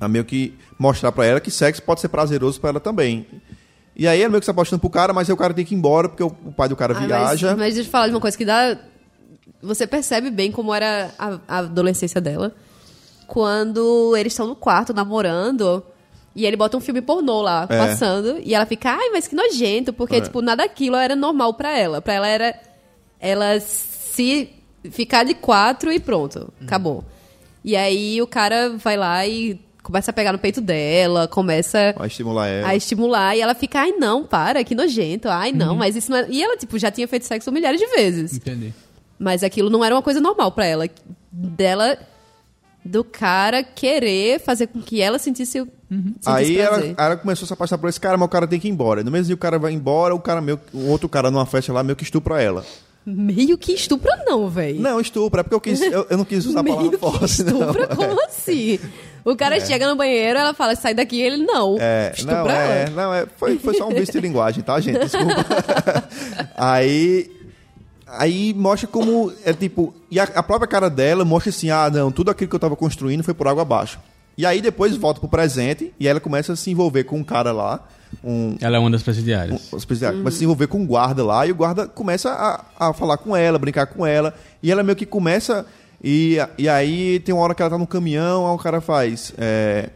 a 0.00 0.08
meio 0.08 0.24
que 0.24 0.54
mostrar 0.78 1.12
pra 1.12 1.24
ela 1.24 1.40
que 1.40 1.50
sexo 1.50 1.82
pode 1.82 2.00
ser 2.00 2.08
prazeroso 2.08 2.60
pra 2.60 2.70
ela 2.70 2.80
também. 2.80 3.26
E 3.94 4.06
aí 4.06 4.20
ela 4.20 4.28
meio 4.28 4.40
que 4.40 4.44
se 4.44 4.50
apaixona 4.50 4.78
pro 4.78 4.90
cara, 4.90 5.12
mas 5.12 5.28
aí 5.28 5.32
o 5.32 5.36
cara 5.36 5.54
tem 5.54 5.64
que 5.64 5.74
ir 5.74 5.78
embora 5.78 6.08
porque 6.08 6.22
o, 6.22 6.34
o 6.44 6.52
pai 6.52 6.68
do 6.68 6.76
cara 6.76 6.94
Ah, 6.96 7.00
viaja. 7.00 7.48
Mas, 7.50 7.58
mas 7.58 7.74
deixa 7.74 7.88
eu 7.88 7.92
falar 7.92 8.08
de 8.08 8.14
uma 8.14 8.20
coisa 8.20 8.36
que 8.36 8.44
dá. 8.44 8.76
Você 9.62 9.86
percebe 9.86 10.30
bem 10.30 10.50
como 10.50 10.74
era 10.74 11.10
a, 11.18 11.38
a 11.48 11.58
adolescência 11.58 12.20
dela. 12.20 12.52
Quando 13.26 14.16
eles 14.16 14.32
estão 14.32 14.46
no 14.46 14.56
quarto 14.56 14.92
namorando. 14.92 15.82
E 16.36 16.44
ele 16.46 16.56
bota 16.56 16.76
um 16.76 16.80
filme 16.80 17.00
pornô 17.00 17.40
lá, 17.40 17.66
É. 17.68 17.78
passando. 17.78 18.38
E 18.44 18.54
ela 18.54 18.66
fica, 18.66 18.90
ai, 18.90 19.08
mas 19.10 19.26
que 19.26 19.34
nojento. 19.34 19.92
Porque, 19.92 20.16
É. 20.16 20.20
tipo, 20.20 20.42
nada 20.42 20.62
daquilo 20.64 20.94
era 20.96 21.16
normal 21.16 21.54
pra 21.54 21.76
ela. 21.76 22.00
Pra 22.02 22.12
ela 22.14 22.28
era. 22.28 22.54
Ela 23.18 23.58
se. 23.58 24.50
Ficar 24.90 25.24
de 25.24 25.34
quatro 25.34 25.90
e 25.90 25.98
pronto. 25.98 26.52
Acabou. 26.62 27.02
E 27.64 27.74
aí 27.74 28.20
o 28.22 28.26
cara 28.26 28.70
vai 28.76 28.96
lá 28.96 29.26
e 29.26 29.58
começa 29.82 30.10
a 30.10 30.14
pegar 30.14 30.32
no 30.32 30.38
peito 30.38 30.60
dela, 30.60 31.26
começa 31.26 31.94
Vai 31.96 32.06
estimular 32.08 32.46
ela. 32.48 32.68
a 32.68 32.76
estimular 32.76 33.36
e 33.36 33.40
ela 33.40 33.54
fica, 33.54 33.80
ai 33.80 33.92
não, 33.92 34.24
para, 34.24 34.62
que 34.64 34.74
nojento, 34.74 35.28
ai 35.28 35.52
não, 35.52 35.70
Uhum. 35.70 35.76
mas 35.76 35.94
isso 35.96 36.10
não 36.10 36.18
é... 36.18 36.26
E 36.28 36.42
ela, 36.42 36.56
tipo, 36.56 36.76
já 36.78 36.90
tinha 36.90 37.06
feito 37.08 37.24
sexo 37.24 37.50
milhares 37.52 37.80
de 37.80 37.86
vezes. 37.86 38.34
Entendi. 38.34 38.74
Mas 39.18 39.42
aquilo 39.44 39.70
não 39.70 39.84
era 39.84 39.94
uma 39.94 40.02
coisa 40.02 40.20
normal 40.20 40.50
pra 40.52 40.66
ela. 40.66 40.88
Dela, 41.32 41.98
do 42.84 43.02
cara 43.04 43.62
querer 43.62 44.40
fazer 44.40 44.66
com 44.68 44.80
que 44.80 45.00
ela 45.00 45.18
sentisse, 45.18 45.64
sentisse 45.88 46.28
Aí 46.28 46.58
ela, 46.58 46.94
ela 46.96 47.16
começou 47.16 47.44
a 47.44 47.46
se 47.46 47.52
apaixonar 47.52 47.78
por 47.78 47.88
esse 47.88 48.00
cara, 48.00 48.16
mas 48.16 48.26
o 48.26 48.30
cara 48.30 48.46
tem 48.46 48.58
que 48.58 48.68
ir 48.68 48.70
embora. 48.70 49.04
No 49.04 49.10
mesmo 49.10 49.26
dia 49.26 49.34
o 49.34 49.38
cara 49.38 49.58
vai 49.58 49.72
embora, 49.72 50.14
o 50.14 50.20
cara 50.20 50.40
meio, 50.40 50.60
o 50.72 50.88
outro 50.88 51.08
cara 51.08 51.30
numa 51.30 51.46
festa 51.46 51.72
lá 51.72 51.82
meio 51.82 51.96
que 51.96 52.04
estupra 52.04 52.42
ela. 52.42 52.64
Meio 53.06 53.56
que 53.56 53.72
estupra 53.72 54.24
não, 54.26 54.48
velho. 54.50 54.80
Não, 54.80 55.00
estupra, 55.00 55.40
é 55.40 55.44
porque 55.44 55.54
eu, 55.54 55.60
quis, 55.60 55.80
eu, 55.80 56.08
eu 56.10 56.16
não 56.16 56.24
quis 56.24 56.44
usar 56.44 56.58
a 56.58 56.64
palavra 56.64 56.98
forte, 56.98 57.44
não. 57.44 57.60
estupra? 57.60 57.86
Como 57.94 58.24
assim? 58.24 58.80
O 59.24 59.36
cara 59.36 59.60
chega 59.60 59.88
no 59.88 59.94
banheiro, 59.94 60.36
ela 60.38 60.52
fala, 60.52 60.74
sai 60.74 60.92
daqui, 60.92 61.20
ele 61.20 61.36
não. 61.36 61.76
É, 61.78 62.12
estupra 62.12 62.42
não, 62.42 62.50
ela. 62.50 62.74
é, 62.74 62.90
não, 62.90 63.14
é, 63.14 63.26
foi, 63.36 63.58
foi 63.58 63.74
só 63.74 63.88
um 63.88 63.94
vício 63.94 64.12
de 64.12 64.20
linguagem, 64.20 64.62
tá, 64.62 64.80
gente? 64.80 64.98
Desculpa. 64.98 65.44
aí, 66.56 67.30
aí 68.08 68.52
mostra 68.54 68.88
como, 68.88 69.32
é 69.44 69.52
tipo, 69.52 69.94
e 70.10 70.18
a, 70.18 70.24
a 70.24 70.42
própria 70.42 70.66
cara 70.66 70.90
dela 70.90 71.24
mostra 71.24 71.50
assim, 71.50 71.70
ah, 71.70 71.88
não, 71.88 72.10
tudo 72.10 72.32
aquilo 72.32 72.50
que 72.50 72.56
eu 72.56 72.60
tava 72.60 72.74
construindo 72.74 73.22
foi 73.22 73.34
por 73.34 73.46
água 73.46 73.62
abaixo. 73.62 74.00
E 74.36 74.44
aí 74.44 74.60
depois 74.60 74.94
volta 74.96 75.18
pro 75.20 75.28
presente 75.28 75.92
e 75.98 76.06
ela 76.06 76.20
começa 76.20 76.52
a 76.52 76.56
se 76.56 76.70
envolver 76.70 77.04
com 77.04 77.18
um 77.18 77.24
cara 77.24 77.52
lá, 77.52 77.86
um, 78.22 78.56
Ela 78.60 78.76
é 78.76 78.78
uma 78.78 78.90
das 78.90 79.02
presidiárias. 79.02 79.72
um 79.72 79.76
especial, 79.76 80.12
começa 80.12 80.36
a 80.36 80.38
se 80.38 80.44
envolver 80.44 80.66
com 80.68 80.78
um 80.78 80.86
guarda 80.86 81.24
lá 81.24 81.46
e 81.46 81.52
o 81.52 81.54
guarda 81.54 81.86
começa 81.86 82.30
a, 82.30 82.88
a 82.88 82.92
falar 82.92 83.16
com 83.18 83.34
ela, 83.36 83.58
brincar 83.58 83.86
com 83.86 84.06
ela. 84.06 84.34
E 84.62 84.70
ela 84.70 84.82
meio 84.82 84.96
que 84.96 85.06
começa. 85.06 85.66
E, 86.02 86.36
e 86.58 86.68
aí 86.68 87.18
tem 87.20 87.34
uma 87.34 87.42
hora 87.42 87.54
que 87.54 87.62
ela 87.62 87.70
tá 87.70 87.78
no 87.78 87.86
caminhão, 87.86 88.46
aí 88.46 88.54
o 88.54 88.58
cara 88.58 88.80
faz. 88.80 89.32
é, 89.38 89.90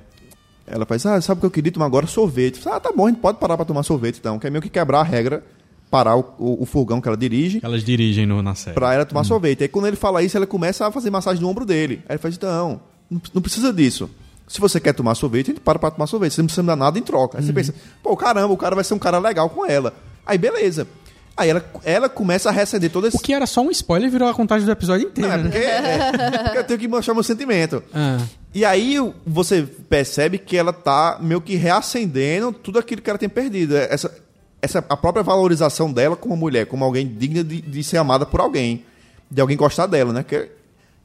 ela 0.67 0.87
faz, 0.87 1.05
ah, 1.05 1.21
sabe 1.21 1.39
o 1.39 1.41
que 1.41 1.47
eu 1.47 1.51
queria 1.51 1.73
tomar 1.73 1.87
agora? 1.87 2.07
Sorvete. 2.07 2.61
Ah, 2.67 2.79
tá 2.81 2.93
bom, 2.95 3.07
a 3.07 3.11
gente 3.11 3.21
pode 3.21 3.39
parar 3.39 3.57
pra 3.57 3.67
tomar 3.67 3.83
sorvete 3.83 4.19
então. 4.19 4.39
Que 4.39 4.47
é 4.47 4.51
meio 4.51 4.63
que 4.63 4.69
quebrar 4.71 5.01
a 5.01 5.05
regra, 5.05 5.45
parar 5.91 6.17
o, 6.17 6.35
o, 6.39 6.63
o 6.63 6.67
furgão 6.67 7.01
que 7.01 7.09
ela 7.09 7.17
dirige. 7.17 7.61
Elas 7.63 7.83
dirigem 7.85 8.25
no, 8.25 8.41
na 8.43 8.55
série. 8.55 8.75
Pra 8.75 8.95
ela 8.95 9.05
tomar 9.05 9.25
sorvete. 9.25 9.63
Aí 9.63 9.69
quando 9.69 9.87
ele 9.87 9.97
fala 9.97 10.23
isso, 10.23 10.37
ela 10.37 10.47
começa 10.47 10.87
a 10.87 10.93
fazer 10.93 11.11
massagem 11.11 11.43
no 11.43 11.49
ombro 11.49 11.67
dele. 11.67 12.03
Aí 12.09 12.15
ele 12.15 12.19
faz, 12.19 12.39
não, 12.39 12.81
não 13.11 13.21
não 13.35 13.43
precisa 13.43 13.73
disso. 13.73 14.09
Se 14.51 14.61
você 14.61 14.81
quer 14.81 14.93
tomar 14.93 15.15
sorvete, 15.15 15.47
a 15.47 15.55
gente 15.55 15.61
para 15.61 15.79
pra 15.79 15.93
tomar 15.93 16.09
sorvete. 16.09 16.35
Você 16.35 16.41
não 16.43 16.47
precisa 16.47 16.63
me 16.65 16.67
dar 16.67 16.75
nada 16.75 16.99
em 16.99 17.03
troca. 17.03 17.39
Aí 17.39 17.45
você 17.45 17.53
pensa, 17.53 17.73
pô, 18.03 18.17
caramba, 18.17 18.53
o 18.53 18.57
cara 18.57 18.75
vai 18.75 18.83
ser 18.83 18.95
um 18.95 18.99
cara 18.99 19.21
legal 19.21 19.49
com 19.49 19.65
ela. 19.65 19.95
Aí 20.27 20.37
beleza. 20.37 20.89
Aí 21.37 21.49
ela, 21.49 21.65
ela 21.85 22.09
começa 22.09 22.49
a 22.49 22.53
receder 22.53 22.91
todo 22.91 23.07
esse... 23.07 23.17
O 23.17 23.21
que 23.21 23.33
era 23.33 23.47
só 23.47 23.61
um 23.61 23.71
spoiler 23.71 24.11
virou 24.11 24.29
a 24.29 24.35
contagem 24.35 24.67
do 24.67 24.73
episódio 24.73 25.07
inteiro. 25.07 25.31
Não, 25.31 25.37
é 25.37 25.43
né? 25.45 25.51
porque, 25.51 25.65
é, 25.65 26.39
porque 26.43 26.59
eu 26.59 26.65
tenho 26.65 26.81
que 26.81 26.89
mostrar 26.89 27.15
meu 27.15 27.23
sentimento. 27.23 27.81
Ah. 27.95 28.19
E 28.53 28.65
aí 28.65 28.97
você 29.25 29.63
percebe 29.89 30.37
que 30.37 30.57
ela 30.57 30.73
tá 30.73 31.19
meio 31.21 31.41
que 31.41 31.55
reacendendo 31.55 32.53
tudo 32.53 32.81
aquilo 32.81 33.01
que 33.01 33.09
ela 33.09 33.19
tem 33.21 33.29
perdido. 33.29 33.77
Essa, 33.77 34.13
essa, 34.61 34.85
a 34.89 34.97
própria 34.97 35.23
valorização 35.23 35.93
dela 35.93 36.17
como 36.17 36.37
mulher, 36.37 36.67
como 36.67 36.85
alguém 36.85 37.07
digna 37.07 37.45
de, 37.45 37.61
de 37.61 37.85
ser 37.85 37.99
amada 37.99 38.27
por 38.27 38.41
alguém. 38.41 38.85
De 39.31 39.41
alguém 39.41 39.57
gostar 39.57 39.87
dela, 39.87 40.13
né? 40.13 40.25
Que- 40.25 40.51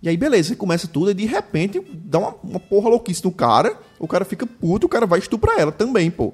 e 0.05 0.09
aí, 0.09 0.17
beleza, 0.17 0.49
você 0.49 0.55
começa 0.55 0.87
tudo 0.87 1.11
e 1.11 1.13
de 1.13 1.25
repente 1.25 1.81
dá 1.93 2.19
uma, 2.19 2.35
uma 2.43 2.59
porra 2.59 2.89
louquice 2.89 3.23
no 3.23 3.31
cara, 3.31 3.77
o 3.99 4.07
cara 4.07 4.23
fica 4.23 4.45
puto, 4.45 4.85
o 4.85 4.89
cara 4.89 5.05
vai 5.05 5.19
estuprar 5.19 5.59
ela 5.59 5.71
também, 5.71 6.09
pô. 6.11 6.33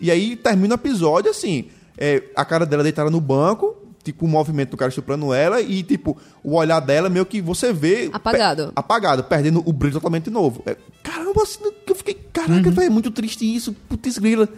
E 0.00 0.10
aí 0.10 0.36
termina 0.36 0.74
o 0.74 0.78
episódio 0.78 1.30
assim, 1.30 1.66
é, 1.96 2.22
a 2.36 2.44
cara 2.44 2.64
dela 2.64 2.82
deitada 2.82 3.10
no 3.10 3.20
banco, 3.20 3.76
tipo, 4.04 4.24
o 4.24 4.28
movimento 4.28 4.70
do 4.70 4.76
cara 4.76 4.88
estuprando 4.88 5.34
ela 5.34 5.60
e, 5.60 5.82
tipo, 5.82 6.16
o 6.42 6.54
olhar 6.54 6.80
dela 6.80 7.10
meio 7.10 7.26
que 7.26 7.42
você 7.42 7.72
vê... 7.72 8.08
Apagado. 8.12 8.66
pe- 8.68 8.72
apagado, 8.76 9.24
perdendo 9.24 9.62
o 9.66 9.72
brilho 9.72 9.94
totalmente 9.94 10.24
de 10.24 10.30
novo. 10.30 10.62
É, 10.64 10.76
caramba, 11.02 11.42
assim, 11.42 11.58
eu 11.86 11.94
fiquei, 11.94 12.14
caraca, 12.32 12.70
velho, 12.70 12.86
é 12.86 12.88
muito 12.90 13.10
triste 13.10 13.44
isso, 13.44 13.74
putz 13.88 14.16
grila. 14.18 14.48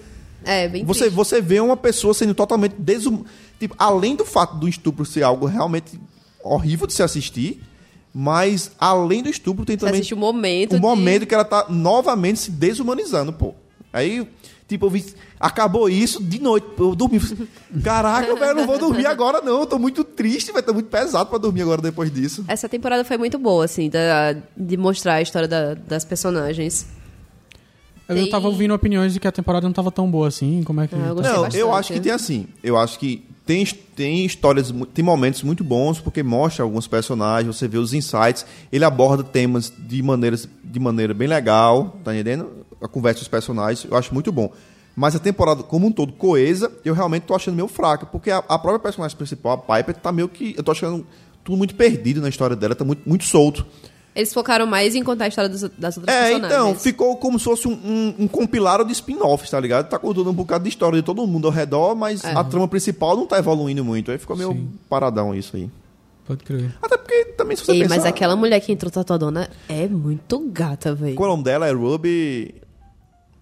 É, 0.44 0.68
bem 0.68 0.84
Você, 0.84 1.00
triste. 1.00 1.14
você 1.16 1.40
vê 1.40 1.60
uma 1.60 1.76
pessoa 1.76 2.12
sendo 2.14 2.34
totalmente 2.34 2.74
desum... 2.78 3.24
Tipo, 3.58 3.74
além 3.78 4.16
do 4.16 4.24
fato 4.24 4.56
do 4.56 4.68
estupro 4.68 5.04
ser 5.04 5.22
algo 5.22 5.46
realmente 5.46 6.00
horrível 6.42 6.86
de 6.86 6.92
se 6.94 7.02
assistir, 7.02 7.62
mas 8.12 8.72
além 8.78 9.22
do 9.22 9.28
estupro 9.30 9.64
tem 9.64 9.76
também 9.76 9.94
assiste 9.96 10.14
o 10.14 10.16
momento 10.16 10.72
o 10.72 10.76
de- 10.76 10.80
momento 10.82 11.26
que 11.26 11.34
ela 11.34 11.44
tá 11.44 11.66
novamente 11.68 12.38
se 12.40 12.50
desumanizando, 12.50 13.32
pô. 13.32 13.54
Aí, 13.92 14.26
tipo, 14.68 14.86
eu 14.86 14.90
vi, 14.90 15.04
acabou 15.38 15.88
isso 15.88 16.22
de 16.22 16.40
noite, 16.40 16.66
eu 16.78 16.94
dormi. 16.94 17.20
Caraca, 17.82 18.34
velho, 18.34 18.50
eu 18.50 18.54
não 18.54 18.66
vou 18.66 18.78
dormir 18.78 19.06
agora 19.06 19.40
não, 19.40 19.60
eu 19.60 19.66
tô 19.66 19.78
muito 19.78 20.02
triste, 20.04 20.52
vai 20.52 20.62
tá 20.62 20.72
muito 20.72 20.88
pesado 20.88 21.28
pra 21.30 21.38
dormir 21.38 21.62
agora 21.62 21.82
depois 21.82 22.10
disso. 22.12 22.44
Essa 22.48 22.68
temporada 22.68 23.04
foi 23.04 23.16
muito 23.18 23.38
boa, 23.38 23.64
assim, 23.64 23.88
da- 23.88 24.36
de 24.56 24.76
mostrar 24.76 25.14
a 25.14 25.22
história 25.22 25.48
da- 25.48 25.74
das 25.74 26.04
personagens. 26.04 26.86
Eu 28.08 28.16
Tem- 28.16 28.28
tava 28.30 28.48
ouvindo 28.48 28.74
opiniões 28.74 29.12
de 29.12 29.20
que 29.20 29.28
a 29.28 29.32
temporada 29.32 29.64
não 29.66 29.72
tava 29.72 29.92
tão 29.92 30.10
boa 30.10 30.26
assim. 30.26 30.64
Como 30.64 30.80
é 30.80 30.88
que. 30.88 30.96
Ah, 30.96 30.98
eu 30.98 31.14
gostei 31.14 31.32
Não, 31.32 31.42
bastante. 31.42 31.60
eu 31.60 31.72
acho 31.72 31.92
que 31.92 32.00
tem 32.00 32.10
assim. 32.12 32.46
Eu 32.62 32.76
acho 32.76 32.98
que 32.98 33.24
tem, 33.50 33.66
tem 33.96 34.24
histórias, 34.24 34.72
tem 34.94 35.04
momentos 35.04 35.42
muito 35.42 35.64
bons, 35.64 35.98
porque 35.98 36.22
mostra 36.22 36.62
alguns 36.62 36.86
personagens, 36.86 37.56
você 37.56 37.66
vê 37.66 37.78
os 37.78 37.92
insights, 37.92 38.46
ele 38.70 38.84
aborda 38.84 39.24
temas 39.24 39.72
de, 39.76 40.00
maneiras, 40.04 40.48
de 40.62 40.78
maneira 40.78 41.12
bem 41.12 41.26
legal, 41.26 41.98
tá 42.04 42.14
entendendo? 42.14 42.64
A 42.80 42.86
conversa 42.86 43.18
dos 43.18 43.26
personagens, 43.26 43.84
eu 43.90 43.96
acho 43.96 44.14
muito 44.14 44.30
bom. 44.30 44.52
Mas 44.94 45.16
a 45.16 45.18
temporada 45.18 45.64
como 45.64 45.88
um 45.88 45.90
todo, 45.90 46.12
coesa, 46.12 46.70
eu 46.84 46.94
realmente 46.94 47.24
tô 47.24 47.34
achando 47.34 47.56
meio 47.56 47.66
fraca, 47.66 48.06
porque 48.06 48.30
a, 48.30 48.38
a 48.38 48.56
própria 48.56 48.78
personagem 48.78 49.16
principal, 49.16 49.54
a 49.54 49.76
Piper, 49.76 49.96
tá 49.96 50.12
meio 50.12 50.28
que. 50.28 50.54
Eu 50.56 50.62
tô 50.62 50.70
achando 50.70 51.04
tudo 51.42 51.58
muito 51.58 51.74
perdido 51.74 52.20
na 52.20 52.28
história 52.28 52.54
dela, 52.54 52.76
tá 52.76 52.84
muito, 52.84 53.02
muito 53.04 53.24
solto. 53.24 53.66
Eles 54.14 54.34
focaram 54.34 54.66
mais 54.66 54.94
em 54.96 55.04
contar 55.04 55.26
a 55.26 55.28
história 55.28 55.48
dos- 55.48 55.62
das 55.78 55.96
outras 55.96 56.14
É, 56.14 56.30
personagens. 56.30 56.52
então, 56.52 56.74
ficou 56.74 57.16
como 57.16 57.38
se 57.38 57.44
fosse 57.44 57.68
um, 57.68 57.72
um, 57.72 58.14
um 58.24 58.28
compilado 58.28 58.84
de 58.84 58.92
spin-offs, 58.92 59.48
tá 59.50 59.60
ligado? 59.60 59.88
Tá 59.88 59.98
contando 59.98 60.28
um 60.30 60.32
bocado 60.34 60.64
de 60.64 60.70
história 60.70 60.96
de 60.98 61.04
todo 61.04 61.24
mundo 61.26 61.46
ao 61.46 61.52
redor, 61.52 61.94
mas 61.94 62.24
É. 62.24 62.32
a 62.32 62.42
trama 62.42 62.66
principal 62.66 63.16
não 63.16 63.26
tá 63.26 63.38
evoluindo 63.38 63.84
muito. 63.84 64.10
Aí 64.10 64.18
ficou 64.18 64.36
meio 64.36 64.52
Sim. 64.52 64.68
paradão 64.88 65.34
isso 65.34 65.56
aí. 65.56 65.70
Pode 66.26 66.42
crer. 66.44 66.74
Até 66.82 66.96
porque 66.96 67.24
também 67.36 67.56
se 67.56 67.64
você 67.64 67.72
Ei, 67.72 67.82
pensar... 67.82 67.96
mas 67.96 68.04
aquela 68.04 68.34
mulher 68.36 68.60
que 68.60 68.72
entrou 68.72 68.90
tatuadona 68.90 69.48
é 69.68 69.86
muito 69.88 70.38
gata, 70.50 70.94
velho. 70.94 71.14
Qual 71.14 71.28
é 71.28 71.32
o 71.32 71.34
nome 71.34 71.44
dela? 71.44 71.68
É 71.68 71.72
Ruby... 71.72 72.54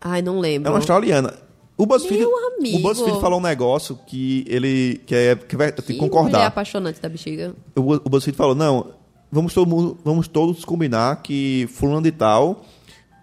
Ai, 0.00 0.22
não 0.22 0.38
lembro. 0.38 0.68
É 0.68 0.70
uma 0.70 0.78
australiana. 0.78 1.34
O 1.76 1.86
BuzzFeed, 1.86 2.18
Meu 2.20 2.30
amigo. 2.56 2.78
o 2.78 2.82
BuzzFeed 2.82 3.20
falou 3.20 3.38
um 3.38 3.42
negócio 3.42 3.98
que 4.06 4.44
ele... 4.48 5.00
Que, 5.06 5.14
é, 5.14 5.36
que 5.36 5.56
vai 5.56 5.70
ter 5.72 5.82
que 5.82 5.92
mulher 5.94 6.00
concordar. 6.10 6.46
apaixonante 6.46 7.00
da 7.00 7.08
bexiga. 7.08 7.54
O, 7.76 7.80
o 7.94 8.00
BuzzFeed 8.08 8.36
falou, 8.36 8.54
não, 8.54 8.90
vamos, 9.30 9.52
todo 9.54 9.68
mundo, 9.68 9.98
vamos 10.04 10.28
todos 10.28 10.64
combinar 10.64 11.22
que 11.22 11.68
fulano 11.72 12.02
de 12.02 12.12
tal 12.12 12.64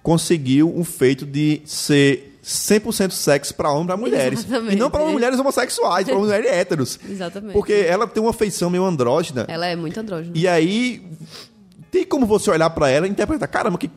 conseguiu 0.04 0.72
um 0.76 0.84
feito 0.84 1.26
de 1.26 1.62
ser 1.66 2.38
100% 2.44 3.10
sexo 3.12 3.56
para 3.56 3.72
homens 3.72 3.86
e 3.86 3.88
para 3.88 3.98
mulheres. 3.98 4.40
Exatamente. 4.46 4.74
E 4.76 4.76
não 4.80 4.92
para 4.92 5.04
mulheres 5.06 5.40
homossexuais, 5.40 6.06
para 6.08 6.16
mulheres 6.18 6.52
héteros. 6.52 7.00
Exatamente. 7.10 7.54
Porque 7.54 7.74
ela 7.74 8.06
tem 8.06 8.22
uma 8.22 8.34
feição 8.34 8.70
meio 8.70 8.86
andrógena. 8.86 9.46
Ela 9.48 9.66
é 9.66 9.76
muito 9.76 10.00
andrógena. 10.00 10.32
E 10.38 10.48
aí, 10.48 11.02
tem 11.90 12.06
como 12.06 12.26
você 12.28 12.52
olhar 12.52 12.70
para 12.70 12.88
ela 12.90 13.08
e 13.08 13.10
interpretar, 13.10 13.48
caramba, 13.48 13.78
que... 13.80 13.90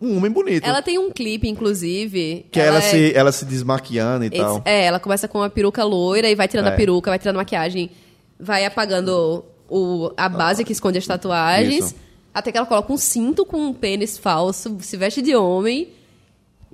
Um 0.00 0.16
homem 0.16 0.30
bonito. 0.32 0.66
Ela 0.66 0.80
tem 0.80 0.98
um 0.98 1.10
clipe, 1.12 1.46
inclusive. 1.46 2.46
que 2.50 2.58
ela, 2.58 2.78
é- 2.78 2.80
se, 2.80 3.12
ela 3.14 3.30
se 3.30 3.44
desmaquiando 3.44 4.24
e 4.24 4.28
esse- 4.28 4.36
tal. 4.38 4.62
É, 4.64 4.86
ela 4.86 4.98
começa 4.98 5.28
com 5.28 5.38
uma 5.38 5.50
peruca 5.50 5.84
loira 5.84 6.28
e 6.28 6.34
vai 6.34 6.48
tirando 6.48 6.66
É. 6.68 6.70
a 6.70 6.72
peruca, 6.72 7.10
vai 7.10 7.18
tirando 7.18 7.36
a 7.36 7.40
maquiagem, 7.40 7.90
vai 8.40 8.64
apagando 8.64 9.44
o, 9.70 10.12
a 10.16 10.28
base 10.28 10.64
que 10.64 10.72
esconde 10.72 10.98
as 10.98 11.06
tatuagens. 11.06 11.86
Isso. 11.86 11.94
Até 12.34 12.52
que 12.52 12.58
ela 12.58 12.66
coloca 12.66 12.92
um 12.92 12.96
cinto 12.96 13.44
com 13.46 13.56
um 13.68 13.72
pênis 13.72 14.18
falso, 14.18 14.76
se 14.80 14.96
veste 14.96 15.22
de 15.22 15.34
homem 15.34 15.88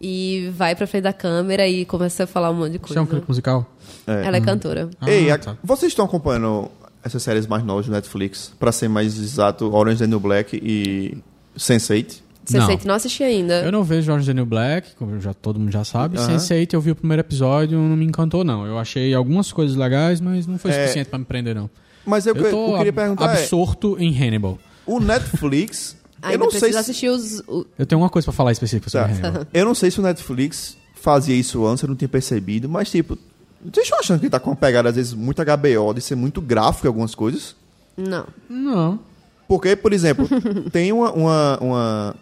e 0.01 0.51
vai 0.55 0.75
pra 0.75 0.87
frente 0.87 1.05
da 1.05 1.13
câmera 1.13 1.67
e 1.67 1.85
começa 1.85 2.25
a 2.25 2.27
falar 2.27 2.51
um 2.51 2.55
monte 2.55 2.73
de 2.73 2.77
Isso 2.77 2.87
coisa. 2.87 3.01
é 3.01 3.03
um 3.03 3.07
clipe 3.07 3.25
musical? 3.29 3.67
Ela 4.07 4.37
é 4.37 4.41
cantora. 4.41 4.91
Ah, 5.01 5.11
Ei, 5.11 5.31
a- 5.31 5.39
tá. 5.39 5.57
vocês 5.65 5.93
estão 5.93 6.05
acompanhando 6.05 6.71
essas 7.03 7.23
séries 7.23 7.47
mais 7.47 7.65
novas 7.65 7.87
do 7.87 7.93
Netflix? 7.93 8.53
Pra 8.59 8.71
ser 8.73 8.89
mais 8.89 9.19
exato, 9.19 9.75
Orange 9.75 9.95
is 9.95 10.01
the 10.01 10.07
New 10.07 10.21
Black 10.21 10.57
e 10.63 11.17
Sense8? 11.57 12.21
Sense8 12.47 12.85
não 12.85 12.95
assisti 12.95 13.25
ainda. 13.25 13.63
Eu 13.63 13.73
não 13.73 13.83
vejo 13.83 14.13
Orange 14.13 14.25
is 14.25 14.27
the 14.29 14.35
New 14.35 14.47
Black, 14.47 14.95
como 14.97 15.19
já, 15.21 15.33
todo 15.35 15.59
mundo 15.59 15.73
já 15.73 15.83
sabe. 15.85 16.19
Aham. 16.19 16.37
Sense8 16.37 16.75
eu 16.75 16.81
vi 16.81 16.91
o 16.91 16.95
primeiro 16.95 17.21
episódio, 17.21 17.79
não 17.79 17.97
me 17.97 18.05
encantou 18.05 18.45
não. 18.45 18.67
Eu 18.67 18.79
achei 18.79 19.15
algumas 19.15 19.51
coisas 19.51 19.77
legais, 19.77 20.21
mas 20.21 20.47
não 20.47 20.59
foi 20.59 20.71
É. 20.73 20.83
suficiente 20.83 21.09
pra 21.09 21.19
me 21.19 21.25
prender 21.25 21.55
não. 21.55 21.71
Mas 22.07 22.27
eu, 22.27 22.35
Eu 22.37 22.51
tô 22.51 22.67
eu 22.73 22.77
queria 22.79 22.91
ab- 22.91 22.95
perguntar, 23.01 23.35
é, 23.37 23.41
absorto 23.43 23.97
em 23.99 24.17
Hannibal. 24.17 24.59
o 24.87 25.01
Netflix... 25.01 25.97
eu 26.23 26.29
Ainda 26.31 26.45
não 26.45 26.51
sei 26.51 26.73
se, 26.73 26.79
assistir 26.79 27.09
os. 27.09 27.41
o- 27.47 27.67
Eu 27.79 27.85
tenho 27.85 28.01
uma 28.01 28.09
coisa 28.09 28.25
pra 28.27 28.33
falar 28.33 28.53
específica 28.53 28.89
sobre 28.89 29.09
Tá. 29.15 29.29
Hannibal. 29.29 29.47
Eu 29.53 29.65
não 29.65 29.75
sei 29.75 29.91
se 29.91 29.99
o 30.01 30.03
Netflix 30.03 30.77
fazia 30.95 31.35
isso 31.37 31.65
antes, 31.67 31.83
eu 31.85 31.89
não 31.89 31.95
tinha 31.95 32.09
percebido, 32.09 32.69
mas 32.69 32.91
tipo, 32.91 33.17
vocês 33.65 33.85
estão 33.87 33.99
achando 34.01 34.19
que 34.19 34.25
ele 34.27 34.31
tá 34.31 34.41
com 34.41 34.51
uma 34.51 34.57
pegada, 34.57 34.89
às 34.89 34.97
vezes, 34.97 35.13
muito 35.15 35.41
HBO, 35.45 35.95
de 35.95 36.01
ser 36.01 36.15
muito 36.17 36.41
gráfico 36.41 36.87
em 36.87 36.89
algumas 36.89 37.15
coisas? 37.15 37.55
Não. 37.97 38.27
Não, 38.49 38.99
Porque, 39.47 39.77
por 39.77 39.93
exemplo, 39.93 40.27
tem 40.73 40.91
uma, 40.93 41.13
uma, 41.13 41.59
uma- 41.61 42.17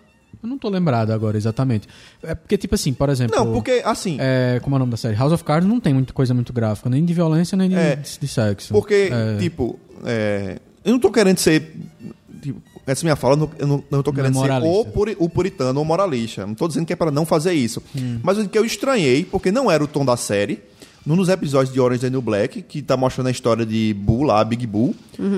eu 0.44 0.48
não 0.50 0.58
tô 0.58 0.68
lembrado 0.68 1.10
agora 1.10 1.36
exatamente. 1.36 1.88
É 2.22 2.34
porque, 2.34 2.56
tipo 2.56 2.74
assim, 2.74 2.92
por 2.92 3.08
exemplo... 3.08 3.34
Não, 3.36 3.52
porque, 3.52 3.82
assim, 3.84 4.16
É, 4.20 4.60
como 4.62 4.74
é 4.74 4.76
o 4.76 4.80
nome 4.80 4.90
da 4.90 4.96
série? 4.96 5.16
House 5.16 5.32
of 5.32 5.42
Cards 5.44 5.68
não 5.68 5.80
tem 5.80 5.92
muita 5.94 6.12
coisa 6.12 6.32
muito 6.34 6.52
gráfica, 6.52 6.88
nem 6.90 7.04
de 7.04 7.12
violência, 7.14 7.56
nem 7.56 7.68
de, 7.68 7.74
É, 7.74 7.96
de, 7.96 8.18
de 8.18 8.28
sexo. 8.28 8.72
porque, 8.72 9.10
É, 9.12 9.36
tipo, 9.38 9.78
é, 10.04 10.58
eu 10.84 10.92
não 10.92 10.98
tô 11.00 11.10
querendo 11.10 11.38
ser... 11.38 11.74
Tipo, 12.42 12.60
essa 12.86 13.02
minha 13.04 13.16
fala, 13.16 13.34
eu 13.34 13.38
não, 13.38 13.50
eu 13.58 13.66
não, 13.90 14.02
tô 14.02 14.12
Não 14.12 14.20
é 14.20 14.30
querendo 14.30 14.40
ser 14.42 14.62
o, 14.68 14.84
puri- 14.84 15.16
o 15.18 15.28
puritano 15.30 15.78
ou 15.78 15.84
moralista. 15.84 16.46
Não 16.46 16.54
tô 16.54 16.68
dizendo 16.68 16.84
que 16.84 16.92
é 16.92 16.96
para 16.96 17.10
não 17.10 17.24
fazer 17.24 17.54
isso. 17.54 17.82
Hum. 17.96 18.20
Mas 18.22 18.36
o 18.36 18.46
que 18.46 18.58
eu 18.58 18.64
estranhei, 18.66 19.24
porque 19.24 19.50
não 19.50 19.70
era 19.70 19.82
o 19.82 19.86
tom 19.86 20.04
da 20.04 20.14
série, 20.18 20.60
num 21.06 21.16
dos 21.16 21.30
episódios 21.30 21.72
de 21.72 21.80
Orange 21.80 22.02
the 22.02 22.10
New 22.10 22.20
Black, 22.20 22.60
que 22.60 22.82
tá 22.82 22.94
mostrando 22.98 23.28
a 23.28 23.30
história 23.30 23.64
de 23.64 23.94
Boo 23.98 24.22
lá, 24.24 24.44
Big 24.44 24.66
Boo. 24.66 24.94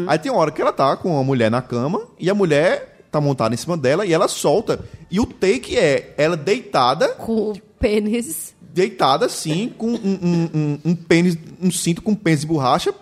Aí 0.09 0.19
tem 0.19 0.33
uma 0.33 0.41
hora 0.41 0.51
que 0.51 0.61
ela 0.61 0.73
tá 0.73 0.97
com 0.97 1.13
uma 1.13 1.23
mulher 1.23 1.49
na 1.49 1.63
cama 1.63 2.03
e 2.19 2.29
a 2.29 2.35
mulher 2.35 2.96
tá 3.21 3.21
montada 3.27 3.55
em 3.55 3.59
cima 3.59 3.77
dela 3.77 4.05
e 4.07 4.13
ela 4.13 4.29
solta. 4.29 4.85
E 5.11 5.19
o 5.21 5.27
take 5.27 5.77
é 5.77 6.15
ela 6.17 6.37
deitada, 6.37 7.09
Com 7.09 7.51
o 7.53 7.61
pênis. 7.81 8.55
deitada 8.73 9.27
assim, 9.27 9.73
com 9.77 9.89
um, 9.89 9.95
um, 9.95 10.51
um, 10.55 10.79
um 10.91 10.95
pênis, 10.95 11.37
um 11.61 11.71
cinto 11.71 12.03
com 12.03 12.15
pênis 12.15 12.41
de 12.41 12.47
borracha, 12.47 12.93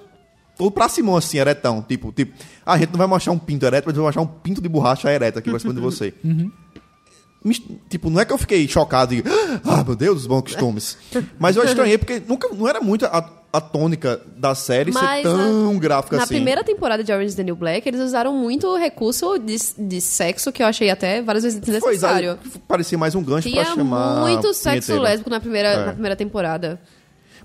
todo 0.57 0.71
pra 0.71 0.89
cima 0.89 1.17
assim, 1.19 1.39
eretão. 1.39 1.83
Tipo, 1.83 2.13
tipo, 2.13 2.33
"Ah, 2.65 2.75
a 2.75 2.79
gente 2.79 2.91
não 2.91 2.99
vai 2.99 3.07
mostrar 3.07 3.33
um 3.33 3.39
pinto 3.39 3.67
ereto, 3.67 3.87
mas 3.87 3.97
vai 3.97 4.05
mostrar 4.05 4.23
um 4.23 4.27
pinto 4.27 4.61
de 4.63 4.69
borracha 4.69 5.11
ereto 5.13 5.39
aqui 5.39 5.51
pra 5.51 5.59
cima 5.59 5.75
de 5.75 5.81
você. 5.81 6.15
Mis- 7.45 7.61
Tipo, 7.91 8.09
não 8.09 8.21
é 8.21 8.25
que 8.25 8.33
eu 8.33 8.39
fiquei 8.39 8.67
chocado 8.67 9.13
e, 9.15 9.23
ah, 9.65 9.85
meu 9.85 9.95
Deus, 9.95 10.21
os 10.23 10.27
bons 10.27 10.43
costumes. 10.43 10.97
Mas 11.39 11.57
eu 11.57 11.65
estranhei 11.65 11.99
porque 11.99 12.23
nunca, 12.27 12.49
não 12.49 12.67
era 12.67 12.81
muito 12.81 13.05
a, 13.05 13.29
a 13.57 13.61
tônica 13.61 14.21
da 14.37 14.55
série 14.55 14.93
ser 14.93 14.99
Mas 15.01 15.23
tão 15.23 15.73
na, 15.73 15.79
gráfica 15.79 16.17
na 16.17 16.23
assim. 16.25 16.35
primeira 16.35 16.65
temporada 16.65 17.05
de 17.05 17.13
Orange 17.13 17.29
is 17.29 17.35
the 17.35 17.43
New 17.45 17.55
Black, 17.57 17.89
eles 17.89 18.01
usaram 18.01 18.33
muito 18.35 18.67
o 18.67 18.77
recurso 18.77 19.39
de, 19.39 19.57
de 19.79 20.01
sexo 20.01 20.51
que 20.51 20.63
eu 20.63 20.67
achei 20.67 20.91
até 20.91 21.23
várias 21.23 21.45
vezes 21.45 21.61
Foi, 21.61 21.73
desnecessário. 21.75 22.39
parecia 22.67 22.99
mais 22.99 23.15
um 23.15 23.23
gancho 23.23 23.49
Tinha 23.49 23.65
pra 23.65 23.75
chamar. 23.75 24.21
muito 24.23 24.53
sexo 24.53 24.65
punheteiro. 24.89 25.03
lésbico 25.03 25.31
na 25.31 25.41
primeira, 25.41 25.69
É. 25.69 25.87
na 25.87 25.93
primeira 25.93 26.17
temporada. 26.17 26.81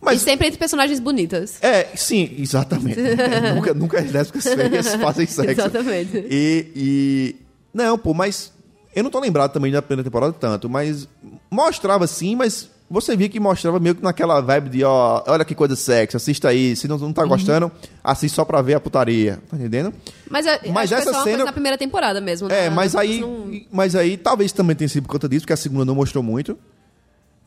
Mas 0.01 0.21
E 0.21 0.23
sempre 0.23 0.47
entre 0.47 0.57
personagens 0.57 0.99
bonitas. 0.99 1.57
É, 1.61 1.87
sim, 1.95 2.33
exatamente. 2.39 2.99
É, 2.99 3.51
nunca, 3.55 3.73
nunca 3.73 3.99
as 3.99 4.09
lésbicas 4.11 4.45
feias 4.45 4.95
fazem 4.95 5.25
sexo. 5.27 5.51
Exatamente. 5.51 6.25
E, 6.29 6.71
e. 6.75 7.35
Não, 7.73 7.97
pô, 7.97 8.13
mas. 8.13 8.51
Eu 8.95 9.03
não 9.03 9.11
tô 9.11 9.19
lembrado 9.19 9.51
também 9.51 9.71
da 9.71 9.81
primeira 9.81 10.03
temporada 10.03 10.31
tanto, 10.33 10.69
mas 10.69 11.07
mostrava 11.51 12.07
sim, 12.07 12.35
mas 12.35 12.69
você 12.89 13.15
via 13.15 13.29
que 13.29 13.39
mostrava 13.39 13.79
meio 13.79 13.93
que 13.95 14.03
naquela 14.03 14.41
vibe 14.41 14.69
de, 14.69 14.83
ó, 14.83 15.23
olha 15.27 15.45
que 15.45 15.53
coisa 15.53 15.75
sexy, 15.75 16.17
assista 16.17 16.49
aí. 16.49 16.75
Se 16.75 16.87
não, 16.87 16.97
não 16.97 17.13
tá 17.13 17.23
gostando, 17.25 17.71
assiste 18.03 18.33
só 18.33 18.43
pra 18.43 18.61
ver 18.61 18.73
a 18.73 18.79
putaria. 18.79 19.39
Tá 19.49 19.55
entendendo? 19.57 19.93
Mas, 20.29 20.45
eu, 20.45 20.71
Mas 20.71 20.91
essa 20.91 21.23
cena- 21.23 21.45
na 21.45 21.51
primeira 21.53 21.77
temporada 21.77 22.19
mesmo. 22.19 22.51
É, 22.51 22.69
na- 22.69 22.75
mas 22.75 22.95
aí. 22.95 23.21
não- 23.21 23.49
Mas 23.71 23.95
aí 23.95 24.17
talvez 24.17 24.51
também 24.51 24.75
tenha 24.75 24.89
sido 24.89 25.03
por 25.03 25.09
conta 25.13 25.29
disso, 25.29 25.41
porque 25.41 25.53
a 25.53 25.57
segunda 25.57 25.85
não 25.85 25.95
mostrou 25.95 26.23
muito. 26.23 26.57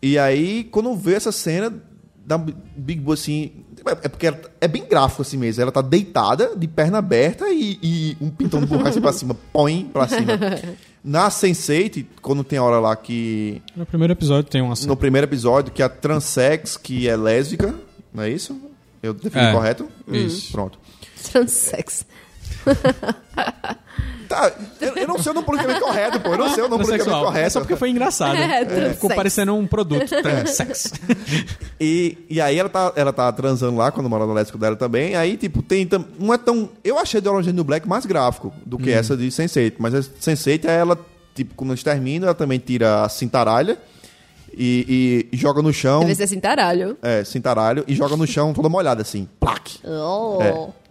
E 0.01 0.18
aí, 0.18 0.64
quando 0.64 0.95
vê 0.97 1.14
essa 1.14 1.32
cena 1.32 1.72
da 2.24 2.38
Big 2.38 3.01
Boss 3.01 3.20
assim. 3.22 3.53
É 4.01 4.09
porque 4.09 4.28
ela- 4.28 4.40
é 4.61 4.68
bem 4.68 4.84
gráfico 4.84 5.22
assim 5.22 5.36
mesmo. 5.36 5.61
Ela 5.61 5.72
tá 5.72 5.82
deitada, 5.82 6.53
de 6.57 6.68
perna 6.68 6.99
aberta 6.99 7.49
e, 7.49 7.78
e 7.82 8.16
um 8.20 8.30
pintão 8.30 8.61
de 8.61 8.66
borracha 8.66 9.01
pra 9.01 9.12
cima. 9.12 9.36
Põe 9.53 9.90
pra 9.93 10.07
cima. 10.07 10.32
Na 11.05 11.28
Sense8, 11.28 12.07
quando 12.20 12.44
tem 12.44 12.59
a 12.59 12.62
hora 12.62 12.78
lá 12.78 12.94
que. 12.94 13.61
No 13.74 13.84
primeiro 13.84 14.12
episódio 14.12 14.48
tem 14.50 14.62
uma 14.62 14.74
No 14.86 14.96
primeiro 14.96 15.26
episódio, 15.26 15.72
que 15.72 15.82
a 15.82 15.88
transex, 15.88 16.76
que 16.76 17.09
é 17.09 17.16
lésbica, 17.16 17.74
não 18.14 18.22
é 18.22 18.30
isso? 18.30 18.57
Eu 19.03 19.12
defini 19.12 19.46
É. 19.46 19.53
correto? 19.53 19.88
Isso. 20.07 20.53
Pronto. 20.53 20.78
Transex. 21.32 22.07
Tá, 24.32 24.50
eu, 24.80 24.96
eu 24.96 25.07
não 25.07 25.18
sei 25.18 25.30
o 25.30 25.34
nome 25.34 25.44
politicamente 25.44 25.84
correto, 25.84 26.18
pô. 26.20 26.30
Eu 26.30 26.38
não 26.38 26.55
sei 26.55 26.64
o 26.64 26.68
nome 26.68 26.84
politicamente 26.84 27.22
correto. 27.22 27.46
É 27.46 27.50
só 27.50 27.61
porque 27.61 27.76
foi 27.76 27.90
engraçado. 27.90 28.34
É, 28.34 28.62
É. 28.62 28.94
Ficou 28.94 29.11
parecendo 29.11 29.55
um 29.55 29.66
produto. 29.66 30.07
Transex. 30.09 30.90
E, 31.78 32.16
e 32.30 32.40
aí 32.40 32.59
ela 32.59 32.70
tá, 32.70 32.92
ela 32.96 33.12
tá 33.12 33.30
transando 33.30 33.76
lá 33.76 33.92
com 33.92 34.00
o 34.00 34.03
namorado 34.03 34.32
lésbico 34.32 34.57
dela 34.57 34.74
também. 34.74 35.16
Aí, 35.16 35.36
tipo, 35.36 35.61
tem. 35.61 35.86
Não 36.18 36.32
é 36.32 36.38
tão. 36.38 36.70
Eu 36.82 36.98
achei 36.98 37.20
The 37.20 37.28
Orange 37.28 37.53
New 37.53 37.62
Black 37.64 37.86
mais 37.86 38.07
gráfico 38.07 38.55
do 38.64 38.78
que 38.78 38.90
essa 38.90 39.14
de 39.14 39.26
Sense8. 39.26 39.74
Mas 39.78 39.94
a 39.94 40.00
Sense8 40.00 40.64
é 40.64 40.78
ela, 40.78 40.98
tipo, 41.34 41.55
quando 41.55 41.70
eles 41.70 41.82
terminam, 41.82 42.24
ela 42.26 42.34
também 42.34 42.59
tira 42.59 43.05
a 43.05 43.11
cintaralha 43.11 43.76
e, 44.57 45.26
e 45.30 45.36
joga 45.36 45.61
no 45.61 45.72
chão. 45.72 46.00
Deve 46.00 46.14
ser 46.14 46.22
assim, 46.22 46.40
taralho. 46.40 46.96
É, 47.03 47.24
cintaralho, 47.24 47.84
e 47.86 47.94
joga 47.94 48.16
no 48.16 48.26
chão 48.26 48.55
toda 48.55 48.68
molhada, 48.68 49.03
assim. 49.03 49.28
Plaque. 49.38 49.78
Oh. 49.84 50.38
É. 50.40 50.82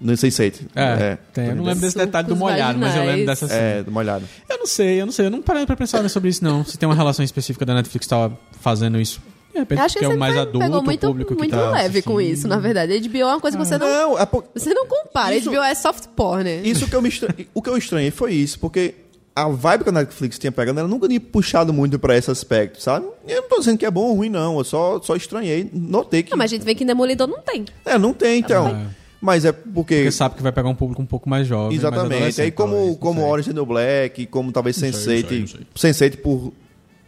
No 0.00 0.12
Sense8. 0.12 0.60
É, 0.74 1.18
tem. 1.32 1.46
Eu 1.48 1.56
não 1.56 1.64
lembro 1.64 1.80
desse 1.80 1.96
detalhe 1.96 2.28
do 2.28 2.36
molhado, 2.36 2.78
mas 2.78 2.94
eu 2.96 3.04
lembro 3.04 3.26
dessa 3.26 3.48
cena. 3.48 3.60
É, 3.60 3.82
do 3.82 3.90
molhado. 3.90 4.24
Eu 4.48 4.58
não 4.58 4.66
sei, 4.66 5.00
eu 5.00 5.06
não 5.06 5.12
sei. 5.12 5.26
Eu 5.26 5.30
não 5.30 5.42
parei 5.42 5.66
pra 5.66 5.76
pensar 5.76 6.08
sobre 6.08 6.30
isso, 6.30 6.44
não. 6.44 6.64
Se 6.64 6.78
tem 6.78 6.88
uma 6.88 6.94
relação 6.94 7.24
específica 7.24 7.64
da 7.66 7.74
Netflix 7.74 8.06
que 8.06 8.10
tava 8.10 8.38
fazendo 8.60 9.00
isso. 9.00 9.20
De 9.52 9.58
repente, 9.58 9.78
Eu 9.78 9.84
acho 9.84 9.98
que 9.98 10.04
é 10.04 10.08
o 10.08 10.18
mais 10.18 10.36
adulto, 10.36 10.58
pegou 10.60 10.80
o 10.80 10.84
muito, 10.84 11.06
público 11.06 11.32
que 11.34 11.38
muito 11.38 11.50
tá 11.56 11.70
leve 11.70 12.02
com 12.02 12.20
isso, 12.20 12.46
na 12.46 12.58
verdade. 12.58 12.92
A 12.92 13.00
HBO 13.00 13.16
é 13.18 13.24
uma 13.24 13.40
coisa 13.40 13.56
que 13.56 13.64
você 13.64 13.76
não, 13.78 13.88
Não, 13.88 14.18
é 14.18 14.24
por... 14.26 14.44
você 14.54 14.72
não 14.72 14.86
compara. 14.86 15.34
Isso- 15.34 15.48
A 15.48 15.52
HBO 15.52 15.62
é 15.62 15.74
soft 15.74 16.06
porn. 16.14 16.60
Isso 16.62 16.86
que 16.86 16.94
eu 16.94 17.02
me 17.02 17.08
estra... 17.08 17.34
O 17.54 17.60
que 17.62 17.68
eu 17.68 17.76
estranhei 17.76 18.10
foi 18.12 18.34
isso, 18.34 18.58
porque 18.60 18.94
a 19.34 19.48
vibe 19.48 19.84
que 19.84 19.88
a 19.88 19.92
Netflix 19.92 20.38
tinha 20.38 20.52
pegado, 20.52 20.78
ela 20.78 20.88
nunca 20.88 21.08
tinha 21.08 21.20
puxado 21.20 21.72
muito 21.72 21.98
pra 21.98 22.16
esse 22.16 22.30
aspecto, 22.30 22.80
sabe? 22.80 23.06
Eu 23.26 23.42
não 23.42 23.48
tô 23.48 23.58
dizendo 23.58 23.78
que 23.78 23.86
é 23.86 23.90
bom 23.90 24.02
ou 24.08 24.14
ruim, 24.16 24.28
não. 24.28 24.58
Eu 24.58 24.64
só, 24.64 25.00
só 25.00 25.16
estranhei, 25.16 25.68
notei 25.72 26.22
que. 26.22 26.30
Não, 26.30 26.38
mas 26.38 26.52
a 26.52 26.54
gente 26.54 26.64
vê 26.64 26.74
que 26.74 26.84
em 26.84 26.86
Demolidor 26.86 27.26
não 27.26 27.40
tem. 27.40 27.64
É, 27.84 27.98
não 27.98 28.12
tem, 28.12 28.40
então. 28.40 28.68
É. 28.68 28.86
Mas 29.20 29.44
é 29.44 29.52
porque. 29.52 29.96
Porque 29.96 30.10
sabe 30.10 30.36
que 30.36 30.42
vai 30.42 30.52
pegar 30.52 30.68
um 30.68 30.74
público 30.74 31.02
um 31.02 31.06
pouco 31.06 31.28
mais 31.28 31.46
jovem. 31.46 31.68
mais 31.68 31.78
Exatamente. 31.78 32.14
adolescente, 32.14 32.44
Aí 32.44 32.50
como, 32.50 32.74
talvez, 32.74 32.98
como. 32.98 33.22
Orange 33.22 33.48
is 33.48 33.54
the 33.54 33.60
New 33.60 33.66
Black, 33.66 34.26
como 34.26 34.52
talvez 34.52 34.76
sei, 34.76 34.90
Sense8, 34.90 35.40
não 35.40 35.46
sei, 35.46 35.60
não 35.60 35.66
Sense8 35.74 36.16
por 36.18 36.52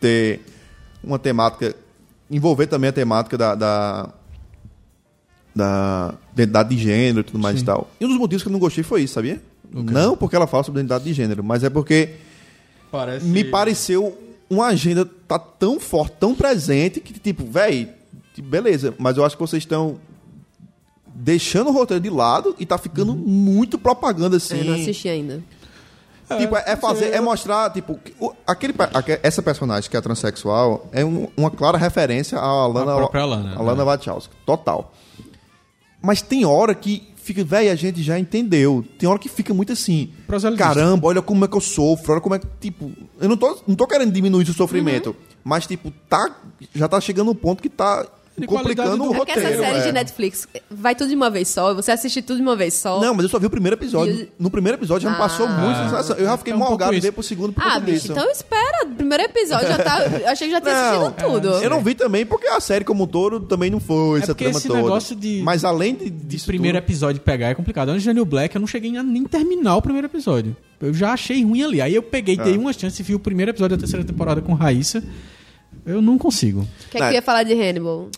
ter 0.00 0.40
uma 1.02 1.18
temática, 1.18 1.74
envolver 2.30 2.66
também 2.66 2.90
a 2.90 2.92
temática 2.92 3.38
da, 3.38 3.54
da, 3.54 4.08
da 5.54 6.14
identidade 6.32 6.74
de 6.74 6.82
gênero 6.82 7.20
e 7.20 7.24
tudo 7.24 7.38
mais 7.38 7.60
e 7.60 7.64
tal. 7.64 7.88
E 8.00 8.04
um 8.04 8.08
dos 8.08 8.18
motivos 8.18 8.42
que 8.42 8.48
eu 8.48 8.52
não 8.52 8.58
gostei 8.58 8.82
foi 8.82 9.02
isso, 9.02 9.14
sabia? 9.14 9.40
Não 9.72 10.16
porque 10.16 10.34
ela 10.34 10.46
fala 10.46 10.64
sobre 10.64 10.80
identidade 10.80 11.04
de 11.04 11.12
gênero, 11.12 11.44
mas 11.44 11.62
é 11.62 11.70
porque 11.70 12.16
Parece... 12.90 13.24
me 13.24 13.44
pareceu 13.44 14.18
uma 14.48 14.66
agenda 14.66 15.04
tá 15.04 15.38
tão 15.38 15.78
forte, 15.78 16.16
tão 16.18 16.34
presente, 16.34 17.00
que 17.00 17.12
tipo, 17.20 17.44
véi, 17.44 17.88
beleza, 18.42 18.92
mas 18.98 19.16
eu 19.16 19.24
acho 19.24 19.36
que 19.36 19.40
vocês 19.40 19.62
estão 19.62 19.96
deixando 21.22 21.68
o 21.68 21.72
roteiro 21.72 22.02
de 22.02 22.10
lado 22.10 22.54
e 22.58 22.64
tá 22.66 22.78
ficando 22.78 23.14
muito 23.14 23.78
propaganda 23.78 24.38
assim. 24.38 24.58
Eu 24.60 24.64
não 24.64 24.74
assisti 24.74 25.08
ainda. 25.08 25.42
Tipo, 26.38 26.56
é, 26.56 26.62
é 26.64 26.76
fazer, 26.76 27.06
é 27.12 27.20
mostrar, 27.20 27.70
tipo, 27.72 27.98
o- 28.20 28.32
aquele, 28.46 28.72
essa 29.22 29.42
personagem 29.42 29.90
que 29.90 29.96
é 29.96 30.00
transexual 30.00 30.88
é 30.92 31.04
um- 31.04 31.26
uma 31.36 31.50
clara 31.50 31.76
referência 31.76 32.38
à 32.38 32.44
Alana, 32.44 32.92
A 32.92 32.96
própria 32.96 33.22
Alana, 33.22 33.56
Alana 33.56 33.76
né? 33.78 33.82
Wachowski, 33.84 34.32
total. 34.46 34.94
Mas 36.00 36.22
tem 36.22 36.44
hora 36.44 36.72
que 36.74 37.08
fica, 37.16 37.42
velho, 37.44 37.70
a 37.72 37.74
gente 37.74 38.00
já 38.02 38.16
entendeu. 38.18 38.84
Tem 38.96 39.08
hora 39.08 39.18
que 39.18 39.28
fica 39.28 39.52
muito 39.52 39.72
assim, 39.72 40.12
caramba, 40.56 41.08
olha 41.08 41.20
como 41.20 41.44
é 41.44 41.48
que 41.48 41.56
eu 41.56 41.60
sofro, 41.60 42.12
olha 42.12 42.20
como 42.20 42.34
é 42.36 42.38
que, 42.38 42.46
tipo, 42.60 42.90
eu 43.20 43.28
não 43.28 43.36
tô, 43.36 43.58
não 43.66 43.74
tô 43.74 43.86
querendo 43.86 44.12
diminuir 44.12 44.48
o 44.48 44.54
sofrimento, 44.54 45.14
mas, 45.44 45.66
tipo, 45.66 45.90
tá, 46.08 46.30
já 46.74 46.86
tá 46.88 47.00
chegando 47.00 47.30
um 47.32 47.34
ponto 47.34 47.60
que 47.60 47.68
tá 47.68 48.06
complicando 48.46 48.62
qualidade 48.62 48.90
o 48.90 48.96
do- 48.96 49.14
É 49.14 49.16
porque 49.16 49.30
essa 49.32 49.40
roteiro. 49.40 49.62
série 49.62 49.78
é. 49.78 49.82
de 49.82 49.92
Netflix 49.92 50.48
vai 50.70 50.94
tudo 50.94 51.08
de 51.08 51.14
uma 51.16 51.28
vez 51.30 51.48
só, 51.48 51.74
você 51.74 51.90
assiste 51.92 52.22
tudo 52.22 52.36
de 52.36 52.42
uma 52.42 52.56
vez 52.56 52.74
só. 52.74 53.00
Não, 53.00 53.12
mas 53.14 53.24
eu 53.24 53.28
só 53.28 53.38
vi 53.38 53.46
o 53.46 53.50
primeiro 53.50 53.76
episódio. 53.76 54.14
E- 54.14 54.28
No 54.38 54.50
primeiro 54.50 54.78
episódio 54.78 55.08
já 55.08 55.10
me 55.12 55.18
passou 55.18 55.46
muito 55.48 55.76
Ah. 55.78 55.84
sensação. 55.84 56.16
Eu 56.16 56.24
já 56.26 56.36
fiquei 56.38 56.52
É 56.52 56.56
um 56.56 56.58
pouco 56.58 56.70
morgado 56.72 56.94
isso. 56.94 57.02
ver 57.02 57.12
pro 57.12 57.22
segundo 57.22 57.52
por 57.52 57.60
ah, 57.62 57.64
conta 57.74 57.80
bicho, 57.80 58.00
disso. 58.00 58.12
então 58.12 58.30
espera. 58.30 58.86
Primeiro 58.96 59.24
episódio 59.24 59.68
já 59.68 59.78
tá. 59.78 60.00
Eu 60.20 60.28
achei 60.28 60.48
que 60.48 60.52
já 60.54 60.60
tinha 60.60 60.74
Não, 60.74 61.06
assistido 61.06 61.30
tudo. 61.32 61.48
Eu 61.62 61.70
não 61.70 61.82
vi 61.82 61.94
também 61.94 62.24
porque 62.24 62.46
a 62.46 62.60
série 62.60 62.84
como 62.84 63.04
um 63.04 63.06
todo 63.06 63.40
também 63.40 63.70
não 63.70 63.80
foi 63.80 64.18
essa 64.20 64.28
porque 64.28 64.44
trama 64.44 64.58
esse 64.58 64.68
toda. 64.68 64.80
negócio 64.82 65.16
de- 65.16 65.42
Mas 65.42 65.64
além 65.64 65.94
de, 65.94 66.08
De 66.10 66.38
primeiro 66.44 66.78
tudo, 66.78 66.86
episódio 66.86 67.20
pegar 67.20 67.48
é 67.48 67.54
complicado. 67.54 67.88
Antes 67.90 68.02
de 68.02 68.08
Daniel 68.08 68.24
Black, 68.24 68.54
eu 68.54 68.60
não 68.60 68.66
cheguei 68.66 68.96
a 68.96 69.02
nem 69.02 69.24
terminar 69.24 69.76
o 69.76 69.82
primeiro 69.82 70.06
episódio. 70.06 70.56
Eu 70.80 70.94
já 70.94 71.12
achei 71.12 71.44
ruim 71.44 71.62
ali. 71.62 71.80
Aí 71.82 71.94
eu 71.94 72.02
peguei, 72.02 72.36
Ah. 72.40 72.44
dei 72.44 72.56
uma 72.56 72.72
chance 72.72 73.02
e 73.02 73.04
vi 73.04 73.14
o 73.14 73.18
primeiro 73.18 73.50
episódio 73.50 73.76
da 73.76 73.80
terceira 73.80 74.04
temporada 74.04 74.40
com 74.40 74.54
Raíssa. 74.54 75.02
Eu 75.84 76.00
não 76.02 76.18
consigo. 76.18 76.60
O 76.60 76.90
que 76.90 76.96
é 76.96 77.00
que 77.00 77.06
eu 77.06 77.12
ia 77.12 77.22
falar 77.22 77.42
de 77.42 77.52
Hannibal? 77.52 78.08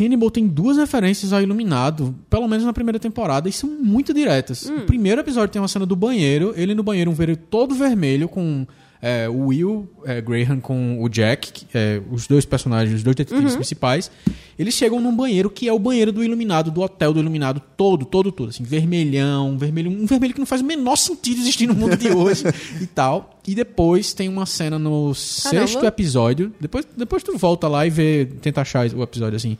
Hannibal 0.00 0.30
tem 0.30 0.46
duas 0.46 0.76
referências 0.76 1.32
ao 1.32 1.40
Iluminado, 1.40 2.14
pelo 2.28 2.48
menos 2.48 2.64
na 2.64 2.72
primeira 2.72 2.98
temporada, 2.98 3.48
e 3.48 3.52
são 3.52 3.70
muito 3.70 4.12
diretas. 4.12 4.66
O 4.66 4.80
primeiro 4.80 5.20
episódio 5.20 5.52
tem 5.52 5.62
uma 5.62 5.68
cena 5.68 5.86
do 5.86 5.94
banheiro, 5.94 6.52
ele 6.56 6.74
no 6.74 6.82
banheiro, 6.82 7.10
um 7.10 7.14
banheiro 7.14 7.40
todo 7.48 7.74
vermelho, 7.74 8.28
com 8.28 8.66
é, 9.00 9.28
o 9.28 9.46
Will 9.46 9.88
é, 10.04 10.20
Graham 10.20 10.60
com 10.60 11.02
o 11.02 11.08
Jack, 11.08 11.66
é, 11.74 12.00
os 12.10 12.26
dois 12.26 12.44
personagens, 12.44 12.96
os 12.96 13.02
dois 13.02 13.14
detetives 13.14 13.54
principais. 13.54 14.10
Eles 14.58 14.74
chegam 14.74 15.00
num 15.00 15.14
banheiro 15.14 15.50
que 15.50 15.68
é 15.68 15.72
o 15.72 15.78
banheiro 15.78 16.10
do 16.10 16.24
Iluminado, 16.24 16.70
do 16.70 16.80
hotel 16.80 17.12
do 17.12 17.20
Iluminado, 17.20 17.60
todo, 17.76 18.04
todo, 18.06 18.32
todo, 18.32 18.48
assim, 18.48 18.64
vermelhão, 18.64 19.58
vermelho, 19.58 19.90
um 19.90 20.06
vermelho 20.06 20.32
que 20.32 20.40
não 20.40 20.46
faz 20.46 20.62
o 20.62 20.64
menor 20.64 20.96
sentido 20.96 21.40
existir 21.40 21.66
no 21.66 21.74
mundo 21.74 21.96
de 21.96 22.08
hoje 22.08 22.44
e 22.80 22.86
tal. 22.86 23.38
E 23.46 23.54
depois 23.54 24.12
tem 24.12 24.28
uma 24.28 24.46
cena 24.46 24.78
no 24.78 25.14
sexto 25.14 25.84
episódio, 25.84 26.52
depois, 26.58 26.86
depois 26.96 27.22
tu 27.22 27.36
volta 27.36 27.68
lá 27.68 27.86
e 27.86 27.90
vê, 27.90 28.26
tenta 28.40 28.62
achar 28.62 28.86
o 28.92 29.02
episódio 29.02 29.36
assim. 29.36 29.58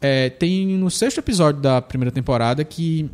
É, 0.00 0.30
tem 0.30 0.66
no 0.66 0.90
sexto 0.90 1.18
episódio 1.18 1.60
da 1.60 1.80
primeira 1.80 2.10
temporada 2.10 2.64
que 2.64 3.08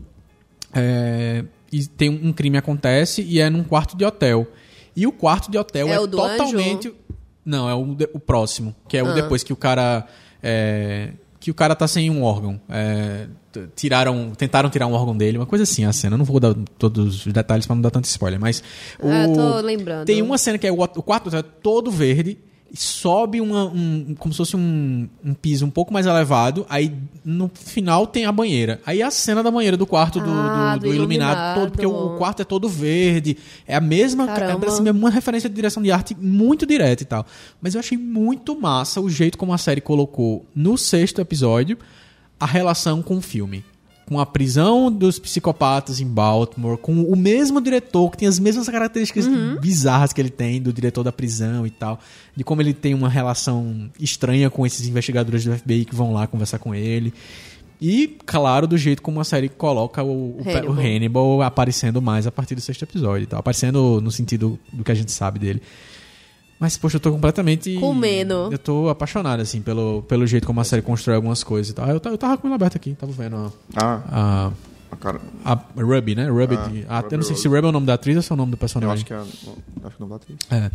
é, 0.74 1.44
e 1.72 1.86
tem 1.86 2.10
um 2.10 2.32
crime 2.32 2.58
acontece 2.58 3.22
e 3.22 3.40
é 3.40 3.48
num 3.48 3.64
quarto 3.64 3.96
de 3.96 4.04
hotel. 4.04 4.46
E 4.94 5.06
o 5.06 5.12
quarto 5.12 5.50
de 5.50 5.58
hotel 5.58 5.88
É 5.88 5.92
é, 5.94 6.06
totalmente. 6.06 6.92
Não, 7.44 7.68
é 7.68 7.74
o, 7.74 7.96
o 8.14 8.20
próximo, 8.20 8.74
que 8.88 8.96
é 8.96 9.02
o 9.02 9.08
Ah. 9.08 9.12
depois 9.14 9.42
que 9.42 9.52
o 9.52 9.56
cara. 9.56 10.06
é, 10.42 11.10
que 11.40 11.50
o 11.50 11.54
cara 11.54 11.74
tá 11.74 11.88
sem 11.88 12.08
um 12.08 12.22
órgão. 12.22 12.60
É, 12.68 13.26
tiraram, 13.74 14.30
tentaram 14.30 14.70
tirar 14.70 14.86
um 14.86 14.92
órgão 14.92 15.16
dele, 15.16 15.38
uma 15.38 15.46
coisa 15.46 15.64
assim 15.64 15.84
a 15.84 15.92
cena. 15.92 16.14
Eu 16.14 16.18
não 16.18 16.24
vou 16.24 16.38
dar 16.38 16.54
todos 16.78 17.26
os 17.26 17.32
detalhes 17.32 17.66
pra 17.66 17.74
não 17.74 17.82
dar 17.82 17.90
tanto 17.90 18.04
spoiler, 18.04 18.38
mas. 18.38 18.62
Ah, 19.02 19.26
o- 19.28 19.34
tô 19.34 19.60
lembrando. 19.60 20.06
Tem 20.06 20.22
uma 20.22 20.38
cena 20.38 20.56
que 20.56 20.66
é 20.66 20.70
o, 20.72 20.80
o 20.80 21.02
quarto 21.02 21.24
do 21.24 21.36
hotel 21.36 21.40
é 21.40 21.42
todo 21.62 21.90
verde 21.90 22.38
sobe 22.74 23.40
uma, 23.40 23.64
um, 23.66 24.14
como 24.18 24.32
se 24.32 24.38
fosse 24.38 24.56
um, 24.56 25.08
um 25.24 25.34
piso 25.34 25.66
um 25.66 25.70
pouco 25.70 25.92
mais 25.92 26.06
elevado, 26.06 26.64
aí 26.68 26.94
no 27.24 27.50
final 27.54 28.06
tem 28.06 28.24
a 28.24 28.32
banheira. 28.32 28.80
Aí 28.86 29.02
a 29.02 29.10
cena 29.10 29.42
da 29.42 29.50
banheira 29.50 29.76
do 29.76 29.86
quarto 29.86 30.20
do, 30.20 30.30
Ah, 30.30 30.74
do, 30.76 30.80
do 30.80 30.88
do 30.88 30.94
iluminado, 30.94 31.32
iluminado. 31.36 31.60
todo, 31.60 31.70
porque 31.72 31.86
o, 31.86 32.14
o 32.14 32.16
quarto 32.16 32.40
é 32.42 32.44
todo 32.44 32.68
verde, 32.68 33.36
é 33.66 33.74
a 33.74 33.80
mesma, 33.80 34.24
é 34.24 34.52
assim, 34.68 34.88
uma 34.90 35.10
referência 35.10 35.48
de 35.48 35.54
direção 35.54 35.82
de 35.82 35.90
arte 35.90 36.16
muito 36.18 36.64
direta 36.64 37.02
e 37.02 37.06
tal. 37.06 37.26
Mas 37.60 37.74
eu 37.74 37.80
achei 37.80 37.98
muito 37.98 38.58
massa 38.58 39.00
o 39.00 39.10
jeito 39.10 39.36
como 39.36 39.52
a 39.52 39.58
série 39.58 39.80
colocou 39.80 40.46
no 40.54 40.78
sexto 40.78 41.20
episódio 41.20 41.78
a 42.40 42.46
relação 42.46 43.02
com 43.02 43.18
o 43.18 43.20
filme. 43.20 43.64
Com 44.06 44.18
a 44.18 44.26
prisão 44.26 44.90
dos 44.90 45.18
psicopatas 45.18 46.00
em 46.00 46.06
Baltimore, 46.06 46.76
com 46.76 47.02
o 47.02 47.16
mesmo 47.16 47.60
diretor, 47.60 48.10
que 48.10 48.18
tem 48.18 48.28
as 48.28 48.38
mesmas 48.38 48.68
características 48.68 49.26
bizarras 49.60 50.12
que 50.12 50.20
ele 50.20 50.30
tem, 50.30 50.60
do 50.60 50.72
diretor 50.72 51.02
da 51.02 51.12
prisão 51.12 51.66
e 51.66 51.70
tal, 51.70 51.98
de 52.36 52.44
como 52.44 52.60
ele 52.60 52.74
tem 52.74 52.94
uma 52.94 53.08
relação 53.08 53.90
estranha 53.98 54.50
com 54.50 54.66
esses 54.66 54.86
investigadores 54.86 55.44
do 55.44 55.56
FBI 55.56 55.84
que 55.84 55.94
vão 55.94 56.12
lá 56.12 56.26
conversar 56.26 56.58
com 56.58 56.74
ele. 56.74 57.14
E, 57.84 58.16
claro, 58.24 58.68
do 58.68 58.78
jeito 58.78 59.02
como 59.02 59.20
a 59.20 59.24
série 59.24 59.48
coloca 59.48 60.04
o, 60.04 60.36
o, 60.38 60.42
Hannibal. 60.46 60.70
o 60.70 60.72
Hannibal 60.72 61.42
aparecendo 61.42 62.00
mais 62.00 62.28
a 62.28 62.30
partir 62.30 62.54
do 62.54 62.60
sexto 62.60 62.82
episódio 62.82 63.24
e 63.24 63.26
tal. 63.26 63.40
Aparecendo 63.40 64.00
no 64.00 64.08
sentido 64.08 64.56
do 64.72 64.84
que 64.84 64.92
a 64.92 64.94
gente 64.94 65.10
sabe 65.10 65.40
dele. 65.40 65.60
Mas, 66.62 66.76
poxa, 66.76 66.94
eu 66.96 67.00
tô 67.00 67.10
completamente. 67.10 67.74
Comendo. 67.80 68.48
Eu 68.52 68.56
tô 68.58 68.88
apaixonado, 68.88 69.40
assim, 69.40 69.60
pelo, 69.60 70.02
pelo 70.02 70.24
jeito 70.28 70.46
como 70.46 70.60
a 70.60 70.64
série 70.64 70.80
constrói 70.80 71.16
algumas 71.16 71.42
coisas 71.42 71.72
e 71.72 71.74
tal. 71.74 71.88
Eu, 71.88 72.00
eu 72.04 72.16
tava 72.16 72.38
com 72.38 72.46
ele 72.46 72.54
aberto 72.54 72.76
aqui, 72.76 72.94
tava 72.94 73.10
vendo 73.10 73.34
a. 73.34 73.50
Ah, 73.74 74.02
A, 74.08 74.52
a 74.92 74.96
cara. 74.96 75.20
a 75.44 75.54
Ruby, 75.76 76.14
né? 76.14 76.28
Ruby. 76.28 76.54
Ah, 76.56 76.68
de- 76.68 76.86
a- 76.88 77.00
Ruby 77.00 77.14
eu 77.14 77.18
não 77.18 77.24
sei 77.24 77.34
se 77.34 77.48
Rose. 77.48 77.56
Ruby 77.56 77.66
é 77.66 77.68
o 77.70 77.72
nome 77.72 77.86
da 77.86 77.94
atriz 77.94 78.14
ou 78.16 78.22
se 78.22 78.30
é 78.30 78.34
o 78.34 78.36
nome 78.36 78.52
do 78.52 78.54
Eu 78.54 78.58
personagem. 78.58 78.94
acho 78.94 79.04
que 79.04 79.12
é. 79.12 79.16
Acho 79.86 79.96
que 79.96 80.00
não 80.00 80.06
bate. 80.06 80.26
É. 80.52 80.70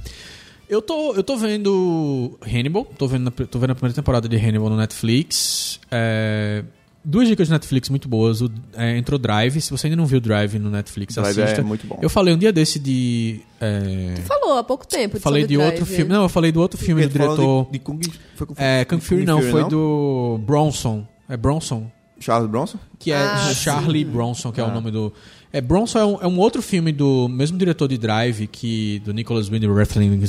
Eu 0.67 0.81
tô, 0.81 1.13
eu 1.13 1.23
tô 1.23 1.38
vendo 1.38 2.38
Hannibal, 2.45 2.83
tô 2.97 3.07
vendo, 3.07 3.31
tô 3.31 3.57
vendo 3.57 3.71
a 3.71 3.75
primeira 3.75 3.95
temporada 3.95 4.27
de 4.27 4.35
Hannibal 4.35 4.69
no 4.69 4.75
Netflix. 4.75 5.79
É, 5.89 6.65
duas 7.09 7.27
dicas 7.27 7.47
de 7.47 7.53
Netflix 7.53 7.89
muito 7.89 8.07
boas. 8.07 8.41
O, 8.41 8.51
é, 8.75 8.97
entrou 8.97 9.17
Drive, 9.17 9.59
se 9.61 9.71
você 9.71 9.87
ainda 9.87 9.95
não 9.95 10.05
viu 10.05 10.19
Drive 10.19 10.59
no 10.59 10.69
Netflix, 10.69 11.15
Drive 11.15 11.39
assista. 11.41 11.61
é 11.61 11.63
muito 11.63 11.87
bom. 11.87 11.97
Eu 12.01 12.09
falei 12.09 12.33
um 12.33 12.37
dia 12.37 12.51
desse 12.51 12.77
de. 12.79 13.39
é, 13.61 14.15
Falou 14.27 14.57
há 14.57 14.63
pouco 14.63 14.85
tempo. 14.85 15.19
falei 15.19 15.47
de 15.47 15.57
outro 15.57 15.83
Drive. 15.85 15.95
filme. 15.95 16.11
Não, 16.13 16.23
eu 16.23 16.29
falei 16.29 16.51
do 16.51 16.59
outro 16.59 16.77
filme 16.77 17.01
do 17.03 17.09
diretor. 17.09 17.65
De, 17.67 17.71
de 17.71 17.79
Kung, 17.79 17.99
foi 18.35 18.47
com, 18.47 18.53
é, 18.57 18.83
Kung 18.85 18.99
Fury 18.99 19.25
não, 19.25 19.41
foi 19.41 19.63
do 19.69 20.39
Bronson. 20.45 21.07
É 21.29 21.35
Bronson? 21.37 21.89
Charles 22.19 22.49
Bronson? 22.49 22.79
que 22.99 23.11
é 23.11 23.15
Ah, 23.17 23.53
Charlie 23.53 24.03
Bronson, 24.03 24.51
que 24.51 24.59
é 24.59 24.63
o 24.63 24.67
Ah. 24.67 24.71
nome 24.73 24.89
do. 24.91 25.13
É, 25.57 25.61
Bronson 25.61 25.97
é 25.97 26.05
um, 26.05 26.21
é 26.21 26.27
um 26.27 26.37
outro 26.37 26.61
filme 26.61 26.91
do 26.91 27.27
mesmo 27.27 27.57
diretor 27.57 27.87
de 27.87 27.97
Drive, 27.97 28.45
que 28.45 28.99
do 29.03 29.11
Nicholas 29.11 29.49
Winding 29.49 29.73
Refn, 29.73 30.19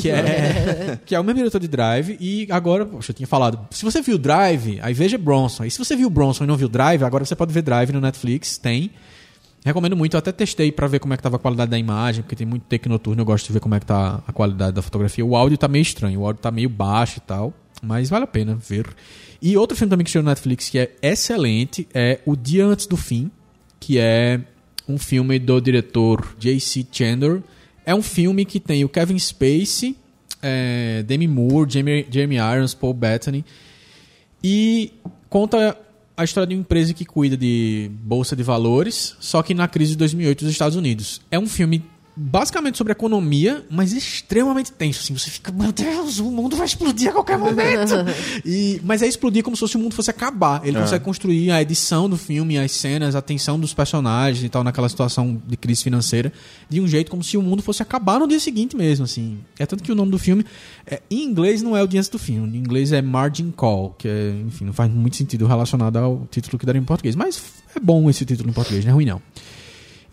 que 0.00 0.08
é 0.08 0.98
que 1.04 1.14
é 1.14 1.20
o 1.20 1.24
mesmo 1.24 1.40
diretor 1.40 1.60
de 1.60 1.68
Drive 1.68 2.16
e 2.18 2.48
agora, 2.50 2.86
poxa, 2.86 3.10
eu 3.10 3.14
tinha 3.14 3.26
falado, 3.26 3.60
se 3.70 3.84
você 3.84 4.00
viu 4.00 4.16
Drive, 4.16 4.80
aí 4.80 4.94
veja 4.94 5.18
Bronson. 5.18 5.66
E 5.66 5.70
se 5.70 5.78
você 5.78 5.94
viu 5.94 6.08
Bronson 6.08 6.44
e 6.44 6.46
não 6.46 6.56
viu 6.56 6.70
Drive, 6.70 7.02
agora 7.04 7.22
você 7.22 7.36
pode 7.36 7.52
ver 7.52 7.60
Drive 7.60 7.92
no 7.92 8.00
Netflix, 8.00 8.56
tem. 8.56 8.92
Recomendo 9.62 9.94
muito, 9.94 10.14
eu 10.14 10.18
até 10.18 10.32
testei 10.32 10.72
pra 10.72 10.86
ver 10.86 11.00
como 11.00 11.12
é 11.12 11.18
que 11.18 11.22
tava 11.22 11.36
a 11.36 11.38
qualidade 11.38 11.70
da 11.70 11.78
imagem, 11.78 12.22
porque 12.22 12.34
tem 12.34 12.46
muito 12.46 12.62
take 12.62 12.88
noturno, 12.88 13.20
eu 13.20 13.26
gosto 13.26 13.46
de 13.46 13.52
ver 13.52 13.60
como 13.60 13.74
é 13.74 13.80
que 13.80 13.84
tá 13.84 14.22
a 14.26 14.32
qualidade 14.32 14.72
da 14.72 14.80
fotografia. 14.80 15.22
O 15.22 15.36
áudio 15.36 15.58
tá 15.58 15.68
meio 15.68 15.82
estranho, 15.82 16.20
o 16.20 16.24
áudio 16.24 16.40
tá 16.40 16.50
meio 16.50 16.70
baixo 16.70 17.18
e 17.18 17.20
tal, 17.20 17.52
mas 17.82 18.08
vale 18.08 18.24
a 18.24 18.26
pena 18.26 18.54
ver. 18.54 18.86
E 19.42 19.54
outro 19.58 19.76
filme 19.76 19.90
também 19.90 20.04
que 20.04 20.10
chegou 20.10 20.24
no 20.24 20.30
Netflix 20.30 20.70
que 20.70 20.78
é 20.78 20.92
excelente 21.02 21.86
é 21.92 22.20
O 22.24 22.34
Dia 22.34 22.64
Antes 22.64 22.86
do 22.86 22.96
Fim, 22.96 23.30
que 23.80 23.98
é 23.98 24.38
um 24.86 24.98
filme 24.98 25.38
do 25.38 25.60
diretor 25.60 26.36
J.C. 26.38 26.86
Chandler. 26.92 27.42
É 27.84 27.94
um 27.94 28.02
filme 28.02 28.44
que 28.44 28.60
tem 28.60 28.84
o 28.84 28.88
Kevin 28.88 29.18
Spacey, 29.18 29.96
é, 30.42 31.02
Demi 31.02 31.26
Moore, 31.26 31.68
Jamie, 31.68 32.06
Jamie 32.10 32.38
Irons, 32.38 32.74
Paul 32.74 32.94
Bettany. 32.94 33.44
E 34.44 34.92
conta 35.28 35.76
a 36.16 36.24
história 36.24 36.46
de 36.46 36.54
uma 36.54 36.60
empresa 36.60 36.92
que 36.92 37.04
cuida 37.04 37.36
de 37.36 37.90
bolsa 38.02 38.36
de 38.36 38.42
valores, 38.42 39.16
só 39.20 39.42
que 39.42 39.54
na 39.54 39.66
crise 39.66 39.92
de 39.92 39.98
2008 39.98 40.44
dos 40.44 40.52
Estados 40.52 40.76
Unidos. 40.76 41.20
É 41.30 41.38
um 41.38 41.46
filme 41.46 41.82
basicamente 42.22 42.76
sobre 42.76 42.92
economia, 42.92 43.64
mas 43.70 43.94
extremamente 43.94 44.70
tenso. 44.70 45.00
Assim, 45.00 45.16
você 45.16 45.30
fica, 45.30 45.50
meu 45.50 45.72
Deus, 45.72 46.18
o 46.18 46.24
mundo 46.30 46.54
vai 46.54 46.66
explodir 46.66 47.08
a 47.08 47.12
qualquer 47.12 47.38
momento. 47.38 47.94
e, 48.44 48.78
mas 48.84 49.00
é 49.00 49.06
explodir 49.06 49.42
como 49.42 49.56
se 49.56 49.60
fosse 49.60 49.76
o 49.76 49.80
mundo 49.80 49.94
fosse 49.94 50.10
acabar. 50.10 50.60
Ele 50.62 50.78
consegue 50.78 51.02
construir 51.02 51.50
a 51.50 51.62
edição 51.62 52.10
do 52.10 52.18
filme, 52.18 52.58
as 52.58 52.72
cenas, 52.72 53.16
a 53.16 53.22
tensão 53.22 53.58
dos 53.58 53.72
personagens 53.72 54.44
e 54.44 54.50
tal, 54.50 54.62
naquela 54.62 54.88
situação 54.88 55.40
de 55.46 55.56
crise 55.56 55.82
financeira, 55.82 56.30
de 56.68 56.78
um 56.78 56.86
jeito 56.86 57.10
como 57.10 57.24
se 57.24 57.38
o 57.38 57.42
mundo 57.42 57.62
fosse 57.62 57.82
acabar 57.82 58.20
no 58.20 58.28
dia 58.28 58.38
seguinte 58.38 58.76
mesmo. 58.76 59.06
Assim. 59.06 59.38
É 59.58 59.64
tanto 59.64 59.82
que 59.82 59.90
o 59.90 59.94
nome 59.94 60.10
do 60.10 60.18
filme, 60.18 60.44
é, 60.86 61.00
em 61.10 61.24
inglês, 61.24 61.62
não 61.62 61.74
é 61.74 61.82
o 61.82 61.86
dia 61.86 62.02
do 62.02 62.18
filme. 62.18 62.58
Em 62.58 62.60
inglês 62.60 62.92
é 62.92 63.00
Margin 63.00 63.50
Call, 63.50 63.94
que 63.98 64.06
é, 64.06 64.34
enfim, 64.46 64.66
não 64.66 64.74
faz 64.74 64.90
muito 64.90 65.16
sentido 65.16 65.46
relacionado 65.46 65.96
ao 65.96 66.26
título 66.30 66.58
que 66.58 66.66
daria 66.66 66.80
em 66.80 66.84
português. 66.84 67.16
Mas 67.16 67.42
é 67.74 67.80
bom 67.80 68.10
esse 68.10 68.26
título 68.26 68.50
em 68.50 68.52
português, 68.52 68.84
não 68.84 68.90
é 68.90 68.94
ruim 68.94 69.06
não. 69.06 69.22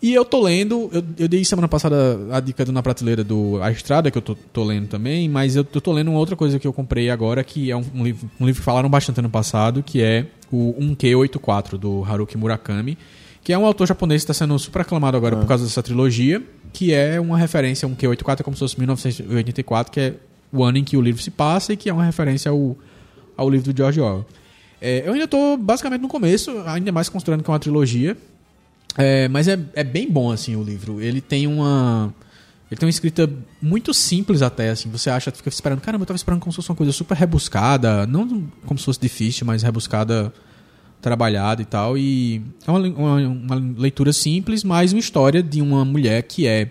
E 0.00 0.14
eu 0.14 0.24
tô 0.24 0.40
lendo, 0.40 0.88
eu, 0.92 1.02
eu 1.18 1.28
dei 1.28 1.44
semana 1.44 1.66
passada 1.66 2.18
a 2.30 2.38
dica 2.38 2.64
do 2.64 2.70
Na 2.70 2.82
Prateleira 2.82 3.24
do 3.24 3.60
A 3.60 3.70
Estrada, 3.72 4.10
que 4.10 4.18
eu 4.18 4.22
tô, 4.22 4.36
tô 4.36 4.62
lendo 4.62 4.86
também, 4.86 5.28
mas 5.28 5.56
eu, 5.56 5.66
eu 5.74 5.80
tô 5.80 5.92
lendo 5.92 6.08
uma 6.08 6.20
outra 6.20 6.36
coisa 6.36 6.56
que 6.58 6.66
eu 6.66 6.72
comprei 6.72 7.10
agora, 7.10 7.42
que 7.42 7.70
é 7.70 7.76
um, 7.76 7.84
um 7.92 8.04
livro, 8.04 8.30
um 8.40 8.46
livro 8.46 8.60
que 8.60 8.64
falaram 8.64 8.88
bastante 8.88 9.18
ano 9.18 9.28
passado, 9.28 9.82
que 9.82 10.00
é 10.00 10.26
o 10.52 10.72
1Q84, 10.80 11.76
do 11.76 12.04
Haruki 12.04 12.38
Murakami, 12.38 12.96
que 13.42 13.52
é 13.52 13.58
um 13.58 13.66
autor 13.66 13.88
japonês 13.88 14.22
que 14.22 14.30
está 14.30 14.44
sendo 14.44 14.56
super 14.58 14.82
aclamado 14.82 15.16
agora 15.16 15.36
por 15.36 15.46
causa 15.46 15.64
dessa 15.64 15.82
trilogia, 15.82 16.40
que 16.72 16.92
é 16.92 17.20
uma 17.20 17.36
referência, 17.36 17.88
1Q84 17.88 18.40
é 18.40 18.42
como 18.44 18.56
se 18.56 18.60
fosse 18.60 18.78
1984, 18.78 19.92
que 19.92 20.00
é 20.00 20.14
o 20.52 20.62
ano 20.62 20.78
em 20.78 20.84
que 20.84 20.96
o 20.96 21.00
livro 21.00 21.20
se 21.20 21.30
passa 21.30 21.72
e 21.72 21.76
que 21.76 21.90
é 21.90 21.92
uma 21.92 22.04
referência 22.04 22.52
ao, 22.52 22.76
ao 23.36 23.50
livro 23.50 23.72
do 23.72 23.76
George 23.76 24.00
Orwell. 24.00 24.24
É, 24.80 25.02
eu 25.04 25.12
ainda 25.12 25.26
tô 25.26 25.56
basicamente 25.56 26.02
no 26.02 26.08
começo, 26.08 26.52
ainda 26.66 26.92
mais 26.92 27.08
considerando 27.08 27.42
que 27.42 27.50
é 27.50 27.52
uma 27.52 27.58
trilogia, 27.58 28.16
é, 28.98 29.28
mas 29.28 29.46
é, 29.46 29.56
é 29.74 29.84
bem 29.84 30.10
bom, 30.10 30.32
assim, 30.32 30.56
o 30.56 30.62
livro. 30.62 31.00
Ele 31.00 31.20
tem 31.20 31.46
uma... 31.46 32.12
Ele 32.68 32.78
tem 32.78 32.86
uma 32.86 32.90
escrita 32.90 33.30
muito 33.62 33.94
simples 33.94 34.42
até, 34.42 34.70
assim. 34.70 34.90
Você 34.90 35.08
acha, 35.08 35.30
fica 35.30 35.48
esperando... 35.48 35.80
Caramba, 35.80 36.02
eu 36.02 36.06
tava 36.06 36.16
esperando 36.16 36.40
como 36.40 36.52
se 36.52 36.56
fosse 36.56 36.68
uma 36.68 36.76
coisa 36.76 36.92
super 36.92 37.16
rebuscada. 37.16 38.06
Não 38.08 38.50
como 38.66 38.76
se 38.76 38.84
fosse 38.84 39.00
difícil, 39.00 39.46
mas 39.46 39.62
rebuscada, 39.62 40.32
trabalhada 41.00 41.62
e 41.62 41.64
tal. 41.64 41.96
E 41.96 42.42
é 42.66 42.70
uma, 42.70 42.80
uma, 42.80 43.16
uma 43.16 43.54
leitura 43.54 44.12
simples, 44.12 44.64
mas 44.64 44.92
uma 44.92 44.98
história 44.98 45.42
de 45.44 45.62
uma 45.62 45.84
mulher 45.84 46.24
que 46.24 46.48
é... 46.48 46.68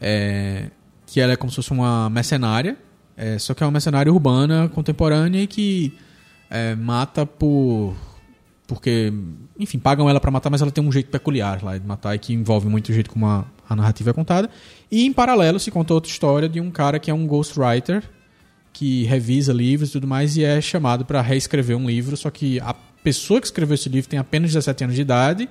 é, 0.00 0.70
que 1.06 1.20
ela 1.20 1.32
é 1.32 1.36
como 1.36 1.50
se 1.50 1.56
fosse 1.56 1.72
uma 1.72 2.08
mercenária. 2.08 2.78
é, 3.16 3.36
só 3.36 3.52
que 3.52 3.64
é 3.64 3.66
uma 3.66 3.72
mercenária 3.72 4.12
urbana, 4.12 4.68
contemporânea 4.68 5.42
e 5.42 5.46
que 5.48 5.92
é, 6.48 6.76
mata 6.76 7.26
por 7.26 7.96
porque, 8.68 9.10
enfim, 9.58 9.78
pagam 9.78 10.08
ela 10.08 10.20
pra 10.20 10.30
matar, 10.30 10.50
mas 10.50 10.62
ela 10.62 10.70
tem 10.70 10.82
um 10.84 10.92
jeito 10.92 11.10
peculiar 11.10 11.62
lá 11.62 11.76
de 11.76 11.86
matar 11.86 12.14
e 12.14 12.18
que 12.18 12.32
envolve 12.32 12.68
muito 12.68 12.90
o 12.90 12.92
jeito 12.92 13.10
como 13.10 13.26
a, 13.26 13.44
a 13.68 13.74
narrativa 13.74 14.10
é 14.10 14.12
contada. 14.12 14.48
E 14.90 15.04
em 15.04 15.12
paralelo 15.12 15.58
se 15.58 15.70
conta 15.70 15.92
outra 15.94 16.10
história 16.10 16.48
de 16.48 16.60
um 16.60 16.70
cara 16.70 16.98
que 16.98 17.10
é 17.10 17.14
um 17.14 17.26
ghostwriter 17.26 18.02
que 18.72 19.04
revisa 19.04 19.52
livros 19.52 19.88
e 19.90 19.92
tudo 19.92 20.06
mais 20.06 20.36
e 20.36 20.44
é 20.44 20.60
chamado 20.60 21.04
pra 21.04 21.20
reescrever 21.20 21.76
um 21.76 21.86
livro, 21.88 22.16
só 22.16 22.30
que 22.30 22.60
a 22.60 22.74
pessoa 23.02 23.40
que 23.40 23.46
escreveu 23.46 23.74
esse 23.74 23.88
livro 23.88 24.08
tem 24.08 24.18
apenas 24.18 24.50
17 24.52 24.84
anos 24.84 24.94
de 24.96 25.02
idade 25.02 25.48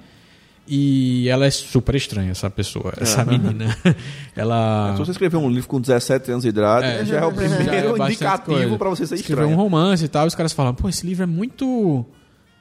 e 0.69 1.27
ela 1.29 1.45
é 1.45 1.49
super 1.49 1.95
estranha, 1.95 2.31
essa 2.31 2.49
pessoa, 2.49 2.93
essa 2.97 3.23
menina. 3.25 3.75
ela 4.35 4.93
Se 4.93 4.99
você 4.99 5.11
escrever 5.11 5.37
um 5.37 5.49
livro 5.49 5.67
com 5.67 5.79
17 5.79 6.29
anos 6.31 6.43
de 6.43 6.49
idade, 6.49 6.87
É, 6.87 7.05
já 7.05 7.17
é 7.19 7.25
o 7.25 7.29
é 7.29 7.33
primeiro 7.33 7.89
bastante 7.97 8.11
indicativo 8.13 8.53
coisa. 8.59 8.77
pra 8.77 8.89
você 8.89 9.07
ser 9.07 9.15
escreveu 9.15 9.45
um 9.47 9.51
estranho. 9.51 9.63
romance 9.69 10.03
e 10.05 10.07
tal, 10.07 10.25
e 10.25 10.27
os 10.27 10.35
caras 10.35 10.53
falam, 10.53 10.73
pô, 10.73 10.87
esse 10.89 11.05
livro 11.05 11.23
é 11.23 11.27
muito. 11.27 12.05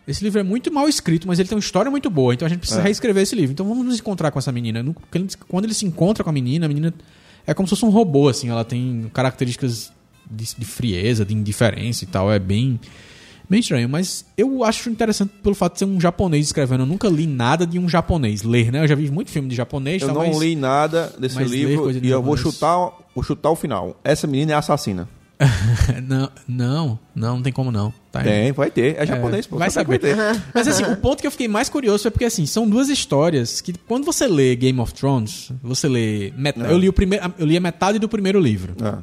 Esse 0.06 0.22
livro 0.22 0.38
é 0.38 0.42
muito 0.42 0.72
mal 0.72 0.88
escrito, 0.88 1.26
mas 1.26 1.38
ele 1.38 1.48
tem 1.48 1.56
uma 1.56 1.60
história 1.60 1.90
muito 1.90 2.08
boa, 2.08 2.32
então 2.32 2.46
a 2.46 2.48
gente 2.48 2.60
precisa 2.60 2.80
É. 2.80 2.84
reescrever 2.84 3.22
esse 3.22 3.34
livro. 3.34 3.52
Então 3.52 3.66
vamos 3.66 3.84
nos 3.84 3.98
encontrar 3.98 4.30
com 4.30 4.38
essa 4.38 4.52
menina. 4.52 4.84
Quando 5.48 5.64
ele 5.64 5.74
se 5.74 5.84
encontra 5.84 6.22
com 6.22 6.30
a 6.30 6.32
menina, 6.32 6.66
a 6.66 6.68
menina 6.68 6.94
é 7.46 7.52
como 7.52 7.66
se 7.66 7.70
fosse 7.70 7.84
um 7.84 7.90
robô, 7.90 8.28
assim, 8.28 8.48
ela 8.48 8.64
tem 8.64 9.10
características 9.12 9.92
de, 10.30 10.44
de 10.56 10.64
frieza, 10.64 11.24
de 11.24 11.34
indiferença 11.34 12.04
e 12.04 12.06
tal. 12.06 12.32
É 12.32 12.38
bem. 12.38 12.78
Bem 13.48 13.60
estranho, 13.60 13.88
mas 13.88 14.24
eu 14.36 14.64
acho 14.64 14.90
interessante 14.90 15.32
pelo 15.40 15.54
fato 15.54 15.74
de 15.74 15.78
ser 15.78 15.84
um 15.84 16.00
japonês 16.00 16.46
escrevendo. 16.46 16.80
Eu 16.82 16.86
nunca 16.86 17.08
li 17.08 17.28
nada 17.28 17.64
de 17.64 17.78
um 17.78 17.88
japonês 17.88 18.42
ler, 18.42 18.72
né? 18.72 18.82
Eu 18.82 18.88
já 18.88 18.96
vi 18.96 19.08
muito 19.08 19.30
filme 19.30 19.48
de 19.48 19.54
japonês, 19.54 20.02
Eu 20.02 20.08
tal, 20.08 20.16
não 20.18 20.26
mas- 20.26 20.38
li 20.38 20.56
nada 20.56 21.12
desse 21.16 21.38
livro 21.44 21.88
e 21.92 22.08
eu 22.10 22.20
vou 22.20 22.36
japonês. 22.36 22.40
chutar, 22.56 22.90
vou 23.14 23.22
chutar 23.22 23.50
o 23.50 23.54
final. 23.54 24.00
Essa 24.02 24.26
menina 24.26 24.50
é 24.50 24.54
assassina. 24.56 25.08
não, 26.06 26.30
não, 26.48 26.98
não, 27.14 27.36
não 27.36 27.42
tem 27.42 27.52
como 27.52 27.70
não. 27.70 27.92
Tá 28.10 28.22
Tem, 28.22 28.52
vai 28.52 28.70
ter. 28.70 28.96
É 28.98 29.04
japonês, 29.06 29.46
pô. 29.46 29.58
vai 29.58 29.70
saber. 29.70 29.98
vai 30.00 30.14
ter. 30.14 30.16
Mas 30.54 30.66
assim, 30.66 30.84
o 30.84 30.96
ponto 30.96 31.20
que 31.20 31.26
eu 31.26 31.30
fiquei 31.30 31.48
mais 31.48 31.68
curioso 31.68 32.08
é 32.08 32.10
porque 32.10 32.24
assim, 32.24 32.46
são 32.46 32.68
duas 32.68 32.88
histórias 32.88 33.60
que 33.60 33.74
quando 33.86 34.04
você 34.04 34.26
lê 34.26 34.56
Game 34.56 34.80
of 34.80 34.94
Thrones, 34.94 35.50
você 35.62 35.88
lê, 35.88 36.32
met- 36.36 36.58
É. 36.60 36.72
eu 36.72 36.78
li 36.78 36.88
o 36.88 36.92
primeiro, 36.92 37.34
eu 37.38 37.46
li 37.46 37.56
a 37.56 37.60
metade 37.60 37.98
do 37.98 38.08
primeiro 38.08 38.40
livro. 38.40 38.74
Ah. 38.82 38.98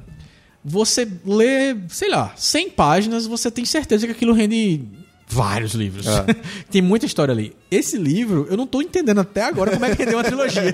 Você 0.65 1.07
lê, 1.25 1.75
sei 1.89 2.09
lá, 2.09 2.33
100 2.35 2.69
páginas, 2.71 3.27
você 3.27 3.51
tem 3.51 3.65
certeza 3.65 4.05
que 4.07 4.13
aquilo 4.13 4.33
rende 4.33 4.81
vários 5.27 5.73
livros. 5.73 6.07
É. 6.07 6.25
tem 6.71 6.81
muita 6.81 7.05
história 7.05 7.31
ali. 7.33 7.53
Esse 7.69 7.97
livro, 7.97 8.47
eu 8.49 8.55
não 8.55 8.65
tô 8.65 8.81
entendendo 8.81 9.19
até 9.19 9.43
agora 9.43 9.71
como 9.71 9.83
é 9.85 9.93
que 9.95 10.01
rendeu 10.03 10.17
uma 10.17 10.23
trilogia. 10.23 10.71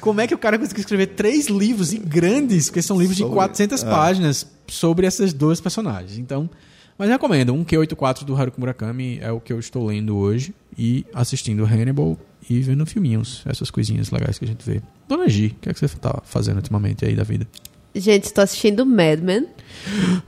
como 0.00 0.20
é 0.20 0.26
que 0.26 0.34
o 0.34 0.38
cara 0.38 0.58
conseguiu 0.58 0.80
escrever 0.80 1.06
três 1.08 1.46
livros 1.48 1.92
e 1.92 1.98
grandes, 1.98 2.66
porque 2.66 2.82
são 2.82 2.98
livros 2.98 3.16
de 3.16 3.22
Sobre- 3.22 3.36
400 3.36 3.82
é. 3.82 3.88
páginas, 3.90 4.46
sobre 4.70 5.06
essas 5.06 5.32
duas 5.32 5.60
personagens. 5.60 6.18
Então, 6.18 6.48
mas 7.00 7.08
recomendo. 7.08 7.54
Um 7.54 7.64
Q84 7.64 8.24
do 8.24 8.36
Haruki 8.36 8.60
Murakami 8.60 9.18
é 9.22 9.32
o 9.32 9.40
que 9.40 9.52
eu 9.52 9.58
estou 9.58 9.86
lendo 9.86 10.16
hoje 10.16 10.54
e 10.76 11.06
assistindo 11.14 11.64
Hannibal 11.64 12.18
e 12.48 12.60
vendo 12.60 12.84
filminhos, 12.84 13.42
essas 13.46 13.70
coisinhas 13.70 14.10
legais 14.10 14.38
que 14.38 14.44
a 14.44 14.48
gente 14.48 14.64
vê. 14.64 14.82
Dona 15.08 15.28
Gi, 15.28 15.46
o 15.46 15.60
que 15.60 15.70
é 15.70 15.72
que 15.72 15.80
você 15.80 15.88
tá 15.96 16.20
fazendo 16.24 16.56
ultimamente 16.56 17.04
aí 17.04 17.14
da 17.14 17.22
vida? 17.22 17.46
Gente, 17.94 18.32
tô 18.32 18.40
assistindo 18.40 18.86
Mad 18.86 19.20
Men. 19.20 19.46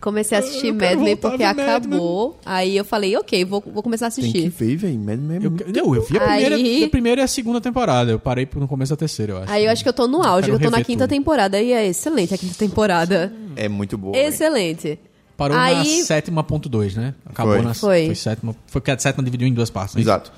Comecei 0.00 0.36
a 0.36 0.40
assistir 0.40 0.68
Eu 0.68 0.74
Mad 0.74 0.98
Men 0.98 1.16
porque 1.16 1.44
acabou. 1.44 2.38
Aí 2.44 2.76
eu 2.76 2.84
falei, 2.84 3.16
ok, 3.16 3.44
vou, 3.44 3.62
vou 3.64 3.82
começar 3.82 4.06
a 4.06 4.10
Tem 4.10 4.24
que 4.32 4.38
assistir. 4.46 4.48
ver, 4.48 4.76
velho. 4.76 4.98
Mad 4.98 5.18
Men 5.20 5.36
é 5.42 5.46
Eu, 5.46 5.50
muito 5.50 5.72
não, 5.72 5.94
eu 5.94 6.02
vi 6.02 6.16
a 6.16 6.20
primeira, 6.20 6.56
Aí- 6.56 6.84
a 6.84 6.88
primeira 6.88 7.20
e 7.20 7.24
a 7.24 7.28
segunda 7.28 7.60
temporada. 7.60 8.10
Eu 8.10 8.18
parei 8.18 8.48
no 8.56 8.66
começo 8.66 8.90
da 8.92 8.96
terceira, 8.96 9.32
eu 9.34 9.38
acho. 9.38 9.52
Aí 9.52 9.64
eu 9.66 9.70
acho 9.70 9.82
que 9.82 9.88
eu 9.88 9.92
tô 9.92 10.08
no 10.08 10.22
auge, 10.22 10.46
Quero 10.46 10.56
eu 10.56 10.60
tô 10.60 10.70
na 10.70 10.78
rever 10.78 10.86
quinta 10.86 11.04
tudo. 11.06 11.10
temporada 11.16 11.60
e 11.60 11.72
é 11.72 11.86
excelente 11.86 12.34
a 12.34 12.38
quinta 12.38 12.54
temporada. 12.58 13.32
É 13.54 13.68
muito 13.68 13.96
boa. 13.98 14.12
velho. 14.14 14.26
Excelente. 14.28 14.98
Parou 15.36 15.56
na 15.56 15.62
Aí- 15.64 16.02
sétima 16.02 16.42
ponto 16.42 16.68
dois, 16.68 16.94
né? 16.96 17.14
Acabou 17.26 17.54
Foi. 17.54 17.62
na 17.62 17.74
Foi. 17.74 18.06
foi 18.06 18.14
sétima. 18.14 18.56
Foi 18.66 18.80
porque 18.80 18.90
a 18.90 18.98
sétima 18.98 19.22
dividiu 19.24 19.46
em 19.46 19.54
duas 19.54 19.70
partes. 19.70 19.94
né? 19.94 20.00
Exato. 20.00 20.32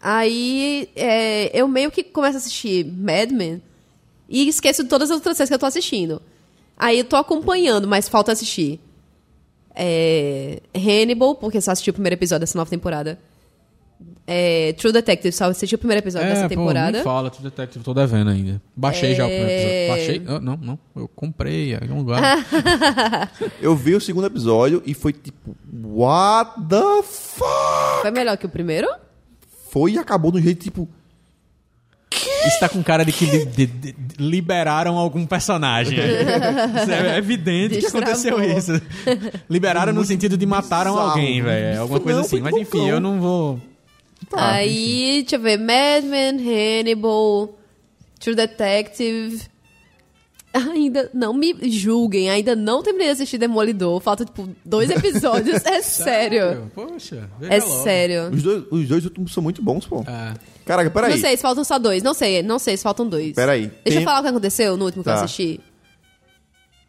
Aí 0.00 0.88
é, 0.96 1.50
eu 1.58 1.68
meio 1.68 1.90
que 1.90 2.02
começo 2.02 2.36
a 2.36 2.38
assistir 2.38 2.84
Mad 2.86 3.30
Men 3.30 3.62
e 4.32 4.48
esqueço 4.48 4.82
de 4.82 4.88
todas 4.88 5.10
as 5.10 5.16
outras 5.16 5.36
séries 5.36 5.48
que 5.50 5.54
eu 5.54 5.58
tô 5.58 5.66
assistindo. 5.66 6.20
Aí 6.76 6.98
eu 6.98 7.04
tô 7.04 7.14
acompanhando, 7.16 7.86
mas 7.86 8.08
falta 8.08 8.32
assistir. 8.32 8.80
É, 9.74 10.60
Hannibal, 10.74 11.34
porque 11.34 11.60
só 11.60 11.70
assisti 11.70 11.90
o 11.90 11.92
primeiro 11.92 12.14
episódio 12.14 12.40
dessa 12.40 12.58
nova 12.58 12.68
temporada. 12.70 13.18
É, 14.26 14.72
True 14.74 14.92
Detective, 14.92 15.32
só 15.32 15.44
assisti 15.46 15.74
o 15.74 15.78
primeiro 15.78 16.00
episódio 16.02 16.28
dessa 16.28 16.42
É, 16.42 16.48
pô, 16.48 16.48
temporada. 16.50 16.98
me 16.98 17.04
fala, 17.04 17.30
True 17.30 17.44
Detective, 17.44 17.84
tô 17.84 17.92
devendo 17.94 18.30
ainda. 18.30 18.60
Baixei 18.74 19.14
já 19.14 19.24
o 19.24 19.28
primeiro 19.28 19.50
É. 19.50 19.84
episódio. 19.86 19.88
Baixei? 19.88 20.22
Ah, 20.36 20.40
não, 20.40 20.56
não. 20.56 20.78
Eu 20.94 21.08
comprei 21.08 21.72
em 21.72 21.74
algum 21.74 21.98
lugar. 21.98 22.46
Eu 23.60 23.74
vi 23.76 23.94
o 23.94 24.00
segundo 24.00 24.26
episódio 24.26 24.82
e 24.86 24.94
foi 24.94 25.12
tipo, 25.12 25.56
what 25.84 26.52
the 26.68 27.02
fuck? 27.02 28.00
Foi 28.02 28.10
melhor 28.10 28.36
que 28.36 28.46
o 28.46 28.48
primeiro? 28.48 28.88
Foi 29.70 29.92
e 29.92 29.98
acabou 29.98 30.30
de 30.32 30.38
um 30.38 30.42
jeito 30.42 30.62
tipo, 30.62 30.88
Isso 32.46 32.58
tá 32.60 32.68
com 32.68 32.82
cara 32.82 33.04
de 33.04 33.12
que 33.12 33.24
li- 33.24 33.44
de- 33.46 33.66
de- 33.66 33.94
liberaram 34.18 34.96
algum 34.96 35.24
personagem. 35.26 35.98
É 35.98 37.16
evidente 37.18 37.78
que 37.78 37.86
aconteceu 37.86 38.42
isso. 38.42 38.80
Liberaram 39.48 39.92
no 39.92 40.04
sentido 40.04 40.36
de 40.36 40.46
mataram 40.46 40.92
bizarro. 40.92 41.10
alguém, 41.10 41.42
velho. 41.42 41.80
Alguma 41.80 41.98
Não, 41.98 42.04
coisa 42.04 42.20
assim. 42.20 42.40
Mas 42.40 42.54
enfim, 42.56 42.88
eu 42.88 43.00
não 43.00 43.20
vou. 43.20 43.60
tá. 44.28 44.52
Aí, 44.52 45.20
deixa 45.22 45.36
eu 45.36 45.40
ver, 45.40 45.58
Mad 45.58 46.04
Men, 46.04 46.36
Hannibal, 46.80 47.54
True 48.20 48.34
Detective. 48.36 49.42
Ainda 50.54 51.08
não 51.14 51.32
me 51.32 51.54
julguem, 51.70 52.28
ainda 52.28 52.54
não 52.54 52.82
terminei 52.82 53.06
de 53.06 53.12
assistir 53.14 53.38
Demolidor. 53.38 54.00
Falta, 54.00 54.22
tipo, 54.26 54.46
dois 54.62 54.90
episódios. 54.92 55.64
É 55.64 55.80
sério. 55.80 56.70
Poxa, 56.74 57.26
veja 57.40 57.54
É 57.54 57.58
logo. 57.58 57.82
sério. 57.82 58.30
Os 58.30 58.42
dois, 58.42 58.64
os 58.70 58.88
dois 58.88 59.04
últimos 59.06 59.32
são 59.32 59.42
muito 59.42 59.62
bons, 59.62 59.86
pô. 59.86 60.04
É. 60.06 60.34
Caraca, 60.64 60.90
peraí. 60.90 61.10
Não 61.12 61.18
sei 61.20 61.36
se 61.36 61.42
faltam 61.42 61.64
só 61.64 61.78
dois. 61.78 62.02
Não 62.02 62.14
sei, 62.14 62.42
não 62.42 62.58
sei 62.58 62.76
se 62.76 62.82
faltam 62.82 63.08
dois. 63.08 63.32
Peraí, 63.34 63.66
Deixa 63.66 63.80
tem- 63.84 63.94
eu 63.98 64.02
falar 64.04 64.20
o 64.20 64.22
que 64.22 64.28
aconteceu 64.28 64.76
no 64.76 64.84
último 64.84 65.02
que 65.02 65.08
eu 65.10 65.14
Tá. 65.14 65.24
assisti. 65.24 65.60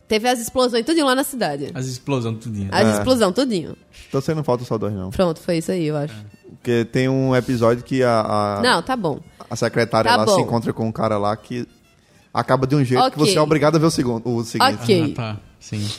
Teve 0.07 0.27
as 0.27 0.39
explosões 0.39 0.85
tudinho 0.85 1.05
lá 1.05 1.15
na 1.15 1.23
cidade. 1.23 1.71
As 1.73 1.85
explosões 1.87 2.37
tudinho. 2.39 2.69
As 2.71 2.87
É. 2.87 2.91
explosões 2.97 3.33
tudinho. 3.33 3.75
Então 4.09 4.21
você 4.21 4.33
não 4.35 4.43
falta 4.43 4.63
só 4.63 4.77
dois, 4.77 4.93
não. 4.93 5.09
Pronto, 5.09 5.39
foi 5.39 5.57
isso 5.57 5.71
aí, 5.71 5.85
eu 5.85 5.95
acho. 5.97 6.13
Porque 6.49 6.85
tem 6.85 7.09
um 7.09 7.35
episódio 7.35 7.83
que 7.83 8.03
a, 8.03 8.19
a, 8.21 8.61
Não, 8.61 8.81
tá 8.83 8.95
bom. 8.95 9.19
a 9.49 9.55
secretária 9.55 10.11
Tá 10.11 10.17
lá 10.17 10.25
bom. 10.25 10.35
se 10.35 10.41
encontra 10.41 10.71
com 10.71 10.87
um 10.87 10.91
cara 10.91 11.17
lá 11.17 11.35
que 11.35 11.65
acaba 12.33 12.67
de 12.67 12.75
um 12.75 12.83
jeito 12.83 13.01
que 13.11 13.19
Ok. 13.21 13.25
você 13.33 13.37
é 13.37 13.41
obrigado 13.41 13.75
a 13.77 13.79
ver 13.79 13.85
o, 13.87 13.91
segundo, 13.91 14.27
o 14.29 14.43
seguinte. 14.43 14.73
Ok. 14.83 15.13
Ah, 15.17 15.33
tá. 15.35 15.39
Sim. 15.59 15.89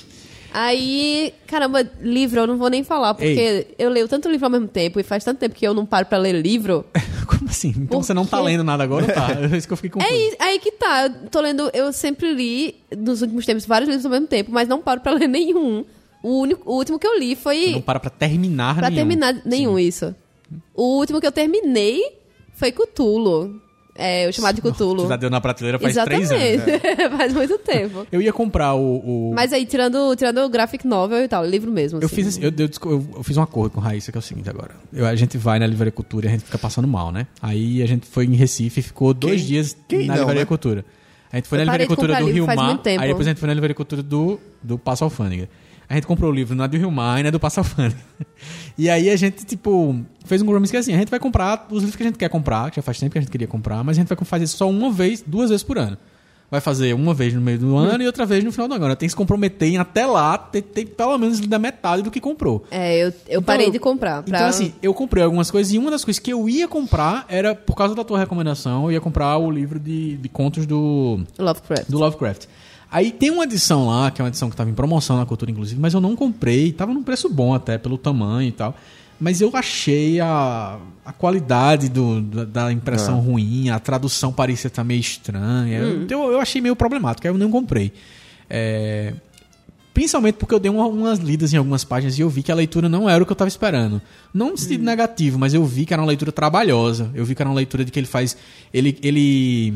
Aí, 0.56 1.34
caramba, 1.48 1.84
livro 2.00 2.38
eu 2.38 2.46
não 2.46 2.56
vou 2.56 2.70
nem 2.70 2.84
falar, 2.84 3.12
porque 3.14 3.26
Ei. 3.26 3.74
eu 3.76 3.90
leio 3.90 4.06
tanto 4.06 4.30
livro 4.30 4.46
ao 4.46 4.50
mesmo 4.52 4.68
tempo 4.68 5.00
e 5.00 5.02
faz 5.02 5.24
tanto 5.24 5.38
tempo 5.40 5.52
que 5.52 5.66
eu 5.66 5.74
não 5.74 5.84
paro 5.84 6.06
pra 6.06 6.16
ler 6.16 6.32
livro. 6.32 6.84
Como 7.26 7.50
assim? 7.50 7.70
Então 7.70 7.98
Por 7.98 8.04
você 8.04 8.14
não 8.14 8.24
tá 8.24 8.40
lendo 8.40 8.62
nada 8.62 8.84
agora? 8.84 9.12
Tá. 9.12 9.26
É 9.52 9.56
isso 9.56 9.66
que 9.66 9.72
eu 9.72 9.76
fiquei 9.76 9.90
confuso. 9.90 10.12
É 10.38 10.44
aí, 10.44 10.60
que 10.60 10.70
tá, 10.70 11.06
eu 11.06 11.28
tô 11.28 11.40
lendo, 11.40 11.68
eu 11.74 11.92
sempre 11.92 12.32
li 12.32 12.76
nos 12.96 13.20
últimos 13.20 13.44
tempos 13.44 13.66
vários 13.66 13.88
livros 13.88 14.04
ao 14.06 14.12
mesmo 14.12 14.28
tempo, 14.28 14.52
mas 14.52 14.68
não 14.68 14.80
paro 14.80 15.00
pra 15.00 15.10
ler 15.12 15.26
nenhum. 15.28 15.84
O, 16.22 16.38
único, 16.42 16.70
o 16.70 16.76
último 16.76 17.00
que 17.00 17.06
eu 17.06 17.18
li 17.18 17.34
foi 17.34 17.72
Não 17.72 17.82
para 17.82 17.98
pra 17.98 18.08
terminar 18.08 18.76
pra 18.76 18.88
nenhum. 18.88 18.96
terminar 18.96 19.42
nenhum 19.44 19.76
isso. 19.76 20.14
O 20.72 20.98
último 20.98 21.20
que 21.20 21.26
eu 21.26 21.32
terminei 21.32 22.00
foi 22.54 22.70
Cutulo. 22.70 23.60
É, 23.96 24.28
o 24.28 24.32
chamado 24.32 24.56
de 24.56 24.60
Cutulo. 24.60 25.06
Já 25.08 25.16
deu 25.16 25.30
na 25.30 25.40
prateleira 25.40 25.78
faz 25.78 25.92
Exatamente. 25.96 26.26
três 26.28 26.60
anos. 26.60 26.66
né? 26.82 27.10
faz 27.16 27.32
muito 27.32 27.56
tempo. 27.58 28.04
Eu 28.10 28.20
ia 28.20 28.32
comprar 28.32 28.74
o... 28.74 29.30
o- 29.30 29.32
Mas 29.34 29.52
aí, 29.52 29.64
tirando, 29.64 30.14
tirando 30.16 30.38
o 30.38 30.48
graphic 30.48 30.84
novel 30.86 31.22
e 31.24 31.28
tal, 31.28 31.44
livro 31.46 31.70
mesmo. 31.70 32.00
Eu 32.00 32.06
assim. 32.06 32.16
fiz, 32.16 32.26
assim, 32.26 32.40
eu, 32.42 32.52
eu, 32.58 32.68
eu- 32.90 33.08
eu 33.18 33.22
fiz 33.22 33.36
um 33.36 33.42
acordo 33.42 33.72
com 33.74 33.80
Raíssa, 33.80 34.10
que 34.10 34.18
é 34.18 34.20
o 34.20 34.22
seguinte 34.22 34.50
agora. 34.50 34.72
Eu- 34.92 35.06
a 35.06 35.14
gente 35.14 35.38
vai 35.38 35.58
na 35.60 35.66
Livraria 35.66 35.92
Cultura 35.92 36.26
e 36.26 36.28
a 36.28 36.32
gente 36.32 36.44
fica 36.44 36.58
passando 36.58 36.88
mal, 36.88 37.12
né? 37.12 37.26
Aí 37.40 37.82
a 37.82 37.86
gente 37.86 38.04
foi 38.06 38.24
em 38.24 38.34
Recife 38.34 38.80
e 38.80 38.82
ficou 38.82 39.14
dois 39.14 39.40
Quem- 39.42 39.46
dias 39.48 39.76
quem 39.86 40.06
na 40.06 40.14
não, 40.14 40.20
Livraria 40.22 40.40
né? 40.42 40.46
Cultura. 40.46 40.84
A 41.32 41.36
gente 41.36 41.48
foi 41.48 41.58
Eu 41.58 41.60
na 41.60 41.64
Livraria 41.72 41.86
Cultura 41.86 42.16
do 42.18 42.26
Rio 42.26 42.46
faz 42.46 42.56
Mar, 42.56 42.66
muito 42.66 42.82
tempo. 42.82 43.00
aí 43.02 43.08
depois 43.08 43.26
a 43.26 43.30
gente 43.30 43.38
foi 43.38 43.46
na 43.48 43.54
Livraria 43.54 43.74
Cultura 43.74 44.02
do, 44.02 44.40
do 44.62 44.78
Passo 44.78 45.02
Alfândega. 45.04 45.48
A 45.88 45.94
gente 45.94 46.06
comprou 46.06 46.30
o 46.30 46.34
livro 46.34 46.54
na 46.54 46.66
do 46.66 46.76
Rio 46.76 46.90
Mar 46.90 47.20
e 47.20 47.22
na 47.22 47.30
do 47.30 47.38
Passo 47.38 47.60
Alfândega. 47.60 48.00
E 48.76 48.90
aí 48.90 49.08
a 49.08 49.16
gente, 49.16 49.44
tipo, 49.44 49.96
fez 50.24 50.42
um 50.42 50.46
compromisso 50.46 50.72
que 50.72 50.76
é 50.76 50.80
assim, 50.80 50.94
a 50.94 50.98
gente 50.98 51.10
vai 51.10 51.20
comprar 51.20 51.66
os 51.70 51.78
livros 51.78 51.94
que 51.96 52.02
a 52.02 52.06
gente 52.06 52.18
quer 52.18 52.28
comprar, 52.28 52.70
que 52.70 52.76
já 52.76 52.82
faz 52.82 52.98
tempo 52.98 53.12
que 53.12 53.18
a 53.18 53.20
gente 53.20 53.30
queria 53.30 53.46
comprar, 53.46 53.84
mas 53.84 53.96
a 53.96 54.00
gente 54.00 54.08
vai 54.08 54.18
fazer 54.24 54.46
só 54.46 54.68
uma 54.68 54.90
vez, 54.90 55.22
duas 55.24 55.50
vezes 55.50 55.62
por 55.62 55.78
ano. 55.78 55.96
Vai 56.50 56.60
fazer 56.60 56.94
uma 56.94 57.14
vez 57.14 57.32
no 57.34 57.40
meio 57.40 57.58
do 57.58 57.76
ano 57.76 58.02
e 58.02 58.06
outra 58.06 58.24
vez 58.24 58.44
no 58.44 58.52
final 58.52 58.68
do 58.68 58.74
ano. 58.74 58.96
Tem 58.96 59.06
que 59.06 59.10
se 59.10 59.16
comprometer 59.16 59.68
em 59.68 59.78
até 59.78 60.06
lá 60.06 60.36
ter, 60.38 60.62
ter 60.62 60.84
pelo 60.84 61.16
menos 61.18 61.40
da 61.40 61.58
metade 61.58 62.02
do 62.02 62.10
que 62.10 62.20
comprou. 62.20 62.64
É, 62.70 63.06
eu, 63.06 63.12
eu 63.28 63.42
parei 63.42 63.70
de 63.70 63.78
comprar. 63.78 64.22
Pra... 64.22 64.36
Então, 64.36 64.48
assim, 64.48 64.72
eu 64.82 64.94
comprei 64.94 65.24
algumas 65.24 65.50
coisas 65.50 65.72
e 65.72 65.78
uma 65.78 65.90
das 65.90 66.04
coisas 66.04 66.20
que 66.20 66.32
eu 66.32 66.48
ia 66.48 66.68
comprar 66.68 67.24
era, 67.28 67.54
por 67.54 67.74
causa 67.74 67.94
da 67.94 68.04
tua 68.04 68.18
recomendação, 68.18 68.84
eu 68.84 68.92
ia 68.92 69.00
comprar 69.00 69.36
o 69.38 69.50
livro 69.50 69.80
de, 69.80 70.16
de 70.16 70.28
contos 70.28 70.66
do, 70.66 71.20
Lovecraft. 71.38 71.90
do 71.90 71.98
Lovecraft. 71.98 72.46
Aí 72.94 73.10
tem 73.10 73.30
uma 73.30 73.42
edição 73.42 73.88
lá, 73.88 74.08
que 74.10 74.20
é 74.20 74.24
uma 74.24 74.28
edição 74.28 74.48
que 74.48 74.54
estava 74.54 74.70
em 74.70 74.74
promoção 74.74 75.16
na 75.16 75.26
cultura, 75.26 75.50
inclusive, 75.50 75.80
mas 75.80 75.92
eu 75.94 76.00
não 76.00 76.14
comprei, 76.14 76.70
tava 76.72 76.94
num 76.94 77.02
preço 77.02 77.28
bom 77.28 77.52
até, 77.52 77.76
pelo 77.76 77.98
tamanho 77.98 78.48
e 78.48 78.52
tal. 78.52 78.72
Mas 79.18 79.40
eu 79.40 79.50
achei 79.54 80.20
a, 80.20 80.78
a 81.04 81.12
qualidade 81.12 81.88
do, 81.88 82.20
da, 82.20 82.44
da 82.44 82.72
impressão 82.72 83.18
ruim, 83.20 83.68
a 83.70 83.78
tradução 83.80 84.32
parecia 84.32 84.68
estar 84.68 84.84
meio 84.84 85.00
estranha. 85.00 85.80
Então 86.04 86.24
eu, 86.24 86.32
eu 86.32 86.40
achei 86.40 86.60
meio 86.60 86.76
problemático, 86.76 87.26
aí 87.26 87.32
eu 87.34 87.38
não 87.38 87.50
comprei. 87.50 87.92
É, 88.48 89.12
Principalmente 89.92 90.34
porque 90.34 90.52
eu 90.52 90.58
dei 90.58 90.70
uma- 90.70 90.88
umas 90.88 91.20
lidas 91.20 91.52
em 91.52 91.56
algumas 91.56 91.84
páginas 91.84 92.18
e 92.18 92.22
eu 92.22 92.28
vi 92.28 92.42
que 92.42 92.50
a 92.50 92.54
leitura 92.56 92.88
não 92.88 93.08
era 93.08 93.22
o 93.22 93.26
que 93.26 93.30
eu 93.30 93.34
estava 93.34 93.48
esperando. 93.48 94.02
Não 94.32 94.50
no 94.50 94.58
sentido 94.58 94.82
negativo, 94.84 95.38
mas 95.38 95.54
eu 95.54 95.64
vi 95.64 95.86
que 95.86 95.92
era 95.94 96.02
uma 96.02 96.08
leitura 96.08 96.32
trabalhosa. 96.32 97.10
Eu 97.14 97.24
vi 97.24 97.32
que 97.36 97.40
era 97.40 97.48
uma 97.48 97.54
leitura 97.54 97.84
de 97.84 97.92
que 97.92 97.98
ele 98.00 98.06
faz. 98.08 98.36
Ele. 98.72 98.98
ele 99.02 99.74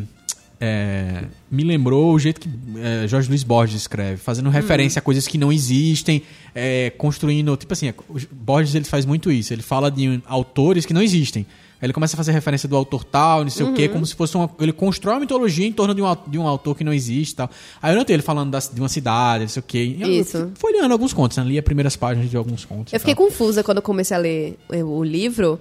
é, 0.60 1.24
me 1.50 1.62
lembrou 1.62 2.12
o 2.12 2.18
jeito 2.18 2.40
que 2.40 2.48
é, 2.78 3.06
Jorge 3.06 3.28
Luiz 3.28 3.42
Borges 3.44 3.76
escreve, 3.82 4.16
fazendo 4.16 4.50
referência 4.50 4.98
a 4.98 5.02
coisas 5.02 5.26
que 5.26 5.38
não 5.38 5.52
existem, 5.52 6.22
é, 6.54 6.90
construindo. 6.90 7.56
Tipo 7.56 7.72
assim, 7.72 7.92
Borges 8.32 8.74
ele 8.74 8.84
faz 8.84 9.04
muito 9.06 9.30
isso. 9.30 9.52
Ele 9.52 9.62
fala 9.62 9.90
de 9.90 10.20
autores 10.26 10.84
que 10.84 10.92
não 10.92 11.02
existem. 11.02 11.46
Aí 11.80 11.86
ele 11.86 11.92
começa 11.92 12.16
a 12.16 12.18
fazer 12.18 12.32
referência 12.32 12.68
do 12.68 12.74
autor 12.74 13.04
tal, 13.04 13.44
não 13.44 13.50
sei 13.50 13.64
o 13.64 13.72
quê, 13.72 13.88
como 13.88 14.04
se 14.04 14.12
fosse 14.16 14.36
uma. 14.36 14.50
Ele 14.58 14.72
constrói 14.72 15.14
uma 15.14 15.20
mitologia 15.20 15.64
em 15.64 15.70
torno 15.70 15.94
de 15.94 16.02
um, 16.02 16.16
de 16.26 16.36
um 16.36 16.44
autor 16.48 16.76
que 16.76 16.82
não 16.82 16.92
existe 16.92 17.36
tal. 17.36 17.48
Aí 17.80 17.92
eu 17.92 17.96
notei 17.96 18.16
ele 18.16 18.22
falando 18.24 18.50
da- 18.50 18.58
de 18.58 18.80
uma 18.80 18.88
cidade, 18.88 19.44
não 19.44 19.48
sei 19.48 19.60
o 19.60 19.62
quê. 19.62 19.96
Eu 20.00 20.08
Isso. 20.10 20.38
fui 20.38 20.72
folheando 20.72 20.92
alguns 20.92 21.12
contos, 21.12 21.36
né? 21.36 21.44
li 21.44 21.56
as 21.56 21.64
primeiras 21.64 21.94
páginas 21.94 22.28
de 22.28 22.36
alguns 22.36 22.64
contos. 22.64 22.92
Eu 22.92 22.98
fiquei 22.98 23.14
tal. 23.14 23.24
confusa 23.26 23.62
quando 23.62 23.76
eu 23.76 23.82
comecei 23.82 24.16
a 24.16 24.18
ler 24.18 24.58
o 24.68 25.04
livro, 25.04 25.60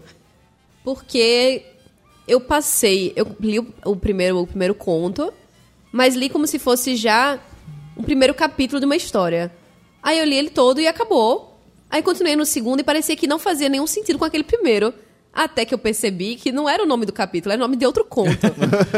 porque 0.83 1.63
eu 2.27 2.41
passei, 2.41 3.13
eu 3.15 3.27
li 3.39 3.59
o, 3.59 3.73
o 3.85 3.95
primeiro, 3.95 4.39
o 4.39 4.47
primeiro 4.47 4.75
conto, 4.75 5.33
mas 5.91 6.15
li 6.15 6.29
como 6.29 6.45
se 6.45 6.59
fosse 6.59 6.95
já 6.95 7.39
um 7.95 8.03
primeiro 8.03 8.33
capítulo 8.33 8.79
de 8.79 8.85
uma 8.85 8.95
história. 8.95 9.51
Aí 10.03 10.19
eu 10.19 10.25
li 10.25 10.35
ele 10.37 10.49
todo 10.49 10.79
e 10.79 10.87
acabou. 10.87 11.59
Aí 11.89 12.01
continuei 12.01 12.35
no 12.35 12.45
segundo 12.45 12.81
e 12.81 12.83
parecia 12.83 13.15
que 13.15 13.27
não 13.27 13.39
fazia 13.39 13.69
nenhum 13.69 13.87
sentido 13.87 14.19
com 14.19 14.25
aquele 14.25 14.43
primeiro. 14.43 14.93
Até 15.33 15.65
que 15.65 15.73
eu 15.73 15.77
percebi 15.77 16.35
que 16.35 16.51
não 16.51 16.67
era 16.67 16.81
o 16.81 16.85
nome 16.85 17.05
do 17.05 17.13
capítulo, 17.13 17.53
era 17.53 17.59
o 17.61 17.65
nome 17.65 17.75
de 17.77 17.85
outro 17.85 18.03
conto. 18.03 18.47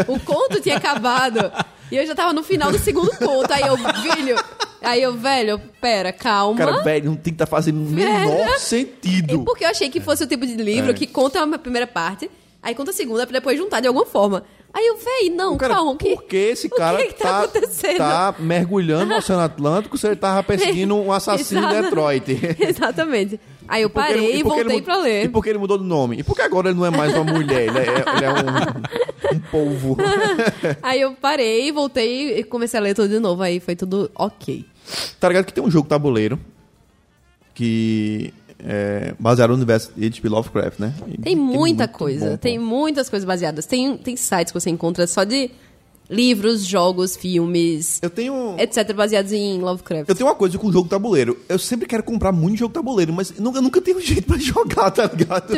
o 0.08 0.20
conto 0.22 0.62
tinha 0.62 0.78
acabado. 0.78 1.52
E 1.92 1.98
eu 1.98 2.06
já 2.06 2.16
tava 2.16 2.32
no 2.34 2.44
final 2.44 2.72
do 2.72 2.80
segundo 2.80 3.12
conto. 3.18 3.52
Aí 3.52 3.62
eu, 3.64 3.78
filho. 3.78 4.36
Aí 4.82 5.02
eu, 5.02 5.14
velho, 5.18 5.60
pera, 5.82 6.14
calma. 6.14 6.58
Cara, 6.58 6.82
velho, 6.84 7.06
não 7.08 7.16
tem 7.16 7.34
que 7.34 7.36
estar 7.36 7.46
fazendo 7.46 7.78
o 7.82 7.90
menor 7.90 8.58
sentido. 8.58 9.42
E 9.42 9.46
porque 9.46 9.66
eu 9.66 9.70
achei 9.70 9.90
que 9.90 10.00
fosse 10.00 10.24
o 10.24 10.28
tipo 10.28 10.46
de 10.46 10.56
livro 10.56 10.92
É. 10.92 10.94
que 10.94 11.06
conta 11.06 11.44
a 11.44 11.60
primeira 11.60 11.86
parte, 11.86 12.30
aí 12.62 12.76
conta 12.76 12.92
a 12.92 12.94
segunda 12.94 13.26
pra 13.26 13.40
depois 13.40 13.58
juntar 13.58 13.80
de 13.80 13.88
alguma 13.88 14.06
forma. 14.06 14.44
Aí 14.72 14.86
eu, 14.86 14.98
véi, 14.98 15.32
não, 15.32 15.58
Cara, 15.58 15.74
calma. 15.74 15.96
que- 15.98 16.14
por 16.16 16.24
que 16.26 16.36
esse 16.38 16.70
cara 16.78 16.98
que 17.00 17.08
que 17.14 17.14
tá 17.24 17.40
acontecendo? 17.44 17.98
tá 17.98 18.36
mergulhando 18.38 19.08
no 19.08 19.16
Oceano 19.18 19.42
Atlântico 19.42 19.98
se 19.98 20.06
ele 20.06 20.16
tava 20.16 20.44
perseguindo 20.46 20.96
um 20.96 21.12
assassino 21.12 21.66
em. 21.66 21.82
Detroit? 21.82 22.40
Exatamente. 22.62 23.40
Aí 23.68 23.82
eu 23.82 23.90
que 23.90 23.98
ele- 24.00 24.08
parei 24.08 24.26
e 24.26 24.32
ele 24.34 24.44
voltei 24.44 24.78
mu- 24.78 24.84
pra 24.84 24.98
ler. 24.98 25.26
E 25.26 25.30
por 25.30 25.44
que 25.44 25.50
ele 25.50 25.58
mudou 25.60 25.78
de 25.78 25.84
nome? 25.84 26.18
E 26.20 26.24
por 26.24 26.36
que 26.36 26.42
agora 26.44 26.70
ele 26.70 26.78
não 26.78 26.86
é 26.86 26.92
mais 26.92 27.14
uma 27.16 27.24
mulher? 27.24 27.68
Ele 27.68 27.78
é, 27.80 27.84
ele 27.84 28.26
é 28.26 28.30
um, 28.32 29.36
um 29.36 29.40
polvo. 29.52 29.98
Aí 30.84 31.02
eu 31.02 31.14
parei, 31.14 31.72
voltei 31.72 32.40
e 32.40 32.44
comecei 32.44 32.80
a 32.80 32.84
ler 32.84 32.94
tudo 32.94 33.10
de 33.10 33.20
novo. 33.20 33.42
Aí 33.42 33.60
foi 33.60 33.76
tudo 33.76 34.10
ok. 34.16 34.66
Tá 35.20 35.28
ligado 35.28 35.46
que 35.46 35.54
tem 35.54 35.64
um 35.64 35.70
jogo 35.72 35.88
tabuleiro 35.88 36.40
que 37.54 38.34
é 38.64 39.14
baseado 39.20 39.50
no 39.52 39.56
universo 39.56 39.92
de 39.96 40.06
H.P. 40.06 40.28
Lovecraft, 40.30 40.80
né? 40.80 40.94
E 41.08 41.18
Tem 41.18 41.34
é 41.34 41.36
muita 41.36 41.88
coisa. 41.88 42.32
bom, 42.32 42.38
tem 42.38 42.60
pô. 42.60 42.66
muitas 42.66 43.10
coisas 43.10 43.26
baseadas. 43.26 43.66
Tem, 43.66 43.98
tem 43.98 44.16
sites 44.16 44.52
que 44.52 44.60
você 44.60 44.70
encontra 44.70 45.08
só 45.08 45.24
de 45.24 45.50
livros, 46.12 46.66
jogos, 46.66 47.16
filmes, 47.16 48.00
Eu 48.02 48.10
tenho... 48.10 48.56
etc. 48.58 48.94
baseados 48.96 49.32
em 49.32 49.60
Lovecraft. 49.60 50.10
Eu 50.10 50.16
tenho 50.16 50.28
uma 50.28 50.34
coisa 50.36 50.58
com 50.58 50.66
o 50.68 50.72
jogo 50.74 50.90
tabuleiro. 50.90 51.38
Eu 51.48 51.60
sempre 51.60 51.86
quero 51.88 52.02
comprar 52.02 52.32
muito 52.32 52.58
jogo 52.58 52.74
tabuleiro, 52.74 53.14
mas 53.14 53.32
eu 53.38 53.44
nunca, 53.44 53.60
eu 53.60 53.62
nunca 53.62 53.80
tenho 53.80 54.02
jeito 54.02 54.24
pra 54.26 54.38
jogar, 54.38 54.90
tá 54.90 55.06
ligado? 55.06 55.54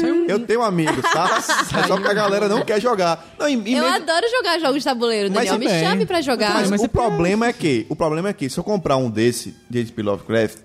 Saiu 0.00 0.14
um- 0.14 0.24
Eu 0.26 0.40
tenho 0.40 0.62
amigos, 0.62 1.02
tá? 1.12 1.36
É 1.78 1.86
só 1.86 1.98
que 1.98 2.08
a 2.08 2.14
galera 2.14 2.48
não 2.48 2.64
quer 2.64 2.80
jogar. 2.80 3.34
Não, 3.38 3.46
e, 3.48 3.52
e 3.52 3.74
Eu 3.74 3.82
mesmo- 3.82 3.86
adoro 3.88 4.26
jogar 4.30 4.58
jogos 4.58 4.78
de 4.78 4.84
tabuleiro, 4.84 5.30
Mas 5.34 5.50
Daniel. 5.50 5.70
Me 5.72 5.80
chame 5.86 6.06
pra 6.06 6.20
jogar. 6.20 6.54
Mas, 6.54 6.70
mas 6.70 6.80
o 6.80 6.84
é 6.86 6.88
problema 6.88 7.46
é 7.46 7.52
que, 7.52 7.86
o 7.88 7.94
problema 7.96 8.30
é 8.30 8.32
que 8.32 8.48
se 8.48 8.58
eu 8.58 8.64
comprar 8.64 8.96
um 8.96 9.10
desse 9.10 9.54
de 9.68 9.80
H.P. 9.80 10.02
Lovecraft, 10.02 10.58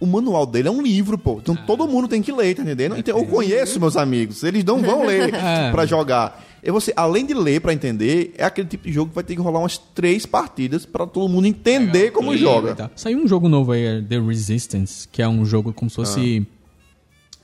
o 0.00 0.06
manual 0.06 0.46
dele 0.46 0.68
é 0.68 0.70
um 0.70 0.82
livro, 0.82 1.16
pô. 1.18 1.38
Então 1.42 1.54
todo 1.54 1.86
mundo 1.86 2.08
tem 2.08 2.20
que 2.22 2.32
ler, 2.32 2.54
tá 2.54 2.62
entendendo? 2.62 2.96
Então 2.96 3.16
eu 3.18 3.24
conheço 3.26 3.78
meus 3.80 3.96
amigos, 3.96 4.42
eles 4.42 4.64
não 4.64 4.80
vão 4.82 5.04
ler 5.06 5.32
É. 5.34 5.70
pra 5.70 5.84
jogar. 5.86 6.44
E 6.64 6.70
você, 6.70 6.92
além 6.94 7.26
de 7.26 7.34
ler 7.34 7.60
pra 7.60 7.72
entender, 7.72 8.34
é 8.38 8.44
aquele 8.44 8.68
tipo 8.68 8.84
de 8.86 8.92
jogo 8.92 9.08
que 9.08 9.14
vai 9.16 9.24
ter 9.24 9.34
que 9.34 9.40
rolar 9.40 9.58
umas 9.58 9.78
três 9.78 10.24
partidas 10.24 10.86
pra 10.86 11.06
todo 11.06 11.28
mundo 11.28 11.46
entender 11.46 12.12
como 12.12 12.36
joga. 12.36 12.74
Tá. 12.76 12.90
Saiu 12.94 13.18
um 13.18 13.26
jogo 13.26 13.48
novo 13.48 13.72
aí, 13.72 13.84
é 13.84 14.00
The 14.00 14.20
Resistance, 14.20 15.08
que 15.10 15.20
é 15.20 15.26
um 15.28 15.44
jogo 15.44 15.72
como 15.72 15.90
se 15.90 15.96
fosse 15.96 16.46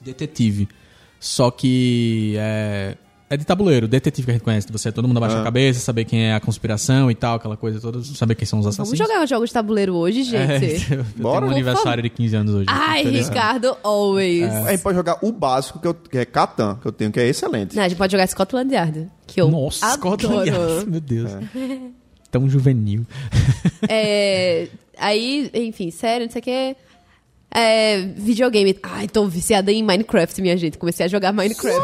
detetive. 0.01 0.69
Só 1.19 1.51
que 1.51 2.35
é, 2.39 2.97
é 3.31 3.37
de 3.37 3.45
tabuleiro, 3.45 3.87
detetive 3.87 4.25
que 4.25 4.31
a 4.31 4.35
gente 4.35 4.43
conhece. 4.43 4.67
Você, 4.73 4.91
todo 4.91 5.07
mundo 5.07 5.19
abaixa 5.19 5.41
a 5.41 5.45
cabeça, 5.45 5.81
saber 5.81 6.05
quem 6.07 6.25
é 6.27 6.35
a 6.35 6.41
conspiração 6.41 7.11
e 7.11 7.15
tal, 7.15 7.37
aquela 7.37 7.57
coisa 7.57 7.79
toda, 7.81 8.03
saber 8.03 8.35
quem 8.35 8.47
são 8.47 8.59
os 8.59 8.65
Vamos 8.65 8.79
assassinos. 8.79 8.99
jogar 8.99 9.27
jogos 9.27 9.51
de 9.51 9.55
tabuleiro 9.55 9.95
hoje, 9.95 10.35
É, 10.35 10.59
gente. 10.59 10.93
eu 10.95 11.05
Bora? 11.17 11.41
tenho 11.41 11.51
um 11.51 11.55
aniversário 11.55 12.03
de 12.03 12.09
15 12.09 12.37
anos 12.37 12.55
hoje. 12.55 12.67
Ai? 12.69 13.03
Ricardo, 13.05 13.77
always. 13.83 14.45
A 14.51 14.71
gente 14.71 14.83
pode 14.83 14.97
jogar 14.97 15.19
o 15.23 15.31
básico, 15.31 15.79
que, 15.79 15.87
eu, 15.89 15.95
que 15.95 16.19
é 16.19 16.25
Catan, 16.25 16.79
que 16.81 16.87
eu 16.89 16.93
tenho, 16.93 17.13
que 17.13 17.21
é 17.21 17.27
excelente. 17.29 17.77
Não, 17.77 17.83
a 17.83 17.89
gente 17.89 17.99
pode 17.99 18.13
jogar 18.13 18.27
Scotland 18.27 18.73
Yard, 18.75 19.09
que 19.27 19.41
eu 19.41 19.51
Nossa, 19.51 19.85
adoro. 19.87 19.99
Scotland 20.23 20.49
Yard, 20.49 20.87
meu 20.91 21.01
Deus. 21.01 21.31
Tão 22.31 22.49
juvenil. 22.49 23.07
É, 23.89 24.69
aí, 24.99 25.51
enfim, 25.55 25.91
sério, 25.91 26.27
não 26.27 26.33
sei 26.33 26.41
o 26.41 26.43
que. 26.43 26.77
É, 27.51 27.99
videogame. 28.17 28.79
Ai, 28.83 29.09
tô 29.09 29.25
viciada 29.27 29.73
em 29.73 29.83
Minecraft, 29.83 30.41
minha 30.43 30.57
gente. 30.57 30.77
Comecei 30.79 31.07
a 31.07 31.09
jogar 31.09 31.33
Minecraft. 31.33 31.81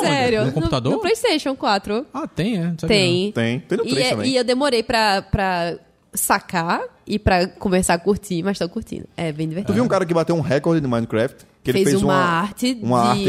Sério. 0.00 0.46
No 0.48 0.52
computador? 0.52 0.92
No, 0.92 1.00
PlayStation 1.00 1.54
4. 1.56 2.06
Ah, 2.14 2.26
tem, 2.28 2.58
é? 2.62 2.72
Tem. 2.86 3.32
Tem. 3.32 3.60
Tem 3.60 3.78
no 3.78 3.84
E, 3.84 3.90
3 3.90 4.06
é- 4.06 4.10
também. 4.10 4.30
e 4.30 4.36
eu 4.36 4.44
demorei 4.44 4.82
pra, 4.82 5.22
pra 5.22 5.76
sacar 6.14 6.80
e 7.06 7.18
pra 7.18 7.46
começar 7.48 7.94
a 7.94 7.98
curtir, 7.98 8.42
mas 8.42 8.58
tô 8.58 8.68
curtindo. 8.68 9.06
É 9.16 9.32
bem 9.32 9.46
Tu 9.46 9.50
divertido. 9.50 9.74
viu 9.74 9.84
um 9.84 9.88
cara 9.88 10.06
que 10.06 10.14
bateu 10.14 10.34
um 10.36 10.40
recorde 10.40 10.80
de 10.80 10.86
Minecraft? 10.86 11.44
Que 11.72 11.78
ele 11.78 11.84
Fez 11.84 11.90
fez 11.90 12.02
uma 12.02 12.12
uma, 12.14 12.22
arte 12.22 12.78
uma 12.82 13.02
de 13.02 13.08
arte 13.08 13.24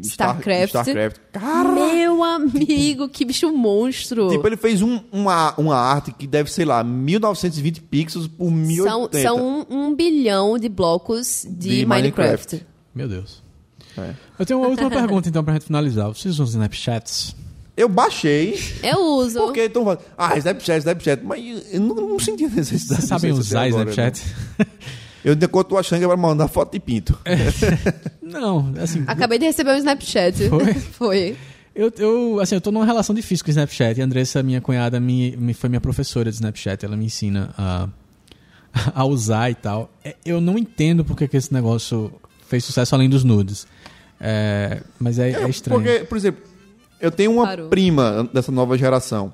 de 0.00 0.08
Star- 0.08 0.28
StarCraft. 0.38 0.68
StarCraft. 0.68 1.20
Meu 1.94 2.24
amigo, 2.24 3.08
que 3.08 3.24
bicho 3.24 3.52
monstro. 3.52 4.28
Tipo, 4.30 4.46
ele 4.46 4.56
fez 4.56 4.80
um- 4.80 5.00
uma, 5.12 5.54
uma 5.58 5.76
arte 5.76 6.10
que 6.12 6.26
deve, 6.26 6.50
sei 6.50 6.64
lá, 6.64 6.82
1920 6.82 7.80
pixels 7.82 8.26
por 8.26 8.50
1080. 8.50 9.18
São, 9.28 9.36
são 9.38 9.66
um, 9.70 9.88
um 9.88 9.94
bilhão 9.94 10.58
de 10.58 10.68
blocos 10.68 11.46
de, 11.48 11.80
De 11.80 11.86
Minecraft. 11.86 12.54
Minecraft. 12.56 12.66
Meu 12.94 13.08
Deus. 13.08 13.42
É. 13.98 14.14
Eu 14.38 14.46
tenho 14.46 14.58
uma 14.60 14.68
última 14.68 14.88
pergunta, 14.90 15.28
então, 15.28 15.44
pra 15.44 15.52
gente 15.54 15.66
finalizar. 15.66 16.08
Vocês 16.08 16.34
usam 16.34 16.46
Snapchats? 16.46 17.36
Eu 17.76 17.88
baixei, 17.88 18.58
Eu 18.82 18.98
uso. 19.16 19.38
porque 19.40 19.60
estão 19.60 19.82
falando, 19.84 20.00
ah, 20.16 20.36
Snapchat, 20.36 20.78
Snapchat, 20.80 21.22
mas 21.24 21.42
eu 21.72 21.80
não, 21.80 21.94
não 21.94 22.18
senti 22.18 22.44
necessidade. 22.46 23.00
Vocês 23.00 23.04
sabem 23.08 23.32
usar 23.32 23.64
agora, 23.66 23.90
Snapchat? 23.90 24.22
né? 24.58 24.66
Eu 25.24 25.32
ainda 25.32 25.46
tô 25.48 25.78
achando 25.78 26.00
que 26.00 26.06
vai 26.06 26.16
mandar 26.16 26.48
foto 26.48 26.72
de 26.72 26.80
pinto. 26.80 27.18
Não, 28.22 28.72
assim... 28.80 29.04
Acabei 29.06 29.38
de 29.38 29.44
receber 29.46 29.70
um 29.72 29.76
Snapchat. 29.76 30.48
Foi? 30.48 30.74
Foi. 30.92 31.36
Eu, 31.74 31.92
eu, 31.96 32.40
assim, 32.40 32.54
eu 32.56 32.60
tô 32.60 32.70
numa 32.70 32.84
relação 32.84 33.14
difícil 33.14 33.44
com 33.44 33.50
o 33.50 33.52
Snapchat. 33.52 33.98
E 33.98 34.02
a 34.02 34.04
Andressa, 34.04 34.42
minha 34.42 34.60
cunhada, 34.60 34.98
me, 35.00 35.36
me- 35.36 35.54
foi 35.54 35.68
minha 35.70 35.80
professora 35.80 36.28
de 36.30 36.34
Snapchat. 36.36 36.84
Ela 36.84 36.96
me 36.96 37.06
ensina 37.06 37.50
a, 37.56 37.88
a 38.94 39.04
usar 39.04 39.50
e 39.50 39.54
tal. 39.54 39.90
É, 40.04 40.16
Eu 40.24 40.40
não 40.40 40.58
entendo 40.58 41.04
porque 41.04 41.26
que 41.28 41.36
esse 41.36 41.52
negócio 41.52 42.12
fez 42.48 42.64
sucesso 42.64 42.94
além 42.94 43.08
dos 43.08 43.24
nudes. 43.24 43.66
É, 44.20 44.82
mas 44.98 45.18
é, 45.18 45.30
é 45.30 45.48
estranho. 45.48 45.80
Porque, 45.82 46.00
por 46.04 46.16
exemplo, 46.18 46.42
eu 47.00 47.10
tenho 47.10 47.32
uma 47.32 47.46
Parou. 47.46 47.68
prima 47.68 48.28
dessa 48.32 48.52
nova 48.52 48.76
geração. 48.76 49.32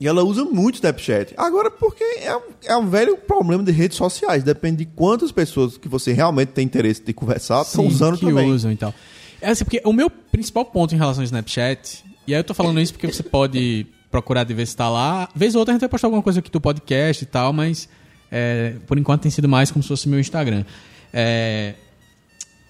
E 0.00 0.06
ela 0.08 0.24
usa 0.24 0.44
muito 0.46 0.76
Snapchat. 0.76 1.34
Agora, 1.36 1.70
porque 1.70 2.02
é, 2.02 2.34
um- 2.34 2.40
é 2.64 2.76
um 2.76 2.88
velho 2.88 3.18
problema 3.18 3.62
de 3.62 3.70
redes 3.70 3.98
sociais. 3.98 4.42
Depende 4.42 4.78
de 4.78 4.86
quantas 4.86 5.30
pessoas 5.30 5.76
que 5.76 5.88
você 5.88 6.12
realmente 6.12 6.48
tem 6.48 6.64
interesse 6.64 7.02
de 7.02 7.12
conversar 7.12 7.60
estão 7.62 7.86
usando 7.86 8.16
que 8.18 8.24
também. 8.24 8.50
usam 8.50 8.72
e 8.72 8.76
tal. 8.76 8.94
É 9.42 9.50
assim, 9.50 9.62
porque 9.64 9.82
o 9.84 9.92
meu 9.92 10.08
principal 10.08 10.64
ponto 10.64 10.94
em 10.94 10.98
relação 10.98 11.20
ao 11.20 11.24
Snapchat, 11.26 12.02
e 12.26 12.32
aí 12.34 12.40
eu 12.40 12.44
tô 12.44 12.54
falando 12.54 12.80
isso 12.80 12.92
porque 12.94 13.12
você 13.12 13.22
pode 13.22 13.86
procurar 14.10 14.44
de 14.44 14.54
ver 14.54 14.66
se 14.66 14.74
tá 14.74 14.88
lá. 14.88 15.28
Vez 15.34 15.54
ou 15.54 15.58
outra 15.60 15.72
a 15.72 15.74
gente 15.74 15.80
vai 15.80 15.88
postar 15.90 16.06
alguma 16.08 16.22
coisa 16.22 16.38
aqui 16.40 16.50
do 16.50 16.60
podcast 16.60 17.22
e 17.22 17.26
tal, 17.26 17.52
mas 17.52 17.86
é, 18.32 18.76
por 18.86 18.96
enquanto 18.98 19.22
tem 19.22 19.30
sido 19.30 19.48
mais 19.48 19.70
como 19.70 19.82
se 19.82 19.88
fosse 19.88 20.08
meu 20.08 20.18
Instagram. 20.18 20.64
É, 21.12 21.74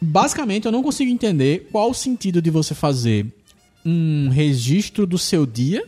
basicamente, 0.01 0.67
eu 0.67 0.73
não 0.73 0.83
consigo 0.83 1.11
entender 1.11 1.69
qual 1.71 1.91
o 1.91 1.95
sentido 1.95 2.41
de 2.43 2.51
você 2.51 2.75
fazer 2.75 3.27
um 3.85 4.29
registro 4.31 5.07
do 5.07 5.17
seu 5.19 5.47
dia, 5.47 5.85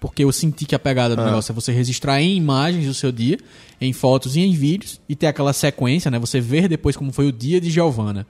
porque 0.00 0.24
eu 0.24 0.30
senti 0.32 0.64
que 0.66 0.74
a 0.74 0.78
pegada 0.78 1.16
do 1.16 1.24
negócio 1.24 1.52
é 1.52 1.54
você 1.54 1.72
registrar 1.72 2.20
em 2.20 2.36
imagens 2.36 2.86
do 2.86 2.94
seu 2.94 3.10
dia, 3.10 3.38
em 3.80 3.92
fotos 3.92 4.36
e 4.36 4.40
em 4.40 4.52
vídeos, 4.52 5.00
e 5.08 5.16
ter 5.16 5.26
aquela 5.26 5.52
sequência, 5.52 6.10
né? 6.10 6.18
Você 6.18 6.40
ver 6.40 6.68
depois 6.68 6.96
como 6.96 7.12
foi 7.12 7.26
o 7.26 7.32
dia 7.32 7.60
de 7.60 7.70
Giovana. 7.70 8.26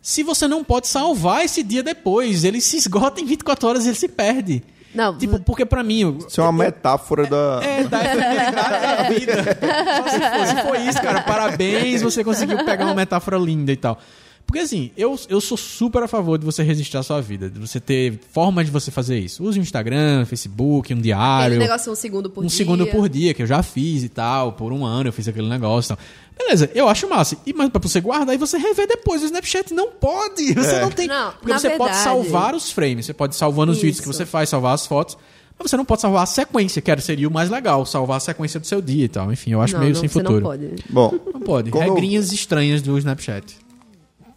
Se 0.00 0.22
você 0.22 0.48
não 0.48 0.64
pode 0.64 0.88
salvar 0.88 1.44
esse 1.44 1.62
dia 1.62 1.82
depois, 1.82 2.44
ele 2.44 2.60
se 2.60 2.76
esgota 2.76 3.20
em 3.20 3.24
24 3.24 3.68
horas 3.68 3.84
e 3.84 3.88
ele 3.88 3.96
se 3.96 4.08
perde. 4.08 4.62
Não, 4.94 5.16
Tipo, 5.16 5.38
porque 5.40 5.64
pra 5.64 5.82
mim. 5.82 6.00
eu- 6.02 6.18
Isso 6.28 6.38
é 6.40 6.44
uma 6.44 6.52
metáfora 6.52 7.26
da. 7.26 7.60
é, 7.62 7.84
da 7.84 8.04
efemeridade 8.04 8.70
da 8.70 9.02
vida. 9.08 9.58
Só 9.96 10.08
se 10.08 10.18
for, 10.18 10.46
se 10.46 10.62
for 10.68 10.80
isso, 10.88 11.00
cara, 11.00 11.22
parabéns, 11.22 12.02
você 12.02 12.22
conseguiu 12.22 12.62
pegar 12.64 12.84
uma 12.84 12.94
metáfora 12.94 13.38
linda 13.38 13.72
e 13.72 13.76
tal. 13.76 13.98
Porque 14.46 14.58
assim, 14.60 14.90
eu, 14.98 15.18
eu 15.30 15.40
sou 15.40 15.56
super 15.56 16.02
a 16.02 16.08
favor 16.08 16.36
de 16.38 16.44
você 16.44 16.62
registrar 16.62 17.00
a 17.00 17.02
sua 17.02 17.22
vida, 17.22 17.48
de 17.48 17.58
você 17.58 17.80
ter 17.80 18.20
formas 18.32 18.66
de 18.66 18.70
você 18.72 18.90
fazer 18.90 19.18
isso. 19.18 19.42
Use 19.42 19.58
o 19.58 19.62
Instagram, 19.62 20.26
Facebook, 20.26 20.92
um 20.92 20.96
aquele 20.98 21.00
diário. 21.00 21.58
negócio 21.58 21.90
um 21.90 21.94
segundo 21.94 22.28
por 22.28 22.44
um 22.44 22.46
dia. 22.46 22.56
segundo 22.56 22.86
por 22.88 23.08
dia, 23.08 23.32
que 23.32 23.42
eu 23.42 23.46
já 23.46 23.62
fiz 23.62 24.02
e 24.02 24.10
tal. 24.10 24.52
Por 24.52 24.70
um 24.70 24.84
ano 24.84 25.08
eu 25.08 25.12
fiz 25.12 25.26
aquele 25.26 25.48
negócio 25.48 25.94
e 25.94 25.96
tal. 25.96 26.04
Beleza, 26.38 26.70
eu 26.74 26.86
acho 26.86 27.08
massa. 27.08 27.36
E, 27.46 27.52
mas 27.54 27.70
pra 27.70 27.80
você 27.80 27.98
guardar 28.00 28.34
e 28.34 28.38
você 28.38 28.58
rever 28.58 28.86
depois. 28.86 29.22
O 29.22 29.24
Snapchat 29.24 29.72
não 29.72 29.90
pode. 29.92 30.52
Você 30.52 30.80
não 30.80 30.90
tem. 30.90 31.06
Não, 31.08 31.32
porque 31.32 31.52
na 31.52 31.58
você 31.58 31.70
pode 31.70 31.92
verdade- 31.94 32.04
salvar 32.04 32.54
os 32.54 32.70
frames, 32.70 33.06
você 33.06 33.14
pode 33.14 33.34
salvar 33.36 33.66
nos 33.66 33.78
vídeos 33.80 34.00
que 34.00 34.06
você 34.06 34.26
faz, 34.26 34.48
salvar 34.50 34.74
as 34.74 34.86
fotos. 34.86 35.16
Mas 35.58 35.70
você 35.70 35.76
não 35.76 35.84
pode 35.84 36.00
salvar 36.02 36.22
a 36.24 36.26
sequência, 36.26 36.82
que 36.82 36.90
era, 36.90 37.00
seria 37.00 37.28
o 37.28 37.30
mais 37.30 37.48
legal, 37.48 37.86
salvar 37.86 38.16
a 38.16 38.20
sequência 38.20 38.58
do 38.58 38.66
seu 38.66 38.82
dia 38.82 39.04
e 39.04 39.08
tal. 39.08 39.32
Enfim, 39.32 39.52
eu 39.52 39.60
acho 39.62 39.74
Não, 39.74 39.80
meio 39.80 39.92
não, 39.94 40.00
sem 40.00 40.08
você 40.08 40.18
futuro. 40.18 40.40
não 40.40 40.42
pode. 40.42 40.68
Bom, 40.90 41.14
Não 41.32 41.40
pode. 41.40 41.70
Eu- 41.70 41.78
Regrinhas 41.78 42.32
estranhas 42.32 42.82
do 42.82 42.98
Snapchat. 42.98 43.56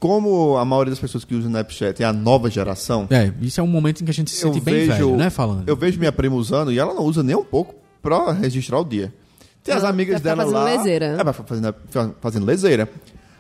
Como 0.06 0.56
a 0.58 0.64
maioria 0.64 0.92
das 0.92 1.00
pessoas 1.00 1.26
que 1.26 1.34
usam 1.34 1.50
Snapchat 1.50 2.04
é 2.04 2.06
a 2.06 2.14
nova 2.14 2.48
geração, 2.48 3.08
É, 3.10 3.32
isso 3.42 3.60
é 3.60 3.64
um 3.64 3.68
momento 3.68 4.02
em 4.02 4.06
que 4.06 4.12
a 4.12 4.14
gente 4.14 4.30
se 4.30 4.38
sente 4.38 4.60
bem 4.60 4.76
vejo, 4.76 4.92
velho, 4.92 5.16
né? 5.18 5.32
Falando. 5.32 5.68
eu 5.68 5.76
vejo 5.76 5.98
minha 5.98 6.12
prima 6.12 6.36
usando 6.36 6.72
e 6.72 6.78
ela 6.78 6.94
não 6.94 7.04
usa 7.04 7.24
nem 7.24 7.36
um 7.36 7.44
pouco 7.44 7.74
pra 8.04 8.32
registrar 8.32 8.80
o 8.80 8.86
dia. 8.86 9.12
Tem 9.64 9.74
as 9.74 9.82
Ela 9.82 9.90
amigas 9.90 10.22
dela 10.22 10.44
fazendo 10.44 10.54
lá. 10.54 10.64
leseira. 10.66 11.06
É, 11.20 11.24
vai 11.24 11.34
fazendo, 11.34 11.76
fazendo 12.22 12.46
leseira. 12.46 12.88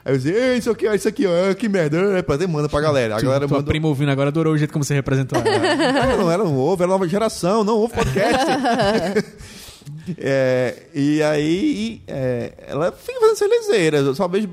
Aí 0.03 0.13
eu 0.13 0.17
disse, 0.17 0.31
Ei, 0.31 0.57
isso 0.57 0.71
aqui, 0.71 0.87
ó, 0.87 0.93
isso 0.95 1.07
aqui, 1.07 1.25
ó, 1.27 1.53
que 1.53 1.69
merda. 1.69 1.97
É, 2.17 2.23
pra 2.23 2.35
manda 2.47 2.67
pra 2.67 2.81
galera. 2.81 3.15
A 3.15 3.21
galera 3.21 3.47
Tua 3.47 3.57
manda. 3.59 3.69
prima 3.69 3.87
ouvindo 3.87 4.09
agora 4.09 4.29
adorou 4.29 4.53
o 4.53 4.57
jeito 4.57 4.73
como 4.73 4.83
você 4.83 4.95
representou 4.95 5.39
ela. 5.39 5.49
Ela 6.03 6.17
não, 6.17 6.31
ela 6.31 6.43
não 6.43 6.55
ouve, 6.55 6.81
ela 6.81 6.93
é 6.93 6.97
nova 6.97 7.07
geração, 7.07 7.63
não 7.63 7.77
ouve 7.77 7.93
podcast. 7.93 8.45
É, 10.17 10.83
e 10.93 11.21
aí, 11.23 12.01
é, 12.07 12.53
ela 12.67 12.91
fica 12.91 13.19
fazendo 13.19 13.33
essa 13.33 13.47
leseira. 13.47 13.97
Eu 13.97 14.15
só 14.15 14.27
vejo. 14.27 14.49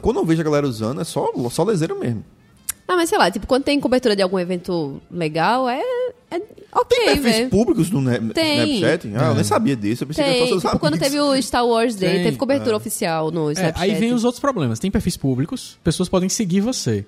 Quando 0.00 0.18
eu 0.18 0.24
vejo 0.24 0.40
a 0.40 0.44
galera 0.44 0.66
usando, 0.66 1.00
é 1.00 1.04
só, 1.04 1.30
só 1.50 1.64
leseira 1.64 1.94
mesmo. 1.94 2.24
Ah, 2.86 2.96
mas 2.96 3.08
sei 3.10 3.18
lá, 3.18 3.30
tipo, 3.30 3.46
quando 3.46 3.64
tem 3.64 3.78
cobertura 3.78 4.16
de 4.16 4.22
algum 4.22 4.38
evento 4.38 5.00
legal, 5.10 5.68
é, 5.68 5.82
é 6.30 6.40
ok, 6.72 6.98
Perfis 7.04 7.22
velho. 7.22 7.50
públicos 7.50 7.90
no 7.90 8.00
Ne- 8.00 8.32
Tem. 8.32 8.76
Snapchat? 8.76 9.12
Ah, 9.14 9.24
eu 9.28 9.34
nem 9.34 9.44
sabia 9.44 9.76
disso. 9.76 10.04
Eu 10.04 10.08
pensei 10.08 10.24
que 10.24 10.30
Tem, 10.30 10.38
era 10.40 10.46
só 10.46 10.52
seus 10.60 10.62
tipo, 10.62 10.78
quando 10.78 10.98
teve 10.98 11.20
o 11.20 11.42
Star 11.42 11.66
Wars 11.66 11.94
Day, 11.96 12.14
Tem. 12.14 12.22
teve 12.24 12.38
cobertura 12.38 12.74
oficial 12.76 13.30
no 13.30 13.50
É, 13.50 13.52
Snapchat. 13.52 13.82
aí 13.82 13.94
vem 13.94 14.14
os 14.14 14.24
outros 14.24 14.40
problemas. 14.40 14.78
Tem 14.78 14.90
perfis 14.90 15.18
públicos, 15.18 15.78
pessoas 15.84 16.08
podem 16.08 16.30
seguir 16.30 16.60
você. 16.62 17.04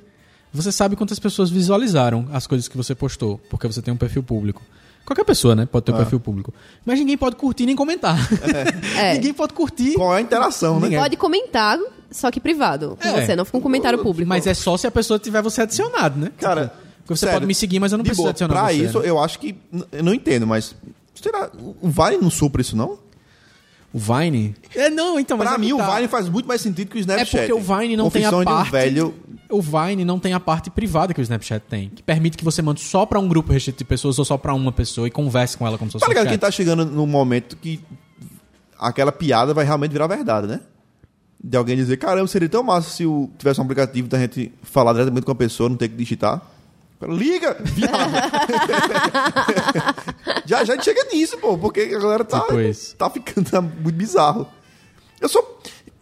Você 0.52 0.70
sabe 0.70 0.96
quantas 0.96 1.18
pessoas 1.18 1.48
visualizaram 1.48 2.28
as 2.32 2.46
coisas 2.46 2.68
que 2.68 2.76
você 2.76 2.94
postou, 2.94 3.40
porque 3.48 3.66
você 3.66 3.80
tem 3.80 3.94
um 3.94 3.96
perfil 3.96 4.22
público. 4.22 4.60
Qualquer 5.06 5.24
pessoa, 5.24 5.54
né? 5.56 5.64
Pode 5.64 5.86
ter 5.86 5.92
um 5.92 5.96
perfil 5.96 6.20
público. 6.20 6.52
Mas 6.84 6.98
ninguém 6.98 7.16
pode 7.16 7.36
curtir 7.36 7.64
nem 7.64 7.74
comentar. 7.74 8.18
É. 8.98 9.14
ninguém 9.14 9.32
pode 9.32 9.54
curtir. 9.54 9.94
Qual 9.94 10.12
é 10.14 10.18
a 10.18 10.20
interação, 10.20 10.74
né? 10.78 10.82
Ninguém- 10.88 10.98
Pode 11.00 11.16
comentar, 11.16 11.78
só 12.10 12.30
que 12.30 12.40
privado. 12.40 12.96
Com 13.00 13.08
É. 13.08 13.24
você, 13.26 13.36
não 13.36 13.44
fica 13.44 13.58
um 13.58 13.60
comentário 13.60 13.98
público. 14.00 14.28
Mas 14.28 14.46
é 14.46 14.54
só 14.54 14.76
se 14.76 14.86
a 14.86 14.90
pessoa 14.90 15.18
tiver 15.18 15.42
você 15.42 15.62
adicionado, 15.62 16.18
né? 16.18 16.30
Cara, 16.38 16.72
Porque 16.98 17.14
você 17.16 17.20
sério, 17.26 17.34
pode 17.36 17.46
me 17.46 17.54
seguir, 17.54 17.78
mas 17.80 17.92
eu 17.92 17.98
não 17.98 18.02
de 18.02 18.08
preciso 18.10 18.22
boa, 18.24 18.30
adicionar 18.30 18.54
Pra 18.54 18.66
você. 18.72 18.84
isso, 18.84 18.98
né? 19.00 19.08
eu 19.08 19.18
acho 19.18 19.38
que. 19.38 19.56
Eu 19.92 20.02
não 20.04 20.14
entendo, 20.14 20.46
mas. 20.46 20.74
Será, 21.14 21.50
o 21.82 21.88
Vine 21.88 22.18
não 22.22 22.30
supra 22.30 22.60
isso, 22.62 22.76
não? 22.76 22.98
O 23.92 23.98
Vine? 23.98 24.54
É, 24.76 24.88
não, 24.88 25.18
então, 25.18 25.36
mas 25.36 25.48
Pra 25.48 25.56
é 25.56 25.60
que 25.60 25.66
mim, 25.72 25.76
tá. 25.76 25.88
o 25.90 25.94
Vine 25.96 26.06
faz 26.08 26.28
muito 26.28 26.46
mais 26.46 26.60
sentido 26.60 26.88
que 26.88 26.96
o 26.96 26.98
É 26.98 27.00
Snapchat. 27.00 27.48
porque 27.48 27.52
o 27.52 27.58
Vine 27.60 27.96
não 27.96 28.08
tem 28.08 28.24
a 28.24 28.30
de 28.30 28.34
um 28.36 28.44
parte. 28.44 28.70
velho. 28.70 29.14
O 29.50 29.60
Vine 29.60 30.04
não 30.04 30.20
tem 30.20 30.32
a 30.32 30.38
parte 30.38 30.70
privada 30.70 31.12
que 31.12 31.20
o 31.20 31.22
Snapchat 31.22 31.64
tem, 31.68 31.88
que 31.90 32.00
permite 32.02 32.38
que 32.38 32.44
você 32.44 32.62
mande 32.62 32.80
só 32.80 33.04
pra 33.04 33.18
um 33.18 33.26
grupo 33.26 33.52
restrito 33.52 33.78
de 33.78 33.84
pessoas 33.84 34.16
ou 34.20 34.24
só 34.24 34.38
pra 34.38 34.54
uma 34.54 34.70
pessoa 34.70 35.08
e 35.08 35.10
converse 35.10 35.56
com 35.58 35.66
ela 35.66 35.76
como 35.76 35.90
se 35.90 35.94
fosse 35.94 36.04
Tá 36.04 36.08
ligado 36.08 36.26
que 36.26 36.30
chat. 36.34 36.40
tá 36.40 36.50
chegando 36.52 36.86
num 36.86 37.04
momento 37.06 37.56
que 37.56 37.80
aquela 38.78 39.10
piada 39.10 39.52
vai 39.52 39.64
realmente 39.64 39.90
virar 39.90 40.06
verdade, 40.06 40.46
né? 40.46 40.60
De 41.42 41.56
alguém 41.56 41.76
dizer, 41.76 41.96
caramba, 41.96 42.26
seria 42.26 42.48
tão 42.48 42.62
massa 42.62 42.90
se 42.90 43.04
tivesse 43.38 43.60
um 43.60 43.64
aplicativo 43.64 44.08
da 44.08 44.18
gente 44.18 44.52
falar 44.62 44.92
diretamente 44.92 45.24
com 45.24 45.32
a 45.32 45.34
pessoa, 45.34 45.68
não 45.68 45.76
ter 45.76 45.88
que 45.88 45.96
digitar. 45.96 46.42
Liga! 47.02 47.56
Já, 50.50 50.64
já 50.64 50.82
chega 50.82 51.04
nisso, 51.12 51.38
pô, 51.38 51.56
porque 51.56 51.80
a 51.80 51.98
galera 52.00 52.24
tá, 52.24 52.40
Tipo 52.40 52.96
tá 52.96 53.08
ficando 53.08 53.48
tá 53.48 53.62
muito 53.62 53.94
bizarro. 53.94 54.48
Eu 55.20 55.28
só. 55.28 55.40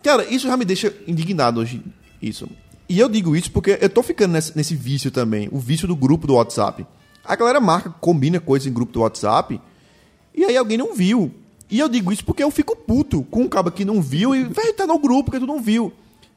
Cara, 0.02 0.24
isso 0.24 0.46
já 0.46 0.56
me 0.56 0.64
deixa 0.64 0.90
indignado 1.06 1.60
hoje. 1.60 1.82
Isso. 2.22 2.48
E 2.88 2.98
eu 2.98 3.10
digo 3.10 3.36
isso 3.36 3.52
porque 3.52 3.78
eu 3.78 3.90
tô 3.90 4.02
ficando 4.02 4.32
nesse, 4.32 4.56
nesse 4.56 4.74
vício 4.74 5.10
também. 5.10 5.50
O 5.52 5.58
vício 5.58 5.86
do 5.86 5.94
grupo 5.94 6.26
do 6.26 6.34
WhatsApp. 6.34 6.86
A 7.22 7.36
galera 7.36 7.60
marca, 7.60 7.90
combina 8.00 8.40
coisas 8.40 8.66
em 8.66 8.72
grupo 8.72 8.90
do 8.90 9.00
WhatsApp. 9.00 9.60
E 10.34 10.44
aí 10.44 10.56
alguém 10.56 10.78
não 10.78 10.94
viu. 10.94 11.30
E 11.70 11.78
eu 11.78 11.88
digo 11.88 12.10
isso 12.12 12.24
porque 12.24 12.42
eu 12.42 12.50
fico 12.50 12.74
puto 12.74 13.22
com 13.30 13.42
um 13.42 13.48
cara 13.48 13.70
que 13.70 13.84
não 13.84 14.00
viu 14.00 14.34
e, 14.34 14.44
velho, 14.44 14.72
tá 14.74 14.86
no 14.86 14.98
grupo 14.98 15.30
que 15.30 15.38
tu 15.38 15.46
não 15.46 15.60
viu. 15.60 15.92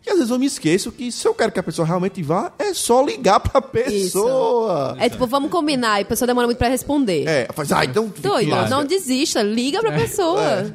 E 0.05 0.09
às 0.09 0.15
vezes 0.15 0.31
eu 0.31 0.39
me 0.39 0.47
esqueço 0.47 0.91
que 0.91 1.11
se 1.11 1.27
eu 1.27 1.33
quero 1.33 1.51
que 1.51 1.59
a 1.59 1.63
pessoa 1.63 1.87
realmente 1.87 2.23
vá, 2.23 2.51
é 2.57 2.73
só 2.73 3.03
ligar 3.03 3.39
pra 3.39 3.61
pessoa. 3.61 4.95
É 4.99 5.07
tipo, 5.07 5.27
vamos 5.27 5.51
combinar, 5.51 5.99
e 5.99 6.03
a 6.03 6.05
pessoa 6.05 6.25
demora 6.25 6.47
muito 6.47 6.57
pra 6.57 6.67
responder. 6.67 7.27
É, 7.27 7.47
faz, 7.53 7.71
ah, 7.71 7.85
então. 7.85 8.11
Doido, 8.17 8.69
não 8.69 8.83
desista, 8.83 9.41
liga 9.43 9.77
É, 9.77 9.81
pra 9.81 9.91
pessoa. 9.91 10.73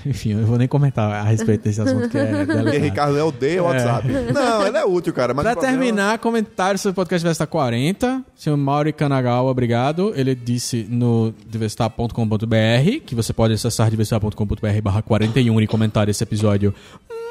Enfim, 0.06 0.32
eu 0.32 0.46
vou 0.46 0.56
nem 0.56 0.66
comentar 0.66 1.10
a 1.12 1.22
respeito 1.22 1.64
desse 1.64 1.80
assunto 1.80 2.08
que 2.08 2.16
é. 2.18 2.44
Ricardo 2.78 3.18
é 3.18 3.22
odeia 3.22 3.62
o 3.62 3.66
WhatsApp. 3.66 4.08
Não, 4.32 4.66
ele 4.66 4.76
é 4.76 4.84
útil, 4.84 5.12
cara. 5.12 5.34
Mas 5.34 5.44
Pra 5.44 5.52
problema- 5.52 5.78
terminar, 5.78 6.18
comentário 6.18 6.78
sobre 6.78 6.92
o 6.92 6.94
podcast 6.94 7.26
Vesta 7.26 7.46
40. 7.46 8.24
Senhor 8.34 8.56
Mauri 8.56 8.92
Kanagawa, 8.92 9.50
obrigado. 9.50 10.12
Ele 10.16 10.34
disse 10.34 10.86
no 10.88 11.34
divestar.com.br 11.48 13.00
que 13.04 13.14
você 13.14 13.32
pode 13.32 13.54
acessar 13.54 13.90
divestar.com.br 13.90 14.80
barra 14.82 15.02
41 15.02 15.60
e 15.60 15.66
comentar 15.66 16.08
esse 16.08 16.22
episódio 16.22 16.74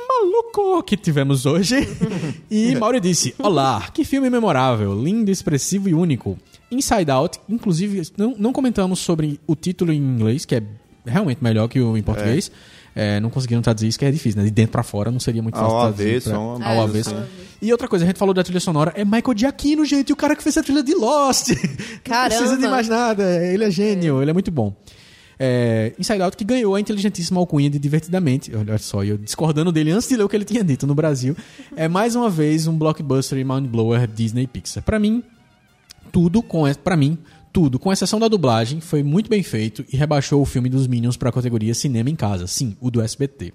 maluco 0.08 0.84
que 0.84 0.98
tivemos 0.98 1.46
hoje. 1.46 1.76
e 2.50 2.76
Mauri 2.76 3.00
disse, 3.00 3.34
olá, 3.40 3.88
que 3.94 4.04
filme 4.04 4.30
memorável, 4.30 4.94
lindo, 5.02 5.32
expressivo 5.32 5.88
e 5.90 5.94
único. 5.94 6.38
Inside 6.72 7.10
Out, 7.10 7.40
inclusive, 7.50 8.04
não, 8.18 8.36
não 8.38 8.54
comentamos 8.54 9.00
sobre 9.00 9.40
o 9.48 9.56
título 9.56 9.92
em 9.92 9.98
inglês, 9.98 10.46
que 10.46 10.56
é 10.56 10.64
realmente 11.10 11.44
melhor 11.44 11.68
que 11.68 11.80
o 11.80 11.98
em 11.98 12.02
português. 12.04 12.52
É, 12.96 13.20
não 13.20 13.30
conseguiram 13.30 13.62
traduzir 13.62 13.88
isso, 13.88 14.00
que 14.00 14.04
é 14.04 14.12
difícil, 14.12 14.40
né? 14.40 14.46
De 14.46 14.52
dentro 14.52 14.72
pra 14.72 14.84
fora 14.84 15.12
não 15.12 15.20
seria 15.20 15.42
muito 15.44 15.56
Ao 15.56 15.62
fácil 15.70 15.80
traduzir. 15.94 16.10
avesso, 16.10 16.30
pra- 16.30 16.38
é 16.38 16.42
uma 16.42 16.66
ao 16.68 16.82
avesso. 16.82 17.16
assim. 17.16 17.24
E 17.62 17.72
outra 17.72 17.88
coisa, 17.88 18.04
a 18.04 18.08
gente 18.08 18.18
falou 18.18 18.34
da 18.34 18.44
trilha 18.44 18.60
sonora, 18.60 18.92
é 18.96 19.06
Michael 19.06 19.38
Giacchino, 19.38 19.86
gente, 19.86 20.12
o 20.12 20.16
cara 20.16 20.36
que 20.36 20.42
fez 20.44 20.58
a 20.58 20.64
trilha 20.64 20.82
de 20.84 20.96
Lost. 20.96 21.50
Não 21.54 21.58
Caramba. 22.04 22.36
precisa 22.36 22.58
de 22.58 22.68
mais 22.68 22.90
nada, 22.90 23.24
ele 23.46 23.64
é 23.64 23.72
gênio, 23.72 24.22
ele 24.22 24.32
é 24.32 24.34
muito 24.34 24.50
bom. 24.52 24.76
É, 25.42 25.94
Inside 25.98 26.22
Out 26.22 26.36
que 26.36 26.44
ganhou 26.44 26.76
a 26.76 26.80
inteligentíssima 26.82 27.40
alcunha 27.40 27.70
de 27.70 27.80
Divertidamente. 27.80 28.54
Olha 28.56 28.78
só, 28.78 29.04
eu 29.04 29.18
discordando 29.18 29.72
dele 29.72 29.92
antes 29.92 30.08
de 30.10 30.18
ler 30.18 30.24
o 30.24 30.28
que 30.30 30.36
ele 30.36 30.44
tinha 30.44 30.64
dito 30.64 30.86
no 30.86 30.94
Brasil. 30.96 31.38
É 31.78 31.88
mais 31.88 32.16
uma 32.16 32.30
vez 32.30 32.68
um 32.68 32.78
blockbuster 32.78 33.38
e 33.38 33.44
mindblower 33.46 34.06
Disney 34.08 34.48
Pixar. 34.48 34.84
Pra 34.84 35.00
mim, 35.00 35.24
tudo 36.12 36.42
com 36.42 36.64
para 36.84 36.98
mim 36.98 37.18
tudo 37.52 37.80
com 37.80 37.92
exceção 37.92 38.20
da 38.20 38.28
dublagem 38.28 38.80
foi 38.80 39.04
muito 39.04 39.30
bem 39.30 39.44
feito 39.44 39.86
e 39.92 39.98
rebaixou 39.98 40.42
o 40.42 40.46
filme 40.46 40.70
dos 40.70 40.88
Minions 40.88 41.18
para 41.18 41.30
a 41.30 41.32
categoria 41.32 41.74
cinema 41.74 42.10
em 42.10 42.16
casa. 42.16 42.48
Sim 42.48 42.76
o 42.80 42.90
do 42.92 43.02
SBT 43.02 43.54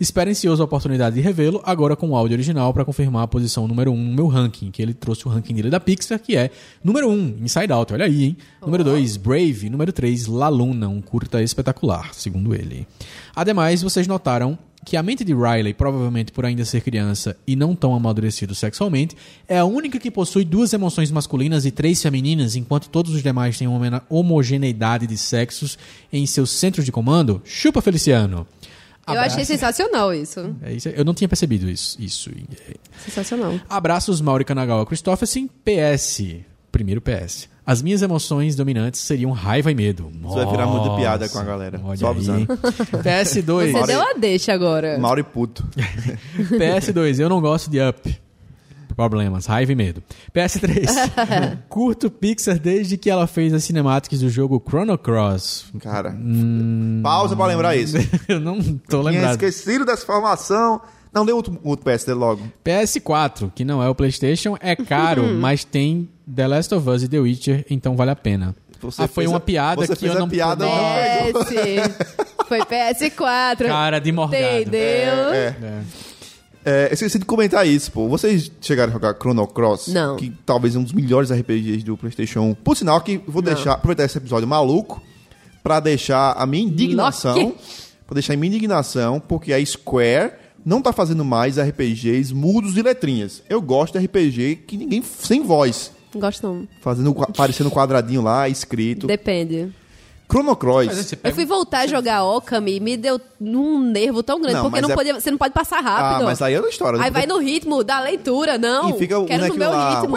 espero 0.00 0.30
ansioso 0.30 0.62
a 0.62 0.64
oportunidade 0.64 1.16
de 1.16 1.22
revê-lo 1.22 1.60
agora 1.64 1.96
com 1.96 2.10
o 2.10 2.16
áudio 2.16 2.34
original 2.34 2.72
para 2.72 2.84
confirmar 2.84 3.24
a 3.24 3.28
posição 3.28 3.66
número 3.66 3.90
1 3.90 3.94
um 3.94 4.04
no 4.04 4.14
meu 4.14 4.26
ranking 4.26 4.70
que 4.70 4.80
ele 4.82 4.94
trouxe 4.94 5.26
o 5.26 5.30
ranking 5.30 5.54
dele 5.54 5.70
da 5.70 5.80
Pixar 5.80 6.18
que 6.18 6.36
é 6.36 6.50
número 6.82 7.08
1 7.08 7.12
um, 7.12 7.36
Inside 7.42 7.72
Out 7.72 7.92
olha 7.92 8.04
aí 8.04 8.24
hein? 8.24 8.36
Número 8.60 8.84
2 8.84 9.16
Brave. 9.16 9.70
Número 9.70 9.92
3 9.92 10.26
La 10.26 10.48
Luna 10.48 10.88
um 10.88 11.00
curta 11.00 11.42
espetacular 11.42 12.12
segundo 12.14 12.54
ele. 12.54 12.86
Ademais 13.34 13.82
vocês 13.82 14.06
notaram 14.06 14.58
que 14.90 14.96
a 14.96 15.04
mente 15.04 15.22
de 15.22 15.32
Riley, 15.32 15.72
provavelmente 15.72 16.32
por 16.32 16.44
ainda 16.44 16.64
ser 16.64 16.80
criança 16.80 17.36
e 17.46 17.54
não 17.54 17.76
tão 17.76 17.94
amadurecido 17.94 18.56
sexualmente, 18.56 19.16
é 19.46 19.56
a 19.56 19.64
única 19.64 20.00
que 20.00 20.10
possui 20.10 20.44
duas 20.44 20.72
emoções 20.72 21.12
masculinas 21.12 21.64
e 21.64 21.70
três 21.70 22.02
femininas, 22.02 22.56
enquanto 22.56 22.88
todos 22.88 23.14
os 23.14 23.22
demais 23.22 23.56
têm 23.56 23.68
uma 23.68 24.02
homogeneidade 24.08 25.06
de 25.06 25.16
sexos 25.16 25.78
em 26.12 26.26
seus 26.26 26.50
centros 26.50 26.84
de 26.84 26.90
comando? 26.90 27.40
Chupa, 27.44 27.80
Feliciano! 27.80 28.44
Eu 29.06 29.12
Abraço. 29.12 29.34
achei 29.34 29.44
sensacional 29.44 30.12
isso. 30.12 30.56
É 30.60 30.72
isso, 30.72 30.88
eu 30.88 31.04
não 31.04 31.14
tinha 31.14 31.28
percebido 31.28 31.70
isso. 31.70 31.96
isso. 32.02 32.28
Sensacional. 33.04 33.60
Abraços, 33.68 34.20
Mauri 34.20 34.44
Kanagawa 34.44 34.84
Christopherson. 34.84 35.48
PS. 35.64 36.20
Primeiro 36.72 37.00
PS. 37.00 37.48
As 37.66 37.82
minhas 37.82 38.02
emoções 38.02 38.56
dominantes 38.56 39.00
seriam 39.00 39.30
raiva 39.32 39.70
e 39.70 39.74
medo. 39.74 40.10
Isso 40.24 40.34
vai 40.34 40.46
virar 40.46 40.66
muita 40.66 40.86
Nossa, 40.86 41.00
piada 41.00 41.28
com 41.28 41.38
a 41.38 41.44
galera. 41.44 41.80
olha 41.84 41.96
Só 41.96 42.08
avisando. 42.08 42.46
PS2. 42.46 43.72
Você 43.72 43.86
deu 43.86 44.00
a 44.00 44.14
deixa 44.14 44.52
agora. 44.52 44.98
Mauro 44.98 45.20
e 45.20 45.24
puto. 45.24 45.64
PS2, 46.36 47.18
eu 47.20 47.28
não 47.28 47.40
gosto 47.40 47.70
de 47.70 47.78
Up. 47.80 48.18
Problemas, 48.96 49.46
raiva 49.46 49.72
e 49.72 49.74
medo. 49.74 50.02
PS3, 50.34 50.86
curto 51.70 52.10
Pixar 52.10 52.58
desde 52.58 52.98
que 52.98 53.08
ela 53.08 53.26
fez 53.26 53.54
as 53.54 53.64
cinemáticas 53.64 54.20
do 54.20 54.28
jogo 54.28 54.62
Chrono 54.68 54.98
Cross. 54.98 55.66
Cara, 55.80 56.10
Hum. 56.10 57.00
pausa 57.02 57.34
pra 57.36 57.46
lembrar 57.46 57.76
isso. 57.76 57.96
eu 58.28 58.40
não 58.40 58.60
tô 58.60 59.00
Tinha 59.00 59.12
lembrado. 59.12 59.30
esquecido 59.32 59.84
dessa 59.86 60.02
informação. 60.02 60.80
Não, 61.12 61.26
dê 61.26 61.32
outro, 61.32 61.58
outro 61.64 61.84
PSD 61.84 62.12
logo. 62.14 62.42
PS4, 62.64 63.50
que 63.54 63.64
não 63.64 63.82
é 63.82 63.88
o 63.88 63.94
PlayStation, 63.94 64.56
é 64.60 64.76
caro, 64.76 65.22
Hum. 65.24 65.38
mas 65.40 65.64
tem 65.64 66.08
The 66.32 66.46
Last 66.46 66.74
of 66.74 66.88
Us 66.88 67.02
e 67.02 67.08
The 67.08 67.18
Witcher, 67.18 67.66
então 67.68 67.96
vale 67.96 68.10
a 68.12 68.16
pena. 68.16 68.54
Você 68.80 69.02
ah, 69.02 69.08
foi 69.08 69.26
uma 69.26 69.36
a- 69.36 69.40
piada 69.40 69.84
você 69.84 69.92
que 69.94 70.00
fez 70.00 70.12
eu 70.12 70.16
a 70.16 70.20
não 70.20 70.28
piada, 70.28 70.64
não- 70.64 70.72
PS. 71.44 72.46
Foi 72.48 72.60
PS4. 72.60 73.66
Cara 73.66 73.98
de 73.98 74.10
morgado. 74.12 74.44
Entendeu? 74.44 74.80
É. 75.34 75.54
É, 76.64 76.88
eu 76.90 76.94
esqueci 76.94 77.18
de 77.18 77.24
comentar 77.24 77.66
isso, 77.66 77.90
pô. 77.90 78.06
Vocês 78.08 78.50
chegaram 78.60 78.90
a 78.90 78.92
jogar 78.92 79.14
Chrono 79.14 79.46
Cross? 79.46 79.88
Não. 79.88 80.16
Que 80.16 80.30
talvez 80.44 80.74
é 80.76 80.78
um 80.78 80.82
dos 80.82 80.92
melhores 80.92 81.30
RPGs 81.30 81.84
do 81.84 81.96
PlayStation 81.96 82.40
1. 82.40 82.54
Por 82.54 82.76
sinal, 82.76 83.00
que 83.00 83.18
vou 83.26 83.40
deixar, 83.42 83.72
aproveitar 83.72 84.04
esse 84.04 84.18
episódio 84.18 84.46
maluco 84.46 85.02
pra 85.62 85.80
deixar 85.80 86.32
a 86.32 86.44
minha 86.46 86.64
indignação. 86.64 87.34
Loki. 87.38 87.54
Pra 88.06 88.14
deixar 88.14 88.34
a 88.34 88.36
minha 88.36 88.48
indignação, 88.54 89.20
porque 89.20 89.52
a 89.52 89.64
Square 89.64 90.32
não 90.64 90.80
tá 90.82 90.92
fazendo 90.92 91.24
mais 91.24 91.58
RPGs 91.58 92.34
mudos 92.34 92.74
de 92.74 92.82
letrinhas. 92.82 93.42
Eu 93.48 93.60
gosto 93.60 93.98
de 93.98 94.04
RPG 94.06 94.64
que 94.66 94.76
ninguém. 94.76 95.02
sem 95.02 95.42
voz. 95.42 95.92
Não 96.14 96.20
gosto 96.20 96.46
não. 96.46 96.68
Fazendo, 96.80 97.14
aparecendo 97.22 97.70
quadradinho 97.70 98.20
lá, 98.22 98.48
escrito. 98.48 99.06
Depende. 99.06 99.72
Chrono 100.30 100.54
Cross. 100.54 101.12
Eu 101.24 101.34
fui 101.34 101.44
voltar 101.44 101.80
a 101.80 101.86
jogar 101.88 102.22
Okami 102.22 102.76
e 102.76 102.80
me 102.80 102.96
deu 102.96 103.20
um 103.40 103.80
nervo 103.80 104.22
tão 104.22 104.40
grande, 104.40 104.54
Não, 104.58 104.62
porque 104.70 104.80
não 104.80 104.90
é- 104.90 104.94
podia, 104.94 105.14
você 105.20 105.28
não 105.28 105.38
pode 105.38 105.52
passar 105.52 105.80
rápido. 105.80 106.22
Ah, 106.22 106.24
mas 106.24 106.40
aí 106.40 106.54
é 106.54 106.56
outra 106.56 106.70
história. 106.70 107.02
Aí 107.02 107.10
vai 107.10 107.26
no 107.26 107.38
ritmo 107.38 107.82
da 107.82 107.98
leitura, 107.98 108.56
não. 108.56 108.90
E 108.90 108.92
fica 108.92 109.18
o 109.18 109.26
Quero 109.26 109.48
no 109.48 109.54
meu 109.56 109.70
lá. 109.70 110.00
ritmo. 110.00 110.16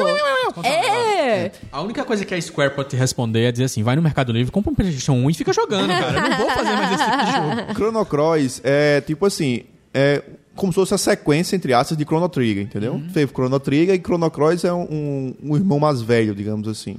É. 0.64 1.52
A 1.72 1.82
única 1.82 2.04
coisa 2.06 2.24
que 2.26 2.34
a 2.34 2.40
Square 2.40 2.76
pode 2.76 2.90
te 2.90 2.96
responder 2.96 3.46
é 3.46 3.52
dizer 3.52 3.64
assim: 3.66 3.82
vai 3.82 3.96
no 3.96 4.02
Mercado 4.04 4.32
Livre, 4.32 4.52
compra 4.52 4.72
um 4.72 4.76
PlayStation 4.76 5.14
1 5.14 5.30
e 5.32 5.34
fica 5.34 5.52
jogando, 5.52 5.88
cara. 5.90 6.20
Eu 6.20 6.30
não 6.30 6.38
vou 6.38 6.50
fazer 6.52 6.74
mais 6.74 6.92
esse 6.94 7.04
tipo 7.10 7.26
de 7.26 7.32
jogo. 7.32 7.74
Chrono 7.76 8.06
Cross 8.06 8.62
é 8.64 9.02
tipo 9.02 9.26
assim, 9.26 9.64
é 9.94 10.24
como 10.56 10.72
se 10.72 10.76
fosse 10.76 10.94
a 10.94 10.98
sequência, 10.98 11.56
entre 11.56 11.74
aspas, 11.74 11.98
de 11.98 12.04
Chrono 12.04 12.30
Trigger, 12.30 12.64
entendeu? 12.64 13.02
Teve 13.14 13.32
Chrono 13.34 13.60
Trigger 13.60 13.96
e 13.96 14.00
Chrono 14.00 14.30
Cross 14.30 14.64
é 14.64 14.74
um, 14.74 14.84
um- 14.84 15.34
um 15.52 15.56
irmão 15.56 15.80
mais 15.80 16.02
velho, 16.02 16.36
digamos 16.36 16.68
assim. 16.68 16.98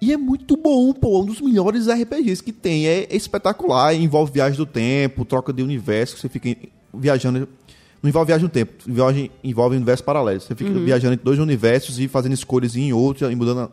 E 0.00 0.12
é 0.12 0.16
muito 0.16 0.56
bom, 0.56 0.92
pô, 0.92 1.22
um 1.22 1.24
dos 1.24 1.40
melhores 1.40 1.88
RPGs 1.88 2.42
que 2.42 2.52
tem. 2.52 2.86
É 2.86 3.08
espetacular, 3.10 3.94
envolve 3.94 4.32
viagem 4.32 4.56
do 4.56 4.66
tempo, 4.66 5.24
troca 5.24 5.52
de 5.52 5.62
universo, 5.62 6.16
você 6.18 6.28
fica 6.28 6.54
viajando. 6.94 7.48
Não 8.00 8.08
envolve 8.08 8.28
viagem 8.28 8.44
no 8.44 8.48
tempo, 8.48 8.72
envolve, 8.86 9.30
envolve 9.42 9.74
universos 9.76 10.04
paralelos. 10.04 10.44
Você 10.44 10.54
fica 10.54 10.70
viajando 10.84 11.14
entre 11.14 11.24
dois 11.24 11.38
universos 11.40 11.98
e 11.98 12.06
fazendo 12.06 12.32
escolhas 12.32 12.76
em 12.76 12.92
outro 12.92 13.28
e 13.30 13.34
mudando. 13.34 13.60
a- 13.62 13.70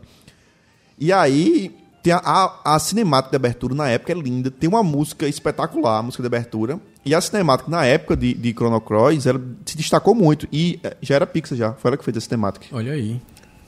E 0.98 1.12
aí, 1.14 1.72
tem 2.02 2.12
a, 2.14 2.18
a, 2.24 2.76
a 2.76 2.80
cinemática 2.80 3.32
de 3.32 3.36
abertura 3.36 3.76
na 3.76 3.88
época 3.90 4.12
é 4.14 4.16
linda. 4.16 4.50
Tem 4.50 4.68
uma 4.68 4.82
música 4.82 5.28
espetacular, 5.28 6.00
a 6.00 6.02
música 6.02 6.24
de 6.24 6.28
abertura. 6.28 6.80
E 7.06 7.14
a 7.14 7.22
cinemática 7.22 7.70
na 7.70 7.86
época 7.86 8.18
de, 8.18 8.34
de 8.34 8.52
Chrono 8.52 8.82
Cross, 8.82 9.28
ela 9.28 9.42
se 9.66 9.78
destacou 9.78 10.16
muito. 10.16 10.48
E 10.52 10.80
eh, 10.84 10.98
já 11.02 11.16
era 11.16 11.28
Pixar 11.28 11.58
já, 11.58 11.74
foi 11.74 11.90
ela 11.90 11.98
que 11.98 12.04
fez 12.04 12.18
a 12.18 12.22
cinemática. 12.22 12.66
Olha 12.72 12.94
aí. 12.94 13.22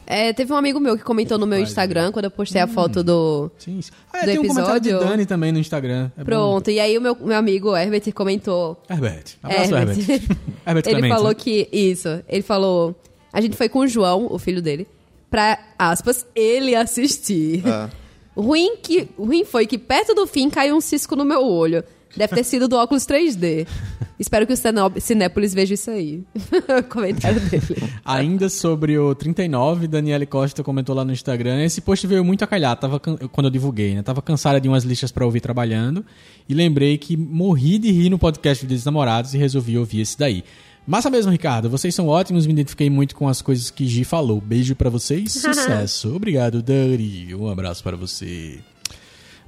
É, 0.10 0.32
teve 0.32 0.54
um 0.54 0.56
amigo 0.56 0.80
meu 0.80 0.98
que 0.98 1.04
comentou 1.04 1.38
no 1.38 1.46
meu 1.46 1.60
Instagram 1.60 2.14
quando 2.14 2.26
eu 2.26 2.32
postei 2.32 2.62
a 2.62 2.68
foto 2.68 3.04
do. 3.04 3.52
Sim. 3.60 3.82
sim. 3.82 3.92
Ah, 4.14 4.20
Do 4.22 4.26
tem 4.26 4.40
um 4.40 4.48
comentário 4.48 4.80
de 4.80 4.90
episódio. 4.90 5.10
Dani 5.10 5.26
também 5.26 5.52
no 5.52 5.60
Instagram. 5.60 6.10
É 6.18 6.20
bom. 6.20 6.26
Pronto, 6.26 6.72
e 6.72 6.80
aí 6.80 6.98
o 6.98 7.02
meu, 7.02 7.14
meu 7.14 7.38
amigo 7.38 7.76
Herbert 7.76 8.14
comentou. 8.14 8.82
Herbert. 8.90 9.36
Abraço, 9.44 9.76
Herbert. 9.76 9.98
Herbert 10.66 10.84
ele 10.86 10.94
Clemente, 10.94 11.14
falou 11.14 11.28
né? 11.28 11.36
que. 11.36 11.68
Isso. 11.74 12.24
Ele 12.30 12.42
falou. 12.42 12.96
A 13.34 13.42
gente 13.42 13.58
foi 13.58 13.68
com 13.68 13.80
o 13.80 13.88
João, 13.88 14.28
o 14.32 14.40
filho 14.40 14.62
dele, 14.62 14.88
pra, 15.30 15.60
aspas, 15.78 16.26
ele 16.34 16.74
assistir. 16.74 17.62
Ah. 17.68 17.90
Ruim, 18.38 18.78
que, 18.78 19.08
ruim 19.18 19.44
foi 19.44 19.66
que 19.66 19.80
perto 19.80 20.14
do 20.14 20.28
fim 20.28 20.48
caiu 20.48 20.76
um 20.76 20.82
cisco 20.82 21.16
no 21.16 21.26
meu 21.26 21.44
olho. 21.44 21.84
Deve 22.16 22.36
ter 22.36 22.44
sido 22.44 22.68
do 22.68 22.76
óculos 22.76 23.04
3D. 23.06 23.68
Espero 24.20 24.48
que 24.48 24.54
o 24.54 25.00
Cinépolis 25.00 25.54
veja 25.54 25.74
isso 25.74 25.92
aí. 25.92 26.24
comentário 26.90 27.40
dele. 27.40 27.78
Ainda 28.04 28.50
sobre 28.50 28.98
o 28.98 29.14
39, 29.14 29.88
Daniele 29.88 30.26
Costa 30.26 30.64
comentou 30.64 30.96
lá 30.96 31.06
no 31.06 31.12
Instagram. 31.12 31.64
Esse 31.64 31.82
post 31.82 32.06
veio 32.08 32.24
muito 32.24 32.44
a 32.44 32.48
calhar, 32.48 32.76
tava, 32.76 33.00
quando 33.00 33.46
eu 33.46 33.52
divulguei, 33.52 33.94
né? 33.94 34.02
Tava 34.02 34.22
cansada 34.22 34.60
de 34.60 34.68
umas 34.68 34.84
listas 34.84 35.12
pra 35.12 35.26
ouvir 35.26 35.42
trabalhando. 35.42 36.04
E 36.50 36.54
lembrei 36.54 36.98
que 36.98 37.16
morri 37.16 37.78
de 37.78 37.92
rir 37.92 38.10
no 38.10 38.18
podcast 38.18 38.66
dos 38.66 38.86
Namorados 38.86 39.36
e 39.36 39.38
resolvi 39.38 39.78
ouvir 39.78 40.02
esse 40.02 40.18
daí. 40.18 40.44
Massa 40.88 41.10
mesmo, 41.10 41.32
Ricardo. 41.32 41.70
Vocês 41.70 41.94
são 41.94 42.08
ótimos, 42.08 42.48
me 42.48 42.54
identifiquei 42.54 42.90
muito 42.90 43.14
com 43.16 43.28
as 43.28 43.42
coisas 43.42 43.70
que 43.70 43.86
Gi 43.86 44.06
falou. 44.06 44.40
Beijo 44.40 44.74
pra 44.74 44.90
vocês, 44.90 45.34
sucesso. 45.36 46.16
Obrigado, 46.16 46.62
Dani. 46.64 47.36
Um 47.36 47.50
abraço 47.50 47.84
para 47.84 47.98
você. 47.98 48.60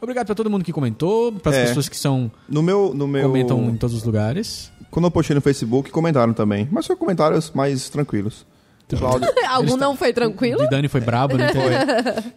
Obrigado 0.02 0.26
pra 0.26 0.36
todo 0.36 0.49
mundo 0.49 0.64
que 0.66 0.72
comentou, 0.74 1.32
pras 1.34 1.56
É. 1.56 1.66
pessoas 1.68 1.88
que 1.90 1.98
são 1.98 2.30
No 2.48 2.61
meu, 2.61 2.94
no 2.94 3.07
meu... 3.07 3.24
comentam 3.28 3.70
em 3.70 3.76
todos 3.78 3.95
os 3.95 4.03
lugares. 4.03 4.70
Quando 4.91 5.06
eu 5.06 5.11
postei 5.11 5.34
no 5.36 5.41
Facebook, 5.41 5.90
comentaram 5.91 6.34
também. 6.34 6.68
Mas 6.72 6.86
são 6.86 6.95
comentários 6.98 7.52
mais 7.52 7.90
tranquilos. 7.90 8.45
Cláudio, 8.98 9.30
Algum 9.49 9.78
não 9.78 9.95
foi 9.95 10.11
tranquilo? 10.11 10.57
De 10.64 10.70
Dani 10.70 10.88
foi 10.88 10.99
brabo, 10.99 11.38
né? 11.38 11.52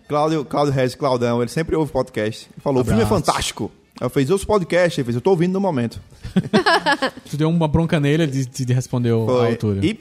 Cláudio, 0.07 0.45
Cláudio 0.45 0.73
Regis, 0.75 0.95
Claudão, 0.95 1.41
ele 1.41 1.51
sempre 1.51 1.75
ouve 1.75 1.91
podcast. 1.91 2.47
Ele 2.53 2.61
falou, 2.61 2.83
o 2.83 2.85
filme 2.85 3.01
é 3.01 3.05
Abraço. 3.05 3.25
fantástico. 3.25 3.71
Aí 4.03 4.07
eu 4.07 4.11
fiz 4.11 4.29
outros 4.31 4.45
podcasts, 4.45 4.99
ele 4.99 5.05
fez, 5.05 5.15
eu 5.15 5.21
tô 5.21 5.31
ouvindo 5.31 5.53
no 5.53 5.61
momento. 5.61 6.01
Tu 7.31 7.37
deu 7.37 7.49
uma 7.49 7.69
bronca 7.69 8.01
nele, 8.01 8.25
ele 8.25 8.45
te 8.45 8.67
te 8.67 8.73
respondeu 8.73 9.23
à 9.23 9.27
Foi. 9.27 9.51
altura. 9.51 9.87
E 9.87 9.97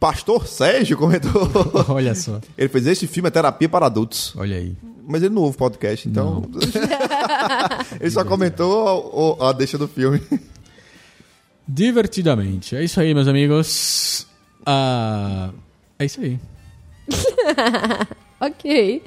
Pastor 0.00 0.44
Sérgio 0.48 0.96
comentou. 0.98 1.48
Olha 1.88 2.16
só, 2.16 2.40
ele 2.58 2.68
fez, 2.68 2.88
esse 2.88 3.06
filme 3.06 3.28
é 3.28 3.30
terapia 3.30 3.68
para 3.68 3.86
adultos. 3.86 4.34
olha 4.36 4.56
aí. 4.56 4.74
Mas 5.06 5.22
ele 5.22 5.32
não 5.34 5.42
ouve 5.42 5.56
podcast, 5.56 6.08
então... 6.08 6.42
ele 8.00 8.10
só 8.10 8.24
comentou 8.24 9.36
o- 9.38 9.42
a 9.44 9.52
deixa 9.52 9.78
do 9.78 9.86
filme. 9.86 10.20
Divertidamente. 11.66 12.74
É 12.74 12.82
isso 12.82 13.00
aí, 13.00 13.14
meus 13.14 13.28
amigos. 13.28 14.26
Ah, 14.66 15.50
é 15.98 16.04
isso 16.04 16.20
aí. 16.20 16.38
Ok. 18.40 19.02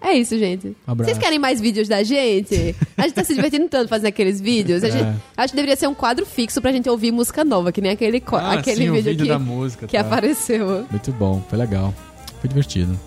É 0.00 0.12
isso, 0.12 0.38
gente. 0.38 0.76
Abraço. 0.86 1.10
Vocês 1.10 1.18
querem 1.18 1.38
mais 1.38 1.60
vídeos 1.60 1.88
da 1.88 2.02
gente? 2.02 2.74
A 2.96 3.02
gente 3.02 3.14
tá 3.14 3.24
se 3.24 3.34
divertindo 3.34 3.66
tanto 3.70 3.88
fazendo 3.88 4.06
aqueles 4.08 4.40
vídeos. 4.40 4.84
A 4.84 4.90
gente, 4.90 5.02
É. 5.04 5.14
Acho 5.36 5.52
que 5.52 5.56
deveria 5.56 5.76
ser 5.76 5.86
um 5.88 5.94
quadro 5.94 6.24
fixo 6.24 6.60
pra 6.60 6.70
gente 6.72 6.88
ouvir 6.88 7.10
música 7.12 7.44
nova, 7.44 7.72
que 7.72 7.80
nem 7.80 7.90
aquele, 7.92 8.22
Ah, 8.32 8.52
aquele 8.52 8.76
sim, 8.76 8.90
o 8.90 8.92
vídeo, 8.94 9.10
vídeo 9.10 9.22
que, 9.24 9.28
da 9.28 9.38
música, 9.38 9.86
que 9.86 9.96
tá. 9.96 10.02
apareceu. 10.02 10.86
Muito 10.90 11.12
bom, 11.12 11.42
foi 11.48 11.58
legal. 11.58 11.92
Foi 12.40 12.48
divertido. 12.48 12.98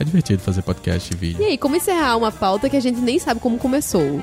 É 0.00 0.04
divertido 0.04 0.40
fazer 0.42 0.62
podcast 0.62 1.12
e 1.12 1.14
E 1.14 1.18
vídeo. 1.18 1.44
aí, 1.44 1.58
como 1.58 1.76
encerrar 1.76 2.16
uma 2.16 2.30
pauta 2.32 2.68
que 2.70 2.76
a 2.76 2.80
gente 2.80 2.98
nem 3.00 3.18
sabe 3.18 3.40
como 3.40 3.58
começou? 3.58 4.22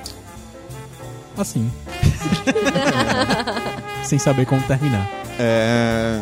Assim. 1.38 1.70
Sem 4.04 4.18
saber 4.18 4.46
como 4.46 4.62
terminar. 4.64 5.08
É... 5.38 6.20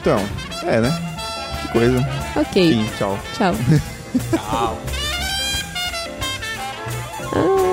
Então, 0.00 0.18
é, 0.64 0.80
né? 0.80 0.90
Que 1.62 1.68
coisa. 1.72 2.08
Ok, 2.36 2.72
Sim, 2.74 2.86
tchau. 2.98 3.18
tchau. 3.36 3.54
Podcast 3.54 4.98
Oh. 7.40 7.67